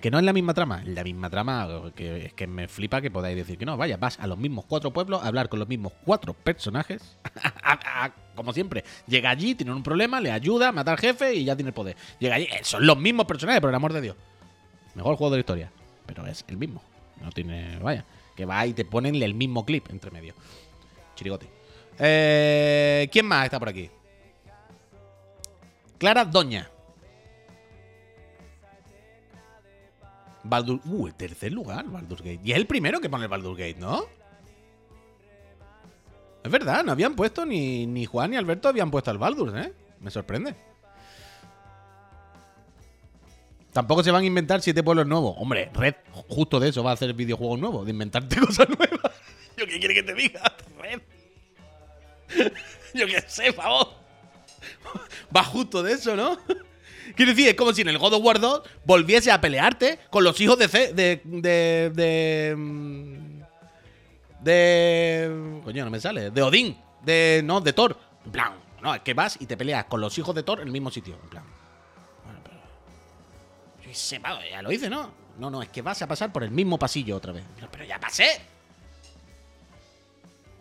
Que 0.00 0.10
no 0.10 0.18
es 0.18 0.24
la 0.24 0.32
misma 0.32 0.52
trama. 0.52 0.82
La 0.84 1.02
misma 1.04 1.30
trama, 1.30 1.92
que 1.94 2.26
es 2.26 2.32
que 2.34 2.46
me 2.46 2.68
flipa 2.68 3.00
que 3.00 3.10
podáis 3.10 3.36
decir 3.36 3.56
que 3.56 3.64
no. 3.64 3.76
Vaya, 3.76 3.96
vas 3.96 4.18
a 4.18 4.26
los 4.26 4.38
mismos 4.38 4.64
cuatro 4.66 4.92
pueblos 4.92 5.22
a 5.22 5.28
hablar 5.28 5.48
con 5.48 5.58
los 5.58 5.68
mismos 5.68 5.92
cuatro 6.04 6.34
personajes. 6.34 7.16
Como 8.34 8.52
siempre, 8.52 8.84
llega 9.06 9.30
allí, 9.30 9.54
tiene 9.54 9.72
un 9.72 9.82
problema, 9.82 10.20
le 10.20 10.30
ayuda, 10.30 10.72
mata 10.72 10.92
al 10.92 10.98
jefe 10.98 11.34
y 11.34 11.44
ya 11.44 11.54
tiene 11.54 11.68
el 11.68 11.74
poder. 11.74 11.96
Llega 12.18 12.36
allí, 12.36 12.44
eh, 12.44 12.60
son 12.62 12.86
los 12.86 12.98
mismos 12.98 13.26
personajes, 13.26 13.60
por 13.60 13.70
el 13.70 13.76
amor 13.76 13.92
de 13.92 14.00
Dios. 14.00 14.16
Mejor 14.94 15.16
juego 15.16 15.30
de 15.30 15.36
la 15.36 15.40
historia. 15.40 15.72
Pero 16.06 16.26
es 16.26 16.44
el 16.48 16.56
mismo. 16.56 16.82
No 17.22 17.30
tiene. 17.30 17.78
Vaya. 17.78 18.04
Que 18.36 18.44
va 18.44 18.66
y 18.66 18.72
te 18.72 18.84
ponen 18.84 19.14
el 19.16 19.34
mismo 19.34 19.64
clip 19.64 19.90
entre 19.90 20.10
medio. 20.10 20.34
Chirigote. 21.14 21.48
Eh, 21.98 23.08
¿Quién 23.12 23.26
más 23.26 23.44
está 23.44 23.58
por 23.58 23.68
aquí? 23.68 23.90
Clara 25.98 26.24
Doña. 26.24 26.70
Baldur. 30.42 30.80
Uh, 30.86 31.08
el 31.08 31.14
tercer 31.14 31.52
lugar, 31.52 31.84
Baldur's 31.86 32.22
Gate. 32.22 32.40
Y 32.42 32.52
es 32.52 32.56
el 32.56 32.66
primero 32.66 33.00
que 33.00 33.10
pone 33.10 33.24
el 33.24 33.30
Baldur's 33.30 33.58
Gate, 33.58 33.76
¿no? 33.78 34.04
Es 36.42 36.50
verdad, 36.50 36.82
no 36.84 36.92
habían 36.92 37.14
puesto 37.14 37.44
ni, 37.44 37.86
ni 37.86 38.06
Juan 38.06 38.30
ni 38.30 38.38
Alberto 38.38 38.68
habían 38.68 38.90
puesto 38.90 39.10
al 39.10 39.18
Baldur's, 39.18 39.54
¿eh? 39.54 39.72
Me 40.00 40.10
sorprende. 40.10 40.54
Tampoco 43.80 44.02
se 44.04 44.10
van 44.10 44.22
a 44.22 44.26
inventar 44.26 44.60
siete 44.60 44.82
pueblos 44.82 45.06
nuevos. 45.06 45.34
Hombre, 45.38 45.70
Red, 45.72 45.94
justo 46.28 46.60
de 46.60 46.68
eso 46.68 46.82
va 46.84 46.90
a 46.90 46.92
hacer 46.92 47.14
videojuegos 47.14 47.58
nuevos, 47.58 47.86
de 47.86 47.92
inventarte 47.92 48.36
cosas 48.46 48.68
nuevas. 48.68 49.10
¿Yo 49.56 49.64
qué 49.64 49.78
quiere 49.78 49.94
que 49.94 50.02
te 50.02 50.12
diga? 50.12 50.42
Red. 50.78 51.00
Yo 52.94 53.06
qué 53.06 53.24
sé, 53.26 53.54
favor. 53.54 53.88
Va 55.34 55.42
justo 55.44 55.82
de 55.82 55.92
eso, 55.94 56.14
¿no? 56.14 56.36
Quiero 57.16 57.32
decir, 57.32 57.48
es 57.48 57.54
como 57.54 57.72
si 57.72 57.80
en 57.80 57.88
el 57.88 57.96
God 57.96 58.12
of 58.12 58.22
War 58.22 58.38
2 58.38 58.62
volviese 58.84 59.32
a 59.32 59.40
pelearte 59.40 59.98
con 60.10 60.24
los 60.24 60.38
hijos 60.42 60.58
de. 60.58 60.68
Ce- 60.68 60.92
de. 60.92 61.22
de. 61.24 61.90
de. 61.94 62.54
mm, 62.54 63.40
de- 64.44 65.60
coño, 65.64 65.86
no 65.86 65.90
me 65.90 66.00
sale. 66.00 66.30
De 66.30 66.42
Odín. 66.42 66.76
De. 67.02 67.40
No, 67.42 67.62
de 67.62 67.72
Thor. 67.72 67.96
En 68.26 68.30
plan, 68.32 68.52
no, 68.82 68.94
es 68.94 69.00
que 69.00 69.14
vas 69.14 69.38
y 69.40 69.46
te 69.46 69.56
peleas 69.56 69.86
con 69.86 70.02
los 70.02 70.18
hijos 70.18 70.34
de 70.34 70.42
Thor 70.42 70.60
en 70.60 70.66
el 70.66 70.72
mismo 70.72 70.90
sitio. 70.90 71.18
En 71.22 71.30
plan. 71.30 71.44
Sé, 73.92 74.20
pavo, 74.20 74.40
ya 74.50 74.62
lo 74.62 74.70
hice, 74.72 74.88
¿no? 74.88 75.12
No, 75.38 75.50
no, 75.50 75.62
es 75.62 75.68
que 75.68 75.82
vas 75.82 76.00
a 76.02 76.06
pasar 76.06 76.32
por 76.32 76.42
el 76.44 76.50
mismo 76.50 76.78
pasillo 76.78 77.16
otra 77.16 77.32
vez. 77.32 77.44
Pero, 77.70 77.84
ya 77.84 77.98
pasé. 77.98 78.40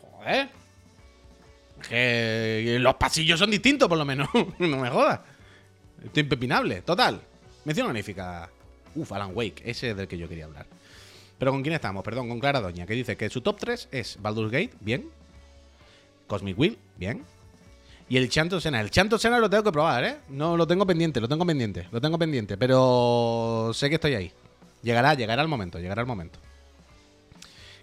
Joder. 0.02 0.50
Que 1.88 2.78
los 2.80 2.96
pasillos 2.96 3.40
son 3.40 3.52
distintos, 3.52 3.88
por 3.88 3.98
lo 3.98 4.06
menos. 4.06 4.28
no 4.60 4.78
me 4.78 4.90
jodas. 4.90 5.20
Estoy 6.04 6.24
impepinable. 6.24 6.82
Total. 6.82 7.22
Mención 7.66 7.88
honorífica 7.88 8.50
Uf, 8.96 9.12
Alan 9.12 9.32
Wake, 9.34 9.62
ese 9.66 9.92
es 9.92 9.98
del 9.98 10.08
que 10.08 10.18
yo 10.18 10.28
quería 10.28 10.46
hablar. 10.46 10.66
Pero 11.38 11.52
¿con 11.52 11.62
quién 11.62 11.74
estamos? 11.76 12.04
Perdón, 12.04 12.28
con 12.28 12.40
Clara 12.40 12.60
Doña, 12.60 12.86
que 12.86 12.94
dice 12.94 13.16
que 13.16 13.30
su 13.30 13.42
top 13.42 13.58
3 13.60 13.90
es 13.92 14.18
Baldur's 14.22 14.52
Gate, 14.52 14.72
bien. 14.80 15.10
Cosmic 16.28 16.58
Wheel, 16.58 16.78
bien. 16.98 17.24
Y 18.10 18.18
el 18.18 18.28
Chanto 18.28 18.60
Sena. 18.60 18.82
El 18.82 18.90
Chanto 18.90 19.20
Sena 19.20 19.38
lo 19.38 19.50
tengo 19.50 19.64
que 19.64 19.72
probar, 19.72 20.04
¿eh? 20.04 20.18
No, 20.30 20.58
lo 20.58 20.66
tengo 20.66 20.86
pendiente, 20.86 21.22
lo 21.22 21.28
tengo 21.28 21.46
pendiente, 21.46 21.88
lo 21.92 22.02
tengo 22.02 22.18
pendiente. 22.18 22.58
Pero 22.58 23.72
sé 23.74 23.88
que 23.88 23.96
estoy 23.96 24.16
ahí. 24.16 24.32
Llegará, 24.82 25.14
llegará 25.14 25.44
el 25.44 25.48
momento, 25.48 25.80
llegará 25.80 26.02
el 26.02 26.08
momento. 26.08 26.40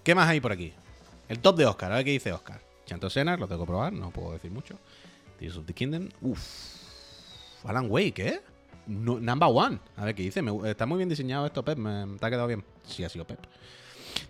¿Qué 0.02 0.14
más 0.14 0.28
hay 0.28 0.40
por 0.40 0.50
aquí? 0.50 0.72
El 1.28 1.38
top 1.38 1.56
de 1.56 1.66
Oscar, 1.66 1.92
a 1.92 1.96
ver 1.96 2.04
qué 2.04 2.10
dice 2.10 2.32
Oscar. 2.32 2.60
Chanto 2.86 3.08
Sena, 3.08 3.36
lo 3.36 3.46
tengo 3.46 3.62
que 3.62 3.68
probar, 3.68 3.92
no 3.92 4.10
puedo 4.10 4.32
decir 4.32 4.50
mucho. 4.50 4.76
Tears 5.38 5.56
of 5.58 5.66
the 5.66 5.72
Kingdom, 5.72 6.08
uff. 6.20 7.64
Alan 7.64 7.86
Wake, 7.88 8.26
¿eh? 8.26 8.40
number 8.86 9.48
one. 9.48 9.78
A 9.96 10.04
ver 10.04 10.14
qué 10.14 10.22
dice. 10.22 10.42
está 10.64 10.86
muy 10.86 10.98
bien 10.98 11.08
diseñado 11.08 11.46
esto, 11.46 11.64
Pep. 11.64 11.78
Me, 11.78 12.18
te 12.18 12.26
ha 12.26 12.30
quedado 12.30 12.46
bien. 12.46 12.64
Sí, 12.84 13.04
ha 13.04 13.08
sido 13.08 13.26
Pep. 13.26 13.40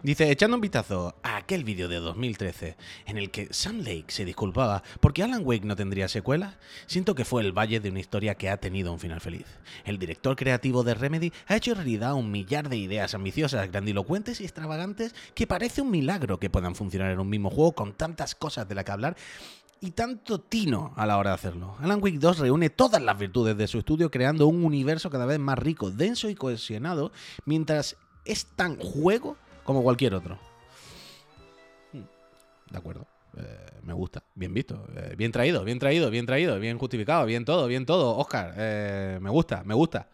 Dice, 0.06 0.30
echando 0.30 0.54
un 0.54 0.60
vistazo 0.60 1.16
a 1.24 1.36
aquel 1.36 1.64
vídeo 1.64 1.88
de 1.88 1.96
2013 1.96 2.76
en 3.06 3.18
el 3.18 3.32
que 3.32 3.52
Sam 3.52 3.78
Lake 3.78 4.04
se 4.06 4.24
disculpaba 4.24 4.84
porque 5.00 5.24
Alan 5.24 5.42
Wake 5.44 5.66
no 5.66 5.74
tendría 5.74 6.06
secuela, 6.06 6.60
siento 6.86 7.16
que 7.16 7.24
fue 7.24 7.42
el 7.42 7.50
valle 7.50 7.80
de 7.80 7.90
una 7.90 7.98
historia 7.98 8.36
que 8.36 8.48
ha 8.48 8.58
tenido 8.58 8.92
un 8.92 9.00
final 9.00 9.20
feliz. 9.20 9.46
El 9.84 9.98
director 9.98 10.36
creativo 10.36 10.84
de 10.84 10.94
Remedy 10.94 11.32
ha 11.48 11.56
hecho 11.56 11.74
realidad 11.74 12.14
un 12.14 12.30
millar 12.30 12.68
de 12.68 12.76
ideas 12.76 13.14
ambiciosas, 13.14 13.68
grandilocuentes 13.68 14.40
y 14.40 14.44
extravagantes 14.44 15.12
que 15.34 15.48
parece 15.48 15.82
un 15.82 15.90
milagro 15.90 16.38
que 16.38 16.50
puedan 16.50 16.76
funcionar 16.76 17.10
en 17.10 17.18
un 17.18 17.28
mismo 17.28 17.50
juego 17.50 17.72
con 17.72 17.92
tantas 17.92 18.36
cosas 18.36 18.68
de 18.68 18.76
la 18.76 18.84
que 18.84 18.92
hablar 18.92 19.16
y 19.80 19.90
tanto 19.90 20.38
tino 20.38 20.94
a 20.94 21.04
la 21.06 21.18
hora 21.18 21.30
de 21.30 21.34
hacerlo. 21.34 21.74
Alan 21.80 22.00
Wake 22.00 22.20
2 22.20 22.38
reúne 22.38 22.70
todas 22.70 23.02
las 23.02 23.18
virtudes 23.18 23.56
de 23.56 23.66
su 23.66 23.80
estudio 23.80 24.08
creando 24.12 24.46
un 24.46 24.64
universo 24.64 25.10
cada 25.10 25.26
vez 25.26 25.40
más 25.40 25.58
rico, 25.58 25.90
denso 25.90 26.30
y 26.30 26.36
cohesionado, 26.36 27.10
mientras 27.44 27.96
es 28.24 28.46
tan 28.54 28.76
juego 28.76 29.36
como 29.66 29.82
cualquier 29.82 30.14
otro. 30.14 30.38
Hmm, 31.92 32.04
de 32.70 32.78
acuerdo. 32.78 33.06
Eh, 33.36 33.66
me 33.82 33.92
gusta, 33.92 34.22
bien 34.34 34.54
visto, 34.54 34.86
eh, 34.96 35.14
bien 35.16 35.30
traído, 35.30 35.62
bien 35.62 35.78
traído, 35.78 36.10
bien 36.10 36.24
traído, 36.24 36.58
bien 36.58 36.78
justificado, 36.78 37.26
bien 37.26 37.44
todo, 37.44 37.66
bien 37.66 37.84
todo. 37.84 38.16
Oscar, 38.16 38.54
eh, 38.56 39.18
me 39.20 39.28
gusta, 39.28 39.62
me 39.64 39.74
gusta. 39.74 40.08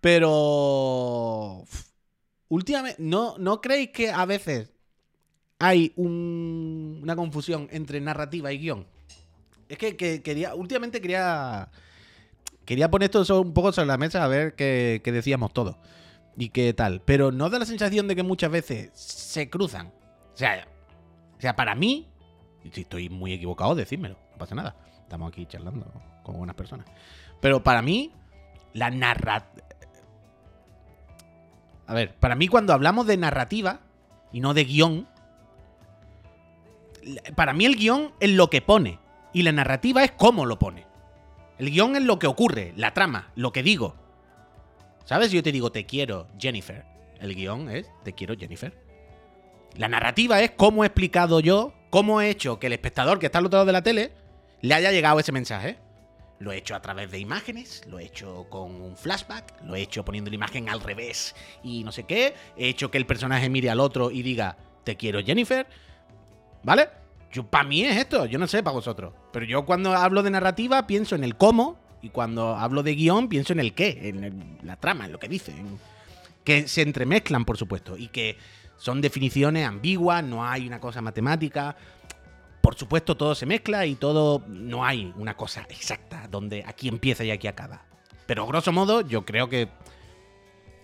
Pero... 0.00 1.64
Últimamente, 2.48 3.02
¿no, 3.02 3.36
¿no 3.38 3.60
creéis 3.60 3.90
que 3.90 4.10
a 4.10 4.24
veces 4.24 4.72
hay 5.58 5.92
una 5.96 7.16
confusión 7.16 7.68
entre 7.70 8.00
narrativa 8.00 8.52
y 8.52 8.58
guion? 8.58 8.86
Es 9.68 9.78
que, 9.78 10.22
quería, 10.22 10.54
últimamente 10.54 11.00
quería, 11.00 11.70
quería 12.64 12.90
poner 12.90 13.10
esto 13.12 13.40
un 13.40 13.52
poco 13.54 13.72
sobre 13.72 13.88
la 13.88 13.98
mesa 13.98 14.24
a 14.24 14.28
ver 14.28 14.54
qué, 14.54 15.00
decíamos 15.04 15.52
todos 15.52 15.76
y 16.36 16.48
qué 16.50 16.72
tal. 16.74 17.00
Pero 17.02 17.32
no 17.32 17.50
da 17.50 17.58
la 17.58 17.66
sensación 17.66 18.08
de 18.08 18.16
que 18.16 18.22
muchas 18.22 18.50
veces 18.50 18.90
se 18.94 19.48
cruzan. 19.50 19.92
O 20.32 20.36
sea, 20.36 20.66
o 21.36 21.40
sea 21.40 21.56
para 21.56 21.74
mí, 21.74 22.08
si 22.72 22.82
estoy 22.82 23.08
muy 23.08 23.32
equivocado, 23.32 23.74
decídmelo, 23.74 24.16
no 24.32 24.38
pasa 24.38 24.54
nada. 24.54 24.76
Estamos 25.02 25.30
aquí 25.30 25.46
charlando 25.46 25.86
con 26.22 26.36
buenas 26.36 26.56
personas. 26.56 26.86
Pero 27.40 27.62
para 27.62 27.82
mí, 27.82 28.12
la 28.72 28.90
narrativa... 28.90 29.64
A 31.86 31.92
ver, 31.92 32.14
para 32.14 32.34
mí 32.34 32.48
cuando 32.48 32.72
hablamos 32.72 33.06
de 33.06 33.18
narrativa 33.18 33.80
y 34.32 34.40
no 34.40 34.54
de 34.54 34.64
guion, 34.64 35.06
para 37.36 37.52
mí 37.52 37.66
el 37.66 37.76
guion 37.76 38.12
es 38.20 38.30
lo 38.30 38.48
que 38.48 38.62
pone. 38.62 38.98
Y 39.34 39.42
la 39.42 39.52
narrativa 39.52 40.02
es 40.02 40.12
cómo 40.12 40.46
lo 40.46 40.58
pone. 40.58 40.86
El 41.58 41.70
guion 41.70 41.96
es 41.96 42.02
lo 42.02 42.18
que 42.18 42.26
ocurre, 42.26 42.72
la 42.76 42.94
trama, 42.94 43.30
lo 43.36 43.52
que 43.52 43.62
digo. 43.62 43.96
¿Sabes? 45.04 45.30
Yo 45.30 45.42
te 45.42 45.52
digo, 45.52 45.70
te 45.70 45.86
quiero, 45.86 46.28
Jennifer. 46.38 46.84
El 47.20 47.34
guion 47.34 47.70
es, 47.70 47.90
te 48.04 48.12
quiero, 48.12 48.36
Jennifer. 48.36 48.76
La 49.76 49.88
narrativa 49.88 50.40
es 50.40 50.52
cómo 50.52 50.84
he 50.84 50.86
explicado 50.86 51.40
yo, 51.40 51.74
cómo 51.90 52.20
he 52.20 52.30
hecho 52.30 52.58
que 52.58 52.68
el 52.68 52.72
espectador 52.72 53.18
que 53.18 53.26
está 53.26 53.38
al 53.38 53.46
otro 53.46 53.58
lado 53.58 53.66
de 53.66 53.72
la 53.72 53.82
tele 53.82 54.12
le 54.60 54.74
haya 54.74 54.92
llegado 54.92 55.18
ese 55.18 55.32
mensaje. 55.32 55.78
Lo 56.38 56.52
he 56.52 56.58
hecho 56.58 56.74
a 56.74 56.82
través 56.82 57.10
de 57.10 57.18
imágenes, 57.18 57.82
lo 57.88 57.98
he 57.98 58.04
hecho 58.04 58.46
con 58.50 58.80
un 58.80 58.96
flashback, 58.96 59.62
lo 59.62 59.74
he 59.74 59.82
hecho 59.82 60.04
poniendo 60.04 60.30
la 60.30 60.36
imagen 60.36 60.68
al 60.68 60.80
revés 60.80 61.34
y 61.62 61.84
no 61.84 61.92
sé 61.92 62.04
qué. 62.04 62.34
He 62.56 62.68
hecho 62.68 62.90
que 62.90 62.98
el 62.98 63.06
personaje 63.06 63.48
mire 63.48 63.70
al 63.70 63.80
otro 63.80 64.10
y 64.10 64.22
diga, 64.22 64.56
te 64.84 64.96
quiero, 64.96 65.22
Jennifer. 65.22 65.66
¿Vale? 66.62 66.88
para 67.42 67.64
mí 67.64 67.82
es 67.82 67.96
esto, 67.96 68.26
yo 68.26 68.38
no 68.38 68.46
sé 68.46 68.62
para 68.62 68.74
vosotros. 68.74 69.12
Pero 69.32 69.44
yo 69.44 69.64
cuando 69.64 69.92
hablo 69.92 70.22
de 70.22 70.30
narrativa 70.30 70.86
pienso 70.86 71.16
en 71.16 71.24
el 71.24 71.36
cómo 71.36 71.78
y 72.04 72.10
cuando 72.10 72.54
hablo 72.54 72.82
de 72.82 72.94
guion 72.94 73.30
pienso 73.30 73.54
en 73.54 73.60
el 73.60 73.72
qué, 73.72 74.10
en 74.10 74.58
la 74.62 74.76
trama, 74.76 75.06
en 75.06 75.12
lo 75.12 75.18
que 75.18 75.26
dicen. 75.26 75.78
Que 76.44 76.68
se 76.68 76.82
entremezclan, 76.82 77.46
por 77.46 77.56
supuesto, 77.56 77.96
y 77.96 78.08
que 78.08 78.36
son 78.76 79.00
definiciones 79.00 79.66
ambiguas, 79.66 80.22
no 80.22 80.46
hay 80.46 80.66
una 80.66 80.80
cosa 80.80 81.00
matemática. 81.00 81.74
Por 82.60 82.74
supuesto, 82.74 83.16
todo 83.16 83.34
se 83.34 83.46
mezcla 83.46 83.86
y 83.86 83.94
todo. 83.94 84.44
No 84.48 84.84
hay 84.84 85.14
una 85.16 85.34
cosa 85.34 85.66
exacta 85.70 86.28
donde 86.30 86.62
aquí 86.66 86.88
empieza 86.88 87.24
y 87.24 87.30
aquí 87.30 87.46
acaba. 87.46 87.86
Pero 88.26 88.46
grosso 88.46 88.70
modo, 88.70 89.00
yo 89.00 89.24
creo 89.24 89.48
que 89.48 89.70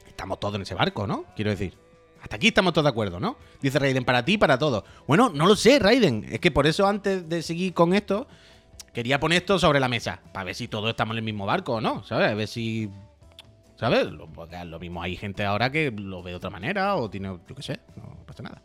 estamos 0.07 0.41
todos 0.41 0.55
en 0.55 0.62
ese 0.62 0.75
barco, 0.75 1.07
¿no? 1.07 1.27
Quiero 1.37 1.51
decir. 1.51 1.77
Hasta 2.23 2.37
aquí 2.37 2.49
estamos 2.49 2.73
todos 2.73 2.85
de 2.85 2.91
acuerdo, 2.91 3.21
¿no? 3.21 3.37
Dice 3.61 3.79
Raiden, 3.79 4.07
para 4.07 4.25
ti 4.25 4.35
y 4.35 4.39
para 4.39 4.59
todos. 4.59 4.85
Bueno, 5.07 5.29
no 5.29 5.47
lo 5.47 5.55
sé, 5.55 5.79
Raiden. 5.79 6.27
Es 6.31 6.41
que 6.41 6.51
por 6.51 6.66
eso 6.66 6.87
antes 6.87 7.29
de 7.29 7.43
seguir 7.43 7.75
con 7.75 7.93
esto, 7.93 8.27
quería 8.93 9.20
poner 9.20 9.39
esto 9.39 9.59
sobre 9.59 9.81
la 9.81 9.89
mesa. 9.89 10.20
Para 10.33 10.45
ver 10.45 10.55
si 10.55 10.68
todos 10.68 10.91
estamos 10.91 11.14
en 11.14 11.18
el 11.18 11.24
mismo 11.24 11.47
barco 11.47 11.74
o 11.74 11.81
no, 11.81 12.05
¿sabes? 12.05 12.31
A 12.31 12.35
ver 12.35 12.49
si... 12.49 12.91
¿Sabes? 13.76 14.09
Lo 14.11 14.78
mismo 14.78 15.03
hay 15.03 15.16
gente 15.16 15.45
ahora 15.45 15.72
que 15.72 15.91
lo 15.91 16.22
ve 16.22 16.33
de 16.33 16.37
otra 16.37 16.51
manera 16.51 16.97
o 16.97 17.09
tiene... 17.09 17.28
Yo 17.49 17.55
qué 17.55 17.62
sé, 17.62 17.81
no 17.97 18.24
pasa 18.26 18.43
nada. 18.43 18.62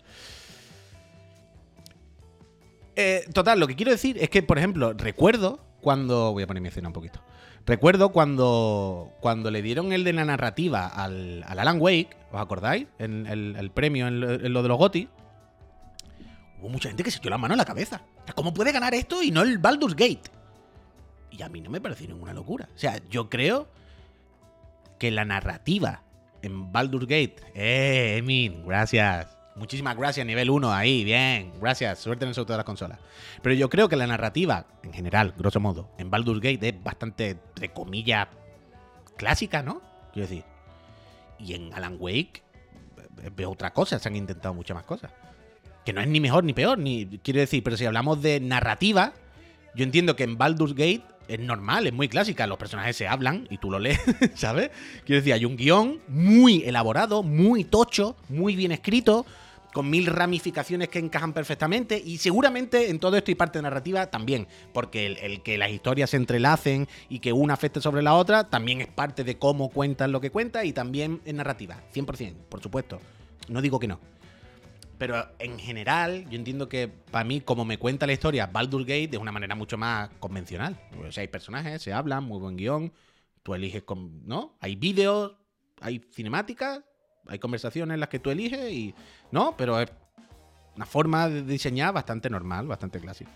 Eh, 2.95 3.26
total, 3.34 3.59
lo 3.59 3.68
que 3.68 3.76
quiero 3.76 3.91
decir 3.91 4.18
es 4.20 4.30
que, 4.30 4.43
por 4.43 4.57
ejemplo, 4.57 4.93
recuerdo 4.93 5.59
cuando... 5.82 6.34
Voy 6.34 6.43
a 6.43 6.47
poner 6.47 6.61
mi 6.61 6.70
escena 6.70 6.89
un 6.89 6.93
poquito. 6.93 7.22
Recuerdo 7.66 8.09
cuando, 8.09 9.11
cuando 9.22 9.49
le 9.49 9.61
dieron 9.61 9.91
el 9.91 10.03
de 10.03 10.13
la 10.13 10.24
narrativa 10.24 10.86
al, 10.86 11.43
Alan 11.47 11.82
Wake, 11.82 12.09
¿os 12.32 12.39
acordáis? 12.39 12.88
El, 12.99 13.55
el, 13.57 13.72
premio 13.72 14.07
en 14.07 14.20
lo, 14.20 14.61
de 14.61 14.68
los 14.68 14.78
GOTI. 14.78 15.09
Hubo 16.60 16.70
mucha 16.70 16.89
gente 16.89 17.03
que 17.03 17.12
se 17.12 17.18
echó 17.18 17.30
la 17.30 17.38
mano 17.38 17.53
en 17.53 17.60
la 17.60 17.66
cabeza. 17.66 18.01
¿Cómo 18.36 18.53
puede 18.53 18.72
ganar 18.72 18.93
esto 18.93 19.22
y 19.22 19.32
no 19.32 19.41
el 19.41 19.58
Baldur's 19.58 19.95
Gate? 19.95 20.32
Y 21.32 21.41
a 21.41 21.49
mí 21.49 21.62
no 21.62 21.70
me 21.70 21.82
pareció 21.82 22.08
ninguna 22.08 22.34
locura. 22.34 22.70
O 22.74 22.78
sea, 22.78 22.99
yo 23.10 23.30
creo 23.30 23.68
que 24.99 25.12
la 25.12 25.26
narrativa 25.26 26.03
en 26.41 26.72
Baldur's 26.72 27.08
Gate. 27.08 27.38
¡Eh, 27.53 28.18
Emin! 28.18 28.66
Gracias. 28.66 29.36
Muchísimas 29.56 29.95
gracias, 29.95 30.26
nivel 30.26 30.49
1, 30.49 30.72
ahí, 30.72 31.03
bien. 31.03 31.53
Gracias, 31.62 31.99
suerte 31.99 32.26
en 32.26 32.30
el 32.30 32.36
sorteo 32.36 32.56
de 32.56 32.58
las 32.58 32.66
consolas. 32.66 32.99
Pero 33.41 33.56
yo 33.56 33.70
creo 33.70 33.88
que 33.88 33.95
la 33.95 34.06
narrativa, 34.06 34.66
en 34.84 34.91
general, 34.91 35.34
grosso 35.38 35.62
modo, 35.62 35.89
en 35.97 36.10
Baldur's 36.10 36.41
Gate 36.41 36.70
es 36.70 36.84
bastante, 36.84 37.30
entre 37.30 37.72
comillas, 37.72 38.28
clásica, 39.16 39.64
¿no? 39.64 39.82
Quiero 40.12 40.28
decir. 40.28 40.43
Y 41.39 41.53
en 41.53 41.74
Alan 41.74 41.95
Wake 41.99 42.43
veo 43.34 43.51
otra 43.51 43.72
cosa, 43.72 43.97
se 43.97 44.10
han 44.10 44.18
intentado 44.18 44.53
muchas 44.53 44.76
más 44.76 44.86
cosas. 44.86 45.12
Que 45.86 45.93
no 45.93 46.01
es 46.01 46.07
ni 46.07 46.19
mejor 46.19 46.43
ni 46.43 46.53
peor, 46.53 46.77
ni 46.79 47.05
quiero 47.23 47.39
decir, 47.39 47.63
pero 47.63 47.77
si 47.77 47.86
hablamos 47.86 48.21
de 48.21 48.39
narrativa, 48.39 49.13
yo 49.75 49.83
entiendo 49.83 50.15
que 50.15 50.23
en 50.23 50.38
Baldur's 50.38 50.73
Gate 50.73 51.03
es 51.27 51.39
normal, 51.39 51.88
es 51.88 51.93
muy 51.93 52.07
clásica. 52.07 52.47
Los 52.47 52.57
personajes 52.57 52.95
se 52.95 53.07
hablan 53.07 53.47
y 53.49 53.57
tú 53.57 53.69
lo 53.69 53.79
lees, 53.79 53.99
¿sabes? 54.36 54.71
Quiero 55.05 55.21
decir, 55.21 55.33
hay 55.33 55.45
un 55.45 55.57
guion 55.57 55.99
muy 56.07 56.63
elaborado, 56.63 57.23
muy 57.23 57.63
tocho, 57.63 58.15
muy 58.29 58.55
bien 58.55 58.71
escrito, 58.71 59.25
con 59.75 59.89
mil 59.89 60.05
ramificaciones 60.05 60.88
que 60.88 60.99
encajan 60.99 61.33
perfectamente 61.33 62.01
y 62.03 62.17
seguramente 62.17 62.89
en 62.89 62.97
todo 62.97 63.17
esto 63.17 63.31
y 63.31 63.36
parte 63.36 63.61
narrativa 63.61 64.07
también, 64.07 64.47
porque 64.73 65.05
el, 65.07 65.43
que 65.43 65.57
las 65.57 65.69
historias 65.69 66.11
se 66.11 66.17
entrelacen 66.17 66.88
y 67.09 67.19
que 67.19 67.33
una 67.33 67.55
afecte 67.55 67.81
sobre 67.81 68.01
la 68.01 68.13
otra 68.13 68.45
también 68.45 68.79
es 68.79 68.88
parte 68.88 69.25
de 69.25 69.38
cómo 69.38 69.69
cuentan 69.69 70.13
lo 70.13 70.21
que 70.21 70.29
cuenta 70.29 70.63
y 70.63 70.71
también 70.71 71.19
es 71.25 71.33
narrativa, 71.33 71.83
100%, 71.93 72.36
por 72.47 72.61
supuesto. 72.61 73.01
No 73.49 73.61
digo 73.61 73.77
que 73.77 73.88
no. 73.89 73.99
Pero 74.98 75.28
en 75.39 75.60
general, 75.60 76.26
yo 76.30 76.38
entiendo 76.38 76.70
que 76.70 76.88
para 76.88 77.26
mí, 77.26 77.41
como 77.41 77.66
me 77.66 77.78
cuenta 77.78 78.08
la 78.08 78.14
historia, 78.14 78.48
Baldur's 78.48 78.86
Gate 78.86 79.10
de 79.10 79.18
una 79.18 79.32
manera 79.32 79.56
mucho 79.56 79.78
más 79.78 80.10
convencional. 80.20 80.80
O 81.06 81.12
sea, 81.12 81.22
hay 81.22 81.28
personajes, 81.28 81.82
se 81.82 81.91
hablan, 81.91 82.24
muy 82.24 82.39
buen 82.39 82.56
guion, 82.56 82.93
tú 83.43 83.54
eliges, 83.54 83.84
con, 83.84 84.26
¿no? 84.26 84.56
Hay 84.62 84.76
vídeos, 84.76 85.34
hay 85.82 86.02
cinemáticas, 86.14 86.82
hay 87.28 87.39
conversaciones 87.39 87.93
en 87.93 88.00
las 88.00 88.10
que 88.10 88.20
tú 88.20 88.30
eliges 88.30 88.72
y. 88.72 88.93
¿No? 89.32 89.56
Pero 89.58 89.80
es 89.82 89.91
una 90.76 90.86
forma 90.86 91.30
de 91.30 91.41
diseñar 91.41 91.93
bastante 91.93 92.30
normal, 92.30 92.68
bastante 92.68 93.00
clásica. 93.00 93.32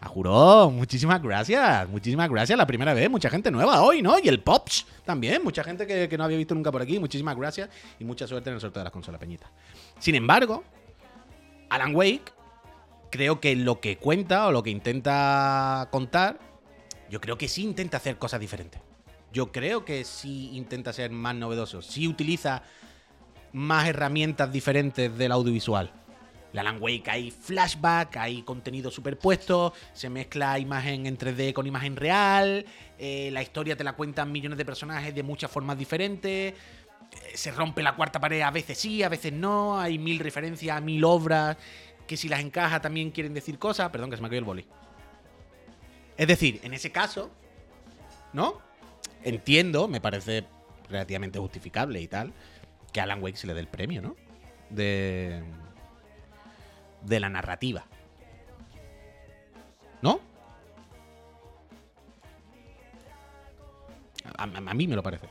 A 0.00 0.06
juro, 0.06 0.70
muchísimas 0.70 1.20
gracias. 1.20 1.88
Muchísimas 1.88 2.30
gracias. 2.30 2.56
La 2.56 2.66
primera 2.66 2.94
vez, 2.94 3.10
mucha 3.10 3.28
gente 3.28 3.50
nueva 3.50 3.82
hoy, 3.82 4.00
¿no? 4.00 4.16
Y 4.18 4.28
el 4.28 4.40
Pops 4.40 4.86
también. 5.04 5.42
Mucha 5.42 5.64
gente 5.64 5.86
que, 5.86 6.16
no 6.16 6.24
había 6.24 6.36
visto 6.36 6.54
nunca 6.54 6.70
por 6.70 6.80
aquí. 6.80 6.98
Muchísimas 7.00 7.36
gracias 7.36 7.68
y 7.98 8.04
mucha 8.04 8.26
suerte 8.26 8.50
en 8.50 8.54
el 8.54 8.60
sorteo 8.60 8.80
de 8.80 8.84
las 8.84 8.92
consolas 8.92 9.20
peñitas. 9.20 9.50
Sin 9.98 10.14
embargo, 10.14 10.62
Alan 11.70 11.94
Wake, 11.94 12.32
creo 13.10 13.40
que 13.40 13.56
lo 13.56 13.80
que 13.80 13.98
cuenta 13.98 14.46
o 14.46 14.52
lo 14.52 14.62
que 14.62 14.70
intenta 14.70 15.88
contar, 15.90 16.38
yo 17.10 17.20
creo 17.20 17.38
que 17.38 17.48
sí 17.48 17.62
intenta 17.62 17.96
hacer 17.96 18.18
cosas 18.18 18.40
diferentes. 18.40 18.80
Yo 19.32 19.52
creo 19.52 19.84
que 19.84 20.04
sí 20.04 20.50
intenta 20.54 20.92
ser 20.92 21.10
más 21.10 21.34
novedoso, 21.34 21.82
sí 21.82 22.08
utiliza 22.08 22.62
más 23.52 23.88
herramientas 23.88 24.52
diferentes 24.52 25.16
del 25.16 25.32
audiovisual. 25.32 25.92
La 26.52 26.62
Alan 26.62 26.78
Wake 26.80 27.10
hay 27.10 27.30
flashback, 27.30 28.16
hay 28.16 28.42
contenido 28.42 28.90
superpuesto, 28.90 29.74
se 29.92 30.08
mezcla 30.08 30.58
imagen 30.58 31.04
en 31.04 31.18
3D 31.18 31.52
con 31.52 31.66
imagen 31.66 31.94
real, 31.94 32.64
eh, 32.98 33.28
la 33.32 33.42
historia 33.42 33.76
te 33.76 33.84
la 33.84 33.92
cuentan 33.92 34.32
millones 34.32 34.56
de 34.56 34.64
personajes 34.64 35.14
de 35.14 35.22
muchas 35.22 35.50
formas 35.50 35.76
diferentes, 35.76 36.54
se 37.34 37.50
rompe 37.50 37.82
la 37.82 37.94
cuarta 37.94 38.20
pared 38.20 38.40
a 38.40 38.50
veces 38.50 38.78
sí, 38.78 39.02
a 39.02 39.08
veces 39.08 39.32
no, 39.32 39.78
hay 39.78 39.98
mil 39.98 40.18
referencias, 40.18 40.82
mil 40.82 41.04
obras, 41.04 41.56
que 42.06 42.16
si 42.16 42.28
las 42.28 42.40
encaja 42.40 42.80
también 42.80 43.10
quieren 43.10 43.34
decir 43.34 43.58
cosas. 43.58 43.90
Perdón, 43.90 44.10
que 44.10 44.16
se 44.16 44.22
me 44.22 44.26
ha 44.26 44.30
caído 44.30 44.40
el 44.40 44.44
boli. 44.44 44.66
Es 46.16 46.26
decir, 46.26 46.60
en 46.62 46.74
ese 46.74 46.90
caso, 46.90 47.30
¿no? 48.32 48.60
Entiendo, 49.22 49.88
me 49.88 50.00
parece 50.00 50.44
relativamente 50.88 51.38
justificable 51.38 52.00
y 52.00 52.08
tal, 52.08 52.32
que 52.92 53.00
a 53.00 53.04
Alan 53.04 53.22
Wake 53.22 53.36
se 53.36 53.46
le 53.46 53.54
dé 53.54 53.60
el 53.60 53.68
premio, 53.68 54.02
¿no? 54.02 54.16
De 54.70 55.42
de 57.02 57.20
la 57.20 57.28
narrativa. 57.28 57.84
¿No? 60.02 60.20
A, 64.36 64.74
mí 64.74 64.86
me 64.86 64.94
lo 64.94 65.02
parece. 65.02 65.26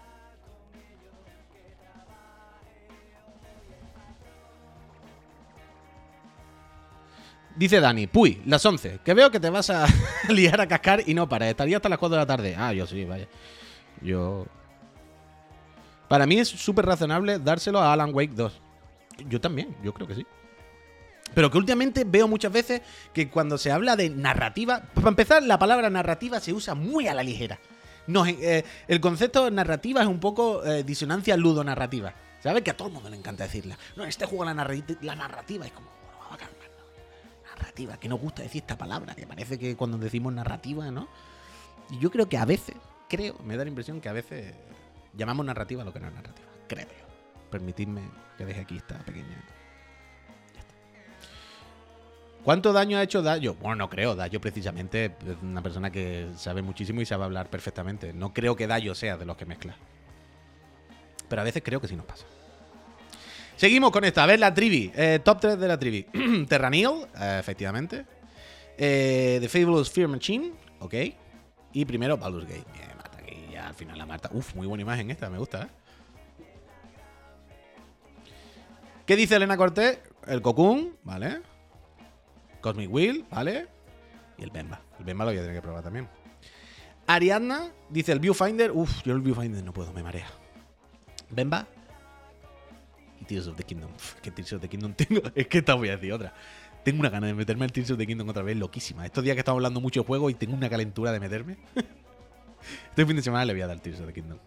Dice 7.57 7.79
Dani, 7.79 8.05
puy, 8.05 8.41
las 8.45 8.63
11, 8.63 8.99
que 9.03 9.13
veo 9.15 9.31
que 9.31 9.39
te 9.39 9.49
vas 9.49 9.71
a 9.71 9.87
liar 10.29 10.61
a 10.61 10.67
cascar 10.67 11.01
y 11.07 11.15
no 11.15 11.27
para, 11.27 11.49
estaría 11.49 11.77
hasta 11.77 11.89
las 11.89 11.97
4 11.97 12.15
de 12.15 12.21
la 12.21 12.27
tarde. 12.27 12.55
Ah, 12.55 12.71
yo 12.71 12.85
sí, 12.85 13.03
vaya. 13.03 13.27
Yo... 14.01 14.45
Para 16.07 16.25
mí 16.25 16.39
es 16.39 16.47
súper 16.47 16.85
razonable 16.85 17.39
dárselo 17.39 17.79
a 17.79 17.91
Alan 17.91 18.13
Wake 18.13 18.33
2. 18.33 18.61
Yo 19.27 19.41
también, 19.41 19.75
yo 19.83 19.93
creo 19.93 20.07
que 20.07 20.15
sí. 20.15 20.25
Pero 21.33 21.51
que 21.51 21.57
últimamente 21.57 22.03
veo 22.05 22.27
muchas 22.27 22.51
veces 22.51 22.81
que 23.11 23.29
cuando 23.29 23.57
se 23.57 23.71
habla 23.71 23.95
de 23.95 24.09
narrativa, 24.09 24.83
para 24.93 25.09
empezar, 25.09 25.43
la 25.43 25.59
palabra 25.59 25.89
narrativa 25.89 26.39
se 26.39 26.53
usa 26.53 26.75
muy 26.75 27.07
a 27.07 27.13
la 27.13 27.23
ligera. 27.23 27.59
No, 28.05 28.25
eh, 28.25 28.63
el 28.87 29.01
concepto 29.01 29.51
narrativa 29.51 30.01
es 30.01 30.07
un 30.07 30.19
poco 30.19 30.63
eh, 30.63 30.83
disonancia 30.83 31.35
ludonarrativa. 31.35 32.13
¿Sabes? 32.41 32.63
Que 32.63 32.71
a 32.71 32.77
todo 32.77 32.87
el 32.87 32.93
mundo 32.93 33.09
le 33.09 33.17
encanta 33.17 33.43
decirla. 33.43 33.77
No, 33.95 34.05
este 34.05 34.25
juego 34.25 34.45
la, 34.45 34.53
narrativa 34.53 35.65
es 35.65 35.71
como, 35.71 35.89
bueno, 36.05 36.37
calmar, 36.37 36.56
Narrativa, 37.57 37.97
que 37.97 38.07
nos 38.07 38.19
gusta 38.19 38.43
decir 38.43 38.61
esta 38.61 38.77
palabra, 38.77 39.15
que 39.15 39.25
parece 39.25 39.57
que 39.57 39.75
cuando 39.75 39.97
decimos 39.97 40.33
narrativa, 40.33 40.91
¿no? 40.91 41.07
Y 41.89 41.99
yo 41.99 42.11
creo 42.11 42.29
que 42.29 42.37
a 42.37 42.45
veces, 42.45 42.75
creo, 43.07 43.35
me 43.43 43.57
da 43.57 43.63
la 43.63 43.69
impresión 43.69 44.01
que 44.01 44.09
a 44.09 44.13
veces 44.13 44.53
llamamos 45.15 45.45
narrativa 45.45 45.83
lo 45.83 45.93
que 45.93 45.99
no 45.99 46.07
es 46.07 46.13
narrativa. 46.13 46.47
Creo 46.67 46.87
Permitidme 47.49 48.01
que 48.37 48.45
deje 48.45 48.61
aquí 48.61 48.77
esta 48.77 48.99
pequeña 48.99 49.41
¿Cuánto 52.43 52.71
daño 52.71 52.97
ha 52.97 53.03
hecho 53.03 53.21
Dayo? 53.21 53.55
Bueno, 53.55 53.75
no 53.75 53.89
creo. 53.89 54.15
Dayo 54.15 54.39
precisamente 54.39 55.05
es 55.05 55.35
una 55.41 55.61
persona 55.61 55.91
que 55.91 56.29
sabe 56.37 56.61
muchísimo 56.61 57.01
y 57.01 57.05
sabe 57.05 57.25
hablar 57.25 57.49
perfectamente. 57.49 58.13
No 58.13 58.33
creo 58.33 58.55
que 58.55 58.67
Dayo 58.67 58.95
sea 58.95 59.17
de 59.17 59.25
los 59.25 59.35
que 59.35 59.45
mezcla. 59.45 59.75
Pero 61.27 61.41
a 61.41 61.45
veces 61.45 61.61
creo 61.61 61.81
que 61.81 61.89
sí 61.89 61.97
nos 61.97 62.05
pasa. 62.05 62.25
Seguimos 63.57 63.89
con 63.91 64.05
esta. 64.05 64.23
A 64.23 64.27
ver, 64.27 64.39
la 64.39 64.53
trivi. 64.53 64.91
Eh, 64.95 65.19
top 65.23 65.39
3 65.41 65.59
de 65.59 65.67
la 65.67 65.79
trivi. 65.79 66.03
Terranil, 66.47 67.07
eh, 67.19 67.37
efectivamente. 67.39 68.05
Eh, 68.77 69.39
The 69.41 69.49
Fabulous 69.49 69.89
Fear 69.89 70.07
Machine, 70.07 70.53
ok. 70.79 70.93
Y 71.73 71.85
primero 71.85 72.17
Baldur's 72.17 72.47
Gate. 72.47 72.65
Bien, 73.25 73.51
ya 73.51 73.67
al 73.67 73.73
final 73.73 73.97
la 73.97 74.05
mata. 74.05 74.29
Uf, 74.31 74.53
muy 74.53 74.67
buena 74.67 74.83
imagen 74.83 75.09
esta, 75.09 75.27
me 75.31 75.39
gusta, 75.39 75.63
¿eh? 75.63 75.67
¿Qué 79.07 79.15
dice 79.15 79.37
Elena 79.37 79.57
Cortés? 79.57 79.99
El 80.27 80.41
Cocoon, 80.43 80.95
¿vale? 81.03 81.41
Cosmic 82.61 82.93
Wheel, 82.93 83.25
¿vale? 83.31 83.67
Y 84.37 84.43
el 84.43 84.51
Bemba. 84.51 84.81
El 84.99 85.05
Bemba 85.05 85.25
lo 85.25 85.31
voy 85.31 85.39
a 85.39 85.41
tener 85.41 85.55
que 85.55 85.61
probar 85.63 85.81
también. 85.81 86.07
Ariadna 87.07 87.71
dice 87.89 88.11
el 88.11 88.19
Viewfinder. 88.19 88.71
Uf, 88.71 89.01
yo 89.03 89.13
el 89.13 89.21
Viewfinder 89.21 89.63
no 89.63 89.73
puedo, 89.73 89.91
me 89.93 90.03
marea. 90.03 90.27
Bemba. 91.31 91.65
Y 93.21 93.25
Tears 93.25 93.47
of 93.47 93.55
the 93.55 93.63
Kingdom. 93.63 93.91
¿Qué 94.21 94.31
Tears 94.31 94.53
of 94.53 94.61
the 94.61 94.69
Kingdom 94.69 94.93
tengo? 94.93 95.21
Es 95.35 95.47
que 95.47 95.59
esta 95.59 95.73
voy 95.75 95.89
a 95.89 95.97
decir 95.97 96.13
otra. 96.13 96.33
Tengo 96.83 96.99
una 96.99 97.09
gana 97.09 97.27
de 97.27 97.33
meterme 97.33 97.65
al 97.65 97.71
Tears 97.71 97.91
of 97.91 97.97
the 97.97 98.07
Kingdom 98.07 98.29
otra 98.29 98.43
vez, 98.43 98.55
loquísima. 98.57 99.05
Estos 99.05 99.23
días 99.23 99.35
que 99.35 99.39
estamos 99.39 99.59
hablando 99.59 99.81
mucho 99.81 100.01
de 100.01 100.07
juego 100.07 100.29
y 100.29 100.35
tengo 100.35 100.55
una 100.55 100.69
calentura 100.69 101.11
de 101.11 101.19
meterme. 101.19 101.57
este 102.89 103.05
fin 103.05 103.15
de 103.15 103.21
semana 103.21 103.45
le 103.45 103.53
voy 103.53 103.61
a 103.61 103.67
dar 103.67 103.79
Tears 103.79 103.99
of 103.99 104.07
the 104.07 104.13
Kingdom. 104.13 104.39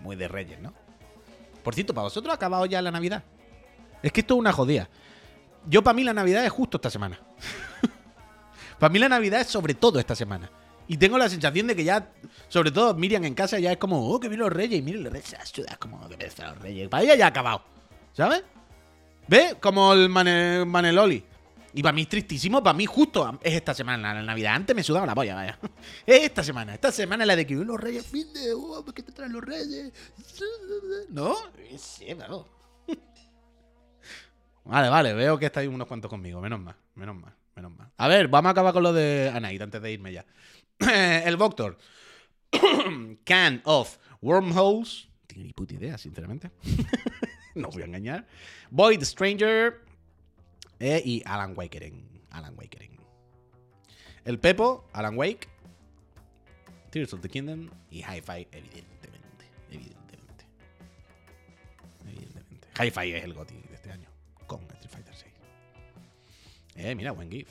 Muy 0.00 0.16
de 0.16 0.28
Reyes, 0.28 0.60
¿no? 0.60 0.72
Por 1.62 1.74
cierto, 1.74 1.94
¿para 1.94 2.04
vosotros 2.04 2.30
ha 2.32 2.34
acabado 2.34 2.66
ya 2.66 2.82
la 2.82 2.90
Navidad? 2.90 3.24
Es 4.02 4.12
que 4.12 4.20
esto 4.20 4.34
es 4.34 4.40
una 4.40 4.52
jodida. 4.52 4.88
Yo 5.66 5.82
para 5.82 5.94
mí 5.94 6.02
la 6.02 6.12
Navidad 6.12 6.44
es 6.44 6.50
justo 6.50 6.78
esta 6.78 6.90
semana. 6.90 7.20
para 8.78 8.92
mí 8.92 8.98
la 8.98 9.08
Navidad 9.08 9.40
es 9.40 9.46
sobre 9.46 9.74
todo 9.74 9.98
esta 9.98 10.16
semana. 10.16 10.50
Y 10.88 10.96
tengo 10.96 11.16
la 11.16 11.28
sensación 11.28 11.68
de 11.68 11.76
que 11.76 11.84
ya, 11.84 12.10
sobre 12.48 12.72
todo 12.72 12.94
Miriam 12.94 13.24
en 13.24 13.34
casa, 13.34 13.58
ya 13.58 13.72
es 13.72 13.78
como, 13.78 14.10
oh, 14.10 14.18
que 14.18 14.28
vienen 14.28 14.44
los 14.44 14.52
reyes. 14.52 14.80
Y 14.80 14.82
miren 14.82 15.04
los 15.04 15.12
reyes, 15.12 15.34
como 15.78 16.08
que 16.08 16.16
vienen 16.16 16.34
los 16.38 16.58
reyes. 16.58 16.88
Para 16.88 17.04
ella 17.04 17.14
ya 17.14 17.26
ha 17.26 17.28
acabado. 17.28 17.62
¿Sabes? 18.12 18.42
¿Ves? 19.28 19.54
Como 19.56 19.92
el 19.92 20.08
Maneloli. 20.08 21.24
Y 21.74 21.82
para 21.82 21.94
mí 21.94 22.02
es 22.02 22.08
tristísimo, 22.08 22.62
para 22.62 22.76
mí 22.76 22.84
justo 22.84 23.38
es 23.42 23.54
esta 23.54 23.72
semana, 23.72 24.12
la 24.12 24.22
Navidad. 24.22 24.54
Antes 24.54 24.76
me 24.76 24.82
sudaba 24.82 25.06
la 25.06 25.14
polla, 25.14 25.34
vaya. 25.34 25.58
Es 26.06 26.22
esta 26.22 26.44
semana, 26.44 26.74
esta 26.74 26.92
semana 26.92 27.24
es 27.24 27.28
la 27.28 27.36
de 27.36 27.46
que 27.46 27.54
los 27.54 27.80
reyes, 27.80 28.06
fin 28.06 28.30
de, 28.34 28.52
oh, 28.52 28.84
¿qué 28.94 29.02
te 29.02 29.12
traen 29.12 29.32
los 29.32 29.42
reyes? 29.42 29.90
¿No? 31.08 31.34
Sí, 31.78 32.06
claro. 32.14 32.46
Vale, 34.64 34.88
vale, 34.88 35.12
veo 35.12 35.38
que 35.38 35.46
estáis 35.46 35.68
unos 35.68 35.88
cuantos 35.88 36.08
conmigo. 36.08 36.40
Menos 36.40 36.60
mal, 36.60 36.76
menos 36.94 37.16
mal, 37.16 37.34
menos 37.56 37.72
mal. 37.76 37.90
A 37.96 38.06
ver, 38.06 38.28
vamos 38.28 38.50
a 38.50 38.52
acabar 38.52 38.72
con 38.72 38.84
lo 38.84 38.92
de 38.92 39.28
Anaid 39.34 39.60
antes 39.60 39.82
de 39.82 39.90
irme 39.90 40.12
ya. 40.12 40.24
el 41.24 41.36
Voctor. 41.36 41.78
Can 43.24 43.60
of 43.64 43.96
Wormholes. 44.20 45.08
Tengo 45.26 45.42
ni 45.42 45.52
puta 45.52 45.74
idea, 45.74 45.98
sinceramente. 45.98 46.52
no 47.54 47.68
voy 47.68 47.82
a 47.82 47.84
engañar. 47.86 48.26
Boy 48.70 48.98
the 48.98 49.04
Stranger 49.04 49.80
e 50.78 51.02
y 51.04 51.22
Alan 51.24 51.54
Wakering. 51.56 52.22
Alan 52.30 52.54
Wakering. 52.56 52.98
El 54.24 54.38
Pepo, 54.38 54.88
Alan 54.92 55.16
Wake, 55.16 55.48
Tears 56.90 57.12
of 57.12 57.20
the 57.20 57.28
Kingdom 57.28 57.70
y 57.90 58.02
Hi-Fi, 58.02 58.48
evidentemente. 58.52 59.44
Evidentemente. 59.70 60.44
Evidentemente. 62.06 62.68
Hi-Fi 62.78 63.12
es 63.14 63.24
el 63.24 63.34
GOTI 63.34 63.54
de 63.54 63.74
este 63.74 63.90
año. 63.90 64.08
Con 64.46 64.60
Street 64.62 64.90
Fighter 64.90 65.14
6. 65.14 65.32
Eh, 66.76 66.94
mira, 66.94 67.12
buen 67.12 67.30
GIF. 67.30 67.48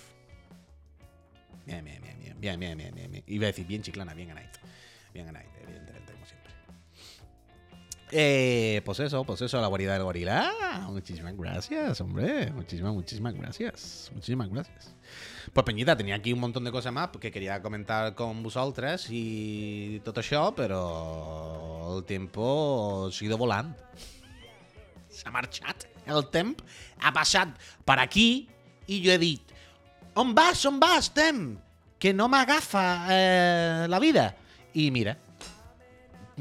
Bien, 1.65 1.83
bien, 1.83 2.01
bien, 2.01 2.19
bien, 2.19 2.39
bien, 2.39 2.59
bien, 2.59 2.77
bien, 2.77 3.11
bien, 3.11 3.23
Iba 3.27 3.45
a 3.45 3.47
decir 3.47 3.67
bien 3.67 3.81
chiclana, 3.81 4.13
bien 4.13 4.29
ganadito. 4.29 4.59
Bien 5.13 5.25
ganado. 5.25 5.50
Eh, 8.11 8.81
pues 8.83 8.99
eso, 8.99 9.23
pues 9.23 9.41
eso, 9.41 9.61
la 9.61 9.67
guarida 9.67 9.93
del 9.93 10.03
gorila. 10.03 10.51
Muchísimas 10.89 11.35
gracias, 11.37 12.01
hombre. 12.01 12.51
Muchísimas, 12.51 12.93
muchísimas 12.93 13.33
gracias. 13.33 14.11
Muchísimas 14.13 14.49
gracias. 14.49 14.93
Pues 15.53 15.65
Peñita, 15.65 15.95
tenía 15.95 16.15
aquí 16.15 16.33
un 16.33 16.39
montón 16.39 16.63
de 16.63 16.71
cosas 16.71 16.93
más 16.93 17.09
que 17.19 17.31
quería 17.31 17.61
comentar 17.61 18.13
con 18.15 18.43
vosotros 18.43 19.07
y 19.09 20.01
todo 20.03 20.19
eso, 20.19 20.53
pero 20.55 21.97
el 21.97 22.03
tiempo 22.03 23.07
ha 23.07 23.11
sido 23.11 23.37
volando. 23.37 23.75
Se 25.09 25.27
ha 25.27 25.31
marchado 25.31 25.91
el 26.05 26.27
temp 26.33 26.61
ha 27.01 27.11
passat 27.13 27.53
per 27.85 27.99
aquí 28.01 28.47
i 28.87 28.99
jo 29.03 29.13
he 29.13 29.19
dit 29.21 29.53
on 30.15 30.33
vas, 30.35 30.65
on 30.67 30.79
vas, 30.81 31.11
Tem? 31.13 31.57
Que 32.01 32.13
no 32.13 32.27
m'agafa 32.27 32.83
eh, 33.13 33.87
la 33.87 33.99
vida. 33.99 34.35
I 34.73 34.89
mira, 34.91 35.17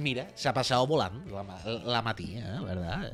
mira, 0.01 0.29
se 0.35 0.49
ha 0.49 0.55
pasado 0.55 0.87
volando 0.87 1.43
la, 1.43 1.73
la 1.85 2.03
matí, 2.03 2.37
eh, 2.37 2.59
¿verdad? 2.65 3.13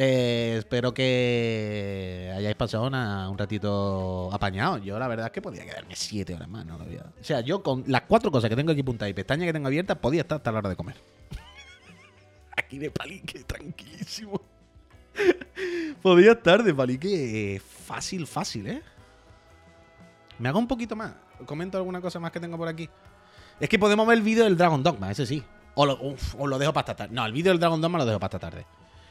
Eh, 0.00 0.58
espero 0.58 0.94
que 0.94 2.32
hayáis 2.36 2.54
pasado 2.54 2.86
una, 2.86 3.28
un 3.28 3.36
ratito 3.36 4.30
apañado. 4.32 4.78
Yo 4.78 4.96
la 4.96 5.08
verdad 5.08 5.26
es 5.26 5.32
que 5.32 5.42
podía 5.42 5.64
quedarme 5.64 5.96
siete 5.96 6.34
horas 6.34 6.48
más, 6.48 6.64
no 6.64 6.78
lo 6.78 6.84
había. 6.84 7.00
O 7.20 7.24
sea, 7.24 7.40
yo 7.40 7.64
con 7.64 7.82
las 7.88 8.02
cuatro 8.02 8.30
cosas 8.30 8.48
que 8.48 8.54
tengo 8.54 8.70
aquí 8.70 8.84
puntadas 8.84 9.10
y 9.10 9.14
pestañas 9.14 9.46
que 9.46 9.52
tengo 9.52 9.66
abiertas, 9.66 9.98
podía 9.98 10.20
estar 10.20 10.36
hasta 10.36 10.52
la 10.52 10.58
hora 10.58 10.68
de 10.68 10.76
comer. 10.76 10.94
aquí 12.56 12.78
de 12.78 12.92
palique, 12.92 13.42
tranquilísimo. 13.42 14.40
Podía 16.00 16.30
estar 16.30 16.62
de 16.62 16.72
palique 16.72 17.60
fácil, 17.60 18.24
fácil, 18.28 18.68
¿eh? 18.68 18.82
Me 20.38 20.48
hago 20.48 20.60
un 20.60 20.68
poquito 20.68 20.94
más. 20.94 21.12
Comento 21.44 21.76
alguna 21.76 22.00
cosa 22.00 22.20
más 22.20 22.30
que 22.30 22.38
tengo 22.38 22.56
por 22.56 22.68
aquí. 22.68 22.88
Es 23.60 23.68
que 23.68 23.78
podemos 23.78 24.06
ver 24.06 24.18
el 24.18 24.22
vídeo 24.22 24.44
del 24.44 24.56
Dragon 24.56 24.82
Dogma, 24.82 25.10
ese 25.10 25.26
sí. 25.26 25.42
O 25.74 25.86
lo, 25.86 26.58
dejo 26.58 26.72
para 26.72 26.82
esta 26.82 26.96
tarde. 26.96 27.14
No, 27.14 27.24
el 27.24 27.32
vídeo 27.32 27.52
del 27.52 27.60
Dragon 27.60 27.80
Dogma 27.80 27.98
lo 27.98 28.06
dejo 28.06 28.18
para 28.18 28.36
esta 28.36 28.50
tarde. 28.50 28.66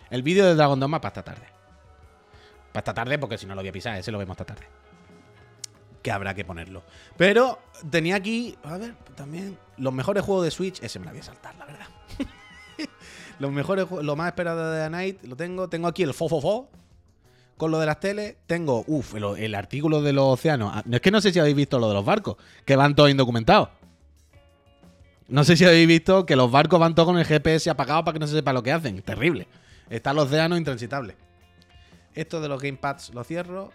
El 0.09 0.21
vídeo 0.21 0.45
del 0.45 0.57
Dragon 0.57 0.79
Dogma 0.79 0.99
para 0.99 1.09
esta 1.09 1.23
tarde. 1.23 1.47
Para 2.73 2.81
esta 2.81 2.93
tarde, 2.93 3.17
porque 3.17 3.37
si 3.37 3.45
no 3.45 3.55
lo 3.55 3.61
voy 3.61 3.69
a 3.69 3.71
pisar, 3.71 3.97
ese 3.97 4.11
lo 4.11 4.17
vemos 4.17 4.35
esta 4.35 4.45
tarde. 4.45 4.67
que 6.01 6.11
habrá 6.11 6.33
que 6.33 6.45
ponerlo. 6.45 6.83
Pero 7.17 7.59
tenía 7.89 8.15
aquí, 8.15 8.57
a 8.63 8.77
ver, 8.77 8.95
también 9.15 9.57
los 9.77 9.93
mejores 9.93 10.23
juegos 10.23 10.45
de 10.45 10.51
Switch, 10.51 10.81
ese 10.81 10.99
me 10.99 11.05
lo 11.05 11.11
voy 11.11 11.21
a 11.21 11.23
saltar, 11.23 11.55
la 11.55 11.65
verdad. 11.65 11.87
los 13.39 13.51
mejores, 13.51 13.87
lo 13.89 14.15
más 14.15 14.27
esperado 14.27 14.71
de 14.71 14.83
The 14.83 14.89
Night 14.89 15.23
lo 15.23 15.35
tengo. 15.35 15.69
Tengo 15.69 15.87
aquí 15.87 16.03
el 16.03 16.13
Fofofo. 16.13 16.69
Con 17.57 17.71
lo 17.71 17.79
de 17.79 17.87
las 17.87 17.99
teles, 17.99 18.35
tengo, 18.45 18.83
uff, 18.85 19.15
el, 19.15 19.23
el, 19.37 19.55
artículo 19.55 20.03
de 20.03 20.13
los 20.13 20.25
océanos. 20.25 20.71
Ah, 20.75 20.83
Es 20.91 21.01
que 21.01 21.09
no 21.09 21.19
sé 21.21 21.33
si 21.33 21.39
habéis 21.39 21.55
visto 21.55 21.79
lo 21.79 21.87
de 21.87 21.95
los 21.95 22.05
barcos, 22.05 22.37
que 22.63 22.75
van 22.75 22.93
todos 22.93 23.09
indocumentados. 23.09 23.69
No 25.29 25.43
sé 25.43 25.57
si 25.57 25.65
habéis 25.65 25.87
visto 25.87 26.25
que 26.25 26.37
los 26.37 26.49
barcos 26.49 26.79
van 26.79 26.95
todos 26.95 27.07
con 27.07 27.17
el 27.17 27.25
GPS 27.25 27.69
apagado 27.69 28.05
para 28.05 28.13
que 28.13 28.19
no 28.19 28.27
se 28.27 28.35
sepa 28.35 28.53
lo 28.53 28.63
que 28.63 28.71
hacen. 28.71 29.01
Terrible. 29.01 29.47
Está 29.89 30.11
el 30.11 30.19
océano 30.19 30.55
intransitable. 30.55 31.15
Esto 32.15 32.39
de 32.39 32.47
los 32.47 32.61
gamepads 32.61 33.13
lo 33.13 33.23
cierro. 33.25 33.71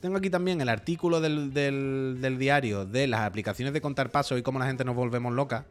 Tengo 0.00 0.16
aquí 0.16 0.30
también 0.30 0.60
el 0.60 0.68
artículo 0.68 1.20
del, 1.20 1.52
del, 1.52 2.38
diario 2.38 2.86
de 2.86 3.06
las 3.06 3.20
aplicaciones 3.20 3.72
de 3.72 3.80
contar 3.80 4.10
pasos 4.10 4.38
y 4.38 4.42
cómo 4.42 4.58
la 4.58 4.66
gente 4.66 4.84
nos 4.84 4.94
volvemos 4.94 5.32
loca. 5.32 5.66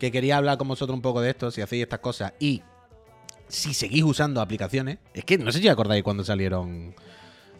Que 0.00 0.10
quería 0.10 0.36
hablar 0.36 0.58
con 0.58 0.66
vosotros 0.66 0.96
un 0.96 1.02
poco 1.02 1.20
de 1.20 1.30
esto, 1.30 1.50
si 1.52 1.60
hacéis 1.60 1.84
estas 1.84 2.00
cosas 2.00 2.32
y 2.40 2.62
si 3.46 3.74
seguís 3.74 4.02
usando 4.02 4.40
aplicaciones. 4.40 4.98
Es 5.14 5.24
que 5.24 5.38
no 5.38 5.52
sé 5.52 5.60
si 5.60 5.68
acordáis 5.68 6.02
cuando 6.02 6.24
salieron 6.24 6.94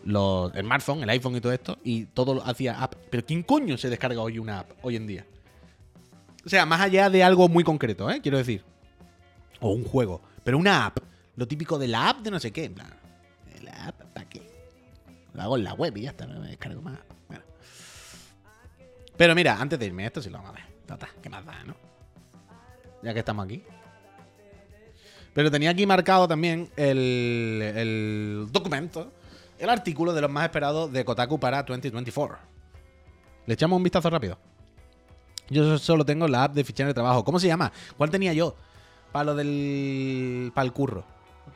los 0.05 0.53
smartphones, 0.53 1.05
el 1.05 1.11
iPhone 1.11 1.37
y 1.37 1.41
todo 1.41 1.53
esto, 1.53 1.79
y 1.85 2.07
todo 2.07 2.43
hacía 2.45 2.83
app. 2.83 2.95
Pero 3.11 3.25
¿quién 3.25 3.45
coño 3.45 3.79
se 3.79 3.91
descarga 3.91 4.21
hoy 4.21 4.41
una 4.41 4.61
app 4.61 4.73
hoy 4.83 4.97
en 4.97 5.07
día? 5.07 5.27
O 6.45 6.49
sea, 6.49 6.67
más 6.67 6.81
allá 6.81 7.09
de 7.09 7.23
algo 7.23 7.49
muy 7.49 7.65
concreto, 7.65 8.11
¿eh? 8.11 8.21
Quiero 8.21 8.39
decir. 8.39 8.65
O 9.61 9.71
un 9.71 9.85
juego. 9.85 10.21
Pero 10.45 10.59
una 10.59 10.87
app. 10.87 10.99
Lo 11.37 11.47
típico 11.47 11.79
de 11.79 11.89
la 11.89 12.09
app 12.09 12.21
de 12.21 12.31
no 12.31 12.41
sé 12.41 12.53
qué. 12.53 12.69
Plan, 12.69 12.93
la 13.63 13.87
app, 13.87 14.03
¿para 14.13 14.29
qué? 14.29 14.43
Lo 15.35 15.43
hago 15.43 15.57
en 15.57 15.65
la 15.65 15.75
web 15.75 15.97
y 15.97 16.03
ya 16.03 16.11
está, 16.11 16.27
no 16.27 16.41
me 16.41 16.49
descargo 16.49 16.83
más. 16.83 16.99
Pero 19.17 19.35
mira, 19.35 19.61
antes 19.61 19.79
de 19.79 19.87
irme, 19.87 20.05
esto 20.05 20.21
sí 20.21 20.31
lo 20.31 20.39
vamos 20.39 20.51
a 20.51 20.55
ver. 20.55 20.65
Tata, 20.87 21.09
¿qué 21.23 21.29
más 21.29 21.45
da, 21.45 21.63
no? 21.65 21.77
Ya 23.03 23.13
que 23.13 23.21
estamos 23.21 23.45
aquí. 23.45 23.63
Pero 25.33 25.51
tenía 25.51 25.71
aquí 25.71 25.87
marcado 25.87 26.29
también 26.29 26.71
el, 26.77 27.63
el 27.77 28.49
documento, 28.51 29.13
el 29.59 29.71
artículo 29.71 30.13
de 30.13 30.21
los 30.21 30.31
más 30.31 30.45
esperados 30.45 30.93
de 30.93 31.05
Kotaku 31.05 31.39
para 31.39 31.63
2024. 31.63 32.37
Le 33.47 33.55
echamos 33.55 33.77
un 33.77 33.83
vistazo 33.83 34.11
rápido. 34.11 34.39
Yo 35.49 35.79
solo 35.79 36.05
tengo 36.05 36.29
la 36.29 36.45
app 36.45 36.55
de 36.55 36.65
fichar 36.65 36.87
de 36.87 36.95
trabajo. 36.95 37.25
¿Cómo 37.25 37.39
se 37.39 37.47
llama? 37.47 37.73
¿Cuál 37.97 38.11
tenía 38.11 38.33
yo? 38.33 38.57
Para 39.13 39.25
lo 39.25 39.35
del. 39.35 40.53
Para 40.55 40.65
el 40.65 40.73
curro. 40.73 41.05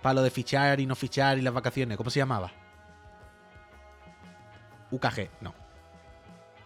Para 0.03 0.15
lo 0.15 0.23
de 0.23 0.31
fichar 0.31 0.81
y 0.81 0.87
no 0.87 0.95
fichar 0.95 1.39
y 1.39 1.43
las 1.43 1.55
vacaciones. 1.55 1.97
¿Cómo 1.97 2.11
se 2.11 2.19
llamaba? 2.19 2.53
UKG, 4.91 5.31
no. 5.41 5.55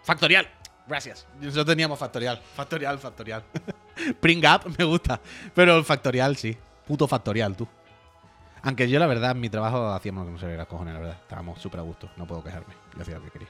Factorial. 0.03 0.49
Gracias. 0.87 1.27
Nosotros 1.41 1.67
teníamos 1.67 1.99
Factorial. 1.99 2.41
Factorial, 2.55 2.99
Factorial. 2.99 3.45
Bring 4.21 4.45
Up 4.45 4.75
me 4.77 4.85
gusta. 4.85 5.21
Pero 5.55 5.77
el 5.77 5.85
Factorial 5.85 6.37
sí. 6.37 6.57
Puto 6.87 7.07
Factorial, 7.07 7.57
tú. 7.57 7.69
Aunque 8.63 8.89
yo, 8.89 8.99
la 8.99 9.07
verdad, 9.07 9.31
en 9.31 9.41
mi 9.41 9.49
trabajo 9.49 9.91
hacíamos 9.91 10.23
lo 10.23 10.27
que 10.27 10.33
no 10.33 10.39
se 10.39 10.47
veía 10.47 10.59
las 10.59 10.67
cojones, 10.67 10.95
la 10.95 11.01
verdad. 11.01 11.17
Estábamos 11.23 11.61
súper 11.61 11.81
a 11.81 11.83
gusto. 11.83 12.11
No 12.17 12.27
puedo 12.27 12.43
quejarme. 12.43 12.75
Yo 12.97 13.03
hacía 13.03 13.19
lo 13.19 13.25
que 13.25 13.31
quería. 13.31 13.49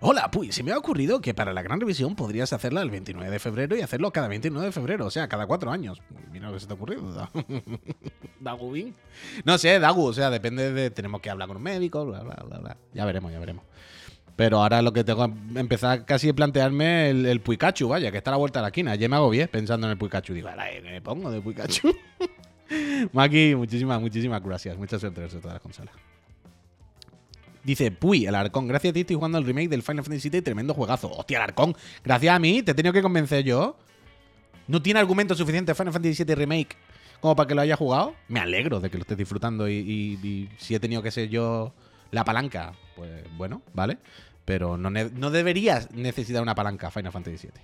Hola, 0.00 0.30
pues 0.30 0.54
se 0.54 0.62
me 0.62 0.72
ha 0.72 0.78
ocurrido 0.78 1.20
que 1.20 1.34
para 1.34 1.52
la 1.52 1.62
gran 1.62 1.80
revisión 1.80 2.14
podrías 2.14 2.52
hacerla 2.52 2.82
el 2.82 2.90
29 2.90 3.30
de 3.30 3.38
febrero 3.38 3.76
y 3.76 3.80
hacerlo 3.80 4.12
cada 4.12 4.28
29 4.28 4.66
de 4.66 4.72
febrero, 4.72 5.06
o 5.06 5.10
sea, 5.10 5.28
cada 5.28 5.46
cuatro 5.46 5.70
años. 5.70 6.00
Mira 6.30 6.48
lo 6.48 6.54
que 6.54 6.60
se 6.60 6.66
te 6.66 6.72
ha 6.72 6.76
ocurrido. 6.76 7.28
Dagu 8.40 8.72
Bin. 8.72 8.94
No 9.44 9.58
sé, 9.58 9.78
Dagu, 9.78 10.06
o 10.06 10.12
sea, 10.12 10.30
depende 10.30 10.72
de. 10.72 10.90
Tenemos 10.90 11.20
que 11.20 11.30
hablar 11.30 11.48
con 11.48 11.56
un 11.56 11.62
médico, 11.62 12.04
bla, 12.06 12.20
bla, 12.20 12.36
bla, 12.46 12.58
bla. 12.58 12.76
Ya 12.92 13.04
veremos, 13.04 13.32
ya 13.32 13.38
veremos. 13.38 13.64
Pero 14.36 14.62
ahora 14.62 14.82
lo 14.82 14.92
que 14.92 15.02
tengo 15.02 15.26
que 15.26 15.58
empezar 15.58 16.04
casi 16.04 16.28
a 16.28 16.34
plantearme 16.34 17.10
el, 17.10 17.26
el 17.26 17.40
Pikachu, 17.40 17.88
vaya, 17.88 18.12
que 18.12 18.18
está 18.18 18.30
a 18.30 18.34
la 18.34 18.38
vuelta 18.38 18.60
de 18.60 18.62
la 18.62 18.68
esquina. 18.68 18.94
Ya 18.94 19.08
me 19.08 19.16
hago 19.16 19.30
bien 19.30 19.48
pensando 19.48 19.86
en 19.88 19.92
el 19.92 19.98
Pikachu. 19.98 20.32
Digo, 20.32 20.48
ahora 20.48 20.66
me 20.82 21.02
pongo 21.02 21.30
de 21.30 21.40
Pikachu. 21.40 21.92
Maki, 23.12 23.54
muchísimas, 23.56 24.00
muchísimas 24.00 24.42
gracias. 24.42 24.76
Mucha 24.76 24.98
suerte 24.98 25.24
en 25.24 25.28
todas 25.28 25.54
las 25.54 25.60
consolas. 25.60 25.94
Dice, 27.64 27.90
Puy, 27.90 28.26
el 28.26 28.34
Arcón, 28.34 28.68
gracias 28.68 28.92
a 28.92 28.94
ti 28.94 29.00
estoy 29.00 29.16
jugando 29.16 29.38
el 29.38 29.44
remake 29.44 29.68
del 29.68 29.82
Final 29.82 30.04
Fantasy 30.04 30.30
VII, 30.30 30.42
tremendo 30.42 30.74
juegazo. 30.74 31.10
Hostia, 31.10 31.44
el 31.44 31.54
gracias 32.04 32.34
a 32.34 32.38
mí, 32.38 32.62
te 32.62 32.72
he 32.72 32.74
tenido 32.74 32.92
que 32.92 33.02
convencer 33.02 33.44
yo. 33.44 33.76
¿No 34.66 34.82
tiene 34.82 35.00
argumento 35.00 35.34
suficiente 35.34 35.74
Final 35.74 35.92
Fantasy 35.92 36.24
VII 36.24 36.34
Remake 36.34 36.76
como 37.20 37.34
para 37.34 37.46
que 37.46 37.54
lo 37.54 37.62
haya 37.62 37.76
jugado? 37.76 38.14
Me 38.28 38.40
alegro 38.40 38.80
de 38.80 38.90
que 38.90 38.98
lo 38.98 39.02
estés 39.02 39.16
disfrutando 39.16 39.68
y, 39.68 40.48
si 40.58 40.74
he 40.74 40.80
tenido 40.80 41.02
que 41.02 41.10
ser 41.10 41.28
yo 41.28 41.72
la 42.10 42.24
palanca, 42.24 42.72
pues 42.94 43.24
bueno, 43.36 43.62
¿vale? 43.74 43.98
Pero 44.44 44.76
no, 44.76 44.90
no 44.90 45.30
deberías 45.30 45.90
necesitar 45.92 46.42
una 46.42 46.54
palanca 46.54 46.90
Final 46.90 47.12
Fantasy 47.12 47.48
VII. 47.48 47.62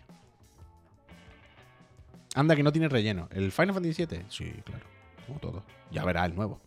Anda, 2.34 2.56
que 2.56 2.62
no 2.62 2.72
tiene 2.72 2.88
relleno. 2.88 3.28
¿El 3.32 3.52
Final 3.52 3.74
Fantasy 3.74 4.06
VII? 4.06 4.24
Sí, 4.28 4.52
claro. 4.64 4.84
Como 5.26 5.38
todo. 5.38 5.62
Ya 5.90 6.04
verá 6.04 6.24
el 6.24 6.34
nuevo. 6.34 6.60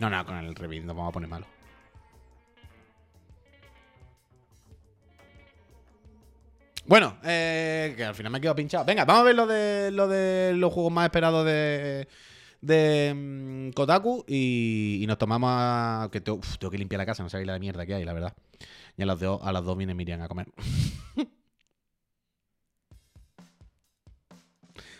No, 0.00 0.10
no, 0.10 0.24
con 0.26 0.36
el 0.36 0.54
reveal 0.54 0.86
nos 0.86 0.96
vamos 0.96 1.10
a 1.10 1.12
poner 1.12 1.28
malo. 1.28 1.46
Bueno, 6.88 7.18
eh, 7.22 7.92
que 7.98 8.02
al 8.02 8.14
final 8.14 8.32
me 8.32 8.38
he 8.38 8.40
quedado 8.40 8.56
pinchado. 8.56 8.82
Venga, 8.86 9.04
vamos 9.04 9.20
a 9.20 9.24
ver 9.24 9.34
lo 9.34 9.46
de, 9.46 9.90
lo 9.90 10.08
de 10.08 10.54
los 10.54 10.72
juegos 10.72 10.90
más 10.90 11.04
esperados 11.04 11.44
de, 11.44 12.08
de 12.62 13.10
um, 13.12 13.70
Kotaku 13.72 14.24
y, 14.26 15.00
y, 15.02 15.06
nos 15.06 15.18
tomamos 15.18 15.50
a... 15.52 16.08
Que 16.10 16.22
tengo, 16.22 16.40
que 16.40 16.78
limpiar 16.78 16.98
la 16.98 17.04
casa, 17.04 17.22
no 17.22 17.28
sabéis 17.28 17.46
la 17.46 17.58
mierda 17.58 17.84
que 17.84 17.94
hay, 17.94 18.06
la 18.06 18.14
verdad. 18.14 18.32
Y 18.96 19.02
a 19.02 19.06
las, 19.06 19.20
dos, 19.20 19.38
a 19.44 19.52
las 19.52 19.64
dos 19.64 19.76
viene 19.76 19.92
Miriam 19.92 20.22
a 20.22 20.28
comer. 20.28 20.46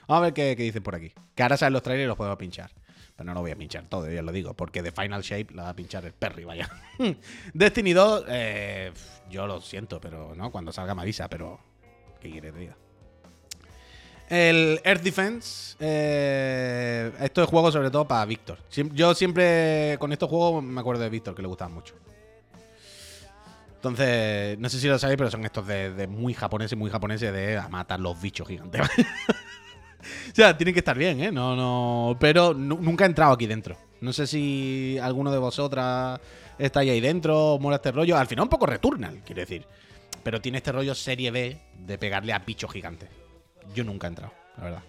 Vamos 0.06 0.22
a 0.22 0.30
ver 0.30 0.34
qué, 0.34 0.54
dicen 0.56 0.82
por 0.82 0.94
aquí. 0.94 1.14
Que 1.34 1.42
ahora 1.42 1.56
salen 1.56 1.72
los 1.72 1.82
trailers 1.82 2.04
y 2.04 2.08
los 2.08 2.18
podemos 2.18 2.36
pinchar. 2.36 2.70
Pero 3.16 3.28
no 3.28 3.32
lo 3.32 3.40
voy 3.40 3.52
a 3.52 3.56
pinchar 3.56 3.86
todo, 3.88 4.10
ya 4.10 4.20
lo 4.20 4.32
digo. 4.32 4.52
Porque 4.52 4.82
de 4.82 4.92
Final 4.92 5.22
Shape 5.22 5.54
la 5.54 5.62
va 5.62 5.70
a 5.70 5.76
pinchar 5.76 6.04
el 6.04 6.12
Perry, 6.12 6.44
vaya. 6.44 6.68
Destiny 7.54 7.94
2, 7.94 8.24
eh, 8.28 8.92
yo 9.30 9.46
lo 9.46 9.62
siento, 9.62 10.02
pero 10.02 10.34
no, 10.34 10.52
cuando 10.52 10.70
salga 10.70 10.94
me 10.94 11.00
avisa, 11.00 11.28
pero 11.28 11.67
¿Qué 12.20 12.30
quieres 12.30 12.52
que 12.52 12.58
diga? 12.58 12.76
El 14.28 14.80
Earth 14.84 15.02
Defense. 15.02 15.76
Eh, 15.80 17.12
esto 17.20 17.42
es 17.42 17.48
juego 17.48 17.72
sobre 17.72 17.90
todo 17.90 18.06
para 18.06 18.24
Víctor. 18.26 18.58
Yo 18.92 19.14
siempre 19.14 19.96
con 19.98 20.12
estos 20.12 20.28
juegos 20.28 20.62
me 20.62 20.80
acuerdo 20.80 21.02
de 21.02 21.10
Víctor, 21.10 21.34
que 21.34 21.42
le 21.42 21.48
gustaban 21.48 21.72
mucho. 21.72 21.94
Entonces, 23.76 24.58
no 24.58 24.68
sé 24.68 24.80
si 24.80 24.88
lo 24.88 24.98
sabéis, 24.98 25.16
pero 25.16 25.30
son 25.30 25.44
estos 25.44 25.66
de, 25.66 25.94
de 25.94 26.08
muy 26.08 26.34
japoneses, 26.34 26.76
muy 26.76 26.90
japoneses 26.90 27.32
de 27.32 27.62
matar 27.70 28.00
los 28.00 28.20
bichos 28.20 28.46
gigantes. 28.48 28.80
o 30.32 30.34
sea, 30.34 30.56
tienen 30.56 30.74
que 30.74 30.80
estar 30.80 30.98
bien, 30.98 31.22
¿eh? 31.22 31.30
No, 31.30 31.54
no. 31.54 32.16
Pero 32.18 32.54
nunca 32.54 33.04
he 33.04 33.08
entrado 33.08 33.32
aquí 33.32 33.46
dentro. 33.46 33.76
No 34.00 34.12
sé 34.12 34.26
si 34.26 34.98
alguno 35.00 35.30
de 35.30 35.38
vosotras 35.38 36.20
estáis 36.58 36.90
ahí 36.90 37.00
dentro 37.00 37.58
mola 37.60 37.76
este 37.76 37.92
rollo. 37.92 38.16
Al 38.16 38.26
final 38.26 38.44
un 38.44 38.48
poco 38.48 38.66
Returnal, 38.66 39.22
quiero 39.24 39.40
decir. 39.40 39.64
Pero 40.22 40.40
tiene 40.40 40.58
este 40.58 40.72
rollo 40.72 40.94
serie 40.94 41.30
B 41.30 41.60
de 41.74 41.98
pegarle 41.98 42.32
a 42.32 42.40
bichos 42.40 42.72
gigantes. 42.72 43.08
Yo 43.74 43.84
nunca 43.84 44.06
he 44.06 44.10
entrado, 44.10 44.32
la 44.56 44.64
verdad. 44.64 44.82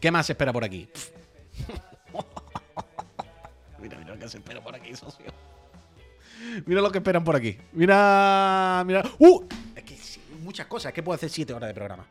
¿Qué 0.00 0.10
más 0.10 0.26
se 0.26 0.32
espera 0.32 0.52
por 0.52 0.64
aquí? 0.64 0.88
mira, 3.80 3.98
mira 3.98 4.14
lo 4.14 4.18
que 4.18 4.28
se 4.28 4.38
espera 4.38 4.62
por 4.62 4.74
aquí, 4.74 4.94
socio. 4.94 5.26
Mira 6.64 6.80
lo 6.80 6.90
que 6.90 6.98
esperan 6.98 7.24
por 7.24 7.36
aquí. 7.36 7.58
Mira, 7.72 8.82
mira. 8.86 9.02
¡Uh! 9.18 9.44
Es 9.74 9.84
que 9.84 9.98
muchas 10.42 10.66
cosas. 10.66 10.90
Es 10.90 10.94
que 10.94 11.02
puedo 11.02 11.16
hacer 11.16 11.30
7 11.30 11.52
horas 11.52 11.68
de 11.68 11.74
programa. 11.74 12.06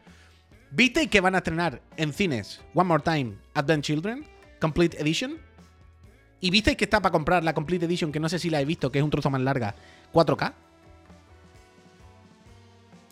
¿Visteis 0.72 1.10
que 1.10 1.22
van 1.22 1.36
a 1.36 1.38
estrenar 1.38 1.82
en 1.96 2.12
cines 2.12 2.62
One 2.74 2.88
More 2.88 3.04
Time 3.04 3.36
Advent 3.54 3.84
Children? 3.84 4.26
Complete 4.60 5.00
Edition. 5.00 5.40
¿Y 6.42 6.50
visteis 6.50 6.78
que 6.78 6.84
está 6.84 7.02
para 7.02 7.12
comprar 7.12 7.44
la 7.44 7.54
Complete 7.54 7.86
Edition, 7.86 8.12
que 8.12 8.20
no 8.20 8.30
sé 8.30 8.40
si 8.40 8.50
la 8.50 8.62
he 8.62 8.66
visto, 8.66 8.92
que 8.92 9.00
es 9.00 9.04
un 9.04 9.10
trozo 9.10 9.30
más 9.30 9.42
larga, 9.42 9.76
4K? 10.14 10.54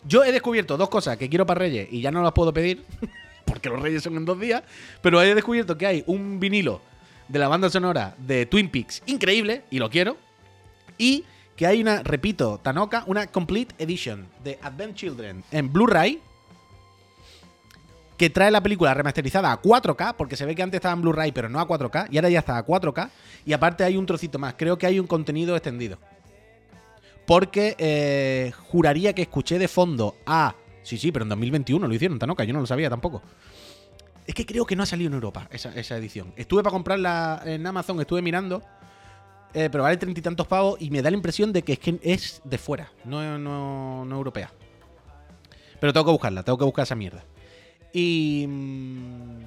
Yo 0.06 0.24
he 0.24 0.32
descubierto 0.32 0.78
dos 0.78 0.90
cosas 0.90 1.18
que 1.18 1.30
quiero 1.30 1.46
para 1.46 1.60
Reyes 1.60 1.88
y 1.92 2.02
ya 2.02 2.12
no 2.12 2.22
las 2.22 2.34
puedo 2.34 2.54
pedir, 2.54 2.84
porque 3.46 3.70
los 3.70 3.82
Reyes 3.82 4.04
son 4.04 4.18
en 4.18 4.26
dos 4.26 4.40
días, 4.40 4.64
pero 5.02 5.22
he 5.22 5.34
descubierto 5.34 5.78
que 5.78 5.88
hay 5.88 6.04
un 6.08 6.40
vinilo 6.40 6.82
de 7.30 7.40
la 7.40 7.48
banda 7.48 7.70
sonora 7.70 8.16
de 8.18 8.46
Twin 8.46 8.70
Peaks 8.70 9.02
increíble, 9.06 9.64
y 9.72 9.80
lo 9.80 9.90
quiero, 9.90 10.18
y 10.98 11.24
que 11.56 11.68
hay 11.68 11.82
una, 11.82 12.04
repito, 12.04 12.60
Tanoka, 12.62 13.04
una 13.08 13.28
Complete 13.28 13.76
Edition 13.78 14.28
de 14.44 14.60
Advent 14.62 14.96
Children 14.96 15.44
en 15.52 15.72
Blu-ray, 15.72 16.20
que 18.18 18.30
trae 18.30 18.52
la 18.52 18.62
película 18.62 18.94
remasterizada 18.94 19.52
a 19.52 19.62
4K, 19.62 20.16
porque 20.18 20.36
se 20.36 20.46
ve 20.46 20.56
que 20.56 20.64
antes 20.64 20.78
estaba 20.78 20.94
en 20.94 21.02
Blu-ray, 21.02 21.32
pero 21.32 21.50
no 21.50 21.60
a 21.60 21.68
4K, 21.68 22.08
y 22.12 22.18
ahora 22.18 22.30
ya 22.30 22.40
está 22.40 22.58
a 22.58 22.66
4K, 22.66 23.10
y 23.46 23.54
aparte 23.54 23.84
hay 23.84 23.98
un 23.98 24.06
trocito 24.06 24.40
más, 24.40 24.56
creo 24.58 24.78
que 24.78 24.86
hay 24.86 25.00
un 25.00 25.08
contenido 25.08 25.56
extendido. 25.56 25.98
Porque 27.26 27.76
eh, 27.78 28.52
juraría 28.70 29.14
que 29.14 29.24
escuché 29.24 29.58
de 29.58 29.68
fondo 29.68 30.16
a... 30.26 30.56
Sí, 30.84 30.98
sí, 30.98 31.12
pero 31.12 31.24
en 31.24 31.30
2021 31.30 31.88
lo 31.88 31.94
hicieron, 31.94 32.20
Tanoka, 32.20 32.44
yo 32.44 32.54
no 32.54 32.60
lo 32.60 32.66
sabía 32.66 32.90
tampoco. 32.90 33.22
Es 34.28 34.36
que 34.36 34.46
creo 34.46 34.66
que 34.66 34.76
no 34.76 34.84
ha 34.84 34.86
salido 34.86 35.08
en 35.08 35.14
Europa 35.14 35.48
esa, 35.52 35.74
esa 35.74 35.98
edición. 35.98 36.34
Estuve 36.36 36.64
para 36.64 36.74
comprarla 36.74 37.42
en 37.46 37.66
Amazon, 37.66 38.00
estuve 38.02 38.22
mirando, 38.22 38.62
eh, 39.54 39.70
pero 39.72 39.84
vale 39.84 39.98
treinta 39.98 40.20
y 40.20 40.24
tantos 40.24 40.48
pavos 40.48 40.82
y 40.82 40.90
me 40.90 41.02
da 41.02 41.10
la 41.10 41.16
impresión 41.16 41.54
de 41.54 41.62
que 41.62 41.74
es 41.74 41.80
que 41.80 42.00
es 42.02 42.42
de 42.44 42.58
fuera, 42.58 42.92
no, 43.06 43.38
no, 43.38 44.04
no 44.04 44.16
europea. 44.16 44.52
Pero 45.80 45.94
tengo 45.94 46.06
que 46.06 46.12
buscarla, 46.12 46.44
tengo 46.44 46.58
que 46.58 46.66
buscar 46.66 46.84
esa 46.84 46.96
mierda. 46.96 47.24
Y... 47.94 48.46
mm, 48.48 49.44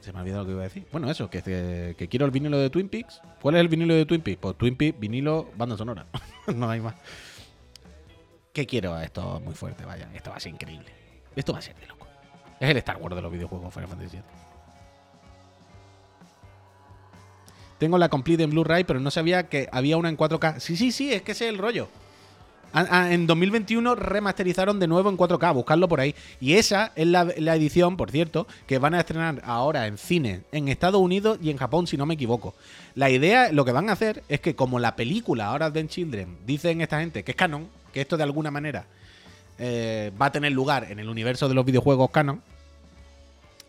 se 0.00 0.12
me 0.12 0.18
ha 0.18 0.22
olvidado 0.22 0.42
lo 0.42 0.46
que 0.46 0.52
iba 0.52 0.60
a 0.60 0.64
decir. 0.64 0.86
Bueno, 0.92 1.10
eso, 1.10 1.28
que, 1.28 1.96
quiero 2.08 2.26
el 2.26 2.30
vinilo 2.30 2.58
de 2.58 2.70
Twin 2.70 2.88
Peaks. 2.88 3.20
¿Cuál 3.40 3.56
es 3.56 3.60
el 3.62 3.68
vinilo 3.68 3.94
de 3.94 4.06
Twin 4.06 4.20
Peaks? 4.20 4.38
Pues 4.40 4.56
Twin 4.56 4.76
Peaks, 4.76 5.00
vinilo, 5.00 5.50
banda 5.56 5.76
sonora. 5.76 6.06
no 6.54 6.70
hay 6.70 6.80
más. 6.80 6.94
¿Qué 8.52 8.66
quiero? 8.66 8.96
Esto 9.00 9.38
es 9.38 9.42
muy 9.42 9.54
fuerte, 9.54 9.84
vaya. 9.84 10.08
Esto 10.14 10.30
va 10.30 10.36
a 10.36 10.40
ser 10.40 10.52
increíble. 10.52 10.92
Esto 11.34 11.52
va 11.52 11.58
a 11.58 11.62
ser 11.62 11.74
de 11.76 11.86
loco. 11.86 12.06
Es 12.60 12.70
el 12.70 12.76
Star 12.76 12.98
Wars 12.98 13.16
de 13.16 13.22
los 13.22 13.32
videojuegos 13.32 13.74
Final 13.74 13.88
Fantasy 13.88 14.16
VII. 14.16 14.22
Tengo 17.78 17.98
la 17.98 18.08
complete 18.08 18.44
en 18.44 18.50
Blu-ray, 18.50 18.84
pero 18.84 19.00
no 19.00 19.10
sabía 19.10 19.48
que 19.48 19.68
había 19.72 19.96
una 19.96 20.08
en 20.08 20.16
4K. 20.16 20.60
Sí, 20.60 20.76
sí, 20.76 20.92
sí, 20.92 21.12
es 21.12 21.22
que 21.22 21.32
ese 21.32 21.46
es 21.46 21.50
el 21.52 21.58
rollo. 21.58 21.88
Ah, 22.78 22.86
ah, 22.90 23.10
En 23.10 23.26
2021 23.26 23.94
remasterizaron 23.94 24.78
de 24.78 24.86
nuevo 24.86 25.08
en 25.08 25.16
4K, 25.16 25.54
buscarlo 25.54 25.88
por 25.88 25.98
ahí. 25.98 26.14
Y 26.42 26.56
esa 26.56 26.92
es 26.94 27.06
la, 27.06 27.22
edición, 27.22 27.96
por 27.96 28.10
cierto, 28.10 28.46
que 28.66 28.76
van 28.76 28.92
a 28.92 29.00
estrenar 29.00 29.40
ahora 29.46 29.86
en 29.86 29.96
cine 29.96 30.42
en 30.52 30.68
Estados 30.68 31.00
Unidos 31.00 31.38
y 31.40 31.48
en 31.48 31.56
Japón, 31.56 31.86
si 31.86 31.96
no 31.96 32.04
me 32.04 32.12
equivoco. 32.12 32.54
La 32.94 33.08
idea, 33.08 33.50
lo 33.50 33.64
que 33.64 33.72
van 33.72 33.88
a 33.88 33.94
hacer 33.94 34.22
es 34.28 34.40
que 34.40 34.54
como 34.54 34.78
la 34.78 34.94
película 34.94 35.46
ahora 35.46 35.70
de 35.70 35.88
Children, 35.88 36.36
dicen 36.44 36.82
esta 36.82 37.00
gente 37.00 37.24
que 37.24 37.30
es 37.30 37.36
canon, 37.36 37.66
que 37.94 38.02
esto 38.02 38.18
de 38.18 38.24
alguna 38.24 38.50
manera 38.50 38.84
eh, 39.58 40.12
va 40.20 40.26
a 40.26 40.32
tener 40.32 40.52
lugar 40.52 40.86
en 40.90 40.98
el 40.98 41.08
universo 41.08 41.48
de 41.48 41.54
los 41.54 41.64
videojuegos 41.64 42.10
canon, 42.10 42.42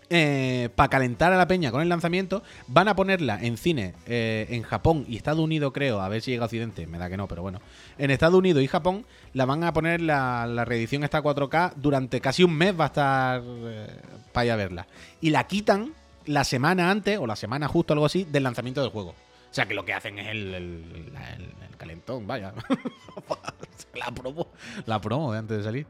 para 0.10 0.90
calentar 0.90 1.34
a 1.34 1.38
la 1.38 1.48
peña 1.48 1.72
con 1.72 1.82
el 1.82 1.90
lanzamiento, 1.90 2.44
van 2.68 2.88
a 2.88 2.96
ponerla 2.96 3.40
en 3.42 3.58
cine 3.58 3.94
eh, 4.06 4.48
en 4.50 4.64
Japón 4.64 5.06
y 5.08 5.18
Estados 5.18 5.42
Unidos, 5.42 5.72
creo, 5.74 6.00
a 6.00 6.08
ver 6.08 6.22
si 6.22 6.32
llega 6.32 6.44
a 6.44 6.46
Occidente, 6.46 6.88
me 6.88 6.98
da 6.98 7.10
que 7.10 7.18
no, 7.18 7.28
pero 7.28 7.42
bueno. 7.42 7.60
En 7.98 8.12
Estados 8.12 8.36
Unidos 8.36 8.64
y 8.64 8.68
Japón 8.68 9.06
la 9.34 9.46
van 9.46 9.64
a 9.64 9.74
poner 9.74 10.02
la, 10.02 10.66
reedición 10.66 11.04
esta 11.04 11.22
4K 11.22 11.74
durante 11.76 12.22
casi 12.22 12.44
un 12.44 12.56
mes 12.56 12.80
va 12.80 12.86
a 12.86 12.88
estar 12.88 13.42
eh, 13.46 13.88
para 14.32 14.46
ir 14.46 14.52
a 14.52 14.56
verla. 14.56 14.88
Y 15.20 15.32
la 15.32 15.46
quitan 15.46 15.94
la 16.26 16.44
semana 16.44 16.90
antes, 16.90 17.18
o 17.20 17.28
la 17.28 17.36
semana 17.36 17.68
justo, 17.68 17.94
algo 17.94 18.06
así, 18.06 18.26
del 18.26 18.44
lanzamiento 18.44 18.82
del 18.82 18.92
juego. 18.92 19.10
O 19.10 19.54
sea 19.54 19.66
que 19.66 19.74
lo 19.74 19.86
que 19.86 19.94
hacen 19.94 20.20
es 20.20 20.28
el, 20.28 21.12
calentón, 21.78 22.28
vaya. 22.28 22.54
la 23.94 24.12
promo. 24.12 24.48
La 24.86 25.02
promo 25.02 25.32
antes 25.34 25.58
de 25.58 25.64
salir. 25.64 25.88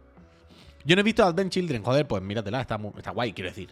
Yo 0.85 0.95
no 0.95 1.01
he 1.01 1.03
visto 1.03 1.23
Advent 1.23 1.51
Children, 1.51 1.83
joder, 1.83 2.07
pues 2.07 2.23
míratela, 2.23 2.61
está 2.61 2.77
guay, 3.11 3.33
quiero 3.33 3.49
decir. 3.49 3.69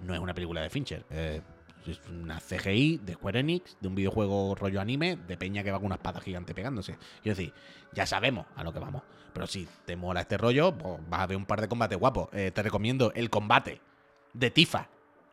No 0.00 0.14
es 0.14 0.20
una 0.20 0.34
película 0.34 0.60
de 0.60 0.70
Fincher. 0.70 1.04
eh, 1.10 1.42
es 1.86 2.00
una 2.08 2.40
CGI 2.40 2.98
de 2.98 3.14
Square 3.14 3.40
Enix, 3.40 3.76
de 3.80 3.86
un 3.86 3.94
videojuego 3.94 4.56
rollo 4.56 4.80
anime, 4.80 5.16
de 5.16 5.36
peña 5.36 5.62
que 5.62 5.70
va 5.70 5.78
con 5.78 5.86
una 5.86 5.94
espada 5.94 6.20
gigante 6.20 6.52
pegándose. 6.52 6.98
Quiero 7.22 7.36
decir, 7.36 7.54
ya 7.92 8.06
sabemos 8.06 8.46
a 8.56 8.64
lo 8.64 8.72
que 8.72 8.80
vamos. 8.80 9.02
Pero 9.32 9.46
si 9.46 9.68
te 9.84 9.94
mola 9.94 10.22
este 10.22 10.36
rollo, 10.36 10.76
pues 10.76 10.98
vas 11.08 11.20
a 11.20 11.26
ver 11.28 11.36
un 11.36 11.46
par 11.46 11.60
de 11.60 11.68
combates 11.68 11.96
guapos. 11.96 12.28
Eh, 12.32 12.50
te 12.50 12.62
recomiendo 12.62 13.12
el 13.14 13.30
combate 13.30 13.80
de 14.32 14.50
Tifa 14.50 14.88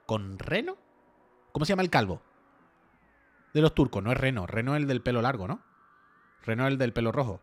con 0.06 0.38
Reno. 0.38 0.78
¿Cómo 1.52 1.66
se 1.66 1.72
llama 1.72 1.82
el 1.82 1.90
calvo? 1.90 2.22
De 3.54 3.62
los 3.62 3.74
turcos, 3.74 4.04
no 4.04 4.12
es 4.12 4.18
Reno. 4.18 4.46
Reno 4.46 4.76
es 4.76 4.82
el 4.82 4.88
del 4.88 5.02
pelo 5.02 5.22
largo, 5.24 5.48
¿no? 5.48 5.60
Reno 6.46 6.68
es 6.68 6.72
el 6.74 6.78
del 6.78 6.94
pelo 6.94 7.12
rojo. 7.12 7.42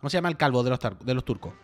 ¿Cómo 0.00 0.10
se 0.10 0.18
llama 0.18 0.28
el 0.28 0.36
calvo 0.36 0.62
de 0.62 0.70
los, 0.70 0.78
de 0.80 1.14
los 1.14 1.24
turcos? 1.24 1.54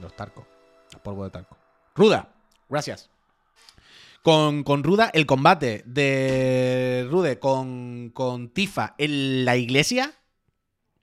Los 0.00 0.14
tarcos. 0.16 0.44
El 0.92 1.00
polvo 1.00 1.24
de 1.24 1.30
tarco. 1.30 1.56
Ruda. 1.94 2.33
Gracias. 2.68 3.10
Con, 4.22 4.64
con 4.64 4.82
Ruda, 4.82 5.10
el 5.12 5.26
combate 5.26 5.82
de 5.86 7.06
Rude 7.10 7.38
con, 7.38 8.10
con 8.14 8.48
Tifa 8.48 8.94
en 8.98 9.44
la 9.44 9.56
iglesia. 9.56 10.12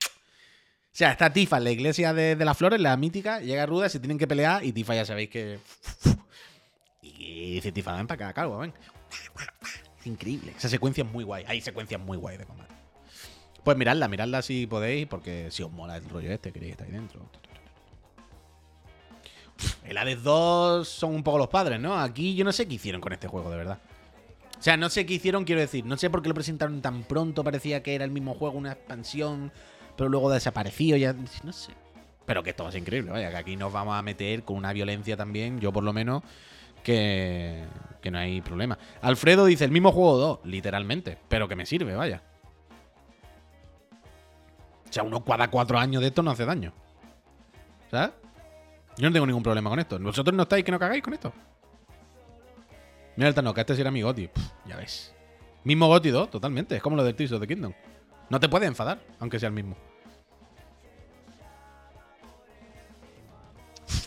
O 0.04 0.94
sea, 0.94 1.12
está 1.12 1.32
Tifa 1.32 1.58
en 1.58 1.64
la 1.64 1.70
iglesia 1.70 2.12
de, 2.12 2.36
de 2.36 2.44
las 2.44 2.58
flores, 2.58 2.80
la 2.80 2.96
mítica. 2.96 3.40
Llega 3.40 3.64
Ruda, 3.64 3.88
se 3.88 4.00
tienen 4.00 4.18
que 4.18 4.26
pelear 4.26 4.64
y 4.64 4.72
Tifa 4.72 4.94
ya 4.94 5.04
sabéis 5.04 5.30
que. 5.30 5.58
Y 7.02 7.54
dice 7.54 7.72
Tifa, 7.72 7.96
ven 7.96 8.06
para 8.06 8.26
acá, 8.26 8.34
calvo, 8.34 8.58
ven. 8.58 8.72
Es 9.98 10.06
increíble. 10.06 10.52
Esa 10.56 10.68
secuencia 10.68 11.04
es 11.04 11.10
muy 11.10 11.24
guay. 11.24 11.44
Hay 11.46 11.60
secuencias 11.60 12.00
muy 12.00 12.16
guay 12.16 12.36
de 12.36 12.44
combate. 12.44 12.74
Pues 13.62 13.76
miradla, 13.76 14.08
miradla 14.08 14.42
si 14.42 14.66
podéis, 14.66 15.06
porque 15.06 15.48
si 15.50 15.62
os 15.62 15.70
mola 15.70 15.96
el 15.96 16.08
rollo 16.08 16.32
este, 16.32 16.52
queréis 16.52 16.72
estar 16.72 16.86
ahí 16.86 16.92
dentro. 16.92 17.30
El 19.84 19.98
Hades 19.98 20.22
2 20.22 20.88
son 20.88 21.14
un 21.14 21.22
poco 21.22 21.38
los 21.38 21.48
padres, 21.48 21.80
¿no? 21.80 21.98
Aquí 21.98 22.34
yo 22.34 22.44
no 22.44 22.52
sé 22.52 22.66
qué 22.66 22.74
hicieron 22.74 23.00
con 23.00 23.12
este 23.12 23.28
juego, 23.28 23.50
de 23.50 23.56
verdad. 23.56 23.78
O 24.58 24.62
sea, 24.62 24.76
no 24.76 24.88
sé 24.88 25.04
qué 25.04 25.14
hicieron, 25.14 25.44
quiero 25.44 25.60
decir. 25.60 25.84
No 25.84 25.96
sé 25.96 26.08
por 26.08 26.22
qué 26.22 26.28
lo 26.28 26.34
presentaron 26.34 26.80
tan 26.80 27.02
pronto. 27.02 27.42
Parecía 27.42 27.82
que 27.82 27.96
era 27.96 28.04
el 28.04 28.12
mismo 28.12 28.34
juego, 28.34 28.56
una 28.56 28.72
expansión, 28.72 29.50
pero 29.96 30.08
luego 30.08 30.30
desapareció. 30.30 30.96
Ya, 30.96 31.12
no 31.12 31.52
sé. 31.52 31.72
Pero 32.24 32.44
que 32.44 32.50
esto 32.50 32.62
va 32.62 32.68
a 32.68 32.72
ser 32.72 32.80
increíble, 32.80 33.10
vaya. 33.10 33.30
Que 33.30 33.36
aquí 33.36 33.56
nos 33.56 33.72
vamos 33.72 33.96
a 33.96 34.02
meter 34.02 34.44
con 34.44 34.56
una 34.56 34.72
violencia 34.72 35.16
también, 35.16 35.58
yo 35.58 35.72
por 35.72 35.82
lo 35.82 35.92
menos, 35.92 36.22
que, 36.84 37.64
que 38.00 38.10
no 38.12 38.18
hay 38.18 38.40
problema. 38.40 38.78
Alfredo 39.00 39.46
dice: 39.46 39.64
el 39.64 39.72
mismo 39.72 39.90
juego 39.90 40.16
2, 40.16 40.38
literalmente. 40.44 41.18
Pero 41.28 41.48
que 41.48 41.56
me 41.56 41.66
sirve, 41.66 41.96
vaya. 41.96 42.22
O 44.88 44.92
sea, 44.92 45.02
uno 45.02 45.24
cada 45.24 45.50
cuatro 45.50 45.78
años 45.78 46.02
de 46.02 46.08
esto 46.08 46.22
no 46.22 46.30
hace 46.30 46.44
daño. 46.44 46.72
¿Sabes? 47.90 48.10
Yo 48.96 49.08
no 49.08 49.12
tengo 49.12 49.26
ningún 49.26 49.42
problema 49.42 49.70
con 49.70 49.78
esto. 49.78 49.98
¿Vosotros 49.98 50.34
no 50.34 50.42
estáis 50.42 50.64
que 50.64 50.72
no 50.72 50.78
cagáis 50.78 51.02
con 51.02 51.14
esto? 51.14 51.32
Mira 53.16 53.28
el 53.28 53.34
Tanoka, 53.34 53.60
este 53.60 53.76
sí 53.76 53.84
mi 53.84 54.02
Goti. 54.02 54.28
Ya 54.66 54.76
ves. 54.76 55.14
Mismo 55.64 55.86
Goti 55.86 56.10
2, 56.10 56.30
totalmente. 56.30 56.76
Es 56.76 56.82
como 56.82 56.96
lo 56.96 57.04
del 57.04 57.14
Tears 57.14 57.32
of 57.32 57.40
the 57.40 57.46
Kingdom. 57.46 57.72
No 58.28 58.40
te 58.40 58.48
puede 58.48 58.66
enfadar, 58.66 59.00
aunque 59.20 59.38
sea 59.38 59.48
el 59.48 59.54
mismo. 59.54 59.76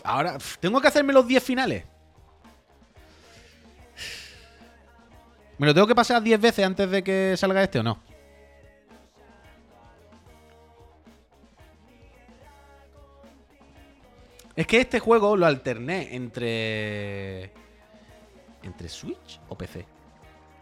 Ahora, 0.04 0.38
tengo 0.60 0.80
que 0.80 0.88
hacerme 0.88 1.12
los 1.12 1.26
10 1.26 1.42
finales. 1.42 1.84
¿Me 5.58 5.66
lo 5.66 5.74
tengo 5.74 5.86
que 5.86 5.94
pasar 5.94 6.22
10 6.22 6.40
veces 6.40 6.64
antes 6.64 6.90
de 6.90 7.02
que 7.02 7.34
salga 7.36 7.62
este 7.62 7.78
o 7.80 7.82
no? 7.82 8.05
Es 14.56 14.66
que 14.66 14.80
este 14.80 14.98
juego 14.98 15.36
lo 15.36 15.46
alterné 15.46 16.14
entre. 16.16 17.52
¿Entre 18.62 18.88
Switch 18.88 19.38
o 19.48 19.56
PC? 19.56 19.86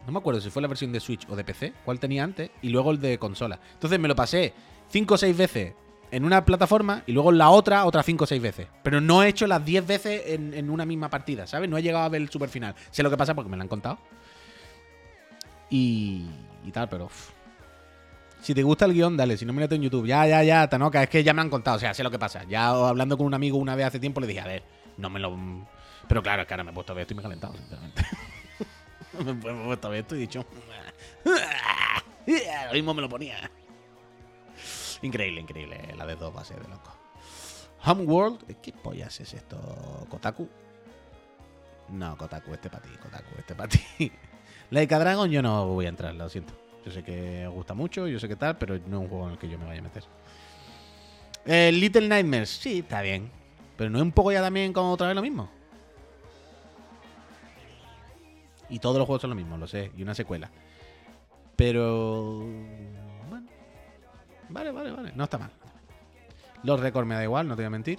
No 0.05 0.13
me 0.13 0.19
acuerdo 0.19 0.41
si 0.41 0.51
fue 0.51 0.61
la 0.61 0.69
versión 0.69 0.93
de 0.93 1.01
Switch 1.01 1.27
o 1.31 1.37
de 1.37 1.45
PC, 1.45 1.73
cuál 1.85 1.99
tenía 1.99 2.25
antes, 2.25 2.51
y 2.61 2.69
luego 2.69 2.91
el 2.91 3.01
de 3.01 3.19
consola. 3.19 3.59
Entonces 3.73 3.99
me 3.99 4.09
lo 4.09 4.15
pasé 4.15 4.53
5 4.89 5.15
o 5.15 5.17
6 5.17 5.37
veces 5.37 5.73
en 6.11 6.25
una 6.25 6.45
plataforma 6.45 7.03
y 7.07 7.13
luego 7.13 7.31
en 7.31 7.39
la 7.39 7.49
otra, 7.49 7.87
otras 7.87 8.05
5 8.05 8.25
o 8.25 8.27
6 8.27 8.43
veces. 8.43 8.67
Pero 8.83 9.01
no 9.01 9.23
he 9.23 9.29
hecho 9.29 9.47
las 9.47 9.65
10 9.65 9.87
veces 9.87 10.23
en, 10.27 10.53
en 10.53 10.69
una 10.69 10.85
misma 10.85 11.09
partida, 11.09 11.47
¿sabes? 11.47 11.71
No 11.71 11.79
he 11.79 11.83
llegado 11.83 12.05
a 12.05 12.09
ver 12.09 12.21
el 12.21 12.29
super 12.29 12.51
final. 12.51 12.75
Sé 12.91 13.03
lo 13.03 13.11
que 13.11 13.17
pasa 13.17 13.35
porque 13.35 13.51
me 13.51 13.57
lo 13.57 13.63
han 13.63 13.69
contado. 13.69 13.99
Y, 15.71 16.27
y 16.65 16.71
tal, 16.71 16.89
pero. 16.89 17.09
Si 18.45 18.53
te 18.53 18.63
gusta 18.63 18.85
el 18.85 18.93
guion, 18.93 19.17
dale. 19.17 19.39
Si 19.39 19.47
no, 19.47 19.55
mírate 19.55 19.75
en 19.75 19.81
YouTube. 19.81 20.07
Ya, 20.07 20.27
ya, 20.27 20.43
ya, 20.45 20.69
Tanoka. 20.69 21.03
Es 21.03 21.09
que 21.09 21.25
ya 21.25 21.33
me 21.33 21.41
han 21.41 21.49
contado. 21.49 21.79
O 21.79 21.81
sea, 21.81 21.95
sé 21.95 22.03
lo 22.03 22.11
que 22.11 22.19
pasa. 22.19 22.45
Ya 22.45 22.69
hablando 22.69 23.17
con 23.17 23.25
un 23.27 23.33
amigo 23.33 23.57
una 23.57 23.75
vez 23.75 23.87
hace 23.87 23.99
tiempo, 23.99 24.21
le 24.21 24.27
dije, 24.27 24.41
a 24.41 24.47
ver, 24.47 24.63
no 24.99 25.09
me 25.09 25.19
lo. 25.19 25.35
Pero 26.07 26.23
claro, 26.23 26.43
es 26.43 26.49
que 26.49 26.53
ahora 26.53 26.63
me 26.63 26.71
he 26.71 26.75
puesto 26.75 26.93
a 26.93 26.95
ver 26.95 27.03
esto 27.05 27.15
y 27.15 27.17
me 27.17 27.23
calentado, 27.23 27.57
sinceramente. 27.57 28.03
me 29.25 29.31
he 29.31 29.65
puesto 29.65 29.87
a 29.87 29.91
ver 29.91 30.01
esto 30.01 30.15
y 30.15 30.19
he 30.19 30.21
dicho. 30.21 30.45
Lo 32.67 32.73
mismo 32.75 32.93
me 32.93 33.01
lo 33.01 33.09
ponía. 33.09 33.51
Increíble, 35.01 35.41
increíble. 35.41 35.95
La 35.97 36.05
de 36.05 36.15
dos 36.15 36.37
va 36.37 36.43
a 36.43 36.45
ser 36.45 36.61
de 36.63 36.69
loco. 36.69 36.95
Homeworld. 37.83 38.61
¿Qué 38.61 38.73
pollas 38.73 39.21
es 39.21 39.33
esto? 39.33 40.07
¿Kotaku? 40.11 40.47
No, 41.89 42.15
Kotaku, 42.19 42.53
este 42.53 42.69
para 42.69 42.83
ti, 42.83 42.91
Kotaku, 43.03 43.39
este 43.39 43.55
para 43.55 43.69
ti. 43.71 43.81
Laika 44.71 44.99
Dragon 44.99 45.31
yo 45.31 45.41
no 45.41 45.67
voy 45.67 45.87
a 45.87 45.89
entrar, 45.89 46.15
lo 46.15 46.29
siento. 46.29 46.64
Yo 46.85 46.91
sé 46.91 47.03
que 47.03 47.47
gusta 47.49 47.73
mucho, 47.75 48.07
yo 48.07 48.19
sé 48.21 48.29
que 48.29 48.37
tal, 48.37 48.59
pero 48.59 48.79
no 48.87 48.99
es 48.99 49.03
un 49.03 49.09
juego 49.09 49.27
en 49.27 49.33
el 49.33 49.39
que 49.39 49.49
yo 49.49 49.59
me 49.59 49.65
vaya 49.65 49.81
a 49.81 49.85
meter. 49.85 50.05
Eh, 51.47 51.73
Little 51.73 52.09
Nightmares, 52.09 52.51
sí, 52.51 52.81
está 52.81 53.01
bien. 53.01 53.31
Pero 53.77 53.91
no 53.91 53.99
es 53.99 54.03
un 54.03 54.13
poco 54.13 54.33
ya 54.33 54.43
también 54.43 54.73
como 54.73 54.93
otra 54.93 55.07
vez 55.09 55.17
lo 55.17 55.23
mismo. 55.23 55.51
Y 58.69 58.79
todos 58.79 58.97
los 58.97 59.07
juegos 59.07 59.23
son 59.23 59.31
lo 59.31 59.37
mismo, 59.37 59.57
lo 59.57 59.67
sé. 59.67 59.91
Y 59.97 60.03
una 60.03 60.15
secuela. 60.15 60.51
Pero. 61.57 62.45
Vale, 64.49 64.71
vale, 64.71 64.91
vale. 64.91 65.13
No 65.15 65.25
está 65.25 65.39
mal. 65.39 65.51
Los 66.63 66.81
récords 66.81 67.07
me 67.07 67.15
da 67.15 67.23
igual, 67.23 67.47
no 67.49 67.57
te 67.57 67.63
voy 67.63 67.67
a 67.67 67.71
mentir. 67.71 67.99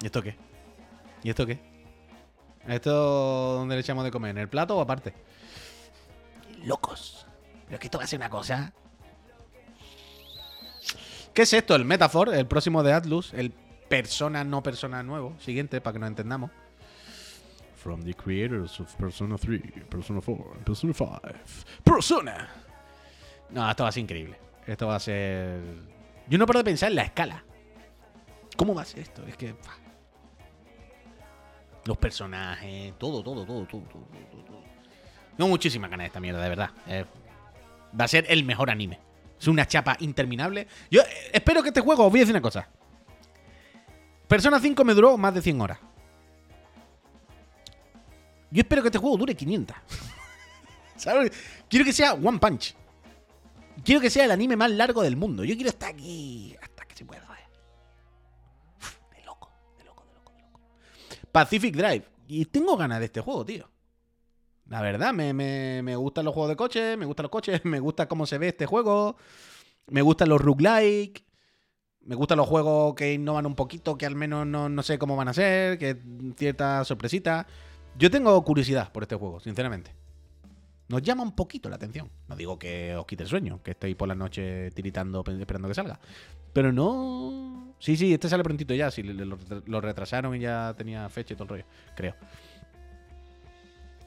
¿Y 0.00 0.06
esto 0.06 0.22
qué? 0.22 0.36
¿Y 1.22 1.30
esto 1.30 1.46
qué? 1.46 1.71
¿Esto 2.66 3.56
dónde 3.58 3.74
le 3.74 3.80
echamos 3.80 4.04
de 4.04 4.10
comer? 4.10 4.30
¿En 4.30 4.38
el 4.38 4.48
plato 4.48 4.76
o 4.76 4.80
aparte? 4.80 5.14
Locos. 6.64 7.26
Pero 7.64 7.74
es 7.74 7.80
que 7.80 7.86
esto 7.86 7.98
va 7.98 8.04
a 8.04 8.06
ser 8.06 8.18
una 8.18 8.30
cosa. 8.30 8.72
¿Qué 11.34 11.42
es 11.42 11.52
esto? 11.52 11.74
El 11.74 11.84
Metaphor, 11.84 12.34
el 12.34 12.46
próximo 12.46 12.82
de 12.82 12.92
Atlus, 12.92 13.32
el 13.32 13.52
persona 13.88 14.44
no 14.44 14.62
persona 14.62 15.02
nuevo. 15.02 15.34
Siguiente, 15.38 15.80
para 15.80 15.94
que 15.94 15.98
nos 15.98 16.08
entendamos. 16.08 16.50
From 17.76 18.02
the 18.04 18.14
creators 18.14 18.78
of 18.78 18.94
Persona 18.94 19.36
3, 19.36 19.60
Persona 19.88 20.20
4, 20.24 20.60
Persona 20.64 20.92
5. 20.94 21.20
Persona. 21.82 22.48
No, 23.50 23.68
esto 23.68 23.82
va 23.82 23.88
a 23.88 23.92
ser 23.92 24.02
increíble. 24.02 24.38
Esto 24.66 24.86
va 24.86 24.96
a 24.96 25.00
ser. 25.00 25.60
Yo 26.28 26.38
no 26.38 26.46
paro 26.46 26.60
de 26.60 26.64
pensar 26.64 26.90
en 26.90 26.96
la 26.96 27.02
escala. 27.02 27.44
¿Cómo 28.56 28.74
va 28.74 28.82
a 28.82 28.84
ser 28.84 29.00
esto? 29.00 29.26
Es 29.26 29.36
que. 29.36 29.54
Los 31.84 31.96
personajes, 31.98 32.94
todo, 32.98 33.22
todo, 33.22 33.44
todo, 33.44 33.66
todo, 33.66 33.82
todo, 33.82 34.44
todo. 34.44 34.62
Tengo 35.36 35.48
muchísimas 35.48 35.90
ganas 35.90 36.04
de 36.04 36.08
esta 36.08 36.20
mierda, 36.20 36.42
de 36.42 36.48
verdad. 36.48 36.70
Eh, 36.86 37.04
va 37.98 38.04
a 38.04 38.08
ser 38.08 38.26
el 38.28 38.44
mejor 38.44 38.70
anime. 38.70 39.00
Es 39.40 39.48
una 39.48 39.66
chapa 39.66 39.96
interminable. 40.00 40.68
Yo 40.90 41.00
eh, 41.02 41.30
espero 41.32 41.62
que 41.62 41.68
este 41.68 41.80
juego, 41.80 42.06
os 42.06 42.10
voy 42.10 42.20
a 42.20 42.22
decir 42.22 42.34
una 42.34 42.42
cosa. 42.42 42.68
Persona 44.28 44.60
5 44.60 44.84
me 44.84 44.94
duró 44.94 45.18
más 45.18 45.34
de 45.34 45.42
100 45.42 45.60
horas. 45.60 45.78
Yo 48.50 48.60
espero 48.60 48.82
que 48.82 48.88
este 48.88 48.98
juego 48.98 49.16
dure 49.16 49.34
500. 49.34 49.76
¿Sabes? 50.96 51.32
Quiero 51.68 51.84
que 51.84 51.92
sea 51.92 52.12
One 52.14 52.38
Punch. 52.38 52.76
Quiero 53.84 54.00
que 54.00 54.10
sea 54.10 54.26
el 54.26 54.30
anime 54.30 54.56
más 54.56 54.70
largo 54.70 55.02
del 55.02 55.16
mundo. 55.16 55.42
Yo 55.42 55.54
quiero 55.54 55.70
estar 55.70 55.90
aquí 55.90 56.54
hasta 56.62 56.84
que 56.84 56.94
se 56.94 57.04
pueda. 57.04 57.31
Pacific 61.32 61.74
Drive. 61.74 62.04
Y 62.28 62.44
tengo 62.44 62.76
ganas 62.76 63.00
de 63.00 63.06
este 63.06 63.20
juego, 63.20 63.44
tío. 63.44 63.68
La 64.68 64.80
verdad, 64.80 65.12
me, 65.12 65.32
me, 65.34 65.96
gustan 65.96 66.24
los 66.24 66.32
juegos 66.32 66.50
de 66.50 66.56
coches, 66.56 66.96
me 66.96 67.04
gustan 67.04 67.24
los 67.24 67.30
coches, 67.30 67.60
me 67.64 67.80
gusta 67.80 68.06
cómo 68.08 68.26
se 68.26 68.38
ve 68.38 68.48
este 68.48 68.66
juego, 68.66 69.16
me 69.88 70.02
gustan 70.02 70.28
los 70.28 70.40
roguelike, 70.40 71.24
me 72.02 72.14
gustan 72.14 72.38
los 72.38 72.48
juegos 72.48 72.94
que 72.94 73.12
innovan 73.12 73.46
un 73.46 73.54
poquito, 73.54 73.98
que 73.98 74.06
al 74.06 74.14
menos 74.14 74.46
no, 74.46 74.68
no 74.68 74.82
sé 74.82 74.98
cómo 74.98 75.16
van 75.16 75.28
a 75.28 75.34
ser, 75.34 75.78
que 75.78 75.98
cierta 76.36 76.84
sorpresita. 76.84 77.46
Yo 77.98 78.10
tengo 78.10 78.42
curiosidad 78.44 78.92
por 78.92 79.02
este 79.02 79.16
juego, 79.16 79.40
sinceramente. 79.40 80.01
Nos 80.92 81.00
llama 81.00 81.22
un 81.22 81.32
poquito 81.32 81.70
la 81.70 81.76
atención. 81.76 82.10
No 82.28 82.36
digo 82.36 82.58
que 82.58 82.94
os 82.94 83.06
quite 83.06 83.22
el 83.22 83.28
sueño, 83.30 83.62
que 83.62 83.70
estéis 83.70 83.96
por 83.96 84.06
la 84.08 84.14
noche 84.14 84.70
tiritando 84.72 85.24
esperando 85.40 85.66
que 85.66 85.72
salga. 85.72 85.98
Pero 86.52 86.70
no. 86.70 87.74
Sí, 87.78 87.96
sí, 87.96 88.12
este 88.12 88.28
sale 88.28 88.42
prontito 88.42 88.74
ya. 88.74 88.90
Si 88.90 89.02
lo, 89.02 89.80
retrasaron 89.80 90.36
y 90.36 90.40
ya 90.40 90.74
tenía 90.76 91.08
fecha 91.08 91.32
y 91.32 91.36
todo 91.36 91.44
el 91.44 91.48
rollo. 91.48 91.64
Creo. 91.96 92.14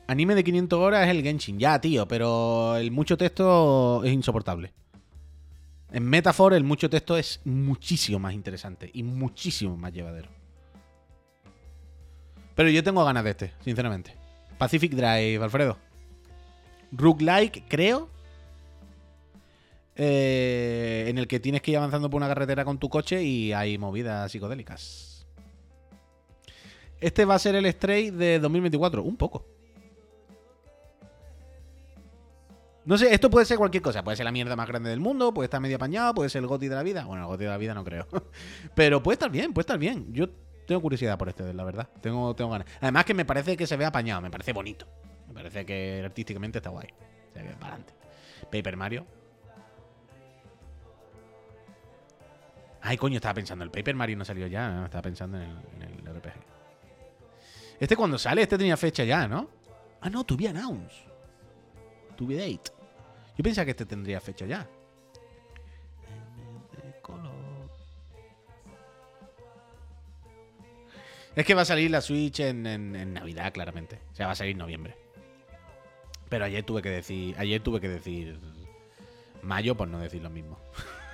Anime 0.05 0.35
de 0.35 0.43
500 0.43 0.79
horas 0.79 1.07
es 1.07 1.09
el 1.09 1.23
Genshin. 1.23 1.57
Ya, 1.57 1.81
tío, 1.81 2.07
pero 2.07 2.77
el 2.77 2.91
mucho 2.91 3.17
texto 3.17 4.03
es 4.03 4.13
insoportable. 4.13 4.71
En 5.91 6.03
Metaphor 6.07 6.53
el 6.53 6.63
mucho 6.63 6.87
texto 6.87 7.17
es 7.17 7.41
muchísimo 7.45 8.19
más 8.19 8.35
interesante 8.35 8.91
y 8.93 9.01
muchísimo 9.01 9.75
más 9.75 9.91
llevadero. 9.91 10.29
Pero 12.53 12.69
yo 12.69 12.83
tengo 12.83 13.03
ganas 13.03 13.23
de 13.23 13.31
este, 13.31 13.53
sinceramente. 13.61 14.15
Pacific 14.59 14.91
Drive, 14.91 15.43
Alfredo. 15.43 15.84
Rook-like, 16.91 17.65
creo. 17.67 18.09
Eh, 19.97 21.05
en 21.07 21.17
el 21.17 21.27
que 21.27 21.39
tienes 21.39 21.61
que 21.61 21.71
ir 21.71 21.77
avanzando 21.77 22.09
por 22.09 22.17
una 22.17 22.27
carretera 22.27 22.65
con 22.65 22.77
tu 22.77 22.89
coche 22.89 23.23
y 23.23 23.53
hay 23.53 23.77
movidas 23.77 24.31
psicodélicas. 24.31 25.25
Este 26.99 27.23
va 27.25 27.35
a 27.35 27.39
ser 27.39 27.55
el 27.55 27.71
Stray 27.71 28.09
de 28.11 28.39
2024. 28.39 29.03
Un 29.03 29.17
poco. 29.17 29.45
No 32.85 32.99
sé, 32.99 33.13
esto 33.13 33.29
puede 33.29 33.45
ser 33.45 33.57
cualquier 33.57 33.81
cosa. 33.81 34.03
Puede 34.03 34.17
ser 34.17 34.25
la 34.25 34.31
mierda 34.31 34.55
más 34.55 34.67
grande 34.67 34.89
del 34.89 34.99
mundo, 34.99 35.33
puede 35.33 35.45
estar 35.45 35.59
medio 35.59 35.77
apañado, 35.77 36.13
puede 36.13 36.29
ser 36.29 36.41
el 36.41 36.47
goti 36.47 36.67
de 36.67 36.75
la 36.75 36.83
vida. 36.83 37.05
Bueno, 37.05 37.23
el 37.23 37.27
goti 37.27 37.43
de 37.43 37.49
la 37.49 37.57
vida 37.57 37.73
no 37.73 37.83
creo. 37.83 38.07
Pero 38.75 39.01
puede 39.01 39.15
estar 39.15 39.31
bien, 39.31 39.53
puede 39.53 39.63
estar 39.63 39.79
bien. 39.79 40.13
Yo 40.13 40.29
tengo 40.67 40.81
curiosidad 40.81 41.17
por 41.17 41.29
este, 41.29 41.51
la 41.53 41.63
verdad. 41.63 41.89
Tengo, 42.01 42.35
tengo 42.35 42.51
ganas. 42.51 42.67
Además 42.81 43.05
que 43.05 43.13
me 43.13 43.25
parece 43.25 43.57
que 43.57 43.65
se 43.65 43.75
ve 43.75 43.85
apañado, 43.85 44.21
me 44.21 44.29
parece 44.29 44.53
bonito. 44.53 44.85
Parece 45.35 45.65
que 45.65 46.01
artísticamente 46.03 46.57
está 46.57 46.71
guay. 46.71 46.87
Se 47.33 47.43
ve 47.43 47.49
para 47.59 47.73
adelante. 47.73 47.93
Paper 48.51 48.77
Mario. 48.77 49.05
Ay, 52.81 52.97
coño, 52.97 53.17
estaba 53.17 53.35
pensando. 53.35 53.63
El 53.63 53.69
Paper 53.69 53.95
Mario 53.95 54.17
no 54.17 54.25
salió 54.25 54.47
ya. 54.47 54.85
Estaba 54.85 55.03
pensando 55.03 55.39
en 55.39 55.51
el, 55.81 56.15
RPG. 56.15 56.33
Este 57.79 57.95
cuando 57.95 58.17
sale, 58.17 58.41
este 58.41 58.57
tenía 58.57 58.77
fecha 58.77 59.03
ya, 59.03 59.27
¿no? 59.27 59.49
Ah, 60.01 60.09
no, 60.09 60.23
tuve 60.23 60.47
announce. 60.47 61.03
Tuve 62.15 62.35
date. 62.35 62.71
Yo 63.37 63.43
pensaba 63.43 63.65
que 63.65 63.71
este 63.71 63.85
tendría 63.85 64.21
fecha 64.21 64.45
ya. 64.45 64.67
Es 71.35 71.45
que 71.45 71.53
va 71.53 71.63
a 71.63 71.65
salir 71.65 71.91
la 71.91 71.99
Switch 71.99 72.39
en, 72.39 73.13
Navidad, 73.13 73.51
claramente. 73.51 73.99
O 74.11 74.15
sea, 74.15 74.27
va 74.27 74.31
a 74.31 74.35
salir 74.35 74.53
en 74.53 74.59
noviembre. 74.59 74.95
Pero 76.29 76.45
ayer 76.45 76.63
tuve 76.63 76.81
que 76.81 76.89
decir. 76.89 77.35
Ayer 77.37 77.61
tuve 77.61 77.79
que 77.79 77.89
decir. 77.89 78.39
Mayo, 79.41 79.75
por 79.75 79.87
no 79.87 79.99
decir 79.99 80.21
lo 80.23 80.29
mismo. 80.29 80.59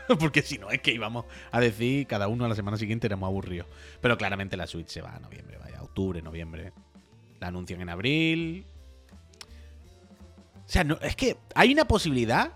Porque 0.19 0.41
si 0.41 0.57
no, 0.57 0.69
es 0.69 0.81
que 0.81 0.91
íbamos 0.91 1.25
a 1.51 1.59
decir 1.59 2.07
cada 2.07 2.27
uno 2.27 2.45
a 2.45 2.49
la 2.49 2.55
semana 2.55 2.77
siguiente 2.77 3.07
éramos 3.07 3.27
aburridos. 3.27 3.67
Pero 4.01 4.17
claramente 4.17 4.57
la 4.57 4.67
Switch 4.67 4.87
se 4.87 5.01
va 5.01 5.15
a 5.15 5.19
noviembre, 5.19 5.57
vaya, 5.57 5.81
octubre, 5.81 6.21
noviembre. 6.21 6.73
La 7.39 7.47
anuncian 7.47 7.81
en 7.81 7.89
abril. 7.89 8.65
O 10.65 10.69
sea, 10.71 10.85
es 11.01 11.15
que 11.15 11.37
hay 11.55 11.73
una 11.73 11.85
posibilidad 11.85 12.53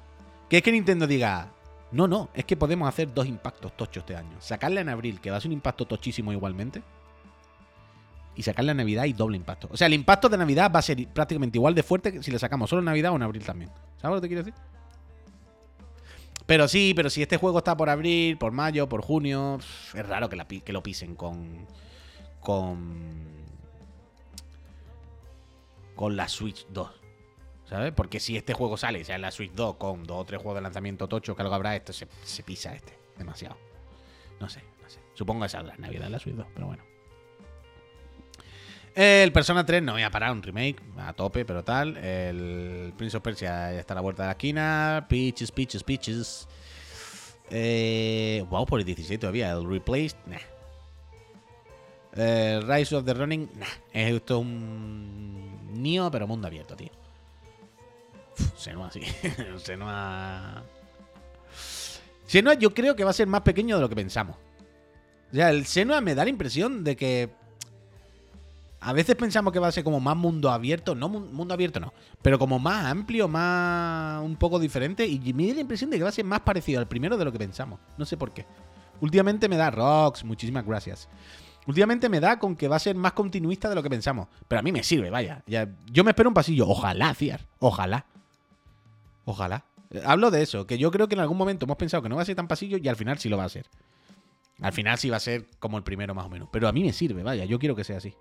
que 0.49 0.57
es 0.57 0.64
que 0.64 0.72
Nintendo 0.72 1.07
diga. 1.07 1.52
No, 1.91 2.07
no, 2.07 2.30
es 2.34 2.44
que 2.45 2.57
podemos 2.57 2.90
hacer 2.90 3.14
dos 3.14 3.26
impactos 3.26 3.76
tochos 3.77 4.02
este 4.03 4.15
año. 4.15 4.36
Sacarla 4.40 4.82
en 4.82 4.90
abril, 4.90 5.22
que 5.22 5.32
va 5.32 5.38
a 5.38 5.41
ser 5.41 5.49
un 5.49 5.53
impacto 5.53 5.86
tochísimo 5.86 6.34
igualmente 6.34 6.82
y 8.36 8.44
sacar 8.44 8.66
la 8.66 8.74
Navidad 8.74 9.06
y 9.06 9.14
doble 9.14 9.38
impacto. 9.38 9.70
O 9.72 9.78
sea, 9.78 9.88
el 9.88 9.94
impacto 9.94 10.30
de 10.30 10.38
Navidad 10.38 10.72
va 10.74 10.80
a 10.80 10.82
ser 10.82 11.07
prácticamente 11.07 11.57
igual 11.57 11.74
de 11.74 11.84
fuerte 11.84 12.12
que 12.12 12.24
si 12.24 12.32
le 12.32 12.40
sacamos 12.40 12.70
solo 12.70 12.80
en 12.80 12.86
Navidad 12.86 13.12
o 13.12 13.16
en 13.16 13.24
abril 13.24 13.44
también. 13.44 13.72
¿Sabes 14.02 14.16
lo 14.16 14.22
que 14.22 14.28
quiero 14.28 14.44
decir? 14.44 14.60
Pero 16.45 16.68
sí, 16.68 16.94
pero 16.95 17.10
si 17.10 17.22
este 17.22 17.38
juego 17.38 17.60
está 17.60 17.76
por 17.76 17.90
abril, 17.90 18.38
por 18.38 18.52
mayo, 18.52 18.88
por 18.88 19.02
junio, 19.02 19.60
es 19.94 20.07
raro 20.07 20.30
que, 20.30 20.62
que 20.62 20.74
lo 20.74 20.84
pisen 20.84 21.16
con. 21.16 21.66
con. 22.40 23.16
con 25.95 26.16
la 26.16 26.28
Switch 26.28 26.68
2. 26.70 26.91
¿Sabes? 27.68 27.94
Porque 27.94 28.20
si 28.20 28.38
este 28.38 28.53
juego 28.53 28.78
sale, 28.78 29.03
sea 29.03 29.16
en 29.16 29.24
la 29.24 29.32
Switch 29.32 29.52
2 29.53 29.78
con 29.78 30.03
dos 30.03 30.22
o 30.22 30.26
tres 30.26 30.40
juegos 30.40 30.57
de 30.57 30.62
lanzamiento 30.62 31.07
tocho 31.07 31.36
que 31.36 31.41
algo 31.41 31.56
habrá, 31.56 31.76
esto 31.76 31.94
se, 31.94 32.07
se 32.24 32.44
pisa 32.44 32.76
este. 32.76 32.95
Demasiado. 33.18 33.57
No 34.40 34.48
sé, 34.48 34.62
no 34.84 34.90
sé. 34.90 34.99
Supongo 35.16 35.44
que 35.44 35.49
saldrá 35.49 35.74
en 35.74 35.82
Navidad 35.82 36.06
en 36.06 36.12
la 36.12 36.20
Switch 36.20 36.36
2, 36.36 36.45
pero 36.53 36.68
bueno. 36.68 36.84
El 38.95 39.34
Persona 39.34 39.65
3 39.65 39.84
no 39.84 39.91
voy 39.91 40.03
a 40.03 40.09
parar, 40.09 40.31
un 40.31 40.41
remake 40.41 40.81
a 40.97 41.11
tope, 41.11 41.43
pero 41.43 41.65
tal. 41.65 41.97
El 41.97 42.93
Prince 42.97 43.17
of 43.17 43.23
Persia 43.23 43.73
ya 43.73 43.80
está 43.80 43.93
a 43.93 43.95
la 43.95 44.01
vuelta 44.01 44.23
de 44.23 44.27
la 44.27 44.31
esquina. 44.31 45.05
Peaches, 45.09 45.51
Peaches, 45.51 45.84
Peaches. 45.84 46.47
Eh, 47.49 48.45
wow, 48.49 48.65
por 48.65 48.80
el 48.80 48.85
16 48.85 49.19
todavía. 49.19 49.51
El 49.51 49.69
Replaced, 49.69 50.17
nah. 50.27 50.38
Rise 52.15 52.95
of 52.95 53.03
the 53.03 53.13
Running, 53.13 53.49
nah. 53.55 53.65
Es 53.91 54.13
esto 54.13 54.39
un 54.39 55.73
Nio, 55.73 56.09
pero 56.09 56.26
mundo 56.26 56.47
abierto, 56.47 56.77
tío. 56.77 56.91
Senua, 58.55 58.89
sí. 58.91 59.01
Senua. 59.57 60.63
Senua 62.26 62.53
yo 62.53 62.73
creo 62.73 62.95
que 62.95 63.03
va 63.03 63.09
a 63.09 63.13
ser 63.13 63.27
más 63.27 63.41
pequeño 63.41 63.76
de 63.76 63.81
lo 63.81 63.89
que 63.89 63.95
pensamos. 63.95 64.38
O 65.31 65.35
sea, 65.35 65.49
el 65.49 65.65
Senua 65.65 65.99
me 65.99 66.15
da 66.15 66.23
la 66.23 66.30
impresión 66.30 66.85
de 66.85 66.95
que 66.95 67.30
a 68.80 68.93
veces 68.93 69.15
pensamos 69.15 69.52
que 69.52 69.60
va 69.60 69.68
a 69.68 69.72
ser 69.72 69.84
como 69.84 69.99
más 69.99 70.15
mundo 70.15 70.52
abierto, 70.52 70.95
no 70.95 71.10
mundo 71.10 71.53
abierto 71.53 71.80
no, 71.80 71.93
pero 72.22 72.38
como 72.38 72.60
más 72.60 72.85
amplio, 72.85 73.27
más 73.27 74.23
un 74.23 74.35
poco 74.35 74.60
diferente 74.60 75.06
y 75.07 75.34
me 75.34 75.47
da 75.47 75.56
la 75.56 75.61
impresión 75.61 75.89
de 75.89 75.97
que 75.97 76.03
va 76.03 76.10
a 76.10 76.14
ser 76.14 76.26
más 76.26 76.41
parecido 76.41 76.80
al 76.80 76.88
primero 76.88 77.18
de 77.18 77.26
lo 77.26 77.31
que 77.31 77.39
pensamos. 77.39 77.80
No 77.97 78.06
sé 78.06 78.18
por 78.18 78.31
qué. 78.31 78.45
Últimamente 79.02 79.49
me 79.49 79.57
da 79.57 79.72
rocks, 79.72 80.23
muchísimas 80.23 80.65
gracias. 80.65 81.10
Últimamente 81.68 82.10
me 82.10 82.19
da 82.19 82.38
con 82.38 82.56
que 82.56 82.68
va 82.68 82.76
a 82.76 82.80
ser 82.80 82.95
más 82.95 83.14
continuista 83.14 83.68
de 83.69 83.76
lo 83.76 83.81
que 83.81 83.89
pensamos, 83.89 84.27
pero 84.47 84.60
a 84.60 84.61
mí 84.61 84.72
me 84.72 84.84
sirve, 84.84 85.10
vaya. 85.10 85.43
Ya, 85.47 85.68
yo 85.91 86.03
me 86.03 86.11
espero 86.11 86.30
un 86.30 86.35
pasillo, 86.35 86.68
ojalá, 86.68 87.14
Ciar, 87.15 87.41
ojalá. 87.60 88.06
Ojalá. 89.26 89.65
Hablo 90.06 90.30
de 90.30 90.43
eso, 90.43 90.68
que 90.68 90.77
yo 90.77 90.91
creo 90.91 91.07
que 91.07 91.15
en 91.15 91.22
algún 91.22 91.38
momento 91.38 91.65
hemos 91.65 91.77
pensado 91.77 92.03
que 92.03 92.10
no 92.10 92.15
va 92.15 92.22
a 92.22 92.26
ser 92.26 92.35
tan 92.35 92.47
pasillo 92.47 92.77
y 92.77 92.88
al 92.88 92.95
final 92.95 93.18
sí 93.18 93.30
lo 93.30 93.38
va 93.38 93.45
a 93.45 93.49
ser. 93.49 93.65
Al 94.61 94.72
final 94.72 94.97
sí 94.97 95.10
va 95.10 95.18
a 95.18 95.19
ser 95.22 95.47
como 95.60 95.77
el 95.77 95.84
primero 95.84 96.14
más 96.14 96.26
o 96.26 96.30
menos, 96.30 96.49
pero 96.52 96.68
a 96.68 96.72
mí 96.72 96.84
me 96.84 96.93
sirve, 96.93 97.23
vaya, 97.23 97.45
yo 97.45 97.57
quiero 97.57 97.76
que 97.76 97.84
sea 97.84 97.97
así. 97.97 98.14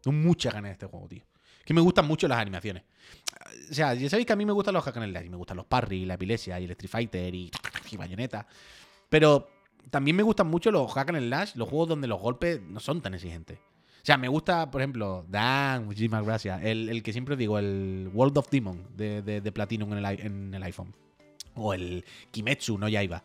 Tengo 0.00 0.16
muchas 0.16 0.52
ganas 0.52 0.70
de 0.70 0.72
este 0.72 0.86
juego, 0.86 1.08
tío. 1.08 1.22
Que 1.64 1.74
me 1.74 1.80
gustan 1.80 2.06
mucho 2.06 2.26
las 2.26 2.38
animaciones. 2.38 2.84
O 3.70 3.74
sea, 3.74 3.94
ya 3.94 4.08
sabéis 4.08 4.26
que 4.26 4.32
a 4.32 4.36
mí 4.36 4.44
me 4.44 4.52
gustan 4.52 4.74
los 4.74 4.84
hack 4.84 4.96
and 4.96 5.10
slash. 5.10 5.28
Me 5.28 5.36
gustan 5.36 5.56
los 5.56 5.66
parry, 5.66 6.04
la 6.04 6.14
epilepsia 6.14 6.58
y 6.58 6.64
el 6.64 6.70
Street 6.72 6.90
Fighter 6.90 7.34
y, 7.34 7.50
y 7.90 7.96
bayoneta. 7.96 8.46
Pero 9.08 9.48
también 9.90 10.16
me 10.16 10.22
gustan 10.22 10.48
mucho 10.48 10.70
los 10.70 10.92
hack 10.92 11.10
and 11.10 11.26
slash, 11.26 11.54
los 11.54 11.68
juegos 11.68 11.88
donde 11.88 12.08
los 12.08 12.20
golpes 12.20 12.60
no 12.62 12.80
son 12.80 13.00
tan 13.00 13.14
exigentes. 13.14 13.58
O 13.58 14.06
sea, 14.06 14.16
me 14.16 14.28
gusta, 14.28 14.70
por 14.70 14.80
ejemplo, 14.80 15.26
Dan, 15.28 15.84
muchísimas 15.84 16.24
gracias. 16.24 16.62
El, 16.64 17.02
que 17.02 17.12
siempre 17.12 17.36
digo, 17.36 17.58
el 17.58 18.10
World 18.14 18.38
of 18.38 18.48
Demon 18.50 18.86
de, 18.96 19.20
de, 19.22 19.52
Platinum 19.52 19.92
en 19.92 19.98
el, 19.98 20.20
en 20.20 20.54
el, 20.54 20.62
iPhone. 20.62 20.94
O 21.54 21.74
el 21.74 22.04
Kimetsu, 22.30 22.78
no 22.78 22.88
ya 22.88 23.02
iba. 23.02 23.22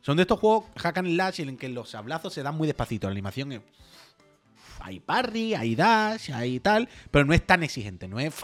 Son 0.00 0.16
de 0.16 0.22
estos 0.22 0.38
juegos 0.38 0.64
hack 0.76 0.98
and 0.98 1.08
slash 1.08 1.40
en 1.40 1.58
que 1.58 1.68
los 1.68 1.90
sablazos 1.90 2.32
se 2.32 2.42
dan 2.42 2.56
muy 2.56 2.66
despacito. 2.66 3.06
La 3.06 3.12
animación 3.12 3.52
es 3.52 3.60
hay 4.80 5.00
parry, 5.00 5.54
hay 5.54 5.74
dash, 5.74 6.30
hay 6.32 6.60
tal, 6.60 6.88
pero 7.10 7.24
no 7.24 7.34
es 7.34 7.46
tan 7.46 7.62
exigente, 7.62 8.08
no 8.08 8.20
es... 8.20 8.34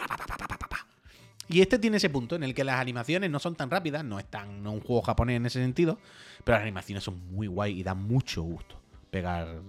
Y 1.47 1.61
este 1.61 1.77
tiene 1.77 1.97
ese 1.97 2.09
punto 2.09 2.35
en 2.35 2.43
el 2.43 2.55
que 2.55 2.63
las 2.63 2.79
animaciones 2.79 3.29
no 3.29 3.39
son 3.39 3.55
tan 3.55 3.69
rápidas, 3.69 4.03
no 4.03 4.17
es 4.17 4.25
tan 4.25 4.63
no 4.63 4.71
un 4.71 4.81
juego 4.81 5.03
japonés 5.03 5.37
en 5.37 5.45
ese 5.45 5.61
sentido, 5.61 5.99
pero 6.43 6.57
las 6.57 6.63
animaciones 6.63 7.03
son 7.03 7.19
muy 7.31 7.47
guay 7.47 7.79
y 7.79 7.83
dan 7.83 8.01
mucho 8.01 8.41
gusto 8.41 8.79
pegar 9.11 9.61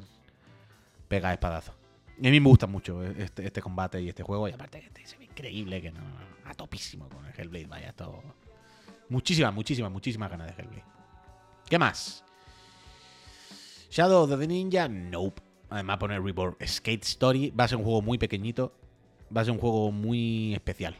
pegar 1.09 1.33
espadazos. 1.35 1.75
A 2.19 2.31
mí 2.31 2.41
me 2.41 2.49
gusta 2.49 2.67
mucho 2.67 3.03
este, 3.03 3.45
este 3.45 3.61
combate 3.61 4.01
y 4.01 4.09
este 4.09 4.23
juego, 4.23 4.49
y 4.49 4.53
aparte 4.53 4.79
este 4.79 5.07
se 5.07 5.19
ve 5.19 5.25
increíble, 5.25 5.83
que 5.83 5.93
no, 5.93 6.01
a 6.47 6.55
topísimo 6.55 7.09
con 7.11 7.27
el 7.27 7.33
Hellblade, 7.39 7.67
vaya, 7.67 7.93
todo. 7.93 8.23
Muchísimas, 9.11 9.53
muchísimas, 9.53 9.93
muchísimas 9.93 10.31
ganas 10.31 10.47
de 10.47 10.63
Hellblade. 10.63 10.85
¿Qué 11.69 11.79
más? 11.79 12.25
Shadow 13.91 14.25
of 14.25 14.39
the 14.39 14.47
Ninja, 14.47 14.89
nope. 14.89 15.46
Además 15.69 15.99
poner 15.99 16.23
Reborn 16.23 16.57
Skate 16.65 17.05
Story 17.05 17.51
va 17.51 17.65
a 17.65 17.69
ser 17.69 17.79
un 17.79 17.85
juego 17.85 18.03
muy 18.03 18.19
pequeñito, 18.19 18.73
va 19.35 19.41
a 19.41 19.45
ser 19.45 19.53
un 19.53 19.59
juego 19.59 19.91
muy 19.91 20.55
especial 20.55 20.97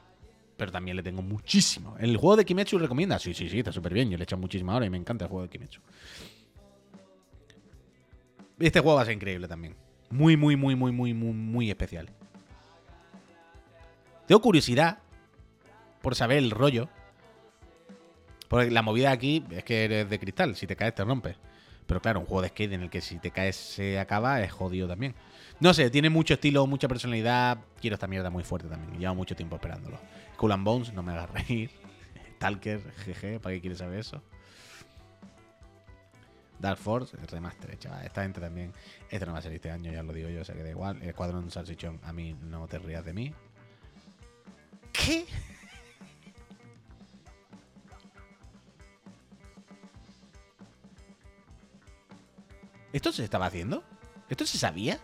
pero 0.57 0.73
también 0.73 0.97
le 0.97 1.03
tengo 1.03 1.23
muchísimo. 1.23 1.97
¿El 1.99 2.17
juego 2.17 2.37
de 2.37 2.45
Kimetsu 2.45 2.79
recomienda? 2.79 3.19
Sí, 3.19 3.35
sí, 3.35 3.49
sí, 3.49 3.59
está 3.59 3.73
súper 3.73 3.93
bien. 3.93 4.11
Yo 4.11 4.17
le 4.17 4.23
he 4.23 4.25
echado 4.25 4.41
muchísima 4.41 4.75
hora 4.75 4.87
y 4.87 4.91
me 4.91 4.97
encanta 4.97 5.27
el 5.27 5.31
juego 5.31 5.43
de 5.43 5.51
Kimetsu. 5.51 5.81
Este 8.59 8.81
juego 8.81 8.97
va 8.97 9.03
a 9.03 9.05
ser 9.05 9.15
increíble 9.15 9.49
también. 9.49 9.77
Muy, 10.09 10.37
muy, 10.37 10.57
muy, 10.57 10.75
muy, 10.75 10.93
muy, 10.93 11.13
muy, 11.13 11.33
muy 11.33 11.71
especial. 11.71 12.09
Tengo 14.27 14.41
curiosidad 14.41 14.99
por 16.01 16.15
saber 16.15 16.39
el 16.39 16.51
rollo. 16.51 16.89
Porque 18.49 18.71
la 18.71 18.81
movida 18.81 19.11
aquí 19.11 19.45
es 19.51 19.65
que 19.65 19.85
eres 19.85 20.09
de 20.09 20.19
cristal. 20.19 20.57
Si 20.57 20.67
te 20.67 20.75
caes, 20.75 20.95
te 20.95 21.05
rompes. 21.05 21.37
Pero 21.87 22.01
claro, 22.01 22.21
un 22.21 22.27
juego 22.27 22.43
de 22.43 22.49
skate 22.49 22.73
en 22.73 22.83
el 22.83 22.91
que 22.91 23.01
si 23.01 23.19
te 23.19 23.31
caes 23.31 23.57
se 23.57 23.99
acaba 23.99 24.41
es 24.43 24.53
jodido 24.53 24.89
también. 24.89 25.15
No 25.61 25.73
sé, 25.73 25.89
tiene 25.91 26.11
mucho 26.11 26.35
estilo, 26.35 26.67
mucha 26.67 26.89
personalidad. 26.89 27.59
Quiero 27.81 27.95
esta 27.95 28.07
mierda 28.07 28.29
muy 28.29 28.45
fuerte 28.45 28.69
también. 28.69 28.99
Llevo 28.99 29.15
mucho 29.15 29.37
tiempo 29.37 29.57
esperándolo. 29.57 29.99
Cool 30.37 30.53
and 30.53 30.65
Bones, 30.65 30.93
no 30.93 31.03
me 31.03 31.13
hagas 31.13 31.31
reír. 31.31 31.71
Talker, 32.39 32.81
GG, 32.81 33.41
¿para 33.41 33.55
qué 33.55 33.61
quieres 33.61 33.79
saber 33.79 34.01
eso? 34.01 34.23
Dark 36.59 36.79
Force, 36.79 37.17
remaster, 37.31 37.79
chaval. 37.79 38.05
Esta 38.05 38.23
gente 38.23 38.41
también. 38.41 38.73
Este 39.11 39.27
no 39.27 39.33
va 39.33 39.39
a 39.39 39.43
salir 39.43 39.57
este 39.57 39.71
año, 39.71 39.93
ya 39.93 40.03
lo 40.03 40.13
digo 40.13 40.29
yo, 40.29 40.41
o 40.41 40.45
sea 40.45 40.55
que 40.55 40.63
da 40.63 40.71
igual. 40.71 41.03
Escuadrón 41.03 41.51
Salsichón, 41.51 42.01
a 42.03 42.13
mí 42.13 42.35
no 42.43 42.67
te 42.67 42.79
rías 42.79 43.05
de 43.05 43.13
mí. 43.13 43.35
¿Qué? 44.93 45.27
¿Esto 52.97 53.13
se 53.13 53.25
estaba 53.25 53.45
haciendo? 53.45 53.85
¿Esto 54.31 54.47
se 54.47 54.57
sabía? 54.57 54.99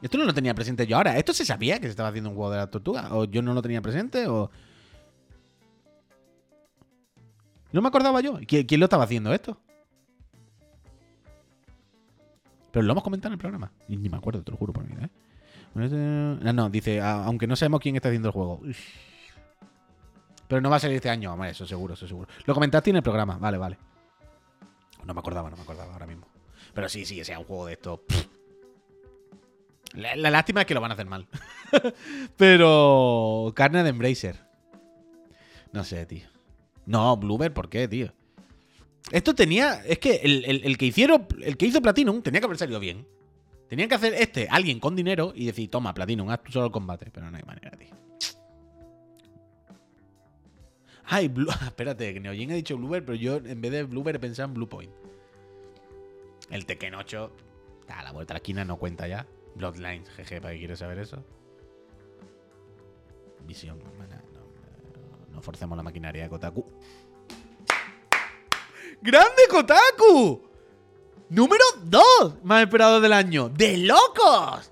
Esto 0.00 0.18
no 0.18 0.24
lo 0.24 0.32
tenía 0.32 0.54
presente 0.54 0.86
yo 0.86 0.98
ahora. 0.98 1.18
¿Esto 1.18 1.32
se 1.32 1.44
sabía 1.44 1.80
que 1.80 1.86
se 1.86 1.90
estaba 1.90 2.10
haciendo 2.10 2.30
un 2.30 2.36
juego 2.36 2.52
de 2.52 2.58
la 2.58 2.68
tortuga? 2.68 3.12
¿O 3.16 3.24
yo 3.24 3.42
no 3.42 3.52
lo 3.52 3.60
tenía 3.60 3.82
presente? 3.82 4.28
¿O.? 4.28 4.52
No 7.72 7.82
me 7.82 7.88
acordaba 7.88 8.20
yo. 8.20 8.38
¿Quién, 8.46 8.78
lo 8.78 8.86
estaba 8.86 9.02
haciendo 9.02 9.34
esto? 9.34 9.58
Pero 12.70 12.86
lo 12.86 12.92
hemos 12.92 13.02
comentado 13.02 13.30
en 13.30 13.32
el 13.32 13.40
programa. 13.40 13.72
ni 13.88 14.08
me 14.08 14.16
acuerdo, 14.16 14.44
te 14.44 14.52
lo 14.52 14.58
juro 14.58 14.72
por 14.72 14.84
mí, 14.84 14.94
¿eh? 14.94 15.08
No, 15.74 16.52
no, 16.52 16.70
dice, 16.70 17.00
aunque 17.00 17.48
no 17.48 17.56
sabemos 17.56 17.80
quién 17.80 17.96
está 17.96 18.10
haciendo 18.10 18.28
el 18.28 18.32
juego. 18.32 18.60
Pero 20.46 20.60
no 20.60 20.70
va 20.70 20.76
a 20.76 20.80
salir 20.80 20.94
este 20.94 21.10
año, 21.10 21.44
eso 21.46 21.66
seguro, 21.66 21.94
eso 21.94 22.06
seguro. 22.06 22.28
Lo 22.44 22.54
comentaste 22.54 22.90
en 22.90 22.96
el 22.96 23.02
programa, 23.02 23.38
vale, 23.38 23.58
vale. 23.58 23.89
No 25.04 25.14
me 25.14 25.20
acordaba, 25.20 25.50
no 25.50 25.56
me 25.56 25.62
acordaba 25.62 25.92
ahora 25.92 26.06
mismo. 26.06 26.26
Pero 26.74 26.88
sí, 26.88 27.04
sí, 27.04 27.24
sea 27.24 27.38
un 27.38 27.44
juego 27.44 27.66
de 27.66 27.72
esto. 27.74 28.04
La, 29.94 30.30
lástima 30.30 30.60
es 30.60 30.66
que 30.66 30.74
lo 30.74 30.80
van 30.80 30.90
a 30.90 30.94
hacer 30.94 31.06
mal. 31.06 31.26
Pero. 32.36 33.52
Carne 33.54 33.82
de 33.82 33.90
Embracer. 33.90 34.36
No 35.72 35.84
sé, 35.84 36.06
tío. 36.06 36.28
No, 36.86 37.16
Bloober, 37.16 37.52
¿por 37.52 37.68
qué, 37.68 37.88
tío? 37.88 38.12
Esto 39.10 39.34
tenía. 39.34 39.82
Es 39.84 39.98
que 39.98 40.16
el, 40.16 40.78
que 40.78 40.86
hicieron. 40.86 41.26
El 41.40 41.56
que 41.56 41.66
hizo 41.66 41.82
Platinum 41.82 42.22
tenía 42.22 42.40
que 42.40 42.46
haber 42.46 42.58
salido 42.58 42.80
bien. 42.80 43.06
Tenía 43.68 43.88
que 43.88 43.94
hacer 43.94 44.14
este, 44.14 44.48
alguien 44.50 44.80
con 44.80 44.96
dinero, 44.96 45.32
y 45.34 45.46
decir, 45.46 45.70
toma, 45.70 45.94
Platinum, 45.94 46.28
haz 46.30 46.42
tú 46.42 46.52
solo 46.52 46.66
el 46.66 46.72
combate. 46.72 47.10
Pero 47.12 47.30
no 47.30 47.36
hay 47.36 47.42
manera, 47.44 47.70
tío. 47.76 47.88
Ay, 51.12 51.26
Blue... 51.26 51.50
espérate, 51.66 52.14
que 52.14 52.20
Neojin 52.20 52.52
ha 52.52 52.54
dicho 52.54 52.76
Bloober, 52.76 53.04
pero 53.04 53.16
yo 53.16 53.36
en 53.36 53.60
vez 53.60 53.72
de 53.72 53.82
Bloober 53.82 54.14
he 54.14 54.20
pensado 54.20 54.48
en 54.48 54.54
Bluepoint. 54.54 54.92
El 56.50 56.66
Tekken 56.66 56.94
8. 56.94 57.32
A 57.88 58.02
la 58.04 58.12
vuelta 58.12 58.32
a 58.32 58.36
la 58.36 58.38
esquina 58.38 58.64
no 58.64 58.76
cuenta 58.76 59.08
ya. 59.08 59.26
Bloodlines, 59.56 60.08
jeje, 60.10 60.40
¿para 60.40 60.54
qué 60.54 60.60
quieres 60.60 60.78
saber 60.78 60.98
eso? 61.00 61.24
Visión, 63.44 63.80
no, 63.80 65.34
no, 65.34 65.42
forcemos 65.42 65.76
la 65.76 65.82
maquinaria 65.82 66.22
de 66.22 66.28
Kotaku. 66.28 66.64
¡Grande 69.02 69.42
Kotaku! 69.50 70.48
Número 71.30 71.64
2 71.82 72.44
más 72.44 72.62
esperado 72.62 73.00
del 73.00 73.12
año. 73.12 73.48
¡De 73.48 73.78
locos! 73.78 74.70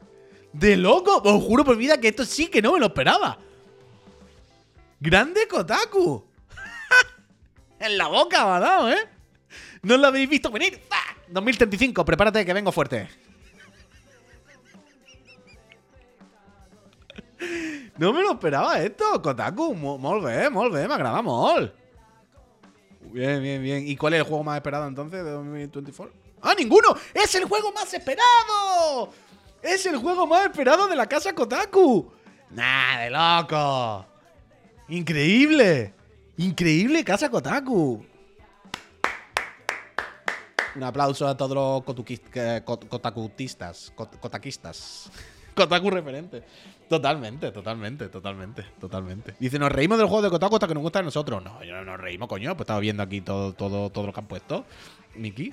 ¡De 0.52 0.76
locos! 0.76 1.20
Os 1.24 1.42
juro 1.42 1.64
por 1.64 1.76
vida 1.76 1.98
que 1.98 2.08
esto 2.08 2.24
sí 2.24 2.46
que 2.46 2.62
no 2.62 2.74
me 2.74 2.78
lo 2.78 2.86
esperaba. 2.86 3.38
¡Grande 5.00 5.48
Kotaku! 5.48 6.27
En 7.78 7.98
la 7.98 8.08
boca 8.08 8.44
dado, 8.58 8.90
¿eh? 8.90 9.08
No 9.82 9.96
lo 9.96 10.08
habéis 10.08 10.28
visto 10.28 10.50
venir. 10.50 10.80
2035, 11.28 12.04
prepárate 12.04 12.44
que 12.44 12.52
vengo 12.52 12.72
fuerte. 12.72 13.08
No 17.96 18.12
me 18.12 18.22
lo 18.22 18.32
esperaba 18.32 18.78
esto, 18.78 19.20
Kotaku. 19.22 19.74
Molt 19.74 20.24
bé, 20.24 20.48
molt 20.50 20.72
bé, 20.72 20.86
m'agrada. 20.88 21.22
Bien, 23.00 23.42
bien, 23.42 23.62
bien. 23.62 23.86
¿Y 23.86 23.96
cuál 23.96 24.14
es 24.14 24.20
el 24.20 24.26
juego 24.26 24.44
más 24.44 24.56
esperado 24.56 24.86
entonces 24.86 25.24
de 25.24 25.30
2024? 25.30 26.14
¡Ah, 26.42 26.54
ninguno! 26.56 26.94
¡Es 27.14 27.34
el 27.34 27.44
juego 27.44 27.72
más 27.72 27.92
esperado! 27.92 29.12
¡Es 29.62 29.84
el 29.86 29.96
juego 29.96 30.26
más 30.26 30.46
esperado 30.46 30.86
de 30.86 30.94
la 30.94 31.06
casa 31.06 31.34
Kotaku! 31.34 32.12
¡Nah, 32.50 33.00
de 33.00 33.10
loco! 33.10 34.06
¡Increíble! 34.88 35.94
¡Increíble 36.38 37.04
casa 37.04 37.28
Kotaku! 37.28 38.06
Un 40.76 40.82
aplauso 40.84 41.26
a 41.26 41.36
todos 41.36 41.56
los 41.56 41.82
kotakutistas. 42.64 43.92
Kotakistas. 43.96 45.10
Kotaku 45.56 45.90
referente. 45.90 46.44
Totalmente, 46.88 47.50
totalmente, 47.50 48.08
totalmente, 48.08 48.62
totalmente. 48.78 49.34
Dice, 49.40 49.58
nos 49.58 49.72
reímos 49.72 49.98
del 49.98 50.06
juego 50.06 50.22
de 50.22 50.30
Kotaku 50.30 50.54
hasta 50.54 50.68
que 50.68 50.74
nos 50.74 50.82
gusta 50.84 51.00
a 51.00 51.02
nosotros. 51.02 51.42
No, 51.42 51.64
yo 51.64 51.74
no 51.74 51.84
nos 51.84 51.98
reímos, 51.98 52.28
coño. 52.28 52.56
Pues 52.56 52.66
estaba 52.66 52.78
viendo 52.78 53.02
aquí 53.02 53.20
todo, 53.20 53.52
todo, 53.54 53.90
todo 53.90 54.06
lo 54.06 54.12
que 54.12 54.20
han 54.20 54.28
puesto. 54.28 54.64
Miki. 55.16 55.52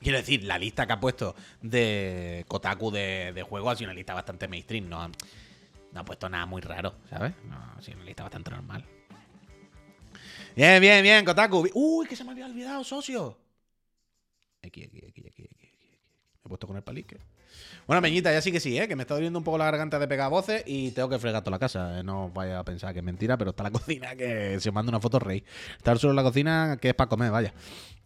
Quiero 0.00 0.18
decir, 0.18 0.44
la 0.44 0.56
lista 0.56 0.86
que 0.86 0.92
ha 0.92 1.00
puesto 1.00 1.34
de 1.62 2.44
Kotaku 2.46 2.92
de, 2.92 3.32
de 3.34 3.42
juegos 3.42 3.72
ha 3.72 3.76
sido 3.76 3.88
una 3.88 3.96
lista 3.96 4.14
bastante 4.14 4.46
mainstream. 4.46 4.88
No, 4.88 5.08
no 5.08 6.00
ha 6.00 6.04
puesto 6.04 6.28
nada 6.28 6.46
muy 6.46 6.62
raro, 6.62 6.94
¿sabes? 7.10 7.32
No, 7.48 7.56
ha 7.76 7.82
sido 7.82 7.96
una 7.96 8.06
lista 8.06 8.22
bastante 8.22 8.52
normal. 8.52 8.84
Bien, 10.56 10.80
bien, 10.80 11.02
bien, 11.02 11.22
Kotaku. 11.22 11.68
Uy, 11.74 12.06
que 12.06 12.16
se 12.16 12.24
me 12.24 12.30
había 12.30 12.46
olvidado, 12.46 12.82
socio. 12.82 13.36
Aquí, 14.62 14.84
aquí, 14.84 15.02
aquí, 15.06 15.22
aquí, 15.28 15.42
aquí. 15.42 15.68
Me 16.42 16.46
he 16.46 16.48
puesto 16.48 16.66
con 16.66 16.76
el 16.78 16.82
palique. 16.82 17.18
Bueno, 17.86 18.00
Meñita, 18.00 18.32
ya 18.32 18.40
sí 18.40 18.50
que 18.50 18.58
sí, 18.58 18.78
¿eh? 18.78 18.88
que 18.88 18.96
me 18.96 19.02
está 19.02 19.14
doliendo 19.14 19.38
un 19.38 19.44
poco 19.44 19.58
la 19.58 19.66
garganta 19.66 19.98
de 19.98 20.08
pegar 20.08 20.30
voces 20.30 20.62
y 20.66 20.92
tengo 20.92 21.10
que 21.10 21.18
fregar 21.18 21.42
toda 21.42 21.52
la 21.52 21.58
casa. 21.58 22.00
¿eh? 22.00 22.02
No 22.02 22.30
vaya 22.30 22.58
a 22.58 22.64
pensar 22.64 22.94
que 22.94 23.00
es 23.00 23.04
mentira, 23.04 23.36
pero 23.36 23.50
está 23.50 23.64
la 23.64 23.70
cocina 23.72 24.16
que 24.16 24.58
se 24.58 24.72
manda 24.72 24.88
una 24.88 25.00
foto 25.00 25.18
rey. 25.18 25.44
Estar 25.76 25.98
solo 25.98 26.12
en 26.12 26.16
la 26.16 26.22
cocina 26.22 26.78
que 26.80 26.88
es 26.88 26.94
para 26.94 27.10
comer, 27.10 27.30
vaya. 27.30 27.52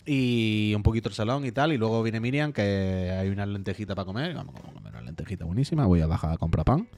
Y 0.05 0.73
un 0.75 0.83
poquito 0.83 1.09
el 1.09 1.15
salón 1.15 1.47
y 1.47 1.53
tal. 1.53 1.73
Y 1.73 1.79
luego 1.79 2.03
viene 2.03 2.19
Miriam, 2.19 2.53
que 2.53 3.17
hay 3.17 3.29
una 3.29 3.47
lentejita 3.47 3.95
para 3.95 4.07
comer. 4.07 4.35
Vamos 4.35 4.57
a 4.57 4.73
comer 4.73 4.93
una 4.93 5.03
lentejita 5.03 5.45
buenísima. 5.45 5.87
Voy 5.87 6.01
a 6.01 6.09
bajar 6.09 6.33
a 6.33 6.37
comprar 6.37 6.65
pan. 6.65 6.89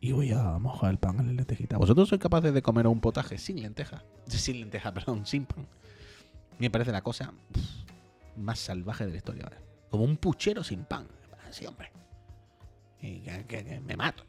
Y 0.00 0.12
voy 0.12 0.32
a 0.32 0.58
mojar 0.58 0.90
el 0.90 0.98
pan 0.98 1.18
en 1.20 1.26
la 1.26 1.32
lentejita. 1.32 1.78
¿Vosotros 1.78 2.08
sois 2.08 2.20
capaces 2.20 2.52
de 2.52 2.62
comer 2.62 2.86
un 2.86 3.00
potaje 3.00 3.38
sin 3.38 3.62
lenteja? 3.62 4.04
Sin 4.26 4.60
lenteja, 4.60 4.92
perdón, 4.92 5.26
sin 5.26 5.46
pan. 5.46 5.66
Me 6.58 6.70
parece 6.70 6.92
la 6.92 7.02
cosa 7.02 7.32
más 8.36 8.58
salvaje 8.58 9.06
de 9.06 9.12
la 9.12 9.16
historia. 9.16 9.50
Como 9.90 10.04
un 10.04 10.16
puchero 10.16 10.62
sin 10.62 10.84
pan. 10.84 11.06
Sí, 11.50 11.66
hombre. 11.66 11.90
Y 13.00 13.20
que, 13.20 13.80
me 13.84 13.96
mato. 13.96 14.24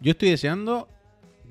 Yo 0.00 0.12
estoy 0.12 0.30
deseando 0.30 0.88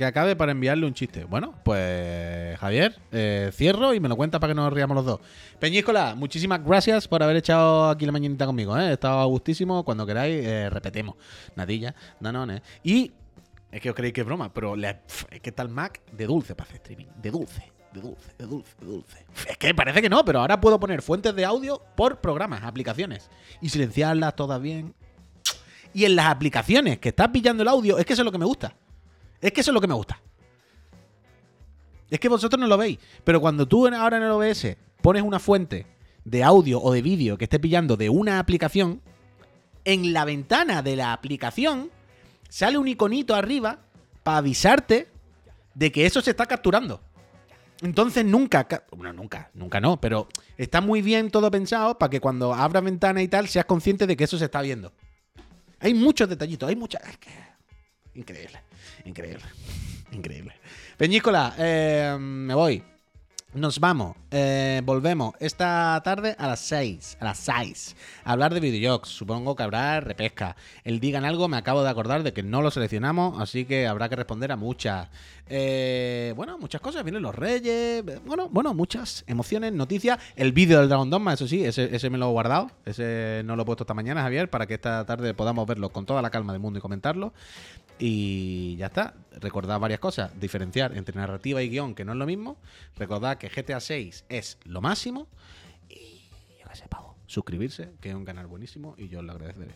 que 0.03 0.07
acabe 0.07 0.35
para 0.35 0.51
enviarle 0.51 0.85
un 0.85 0.93
chiste. 0.93 1.23
Bueno, 1.23 1.53
pues 1.63 2.59
Javier, 2.59 2.99
eh, 3.13 3.51
cierro 3.53 3.93
y 3.93 4.01
me 4.01 4.09
lo 4.09 4.17
cuenta 4.17 4.38
para 4.38 4.51
que 4.51 4.55
nos 4.55 4.73
riamos 4.73 4.95
los 4.95 5.05
dos. 5.05 5.19
Peñíscola, 5.59 6.13
muchísimas 6.13 6.63
gracias 6.63 7.07
por 7.07 7.23
haber 7.23 7.38
echado 7.38 7.89
aquí 7.89 8.05
la 8.05 8.11
mañanita 8.11 8.45
conmigo. 8.45 8.77
¿eh? 8.77 8.89
He 8.89 8.93
estado 8.93 9.25
gustísimo. 9.27 9.85
Cuando 9.85 10.05
queráis, 10.05 10.45
eh, 10.45 10.69
repetemos. 10.69 11.15
Nadilla, 11.55 11.95
danones. 12.19 12.61
Y 12.84 13.13
es 13.71 13.80
que 13.80 13.89
os 13.89 13.95
creéis 13.95 14.13
que 14.13 14.21
es 14.21 14.27
broma, 14.27 14.53
pero 14.53 14.75
es 14.75 15.39
que 15.41 15.49
está 15.49 15.63
el 15.63 15.69
Mac 15.69 16.01
de 16.11 16.25
dulce 16.25 16.53
para 16.53 16.67
hacer 16.67 16.81
streaming. 16.81 17.07
De 17.21 17.31
dulce. 17.31 17.71
de 17.93 18.01
dulce, 18.01 18.31
de 18.38 18.45
dulce, 18.45 18.75
de 18.81 18.85
dulce. 18.85 19.25
Es 19.47 19.57
que 19.57 19.73
parece 19.73 20.01
que 20.01 20.09
no, 20.09 20.25
pero 20.25 20.41
ahora 20.41 20.59
puedo 20.59 20.81
poner 20.81 21.01
fuentes 21.01 21.34
de 21.34 21.45
audio 21.45 21.81
por 21.95 22.19
programas, 22.19 22.63
aplicaciones. 22.63 23.30
Y 23.61 23.69
silenciarlas 23.69 24.35
todas 24.35 24.61
bien. 24.61 24.93
Y 25.93 26.03
en 26.03 26.17
las 26.17 26.25
aplicaciones 26.25 26.99
que 26.99 27.09
estás 27.09 27.30
pillando 27.30 27.63
el 27.63 27.69
audio, 27.69 27.97
es 27.97 28.05
que 28.05 28.13
eso 28.13 28.23
es 28.23 28.25
lo 28.25 28.31
que 28.34 28.39
me 28.39 28.45
gusta. 28.45 28.75
Es 29.44 29.52
que 29.52 29.60
eso 29.60 29.72
es 29.72 29.74
lo 29.74 29.82
que 29.82 29.88
me 29.88 29.94
gusta. 29.94 30.22
Es 32.10 32.20
que 32.20 32.30
vosotros 32.30 32.60
no 32.60 32.68
lo 32.68 32.78
veis. 32.78 32.98
Pero 33.26 33.41
cuando 33.41 33.68
tú 33.68 33.86
ahora 33.88 34.15
en 34.15 34.24
el 34.24 34.32
OBS 34.32 34.78
pones 35.02 35.22
una 35.22 35.38
fuente 35.38 35.86
de 36.24 36.44
audio 36.44 36.82
o 36.82 36.94
de 36.94 37.02
vídeo 37.02 37.38
que 37.38 37.44
esté 37.44 37.60
pillando 37.60 37.98
de 37.98 38.10
una 38.10 38.40
aplicación, 38.40 39.02
en 39.84 40.14
la 40.14 40.24
ventana 40.24 40.82
de 40.82 40.95
la 40.95 41.11
aplicación 41.11 41.91
sale 42.48 42.78
un 42.78 42.88
iconito 42.88 43.36
arriba 43.36 43.80
para 44.24 44.38
avisarte 44.38 45.10
de 45.76 45.91
que 45.91 46.06
eso 46.06 46.22
se 46.22 46.32
está 46.32 46.45
capturando. 46.45 47.02
Entonces 47.82 48.24
nunca, 48.24 48.65
bueno, 48.91 49.11
nunca, 49.11 49.52
nunca 49.53 49.82
no, 49.82 49.99
pero 49.99 50.30
está 50.57 50.80
muy 50.80 51.02
bien 51.02 51.30
todo 51.30 51.52
pensado 51.52 51.98
para 51.98 52.10
que 52.10 52.22
cuando 52.22 52.53
abras 52.53 52.82
ventana 52.82 53.22
y 53.22 53.28
tal 53.28 53.49
seas 53.49 53.65
consciente 53.65 54.07
de 54.07 54.15
que 54.15 54.24
eso 54.24 54.38
se 54.38 54.45
está 54.45 54.61
viendo. 54.61 54.94
Hay 55.82 55.94
muchos 55.94 56.30
detallitos, 56.30 56.70
hay 56.70 56.78
muchas... 56.78 57.02
Increíble, 58.15 58.60
increíble, 59.06 59.44
increíble. 60.11 60.53
Peñícola, 60.98 61.56
eh, 61.57 62.15
me 62.19 62.53
voy. 62.53 62.84
Nos 63.56 63.80
vamos, 63.80 64.18
eh, 64.31 64.81
volvemos 64.84 65.35
esta 65.40 66.02
tarde 66.03 66.35
a 66.40 66.48
las 66.48 66.60
6, 66.61 67.18
a 67.19 67.26
las 67.26 67.38
6, 67.38 67.95
a 68.23 68.31
hablar 68.31 68.52
de 68.52 68.60
videojuegos. 68.60 69.10
Supongo 69.10 69.56
que 69.56 69.61
habrá 69.61 69.99
repesca. 69.99 70.56
El 70.84 70.99
digan 70.99 71.23
algo, 71.23 71.48
me 71.48 71.57
acabo 71.57 71.84
de 71.84 71.90
acordar 71.90 72.23
de 72.23 72.34
que 72.34 72.41
no 72.41 72.64
lo 72.64 72.72
seleccionamos, 72.72 73.40
así 73.40 73.65
que 73.65 73.85
habrá 73.85 74.10
que 74.10 74.15
responder 74.15 74.52
a 74.52 74.56
muchas. 74.56 75.07
Eh, 75.48 76.34
bueno, 76.35 76.57
muchas 76.57 76.81
cosas, 76.81 77.03
vienen 77.03 77.22
los 77.22 77.35
reyes, 77.35 78.03
bueno, 78.26 78.49
bueno, 78.49 78.73
muchas 78.73 79.23
emociones, 79.27 79.72
noticias. 79.72 80.18
El 80.35 80.52
vídeo 80.52 80.80
del 80.80 80.90
Dragon 80.90 81.11
Dogma, 81.11 81.34
eso 81.34 81.48
sí, 81.48 81.64
ese, 81.64 81.95
ese 81.95 82.10
me 82.10 82.18
lo 82.18 82.30
he 82.30 82.31
guardado, 82.31 82.72
ese 82.85 83.44
no 83.45 83.56
lo 83.56 83.61
he 83.61 83.65
puesto 83.65 83.84
esta 83.84 83.94
mañana, 83.94 84.23
Javier, 84.23 84.49
para 84.49 84.65
que 84.65 84.73
esta 84.73 85.06
tarde 85.06 85.35
podamos 85.35 85.68
verlo 85.68 85.90
con 85.90 86.07
toda 86.07 86.23
la 86.23 86.31
calma 86.31 86.53
del 86.53 86.60
mundo 86.60 86.80
y 86.80 86.81
comentarlo. 86.81 87.34
Y 88.05 88.75
ya 88.75 88.88
está. 88.88 89.13
Recordad 89.39 89.80
varias 89.80 90.01
cosas. 90.01 90.38
Diferenciar 90.38 90.97
entre 90.97 91.15
narrativa 91.15 91.63
y 91.63 91.69
guion, 91.69 91.95
que 91.95 92.03
no 92.03 92.11
es 92.11 92.17
lo 92.17 92.25
mismo. 92.25 92.57
Recordad 92.97 93.38
que 93.38 93.47
GTA 93.47 93.80
6 93.80 94.25
es 94.27 94.57
lo 94.65 94.81
máximo. 94.81 95.30
Y 95.88 96.30
yo 96.59 96.67
qué 96.69 96.75
sé, 96.75 96.89
pavo. 96.89 97.15
Suscribirse, 97.27 97.93
que 98.01 98.09
es 98.09 98.15
un 98.15 98.25
canal 98.25 98.47
buenísimo 98.47 98.93
y 98.97 99.07
yo 99.07 99.19
os 99.19 99.25
lo 99.25 99.31
agradeceré. 99.31 99.75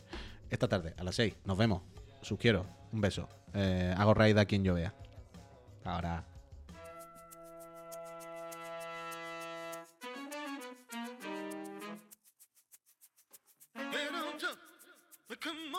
Esta 0.49 0.67
tarde, 0.67 0.93
a 0.97 1.05
las 1.05 1.15
6, 1.15 1.35
nos 1.45 1.57
vemos. 1.57 1.83
Sus. 2.21 2.37
Un 2.91 2.99
beso. 2.99 3.29
Eh, 3.53 3.95
hago 3.97 4.13
raid 4.13 4.37
a 4.37 4.43
quien 4.43 4.61
yo 4.61 4.73
vea. 4.73 4.93
Ahora. 5.85 6.25
Come. 15.41 15.77